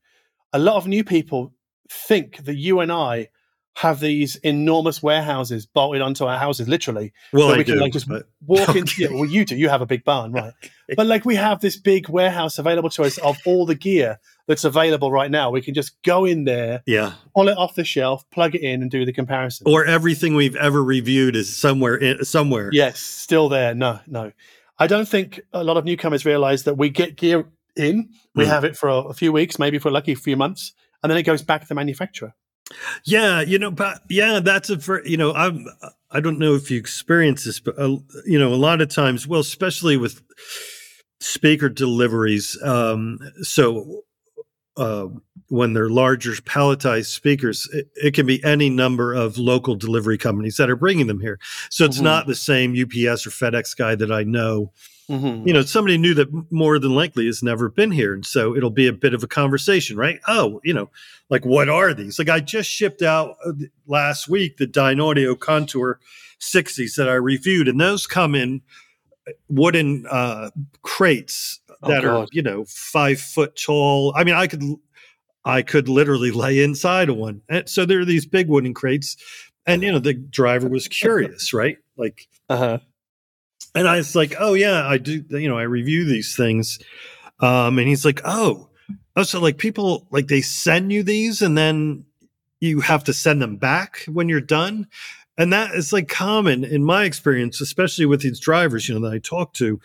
A 0.52 0.58
lot 0.58 0.76
of 0.76 0.86
new 0.86 1.02
people 1.02 1.52
think 1.90 2.36
that 2.44 2.56
you 2.56 2.78
and 2.80 2.92
I 2.92 3.28
have 3.78 4.00
these 4.00 4.34
enormous 4.36 5.00
warehouses 5.02 5.64
bolted 5.66 6.02
onto 6.02 6.24
our 6.24 6.36
houses, 6.36 6.66
literally. 6.68 7.12
well, 7.32 7.48
that 7.48 7.54
I 7.54 7.58
we 7.58 7.64
can, 7.64 7.74
do. 7.74 7.80
like, 7.80 7.92
just 7.92 8.08
but- 8.08 8.26
Walk. 8.46 8.68
Okay. 8.76 8.82
Yeah, 8.98 9.08
well, 9.12 9.24
you 9.24 9.44
do. 9.44 9.56
You 9.56 9.68
have 9.68 9.80
a 9.82 9.86
big 9.86 10.02
barn, 10.04 10.32
right? 10.32 10.52
But 10.96 11.06
like, 11.06 11.24
we 11.24 11.34
have 11.36 11.60
this 11.60 11.76
big 11.76 12.08
warehouse 12.08 12.58
available 12.58 12.88
to 12.90 13.02
us 13.04 13.18
of 13.18 13.36
all 13.46 13.66
the 13.66 13.74
gear 13.74 14.18
that's 14.46 14.64
available 14.64 15.12
right 15.12 15.30
now. 15.30 15.50
We 15.50 15.60
can 15.60 15.74
just 15.74 16.00
go 16.02 16.24
in 16.24 16.44
there, 16.44 16.82
yeah, 16.86 17.12
pull 17.36 17.48
it 17.48 17.58
off 17.58 17.74
the 17.74 17.84
shelf, 17.84 18.24
plug 18.30 18.54
it 18.54 18.62
in, 18.62 18.82
and 18.82 18.90
do 18.90 19.04
the 19.04 19.12
comparison. 19.12 19.66
or 19.70 19.84
everything 19.84 20.34
we've 20.34 20.56
ever 20.56 20.82
reviewed 20.82 21.36
is 21.36 21.54
somewhere 21.54 21.94
in, 21.96 22.24
somewhere. 22.24 22.70
Yes, 22.72 22.98
still 23.00 23.48
there. 23.48 23.74
No, 23.74 24.00
no. 24.06 24.32
I 24.78 24.86
don't 24.86 25.06
think 25.08 25.40
a 25.52 25.62
lot 25.62 25.76
of 25.76 25.84
newcomers 25.84 26.24
realize 26.24 26.64
that 26.64 26.78
we 26.78 26.88
get 26.88 27.16
gear 27.16 27.44
in, 27.76 28.08
we 28.34 28.44
Mm. 28.44 28.48
have 28.48 28.64
it 28.64 28.76
for 28.76 28.88
a, 28.88 28.96
a 28.96 29.12
few 29.14 29.30
weeks, 29.32 29.58
maybe 29.58 29.78
for 29.78 29.88
a 29.88 29.92
lucky 29.92 30.14
few 30.14 30.36
months, 30.36 30.72
and 31.02 31.10
then 31.10 31.18
it 31.18 31.24
goes 31.24 31.42
back 31.42 31.60
to 31.62 31.68
the 31.68 31.74
manufacturer. 31.74 32.34
Yeah, 33.04 33.40
you 33.40 33.58
know, 33.58 33.70
but 33.70 34.02
yeah, 34.10 34.40
that's 34.40 34.70
a 34.70 34.76
ver- 34.76 35.04
you 35.04 35.16
know, 35.16 35.32
I'm 35.34 35.66
I 36.10 36.20
don't 36.20 36.38
know 36.38 36.54
if 36.54 36.70
you 36.70 36.78
experience 36.78 37.44
this, 37.44 37.60
but 37.60 37.78
uh, 37.78 37.96
you 38.26 38.38
know, 38.38 38.52
a 38.52 38.56
lot 38.56 38.80
of 38.80 38.88
times, 38.88 39.26
well, 39.26 39.40
especially 39.40 39.96
with 39.96 40.22
speaker 41.20 41.68
deliveries, 41.68 42.56
um, 42.62 43.18
so 43.42 44.02
uh, 44.76 45.06
when 45.48 45.72
they're 45.72 45.90
larger 45.90 46.32
palletized 46.32 47.06
speakers, 47.06 47.68
it, 47.72 47.88
it 47.96 48.14
can 48.14 48.26
be 48.26 48.42
any 48.44 48.70
number 48.70 49.12
of 49.12 49.36
local 49.38 49.74
delivery 49.74 50.18
companies 50.18 50.56
that 50.56 50.70
are 50.70 50.76
bringing 50.76 51.06
them 51.08 51.20
here. 51.20 51.38
So 51.70 51.84
it's 51.84 51.98
Mhm. 51.98 52.04
not 52.04 52.26
the 52.26 52.36
same 52.36 52.74
UPS 52.76 53.26
or 53.26 53.30
FedEx 53.30 53.76
guy 53.76 53.94
that 53.96 54.12
I 54.12 54.22
know 54.22 54.72
Mm-hmm. 55.08 55.48
you 55.48 55.54
know, 55.54 55.62
somebody 55.62 55.96
new 55.96 56.12
that 56.14 56.28
more 56.52 56.78
than 56.78 56.94
likely 56.94 57.24
has 57.26 57.42
never 57.42 57.70
been 57.70 57.90
here. 57.90 58.12
And 58.12 58.26
so 58.26 58.54
it'll 58.54 58.68
be 58.68 58.86
a 58.86 58.92
bit 58.92 59.14
of 59.14 59.22
a 59.22 59.26
conversation, 59.26 59.96
right? 59.96 60.20
Oh, 60.28 60.60
you 60.64 60.74
know, 60.74 60.90
like 61.30 61.46
what 61.46 61.70
are 61.70 61.94
these? 61.94 62.18
Like 62.18 62.28
I 62.28 62.40
just 62.40 62.68
shipped 62.70 63.00
out 63.00 63.36
uh, 63.44 63.52
last 63.86 64.28
week 64.28 64.58
the 64.58 64.66
Dynaudio 64.66 65.38
Contour 65.38 65.98
60s 66.40 66.96
that 66.96 67.08
I 67.08 67.14
reviewed, 67.14 67.68
and 67.68 67.80
those 67.80 68.06
come 68.06 68.34
in 68.34 68.60
wooden 69.48 70.06
uh, 70.10 70.50
crates 70.82 71.60
Oh, 71.82 71.88
that 71.90 72.04
are, 72.04 72.26
you 72.32 72.42
know, 72.42 72.64
five 72.66 73.20
foot 73.20 73.54
tall. 73.56 74.12
I 74.16 74.24
mean, 74.24 74.34
I 74.34 74.46
could, 74.48 74.62
I 75.44 75.62
could 75.62 75.88
literally 75.88 76.32
lay 76.32 76.62
inside 76.62 77.08
of 77.08 77.16
one. 77.16 77.42
And 77.48 77.68
so 77.68 77.84
there 77.84 78.00
are 78.00 78.04
these 78.04 78.26
big 78.26 78.48
wooden 78.48 78.74
crates. 78.74 79.16
And, 79.64 79.82
you 79.82 79.92
know, 79.92 80.00
the 80.00 80.14
driver 80.14 80.68
was 80.68 80.88
curious, 80.88 81.52
right? 81.52 81.78
Like, 81.96 82.26
Uh-huh. 82.48 82.78
And 83.74 83.88
I 83.88 83.96
was 83.96 84.14
like, 84.14 84.34
"Oh 84.38 84.54
yeah, 84.54 84.86
I 84.86 84.98
do. 84.98 85.24
You 85.30 85.48
know, 85.48 85.58
I 85.58 85.62
review 85.62 86.04
these 86.04 86.36
things." 86.36 86.78
Um, 87.40 87.78
and 87.78 87.88
he's 87.88 88.04
like, 88.04 88.20
"Oh, 88.24 88.68
oh, 89.16 89.22
so 89.22 89.40
like 89.40 89.58
people 89.58 90.06
like 90.10 90.28
they 90.28 90.40
send 90.40 90.92
you 90.92 91.02
these, 91.02 91.42
and 91.42 91.56
then 91.56 92.04
you 92.60 92.80
have 92.80 93.04
to 93.04 93.12
send 93.12 93.40
them 93.40 93.56
back 93.56 94.04
when 94.06 94.28
you're 94.28 94.40
done." 94.40 94.86
And 95.36 95.52
that 95.52 95.72
is 95.74 95.92
like 95.92 96.08
common 96.08 96.64
in 96.64 96.82
my 96.84 97.04
experience, 97.04 97.60
especially 97.60 98.06
with 98.06 98.22
these 98.22 98.40
drivers, 98.40 98.88
you 98.88 98.98
know, 98.98 99.08
that 99.08 99.14
I 99.14 99.18
talk 99.18 99.54
to. 99.54 99.80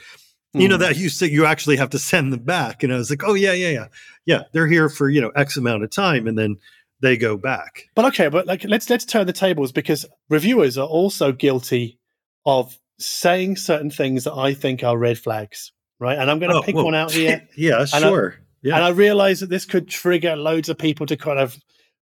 You 0.55 0.67
know 0.67 0.75
Mhm. 0.77 0.81
that 0.81 0.97
you 0.97 1.09
say 1.09 1.27
you 1.27 1.45
actually 1.45 1.77
have 1.77 1.89
to 1.91 1.99
send 1.99 2.31
them 2.31 2.41
back, 2.43 2.83
and 2.83 2.93
I 2.93 2.97
was 2.97 3.09
like, 3.09 3.23
"Oh 3.23 3.33
yeah, 3.33 3.53
yeah, 3.53 3.69
yeah, 3.69 3.87
yeah. 4.25 4.41
They're 4.51 4.67
here 4.67 4.87
for 4.89 5.09
you 5.09 5.19
know 5.21 5.29
X 5.29 5.57
amount 5.57 5.83
of 5.83 5.89
time, 5.89 6.27
and 6.27 6.37
then 6.37 6.57
they 7.01 7.17
go 7.17 7.37
back." 7.37 7.85
But 7.95 8.05
okay, 8.05 8.27
but 8.29 8.45
like 8.45 8.63
let's 8.63 8.87
let's 8.89 9.03
turn 9.05 9.25
the 9.25 9.33
tables 9.33 9.71
because 9.71 10.05
reviewers 10.29 10.77
are 10.77 10.87
also 10.87 11.31
guilty 11.31 11.97
of 12.45 12.77
saying 13.05 13.57
certain 13.57 13.89
things 13.89 14.23
that 14.25 14.33
I 14.33 14.53
think 14.53 14.83
are 14.83 14.97
red 14.97 15.17
flags, 15.19 15.71
right? 15.99 16.17
And 16.17 16.29
I'm 16.29 16.39
going 16.39 16.51
to 16.51 16.57
Oh, 16.59 16.61
pick 16.63 16.75
well, 16.75 16.85
one 16.85 16.95
out 16.95 17.11
here. 17.11 17.47
yeah, 17.57 17.79
I- 17.93 17.99
sure. 17.99 18.35
yeah. 18.61 18.75
And 18.75 18.83
I 18.83 18.89
realize 18.89 19.39
that 19.41 19.49
this 19.49 19.65
could 19.65 19.87
trigger 19.87 20.35
loads 20.35 20.69
of 20.69 20.77
people 20.77 21.05
to 21.07 21.17
kind 21.17 21.39
of, 21.39 21.57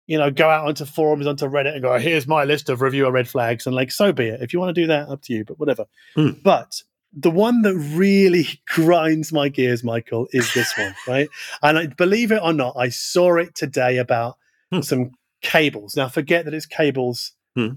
you 0.06 0.18
know, 0.18 0.30
go 0.30 0.48
out 0.50 0.66
onto 0.66 0.84
forums, 0.84 1.26
onto 1.26 1.46
Reddit 1.46 1.72
and 1.74 1.82
go, 1.82 1.98
here's 1.98 2.26
my 2.26 2.44
list 2.44 2.68
of 2.68 2.80
reviewer 2.82 3.10
red 3.10 3.28
flags. 3.28 3.66
And 3.66 3.74
like, 3.74 3.90
so 3.90 4.12
be 4.12 4.26
it. 4.26 4.42
If 4.42 4.52
you 4.52 4.60
want 4.60 4.74
to 4.74 4.80
do 4.80 4.86
that, 4.88 5.08
up 5.08 5.22
to 5.22 5.32
you, 5.32 5.44
but 5.44 5.58
whatever. 5.58 5.86
Hmm. 6.14 6.30
But 6.42 6.82
the 7.16 7.30
one 7.30 7.62
that 7.62 7.74
really 7.76 8.46
grinds 8.68 9.32
my 9.32 9.48
gears, 9.48 9.82
Michael, 9.84 10.26
is 10.32 10.52
this 10.54 10.76
one, 10.76 10.94
right? 11.08 11.28
And 11.62 11.78
I, 11.78 11.86
believe 11.86 12.32
it 12.32 12.40
or 12.42 12.52
not, 12.52 12.74
I 12.76 12.88
saw 12.90 13.36
it 13.36 13.54
today 13.54 13.98
about 13.98 14.36
Hmm. 14.72 14.80
some 14.80 15.10
cables. 15.42 15.94
Now, 15.96 16.08
forget 16.08 16.46
that 16.46 16.54
it's 16.54 16.66
cables, 16.66 17.32
Hmm. 17.54 17.74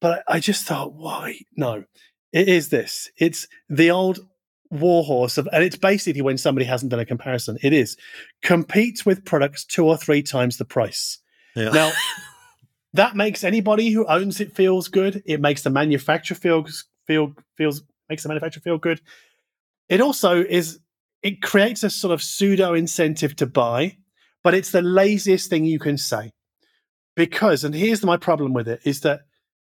but 0.00 0.22
I 0.28 0.38
just 0.38 0.64
thought, 0.66 0.92
why? 0.94 1.40
No, 1.56 1.84
it 2.36 2.48
is 2.50 2.68
this. 2.68 3.10
It's 3.16 3.48
the 3.70 3.90
old 3.90 4.20
warhorse 4.70 5.38
of, 5.38 5.48
and 5.54 5.64
it's 5.64 5.78
basically 5.78 6.20
when 6.20 6.36
somebody 6.36 6.66
hasn't 6.66 6.90
done 6.90 7.00
a 7.00 7.06
comparison. 7.06 7.56
It 7.62 7.72
is 7.72 7.96
compete 8.42 9.06
with 9.06 9.24
products 9.24 9.64
two 9.64 9.86
or 9.86 9.96
three 9.96 10.22
times 10.22 10.58
the 10.58 10.66
price. 10.66 11.18
Yeah. 11.54 11.70
Now, 11.70 11.92
that 12.92 13.16
makes 13.16 13.42
anybody 13.42 13.90
who 13.90 14.06
owns 14.06 14.38
it 14.38 14.54
feels 14.54 14.88
good. 14.88 15.22
It 15.24 15.40
makes 15.40 15.62
the 15.62 15.70
manufacturer 15.70 16.36
feel 16.36 16.66
feel 17.06 17.32
feels 17.56 17.82
makes 18.10 18.22
the 18.22 18.28
manufacturer 18.28 18.60
feel 18.60 18.76
good. 18.76 19.00
It 19.88 20.02
also 20.02 20.42
is 20.42 20.78
it 21.22 21.40
creates 21.40 21.84
a 21.84 21.88
sort 21.88 22.12
of 22.12 22.22
pseudo 22.22 22.74
incentive 22.74 23.34
to 23.36 23.46
buy, 23.46 23.96
but 24.44 24.52
it's 24.52 24.72
the 24.72 24.82
laziest 24.82 25.48
thing 25.48 25.64
you 25.64 25.78
can 25.78 25.96
say. 25.96 26.32
Because, 27.14 27.64
and 27.64 27.74
here's 27.74 28.04
my 28.04 28.18
problem 28.18 28.52
with 28.52 28.68
it, 28.68 28.82
is 28.84 29.00
that 29.00 29.22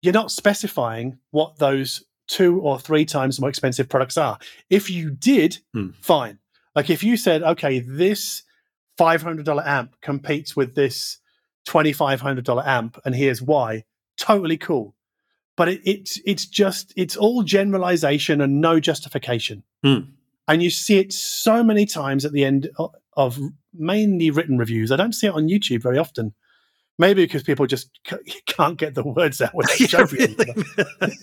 you're 0.01 0.13
not 0.13 0.31
specifying 0.31 1.17
what 1.31 1.57
those 1.57 2.05
two 2.37 2.59
or 2.61 2.79
three 2.79 3.05
times 3.05 3.39
more 3.39 3.49
expensive 3.49 3.87
products 3.89 4.17
are. 4.17 4.37
If 4.69 4.89
you 4.89 5.11
did, 5.11 5.59
Hmm. 5.73 5.89
fine. 6.01 6.39
Like 6.75 6.89
if 6.89 7.03
you 7.03 7.17
said, 7.17 7.43
okay, 7.43 7.79
this 7.79 8.43
$500 8.99 9.63
amp 9.65 9.95
competes 10.01 10.55
with 10.55 10.73
this 10.75 11.19
$2,500 11.67 12.65
amp, 12.65 12.99
and 13.05 13.15
here's 13.15 13.41
why, 13.41 13.83
totally 14.17 14.57
cool. 14.57 14.95
But 15.55 15.67
it, 15.69 15.81
it's 15.85 16.19
it's 16.25 16.45
just 16.47 16.93
it's 16.97 17.15
all 17.15 17.43
generalization 17.43 18.41
and 18.41 18.59
no 18.59 18.79
justification, 18.79 19.63
Hmm. 19.83 19.99
and 20.47 20.63
you 20.63 20.71
see 20.71 20.97
it 20.97 21.13
so 21.13 21.63
many 21.63 21.85
times 21.85 22.25
at 22.25 22.31
the 22.31 22.43
end 22.43 22.69
of, 22.79 22.89
of 23.15 23.39
mainly 23.71 24.31
written 24.31 24.57
reviews. 24.57 24.91
I 24.91 24.95
don't 24.95 25.13
see 25.13 25.27
it 25.27 25.33
on 25.35 25.47
YouTube 25.47 25.83
very 25.83 25.99
often. 25.99 26.33
Maybe 26.99 27.23
because 27.23 27.43
people 27.43 27.65
just 27.65 27.89
c- 28.07 28.41
can't 28.45 28.77
get 28.77 28.93
the 28.95 29.03
words 29.03 29.41
out 29.41 29.53
without 29.53 30.11
really. 30.11 30.37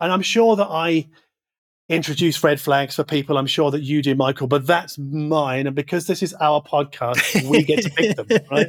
And 0.00 0.12
I'm 0.12 0.22
sure 0.22 0.56
that 0.56 0.66
I 0.68 1.06
introduce 1.88 2.42
red 2.42 2.60
flags 2.60 2.96
for 2.96 3.04
people. 3.04 3.38
I'm 3.38 3.46
sure 3.46 3.70
that 3.70 3.82
you 3.82 4.02
do, 4.02 4.14
Michael, 4.14 4.48
but 4.48 4.66
that's 4.66 4.98
mine. 4.98 5.66
And 5.66 5.76
because 5.76 6.06
this 6.06 6.22
is 6.22 6.34
our 6.40 6.60
podcast, 6.60 7.48
we 7.48 7.62
get 7.62 7.82
to 7.84 7.90
pick 7.90 8.16
them, 8.16 8.26
right? 8.50 8.68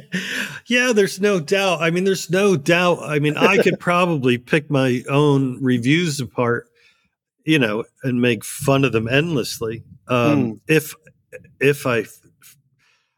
Yeah, 0.66 0.92
there's 0.94 1.20
no 1.20 1.40
doubt. 1.40 1.82
I 1.82 1.90
mean, 1.90 2.04
there's 2.04 2.30
no 2.30 2.56
doubt. 2.56 3.00
I 3.02 3.18
mean, 3.18 3.36
I 3.36 3.58
could 3.58 3.78
probably 3.80 4.38
pick 4.38 4.70
my 4.70 5.02
own 5.10 5.62
reviews 5.62 6.20
apart, 6.20 6.68
you 7.44 7.58
know, 7.58 7.84
and 8.02 8.22
make 8.22 8.44
fun 8.44 8.84
of 8.84 8.92
them 8.92 9.08
endlessly 9.08 9.82
um, 10.08 10.60
if 10.68 10.94
if 11.60 11.86
I 11.86 12.00
f- 12.00 12.20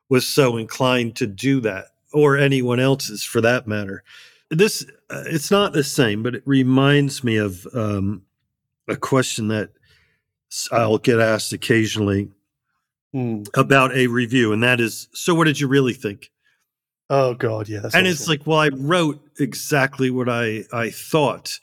was 0.08 0.26
so 0.26 0.56
inclined 0.56 1.16
to 1.16 1.26
do 1.26 1.60
that, 1.60 1.86
or 2.12 2.36
anyone 2.36 2.80
else's 2.80 3.22
for 3.24 3.40
that 3.40 3.66
matter. 3.66 4.02
This 4.50 4.84
uh, 5.10 5.24
it's 5.26 5.50
not 5.50 5.72
the 5.72 5.84
same, 5.84 6.22
but 6.22 6.34
it 6.34 6.42
reminds 6.46 7.22
me 7.22 7.36
of 7.36 7.66
um, 7.74 8.22
a 8.88 8.96
question 8.96 9.48
that 9.48 9.70
I'll 10.72 10.98
get 10.98 11.20
asked 11.20 11.52
occasionally 11.52 12.30
Hmm. 13.14 13.44
about 13.54 13.94
a 13.96 14.06
review, 14.06 14.52
and 14.52 14.62
that 14.62 14.80
is, 14.80 15.08
so 15.14 15.34
what 15.34 15.44
did 15.44 15.58
you 15.58 15.66
really 15.66 15.94
think? 15.94 16.30
Oh 17.08 17.32
God, 17.32 17.66
yeah. 17.66 17.88
And 17.94 18.06
it's 18.06 18.28
like, 18.28 18.46
well, 18.46 18.58
I 18.58 18.68
wrote 18.68 19.18
exactly 19.40 20.10
what 20.10 20.28
I 20.28 20.64
I 20.74 20.90
thought, 20.90 21.58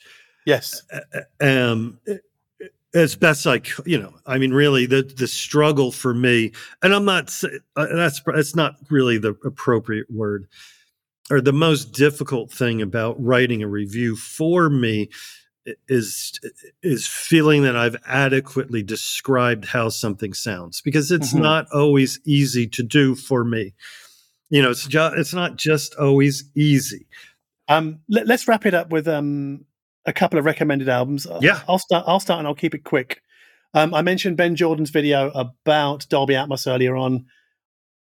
yes, 0.48 0.82
um, 1.40 2.00
as 2.96 3.16
best 3.16 3.46
I, 3.46 3.62
you 3.86 4.00
know. 4.00 4.16
I 4.26 4.38
mean, 4.38 4.54
really, 4.54 4.86
the 4.86 5.04
the 5.04 5.28
struggle 5.28 5.92
for 5.92 6.14
me, 6.14 6.54
and 6.82 6.94
I'm 6.94 7.06
not 7.06 7.32
uh, 7.76 7.88
that's 7.94 8.22
that's 8.26 8.56
not 8.56 8.78
really 8.90 9.18
the 9.18 9.36
appropriate 9.44 10.10
word, 10.10 10.48
or 11.30 11.42
the 11.42 11.54
most 11.54 11.92
difficult 11.92 12.52
thing 12.52 12.82
about 12.82 13.22
writing 13.24 13.62
a 13.62 13.68
review 13.68 14.16
for 14.16 14.70
me 14.70 15.10
is 15.88 16.40
is 16.82 17.08
feeling 17.08 17.64
that 17.64 17.76
I've 17.76 17.98
adequately 18.08 18.82
described 18.82 19.66
how 19.66 19.90
something 19.90 20.34
sounds 20.34 20.82
because 20.82 21.12
it's 21.12 21.34
Mhm. 21.34 21.42
not 21.42 21.68
always 21.72 22.20
easy 22.26 22.68
to 22.68 22.84
do 22.84 23.16
for 23.16 23.44
me. 23.44 23.74
You 24.50 24.62
know, 24.62 24.72
it's 24.72 24.88
just 24.88 25.16
it's 25.18 25.34
not 25.34 25.58
just 25.58 25.96
always 25.96 26.46
easy. 26.56 27.08
Um, 27.68 28.00
let, 28.08 28.30
us 28.30 28.48
wrap 28.48 28.66
it 28.68 28.76
up 28.76 28.92
with 28.92 29.08
um, 29.08 29.66
a 30.06 30.14
couple 30.14 30.38
of 30.40 30.46
recommended 30.46 30.90
albums. 30.90 31.26
Uh, 31.26 31.40
Yeah. 31.42 31.62
I'll 31.68 31.80
start. 31.80 32.06
I'll 32.08 32.20
start, 32.20 32.40
and 32.40 32.48
I'll 32.48 32.56
keep 32.56 32.76
it 32.76 32.84
quick. 32.84 33.22
Um, 33.74 33.94
I 33.94 34.02
mentioned 34.02 34.38
Benn 34.38 34.56
Jordan's 34.56 34.90
video 34.90 35.32
about 35.32 36.08
Dolby 36.10 36.34
Atmos 36.34 36.72
earlier 36.72 36.96
on. 36.96 37.26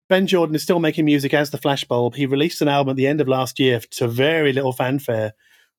Benn 0.09 0.27
Jordan 0.27 0.55
is 0.55 0.63
still 0.63 0.79
making 0.79 1.05
music 1.05 1.33
as 1.33 1.51
the 1.51 1.57
Flashbulb. 1.57 2.15
He 2.15 2.25
released 2.25 2.61
an 2.61 2.67
album 2.67 2.91
at 2.91 2.97
the 2.97 3.07
end 3.07 3.21
of 3.21 3.27
last 3.27 3.59
year 3.59 3.79
to 3.91 4.07
very 4.07 4.51
little 4.53 4.73
fanfare 4.73 5.33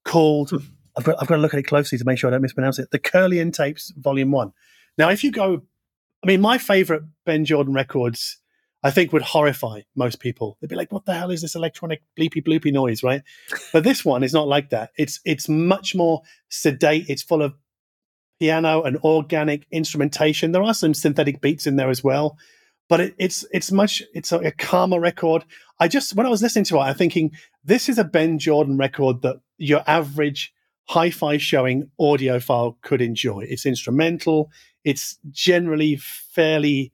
called. 0.04 0.50
Hmm. 0.50 0.56
I've 0.96 1.04
got, 1.04 1.16
I've 1.20 1.28
got 1.28 1.36
to 1.36 1.40
look 1.40 1.54
at 1.54 1.60
it 1.60 1.62
closely 1.64 1.96
to 1.96 2.04
make 2.04 2.18
sure 2.18 2.28
I 2.28 2.32
don't 2.32 2.42
mispronounce 2.42 2.78
it. 2.78 2.90
The 2.90 2.98
Kirlian 2.98 3.52
Tapes, 3.52 3.92
Volume 3.96 4.30
One. 4.30 4.52
Now, 4.98 5.08
if 5.08 5.24
you 5.24 5.30
go, 5.32 5.62
I 6.22 6.26
mean, 6.26 6.42
my 6.42 6.58
favorite 6.58 7.02
Benn 7.24 7.46
Jordan 7.46 7.72
records, 7.72 8.38
I 8.84 8.90
think, 8.90 9.12
would 9.12 9.22
horrify 9.22 9.82
most 9.94 10.18
people. 10.18 10.58
They'd 10.60 10.70
be 10.70 10.76
like, 10.76 10.90
"What 10.92 11.04
the 11.04 11.14
hell 11.14 11.30
is 11.30 11.42
this 11.42 11.54
electronic 11.54 12.02
bleepy 12.18 12.44
bloopy 12.44 12.72
noise?" 12.72 13.02
Right? 13.02 13.22
But 13.72 13.84
this 13.84 14.04
one 14.04 14.22
is 14.22 14.32
not 14.32 14.48
like 14.48 14.70
that. 14.70 14.90
It's 14.98 15.20
it's 15.24 15.48
much 15.48 15.94
more 15.94 16.22
sedate. 16.48 17.06
It's 17.08 17.22
full 17.22 17.42
of 17.42 17.54
piano 18.40 18.82
and 18.82 18.96
organic 18.98 19.66
instrumentation. 19.70 20.50
There 20.50 20.64
are 20.64 20.74
some 20.74 20.94
synthetic 20.94 21.40
beats 21.40 21.66
in 21.66 21.76
there 21.76 21.90
as 21.90 22.02
well, 22.02 22.36
but 22.88 23.00
it, 23.00 23.14
it's 23.18 23.44
it's 23.52 23.70
much 23.70 24.02
it's 24.14 24.32
a, 24.32 24.38
a 24.38 24.50
calmer 24.50 24.98
record. 24.98 25.44
I 25.78 25.86
just 25.86 26.16
when 26.16 26.26
I 26.26 26.30
was 26.30 26.42
listening 26.42 26.64
to 26.66 26.76
it, 26.76 26.80
I'm 26.80 26.94
thinking 26.94 27.30
this 27.64 27.88
is 27.88 27.98
a 27.98 28.04
Benn 28.04 28.38
Jordan 28.38 28.78
record 28.78 29.22
that 29.22 29.36
your 29.58 29.84
average 29.86 30.52
hi-fi 30.88 31.36
showing 31.36 31.88
audiophile 32.00 32.74
could 32.82 33.00
enjoy. 33.00 33.46
It's 33.48 33.64
instrumental. 33.64 34.50
It's 34.84 35.18
generally 35.30 35.96
fairly 35.96 36.92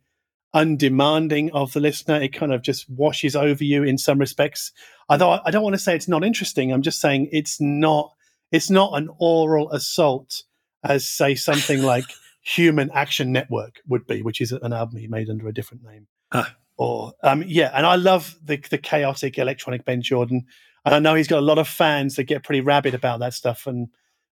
undemanding 0.55 1.51
of 1.53 1.73
the 1.73 1.81
listener. 1.81 2.21
It 2.21 2.33
kind 2.33 2.53
of 2.53 2.63
just 2.63 2.89
washes 2.89 3.37
over 3.37 3.65
you 3.65 3.83
in 3.83 3.99
some 3.99 4.19
respects. 4.19 4.73
Although 5.09 5.41
I 5.45 5.51
don't 5.51 5.63
want 5.63 5.75
to 5.75 5.81
say 5.81 5.95
it's 5.95 6.09
not 6.09 6.25
interesting. 6.25 6.73
I'm 6.73 6.83
just 6.83 7.01
saying 7.01 7.29
it's 7.33 7.61
not. 7.61 8.13
It's 8.51 8.71
not 8.71 8.97
an 8.97 9.11
oral 9.19 9.71
assault 9.73 10.45
as 10.83 11.07
say 11.07 11.35
something 11.35 11.83
like 11.95 12.07
Human 12.43 12.91
Action 12.93 13.31
Network 13.31 13.81
would 13.89 14.07
be, 14.07 14.23
which 14.23 14.41
is 14.41 14.53
an 14.53 14.73
album 14.73 14.99
he 14.99 15.07
made 15.07 15.29
under 15.29 15.49
a 15.49 15.53
different 15.53 15.85
name. 15.85 16.07
Ah. 16.33 16.55
Or 16.79 17.13
um, 17.23 17.43
yeah, 17.47 17.73
and 17.75 17.85
I 17.85 17.97
love 17.97 18.39
the 18.43 18.57
the 18.71 18.79
chaotic 18.79 19.37
electronic 19.37 19.85
Benn 19.85 20.01
Jordan, 20.01 20.47
and 20.85 20.95
I 20.95 21.01
know 21.01 21.15
he's 21.15 21.27
got 21.27 21.41
a 21.41 21.43
lot 21.43 21.59
of 21.59 21.67
fans 21.69 22.17
that 22.17 22.25
get 22.25 22.45
pretty 22.45 22.61
rabid 22.61 22.95
about 22.95 23.19
that 23.21 23.35
stuff, 23.35 23.67
and 23.67 23.89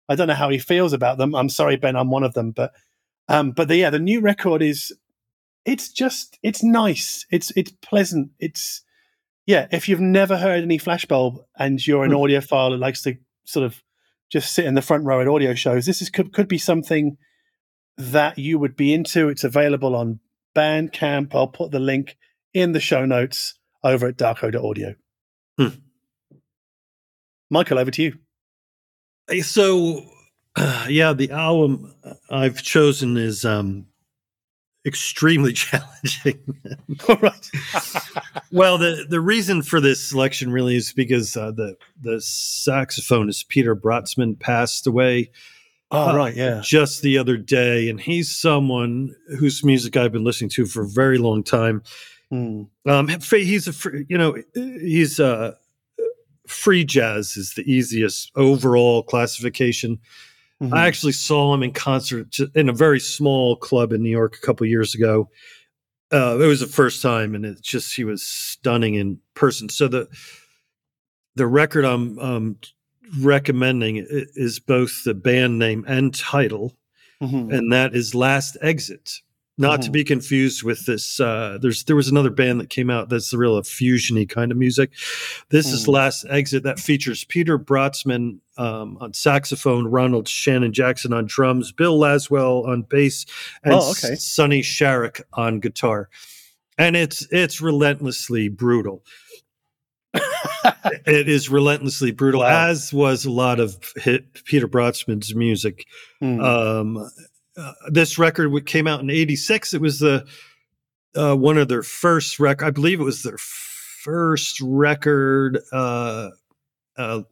I 0.09 0.15
don't 0.15 0.29
know 0.29 0.35
how 0.35 0.49
he 0.49 0.59
feels 0.59 0.93
about 0.93 1.19
them. 1.19 1.35
I'm 1.35 1.49
sorry, 1.49 1.77
Benn, 1.77 1.97
I'm 1.97 2.11
one 2.11 2.23
of 2.23 2.35
them, 2.35 2.53
but 2.53 2.73
um, 3.29 3.51
but 3.51 3.69
the, 3.69 3.77
yeah, 3.77 3.91
the 3.91 3.99
new 3.99 4.21
record 4.21 4.63
is 4.63 4.95
it's 5.67 5.93
just 5.93 6.39
it's 6.43 6.63
nice, 6.63 7.27
it's 7.31 7.53
it's 7.57 7.73
pleasant, 7.83 8.31
it's 8.39 8.83
yeah. 9.45 9.67
If 9.71 9.89
you've 9.89 10.01
never 10.01 10.39
heard 10.39 10.63
any 10.63 10.79
Flashbulb 10.79 11.39
and 11.59 11.85
you're 11.87 12.05
an 12.05 12.13
Hmm. 12.13 12.17
audiophile 12.17 12.71
that 12.71 12.79
likes 12.79 13.03
to 13.03 13.17
sort 13.45 13.67
of 13.67 13.83
just 14.33 14.53
sit 14.55 14.65
in 14.65 14.75
the 14.75 14.83
front 14.83 15.05
row 15.05 15.21
at 15.21 15.29
audio 15.29 15.55
shows, 15.55 15.85
this 15.87 16.01
is 16.01 16.09
could 16.09 16.33
could 16.33 16.49
be 16.49 16.59
something 16.59 17.19
that 17.99 18.39
you 18.39 18.59
would 18.59 18.77
be 18.77 18.95
into. 18.95 19.29
It's 19.29 19.45
available 19.45 19.95
on 19.95 20.21
Bandcamp. 20.55 21.35
I'll 21.35 21.49
put 21.49 21.71
the 21.71 21.79
link 21.81 22.17
in 22.55 22.73
the 22.73 22.81
show 22.81 23.05
notes 23.05 23.55
over 23.85 24.07
at 24.07 24.17
darko.audio. 24.17 24.95
Hmm. 25.59 25.69
Michael, 27.51 27.79
over 27.79 27.91
to 27.93 28.03
you. 28.03 29.43
So, 29.43 30.03
uh, 30.57 30.87
yeah, 30.91 31.13
the 31.13 31.31
album 31.31 31.95
I've 32.31 32.63
chosen 32.63 33.17
is 33.17 33.45
um, 33.45 33.87
extremely 34.87 35.53
challenging. 35.65 36.39
All 37.09 37.17
right. 37.17 37.51
well, 38.53 38.79
the 38.79 39.05
the 39.09 39.21
reason 39.21 39.63
for 39.63 39.81
this 39.81 40.01
selection 40.01 40.53
really 40.53 40.77
is 40.77 40.93
because 40.93 41.37
uh, 41.37 41.51
the 41.51 41.77
the 42.01 42.17
saxophonist 42.17 43.49
Peter 43.49 43.75
Brötzmann 43.77 44.39
passed 44.39 44.87
away 44.87 45.31
oh, 45.91 46.11
Uh, 46.11 46.17
right. 46.17 46.37
Yeah. 46.37 46.61
just 46.65 47.03
the 47.03 47.19
other 47.19 47.37
day, 47.37 47.89
and 47.89 48.01
he's 48.01 48.35
someone 48.35 49.15
whose 49.39 49.65
music 49.65 49.97
I've 49.97 50.13
been 50.13 50.25
listening 50.25 50.51
to 50.51 50.67
for 50.67 50.83
a 50.83 50.89
very 50.89 51.19
long 51.19 51.43
time. 51.43 51.83
Hmm. 52.31 52.63
Um, 52.87 53.09
he's 53.09 53.69
a 53.69 54.05
you 54.09 54.19
know 54.19 54.37
he's 54.55 55.21
uh, 55.21 55.55
free 56.47 56.85
jazz 56.85 57.37
is 57.37 57.55
the 57.55 57.63
easiest 57.71 58.31
overall 58.37 59.03
classification. 59.03 59.99
Mhm. 60.63 60.73
I 60.73 60.87
actually 60.87 61.13
saw 61.13 61.53
him 61.53 61.63
in 61.63 61.73
concert 61.73 62.37
in 62.55 62.69
a 62.69 62.73
very 62.73 62.99
small 63.01 63.57
club 63.57 63.93
in 63.93 64.03
New 64.03 64.11
York 64.11 64.37
a 64.37 64.47
couple 64.47 64.67
years 64.67 64.95
ago. 64.95 65.29
Uh, 66.13 66.39
it 66.41 66.47
was 66.47 66.61
the 66.61 66.67
first 66.67 67.03
time, 67.03 67.35
and 67.35 67.45
it's 67.45 67.61
just 67.61 67.95
he 67.95 68.05
was 68.05 68.23
stunning 68.27 68.95
in 68.95 69.19
person. 69.35 69.69
So 69.69 69.89
the 69.89 70.09
the 71.35 71.47
record 71.47 71.85
I'm 71.85 72.19
um, 72.19 72.57
recommending 73.21 73.97
is 74.09 74.59
both 74.59 75.05
the 75.05 75.13
band 75.15 75.59
name 75.59 75.85
and 75.87 76.15
title, 76.15 76.73
Mhm. 77.23 77.53
and 77.53 77.73
that 77.73 77.95
is 77.95 78.15
Last 78.15 78.57
Exit. 78.63 79.21
Not 79.59 79.81
to 79.83 79.91
be 79.91 80.05
confused 80.05 80.63
with 80.63 80.85
this. 80.85 81.19
Uh, 81.19 81.57
there's 81.61 81.85
there 81.85 81.97
was 81.97 82.09
another 82.09 82.29
band 82.29 82.61
that 82.61 82.69
came 82.69 82.91
out 82.91 83.09
that's 83.09 83.31
the 83.31 83.39
real 83.39 83.59
fusiony 83.63 84.29
kind 84.29 84.53
of 84.53 84.59
music. 84.59 84.91
This 85.49 85.73
is 85.73 85.85
Mm. 85.87 85.93
Last 85.95 86.27
Exit 86.29 86.63
that 86.65 86.79
features 86.79 87.25
Peter 87.25 87.59
Brötzmann 87.59 88.41
um, 88.59 88.99
on 89.01 89.15
saxophone, 89.15 89.87
Ronald 89.87 90.29
Shannon 90.29 90.75
Jackson 90.75 91.15
on 91.15 91.25
drums, 91.27 91.73
Bill 91.73 91.99
Laswell 91.99 92.67
on 92.69 92.83
bass, 92.83 93.25
and 93.65 93.73
Oh, 93.73 93.93
okay. 93.93 94.15
Sonny 94.17 94.61
Sharrock 94.61 95.23
on 95.33 95.61
guitar. 95.61 96.11
And 96.77 96.95
it's 96.95 97.27
it's 97.31 97.63
relentlessly 97.63 98.49
brutal. 98.49 99.03
It 101.07 101.29
is 101.29 101.49
relentlessly 101.49 102.11
brutal, 102.13 102.41
Wow. 102.41 102.69
as 102.69 102.93
was 102.93 103.25
a 103.25 103.31
lot 103.31 103.59
of 103.61 103.77
hit 103.97 104.45
Peter 104.45 104.69
Brötzmann's 104.69 105.35
music. 105.35 105.87
Mm. 106.23 106.43
Um, 106.43 107.11
uh, 107.57 107.73
this 107.91 108.19
record 108.19 108.67
came 108.67 108.87
out 108.87 109.01
in 109.01 109.11
'86. 109.11 109.75
It 109.75 109.81
was 109.81 109.99
the 109.99 110.27
uh, 111.17 111.35
one 111.35 111.59
of 111.59 111.69
their 111.69 111.83
first 111.83 112.39
record. 112.39 112.65
I 112.67 112.71
believe 112.71 113.01
it 113.01 113.05
was 113.05 113.23
their 113.23 113.39
first 113.39 114.61
record. 114.61 115.59
Uh, 115.73 116.31
uh, 116.97 117.23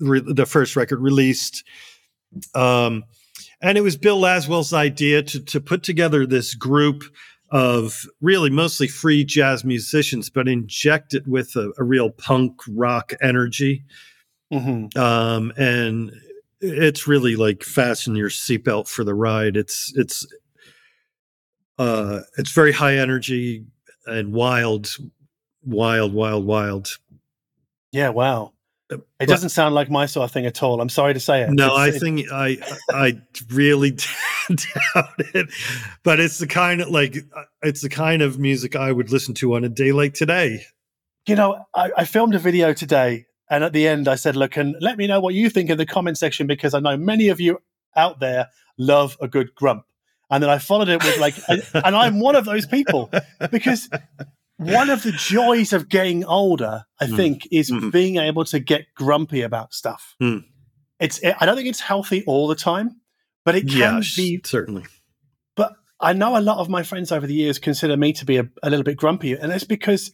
re- 0.00 0.22
the 0.26 0.46
first 0.46 0.76
record 0.76 1.00
released, 1.00 1.64
um, 2.54 3.04
and 3.60 3.76
it 3.78 3.82
was 3.82 3.96
Bill 3.96 4.20
Laswell's 4.20 4.72
idea 4.72 5.22
to 5.22 5.40
to 5.40 5.60
put 5.60 5.82
together 5.82 6.26
this 6.26 6.54
group 6.54 7.02
of 7.50 8.06
really 8.22 8.48
mostly 8.48 8.88
free 8.88 9.24
jazz 9.24 9.62
musicians, 9.64 10.30
but 10.30 10.48
inject 10.48 11.12
it 11.12 11.26
with 11.26 11.54
a, 11.54 11.70
a 11.78 11.84
real 11.84 12.08
punk 12.08 12.54
rock 12.66 13.12
energy 13.20 13.84
Mhm. 14.50 14.96
um, 14.96 15.52
and 15.58 16.12
it's 16.62 17.06
really 17.06 17.36
like 17.36 17.62
fasten 17.62 18.14
your 18.16 18.30
seatbelt 18.30 18.88
for 18.88 19.04
the 19.04 19.14
ride. 19.14 19.56
It's 19.56 19.92
it's 19.96 20.26
uh, 21.78 22.20
it's 22.38 22.52
very 22.52 22.72
high 22.72 22.96
energy 22.96 23.64
and 24.06 24.32
wild, 24.32 24.94
wild, 25.64 26.12
wild, 26.14 26.46
wild. 26.46 26.98
Yeah, 27.92 28.10
wow. 28.10 28.52
Uh, 28.90 28.96
It 28.96 29.02
but- 29.20 29.28
doesn't 29.28 29.50
sound 29.50 29.74
like 29.74 29.90
my 29.90 30.06
sort 30.06 30.24
of 30.24 30.30
thing 30.32 30.46
at 30.46 30.62
all. 30.62 30.80
I'm 30.80 30.88
sorry 30.88 31.14
to 31.14 31.20
say 31.20 31.42
it. 31.42 31.50
No, 31.50 31.66
It's- 31.66 31.78
I 31.78 31.88
it- 31.88 32.00
think 32.00 32.32
I 32.32 32.58
I 32.90 33.20
really 33.50 33.90
doubt 34.48 35.14
it, 35.34 35.48
but 36.02 36.20
it's 36.20 36.38
the 36.38 36.46
kind 36.46 36.80
of 36.80 36.88
like 36.88 37.16
uh, 37.34 37.44
it's 37.62 37.80
the 37.80 37.88
kind 37.88 38.22
of 38.22 38.38
music 38.38 38.76
I 38.76 38.92
would 38.92 39.10
listen 39.10 39.34
to 39.34 39.54
on 39.54 39.64
a 39.64 39.68
day 39.68 39.92
like 39.92 40.14
today. 40.14 40.62
you 41.26 41.36
know, 41.36 41.64
I, 41.74 41.90
I 41.98 42.04
filmed 42.04 42.34
a 42.34 42.38
video 42.38 42.72
today, 42.72 43.26
and 43.52 43.62
at 43.64 43.72
the 43.72 43.86
end, 43.86 44.08
I 44.08 44.16
said, 44.16 44.34
"Look, 44.34 44.56
and 44.56 44.74
let 44.80 44.96
me 44.98 45.06
know 45.06 45.20
what 45.20 45.34
you 45.34 45.50
think 45.50 45.70
in 45.70 45.78
the 45.78 45.86
comment 45.86 46.18
section 46.18 46.46
because 46.46 46.74
I 46.74 46.80
know 46.80 46.96
many 46.96 47.28
of 47.28 47.38
you 47.40 47.60
out 47.94 48.18
there 48.18 48.48
love 48.78 49.16
a 49.20 49.28
good 49.28 49.54
grump." 49.54 49.84
And 50.30 50.42
then 50.42 50.48
I 50.50 50.58
followed 50.58 50.88
it 50.88 51.02
with 51.02 51.18
like, 51.18 51.36
and, 51.48 51.62
and 51.84 51.94
I'm 51.94 52.18
one 52.18 52.34
of 52.36 52.46
those 52.46 52.66
people 52.66 53.12
because 53.50 53.88
one 54.56 54.88
of 54.90 55.02
the 55.02 55.12
joys 55.12 55.72
of 55.74 55.88
getting 55.88 56.24
older, 56.24 56.84
I 57.00 57.06
Mm. 57.06 57.16
think, 57.16 57.48
is 57.52 57.70
Mhm. 57.70 57.92
being 57.92 58.16
able 58.16 58.44
to 58.46 58.58
get 58.58 58.86
grumpy 58.96 59.42
about 59.42 59.74
stuff. 59.74 60.14
Mm. 60.22 60.44
It's, 61.00 61.20
I 61.40 61.44
don't 61.46 61.56
think 61.56 61.68
it's 61.68 61.80
healthy 61.80 62.24
all 62.26 62.48
the 62.48 62.54
time, 62.54 63.00
but 63.44 63.54
it 63.56 63.62
can 63.68 63.96
Yes, 63.96 64.16
be 64.16 64.40
certainly. 64.44 64.84
but 65.56 65.74
I 66.00 66.12
know 66.14 66.36
a 66.36 66.40
lot 66.40 66.58
of 66.58 66.68
my 66.68 66.82
friends 66.82 67.12
over 67.12 67.26
the 67.26 67.34
years 67.34 67.58
consider 67.58 67.96
me 67.96 68.12
to 68.14 68.24
be 68.24 68.38
a, 68.38 68.48
a 68.62 68.70
little 68.70 68.84
bit 68.84 68.96
grumpy, 68.96 69.32
and 69.34 69.50
that's 69.52 69.64
because 69.64 70.12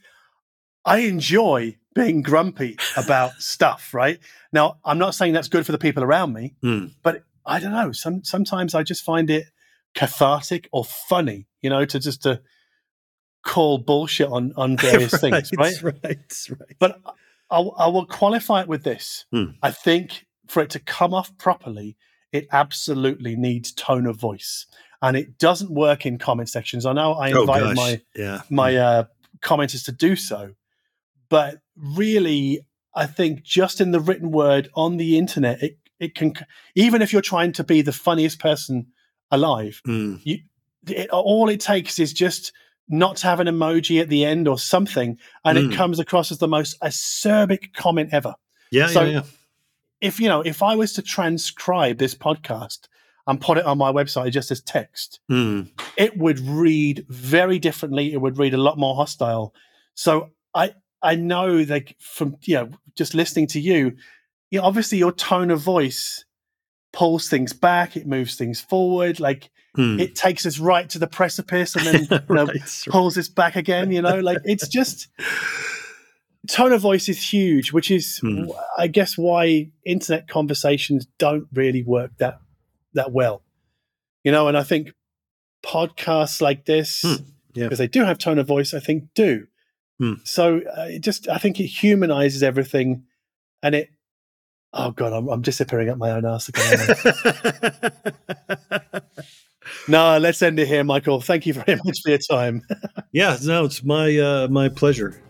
I 0.84 0.98
enjoy 1.00 1.76
being 2.04 2.22
grumpy 2.22 2.76
about 2.96 3.32
stuff. 3.40 3.92
Right 3.92 4.18
now, 4.52 4.78
I'm 4.84 4.98
not 4.98 5.14
saying 5.14 5.32
that's 5.32 5.48
good 5.48 5.66
for 5.66 5.72
the 5.72 5.78
people 5.78 6.02
around 6.02 6.32
me, 6.32 6.54
Mm. 6.62 6.92
but 7.02 7.22
I 7.44 7.60
don't 7.60 7.72
know. 7.72 7.92
Some 7.92 8.24
sometimes 8.24 8.74
I 8.74 8.82
just 8.82 9.04
find 9.04 9.28
it 9.30 9.46
cathartic 9.94 10.68
or 10.72 10.84
funny, 10.84 11.46
you 11.62 11.70
know, 11.70 11.84
to 11.84 11.98
just 11.98 12.22
to 12.22 12.40
call 13.42 13.78
bullshit 13.78 14.28
on 14.28 14.52
on 14.56 14.76
various 14.88 15.18
things, 15.20 15.50
right? 15.56 15.82
Right, 15.82 15.96
right. 16.04 16.18
But 16.78 17.00
I, 17.50 17.58
I 17.60 17.86
will 17.88 18.06
qualify 18.06 18.60
it 18.62 18.68
with 18.68 18.84
this. 18.84 19.24
Hmm. 19.32 19.52
I 19.62 19.70
think 19.70 20.26
for 20.46 20.62
it 20.62 20.70
to 20.70 20.78
come 20.78 21.14
off 21.14 21.36
properly, 21.38 21.96
it 22.32 22.46
absolutely 22.52 23.36
needs 23.36 23.72
tone 23.72 24.06
of 24.06 24.16
voice, 24.16 24.66
and 25.00 25.16
it 25.16 25.38
doesn't 25.38 25.70
work 25.70 26.04
in 26.04 26.18
comment 26.18 26.50
sections. 26.50 26.84
I 26.84 26.92
know 26.92 27.14
I 27.14 27.32
Oh 27.32 27.40
invited 27.42 27.64
gosh, 27.68 27.76
my 27.76 28.00
yeah, 28.14 28.40
my 28.50 28.76
uh, 28.76 29.04
commenters 29.40 29.84
to 29.86 29.92
do 29.92 30.14
so, 30.16 30.50
but 31.30 31.60
really, 31.78 32.60
I 32.94 33.06
think 33.06 33.42
just 33.42 33.80
in 33.80 33.90
the 33.92 34.00
written 34.00 34.30
word 34.30 34.68
on 34.74 34.96
the 34.96 35.18
internet, 35.18 35.62
it 35.62 35.78
it 36.00 36.14
can 36.14 36.32
even 36.76 37.02
if 37.02 37.12
you're 37.12 37.22
trying 37.22 37.52
to 37.52 37.64
be 37.64 37.82
the 37.82 37.92
funniest 37.92 38.38
person 38.38 38.86
alive, 39.30 39.80
Mm. 39.86 40.20
it, 40.86 41.10
all 41.10 41.48
it 41.48 41.60
takes 41.60 41.98
is 41.98 42.12
just 42.12 42.52
not 42.88 43.16
to 43.18 43.26
have 43.26 43.40
an 43.40 43.46
emoji 43.48 44.00
at 44.00 44.08
the 44.08 44.24
end 44.24 44.46
or 44.48 44.58
something, 44.58 45.18
and 45.44 45.58
Mm. 45.58 45.72
it 45.72 45.76
comes 45.76 45.98
across 45.98 46.30
as 46.32 46.38
the 46.38 46.48
most 46.48 46.80
acerbic 46.80 47.72
comment 47.74 48.10
ever. 48.12 48.34
yeah, 48.70 48.86
So- 48.86 49.02
yeah, 49.02 49.10
yeah. 49.10 49.22
If 50.00 50.20
you 50.20 50.28
know, 50.28 50.40
if 50.42 50.62
I 50.62 50.76
was 50.76 50.92
to 50.92 51.02
transcribe 51.02 51.98
this 51.98 52.14
podcast 52.14 52.86
and 53.26 53.40
put 53.40 53.58
it 53.58 53.64
on 53.66 53.76
my 53.78 53.90
website 53.92 54.30
just 54.30 54.50
as 54.52 54.60
text, 54.60 55.18
Mm. 55.30 55.70
it 55.96 56.16
would 56.16 56.38
read 56.40 57.04
very 57.08 57.58
differently. 57.58 58.12
It 58.12 58.20
would 58.20 58.38
read 58.38 58.54
a 58.54 58.58
lot 58.58 58.78
more 58.78 58.94
hostile. 58.94 59.52
So 59.94 60.30
I 60.54 60.74
I 61.02 61.14
know 61.14 61.64
that 61.64 61.94
from 62.00 62.36
you 62.42 62.54
know 62.56 62.70
just 62.96 63.14
listening 63.14 63.46
to 63.48 63.60
you, 63.60 63.96
you 64.50 64.60
know, 64.60 64.64
obviously 64.66 64.98
your 64.98 65.12
tone 65.12 65.50
of 65.50 65.60
voice 65.60 66.24
pulls 66.92 67.28
things 67.28 67.52
back, 67.52 67.96
it 67.96 68.06
moves 68.06 68.34
things 68.36 68.60
forward, 68.60 69.20
like 69.20 69.50
Mm. 69.76 70.00
it 70.00 70.16
takes 70.16 70.44
us 70.46 70.58
right 70.58 70.88
to 70.88 70.98
the 70.98 71.06
precipice 71.06 71.76
and 71.76 71.84
then 71.86 71.94
you 72.10 72.34
know, 72.34 72.46
Right, 72.46 72.48
right. 72.56 72.84
pulls 72.88 73.16
us 73.18 73.28
back 73.28 73.54
again. 73.54 73.92
You 73.92 74.02
know, 74.02 74.18
like 74.18 74.38
it's 74.44 74.66
just 74.66 75.08
tone 76.48 76.72
of 76.72 76.80
voice 76.80 77.08
is 77.08 77.32
huge, 77.32 77.72
which 77.72 77.90
is 77.90 78.18
Hmm. 78.18 78.44
I 78.76 78.86
guess 78.88 79.16
why 79.18 79.70
internet 79.84 80.26
conversations 80.26 81.06
don't 81.18 81.46
really 81.52 81.82
work 81.82 82.12
that 82.18 82.40
that 82.94 83.12
well. 83.12 83.42
You 84.24 84.32
know, 84.32 84.48
and 84.48 84.56
I 84.56 84.62
think 84.62 84.94
podcasts 85.62 86.40
like 86.40 86.64
this, 86.64 87.02
Hmm. 87.02 87.14
Yeah. 87.54 87.64
because 87.64 87.78
they 87.78 87.88
do 87.88 88.04
have 88.04 88.18
tone 88.18 88.38
of 88.38 88.46
voice, 88.46 88.72
I 88.74 88.80
think 88.80 89.04
do. 89.14 89.46
Hmm. 89.98 90.14
So 90.24 90.58
uh, 90.58 90.86
it 90.88 91.00
just, 91.00 91.28
I 91.28 91.38
think 91.38 91.58
it 91.58 91.66
humanizes 91.66 92.42
everything, 92.42 93.04
and 93.62 93.74
it. 93.74 93.90
Oh 94.72 94.90
god, 94.90 95.12
I'm, 95.12 95.28
I'm 95.28 95.42
disappearing 95.42 95.88
up 95.88 95.98
my 95.98 96.10
own 96.10 96.26
ass 96.26 96.48
again. 96.48 96.78
no, 99.88 100.18
let's 100.20 100.40
end 100.42 100.58
it 100.58 100.68
here, 100.68 100.84
Michael. 100.84 101.20
Thank 101.20 101.46
you 101.46 101.54
very 101.54 101.80
much 101.84 102.00
for 102.02 102.10
your 102.10 102.18
time. 102.18 102.62
yeah, 103.12 103.36
no, 103.42 103.64
it's 103.64 103.82
my 103.82 104.16
uh, 104.16 104.48
my 104.48 104.68
pleasure. 104.68 105.20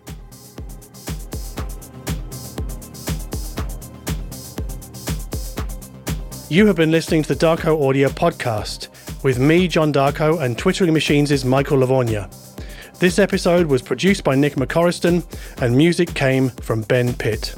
You 6.50 6.66
have 6.66 6.76
been 6.76 6.90
listening 6.90 7.22
to 7.24 7.34
the 7.34 7.46
Darko 7.46 7.86
Audio 7.86 8.08
Podcast 8.08 8.88
with 9.22 9.38
me, 9.38 9.68
John 9.68 9.92
Darko, 9.92 10.42
and 10.42 10.56
Twittering 10.56 10.94
Machines' 10.94 11.30
is 11.30 11.44
Michael 11.44 11.78
Lavorgna. 11.78 12.47
This 12.98 13.20
episode 13.20 13.68
was 13.68 13.80
produced 13.80 14.24
by 14.24 14.34
Nick 14.34 14.54
McCorriston, 14.56 15.24
and 15.62 15.76
music 15.76 16.14
came 16.14 16.50
from 16.50 16.82
Ben 16.82 17.14
Pit. 17.14 17.54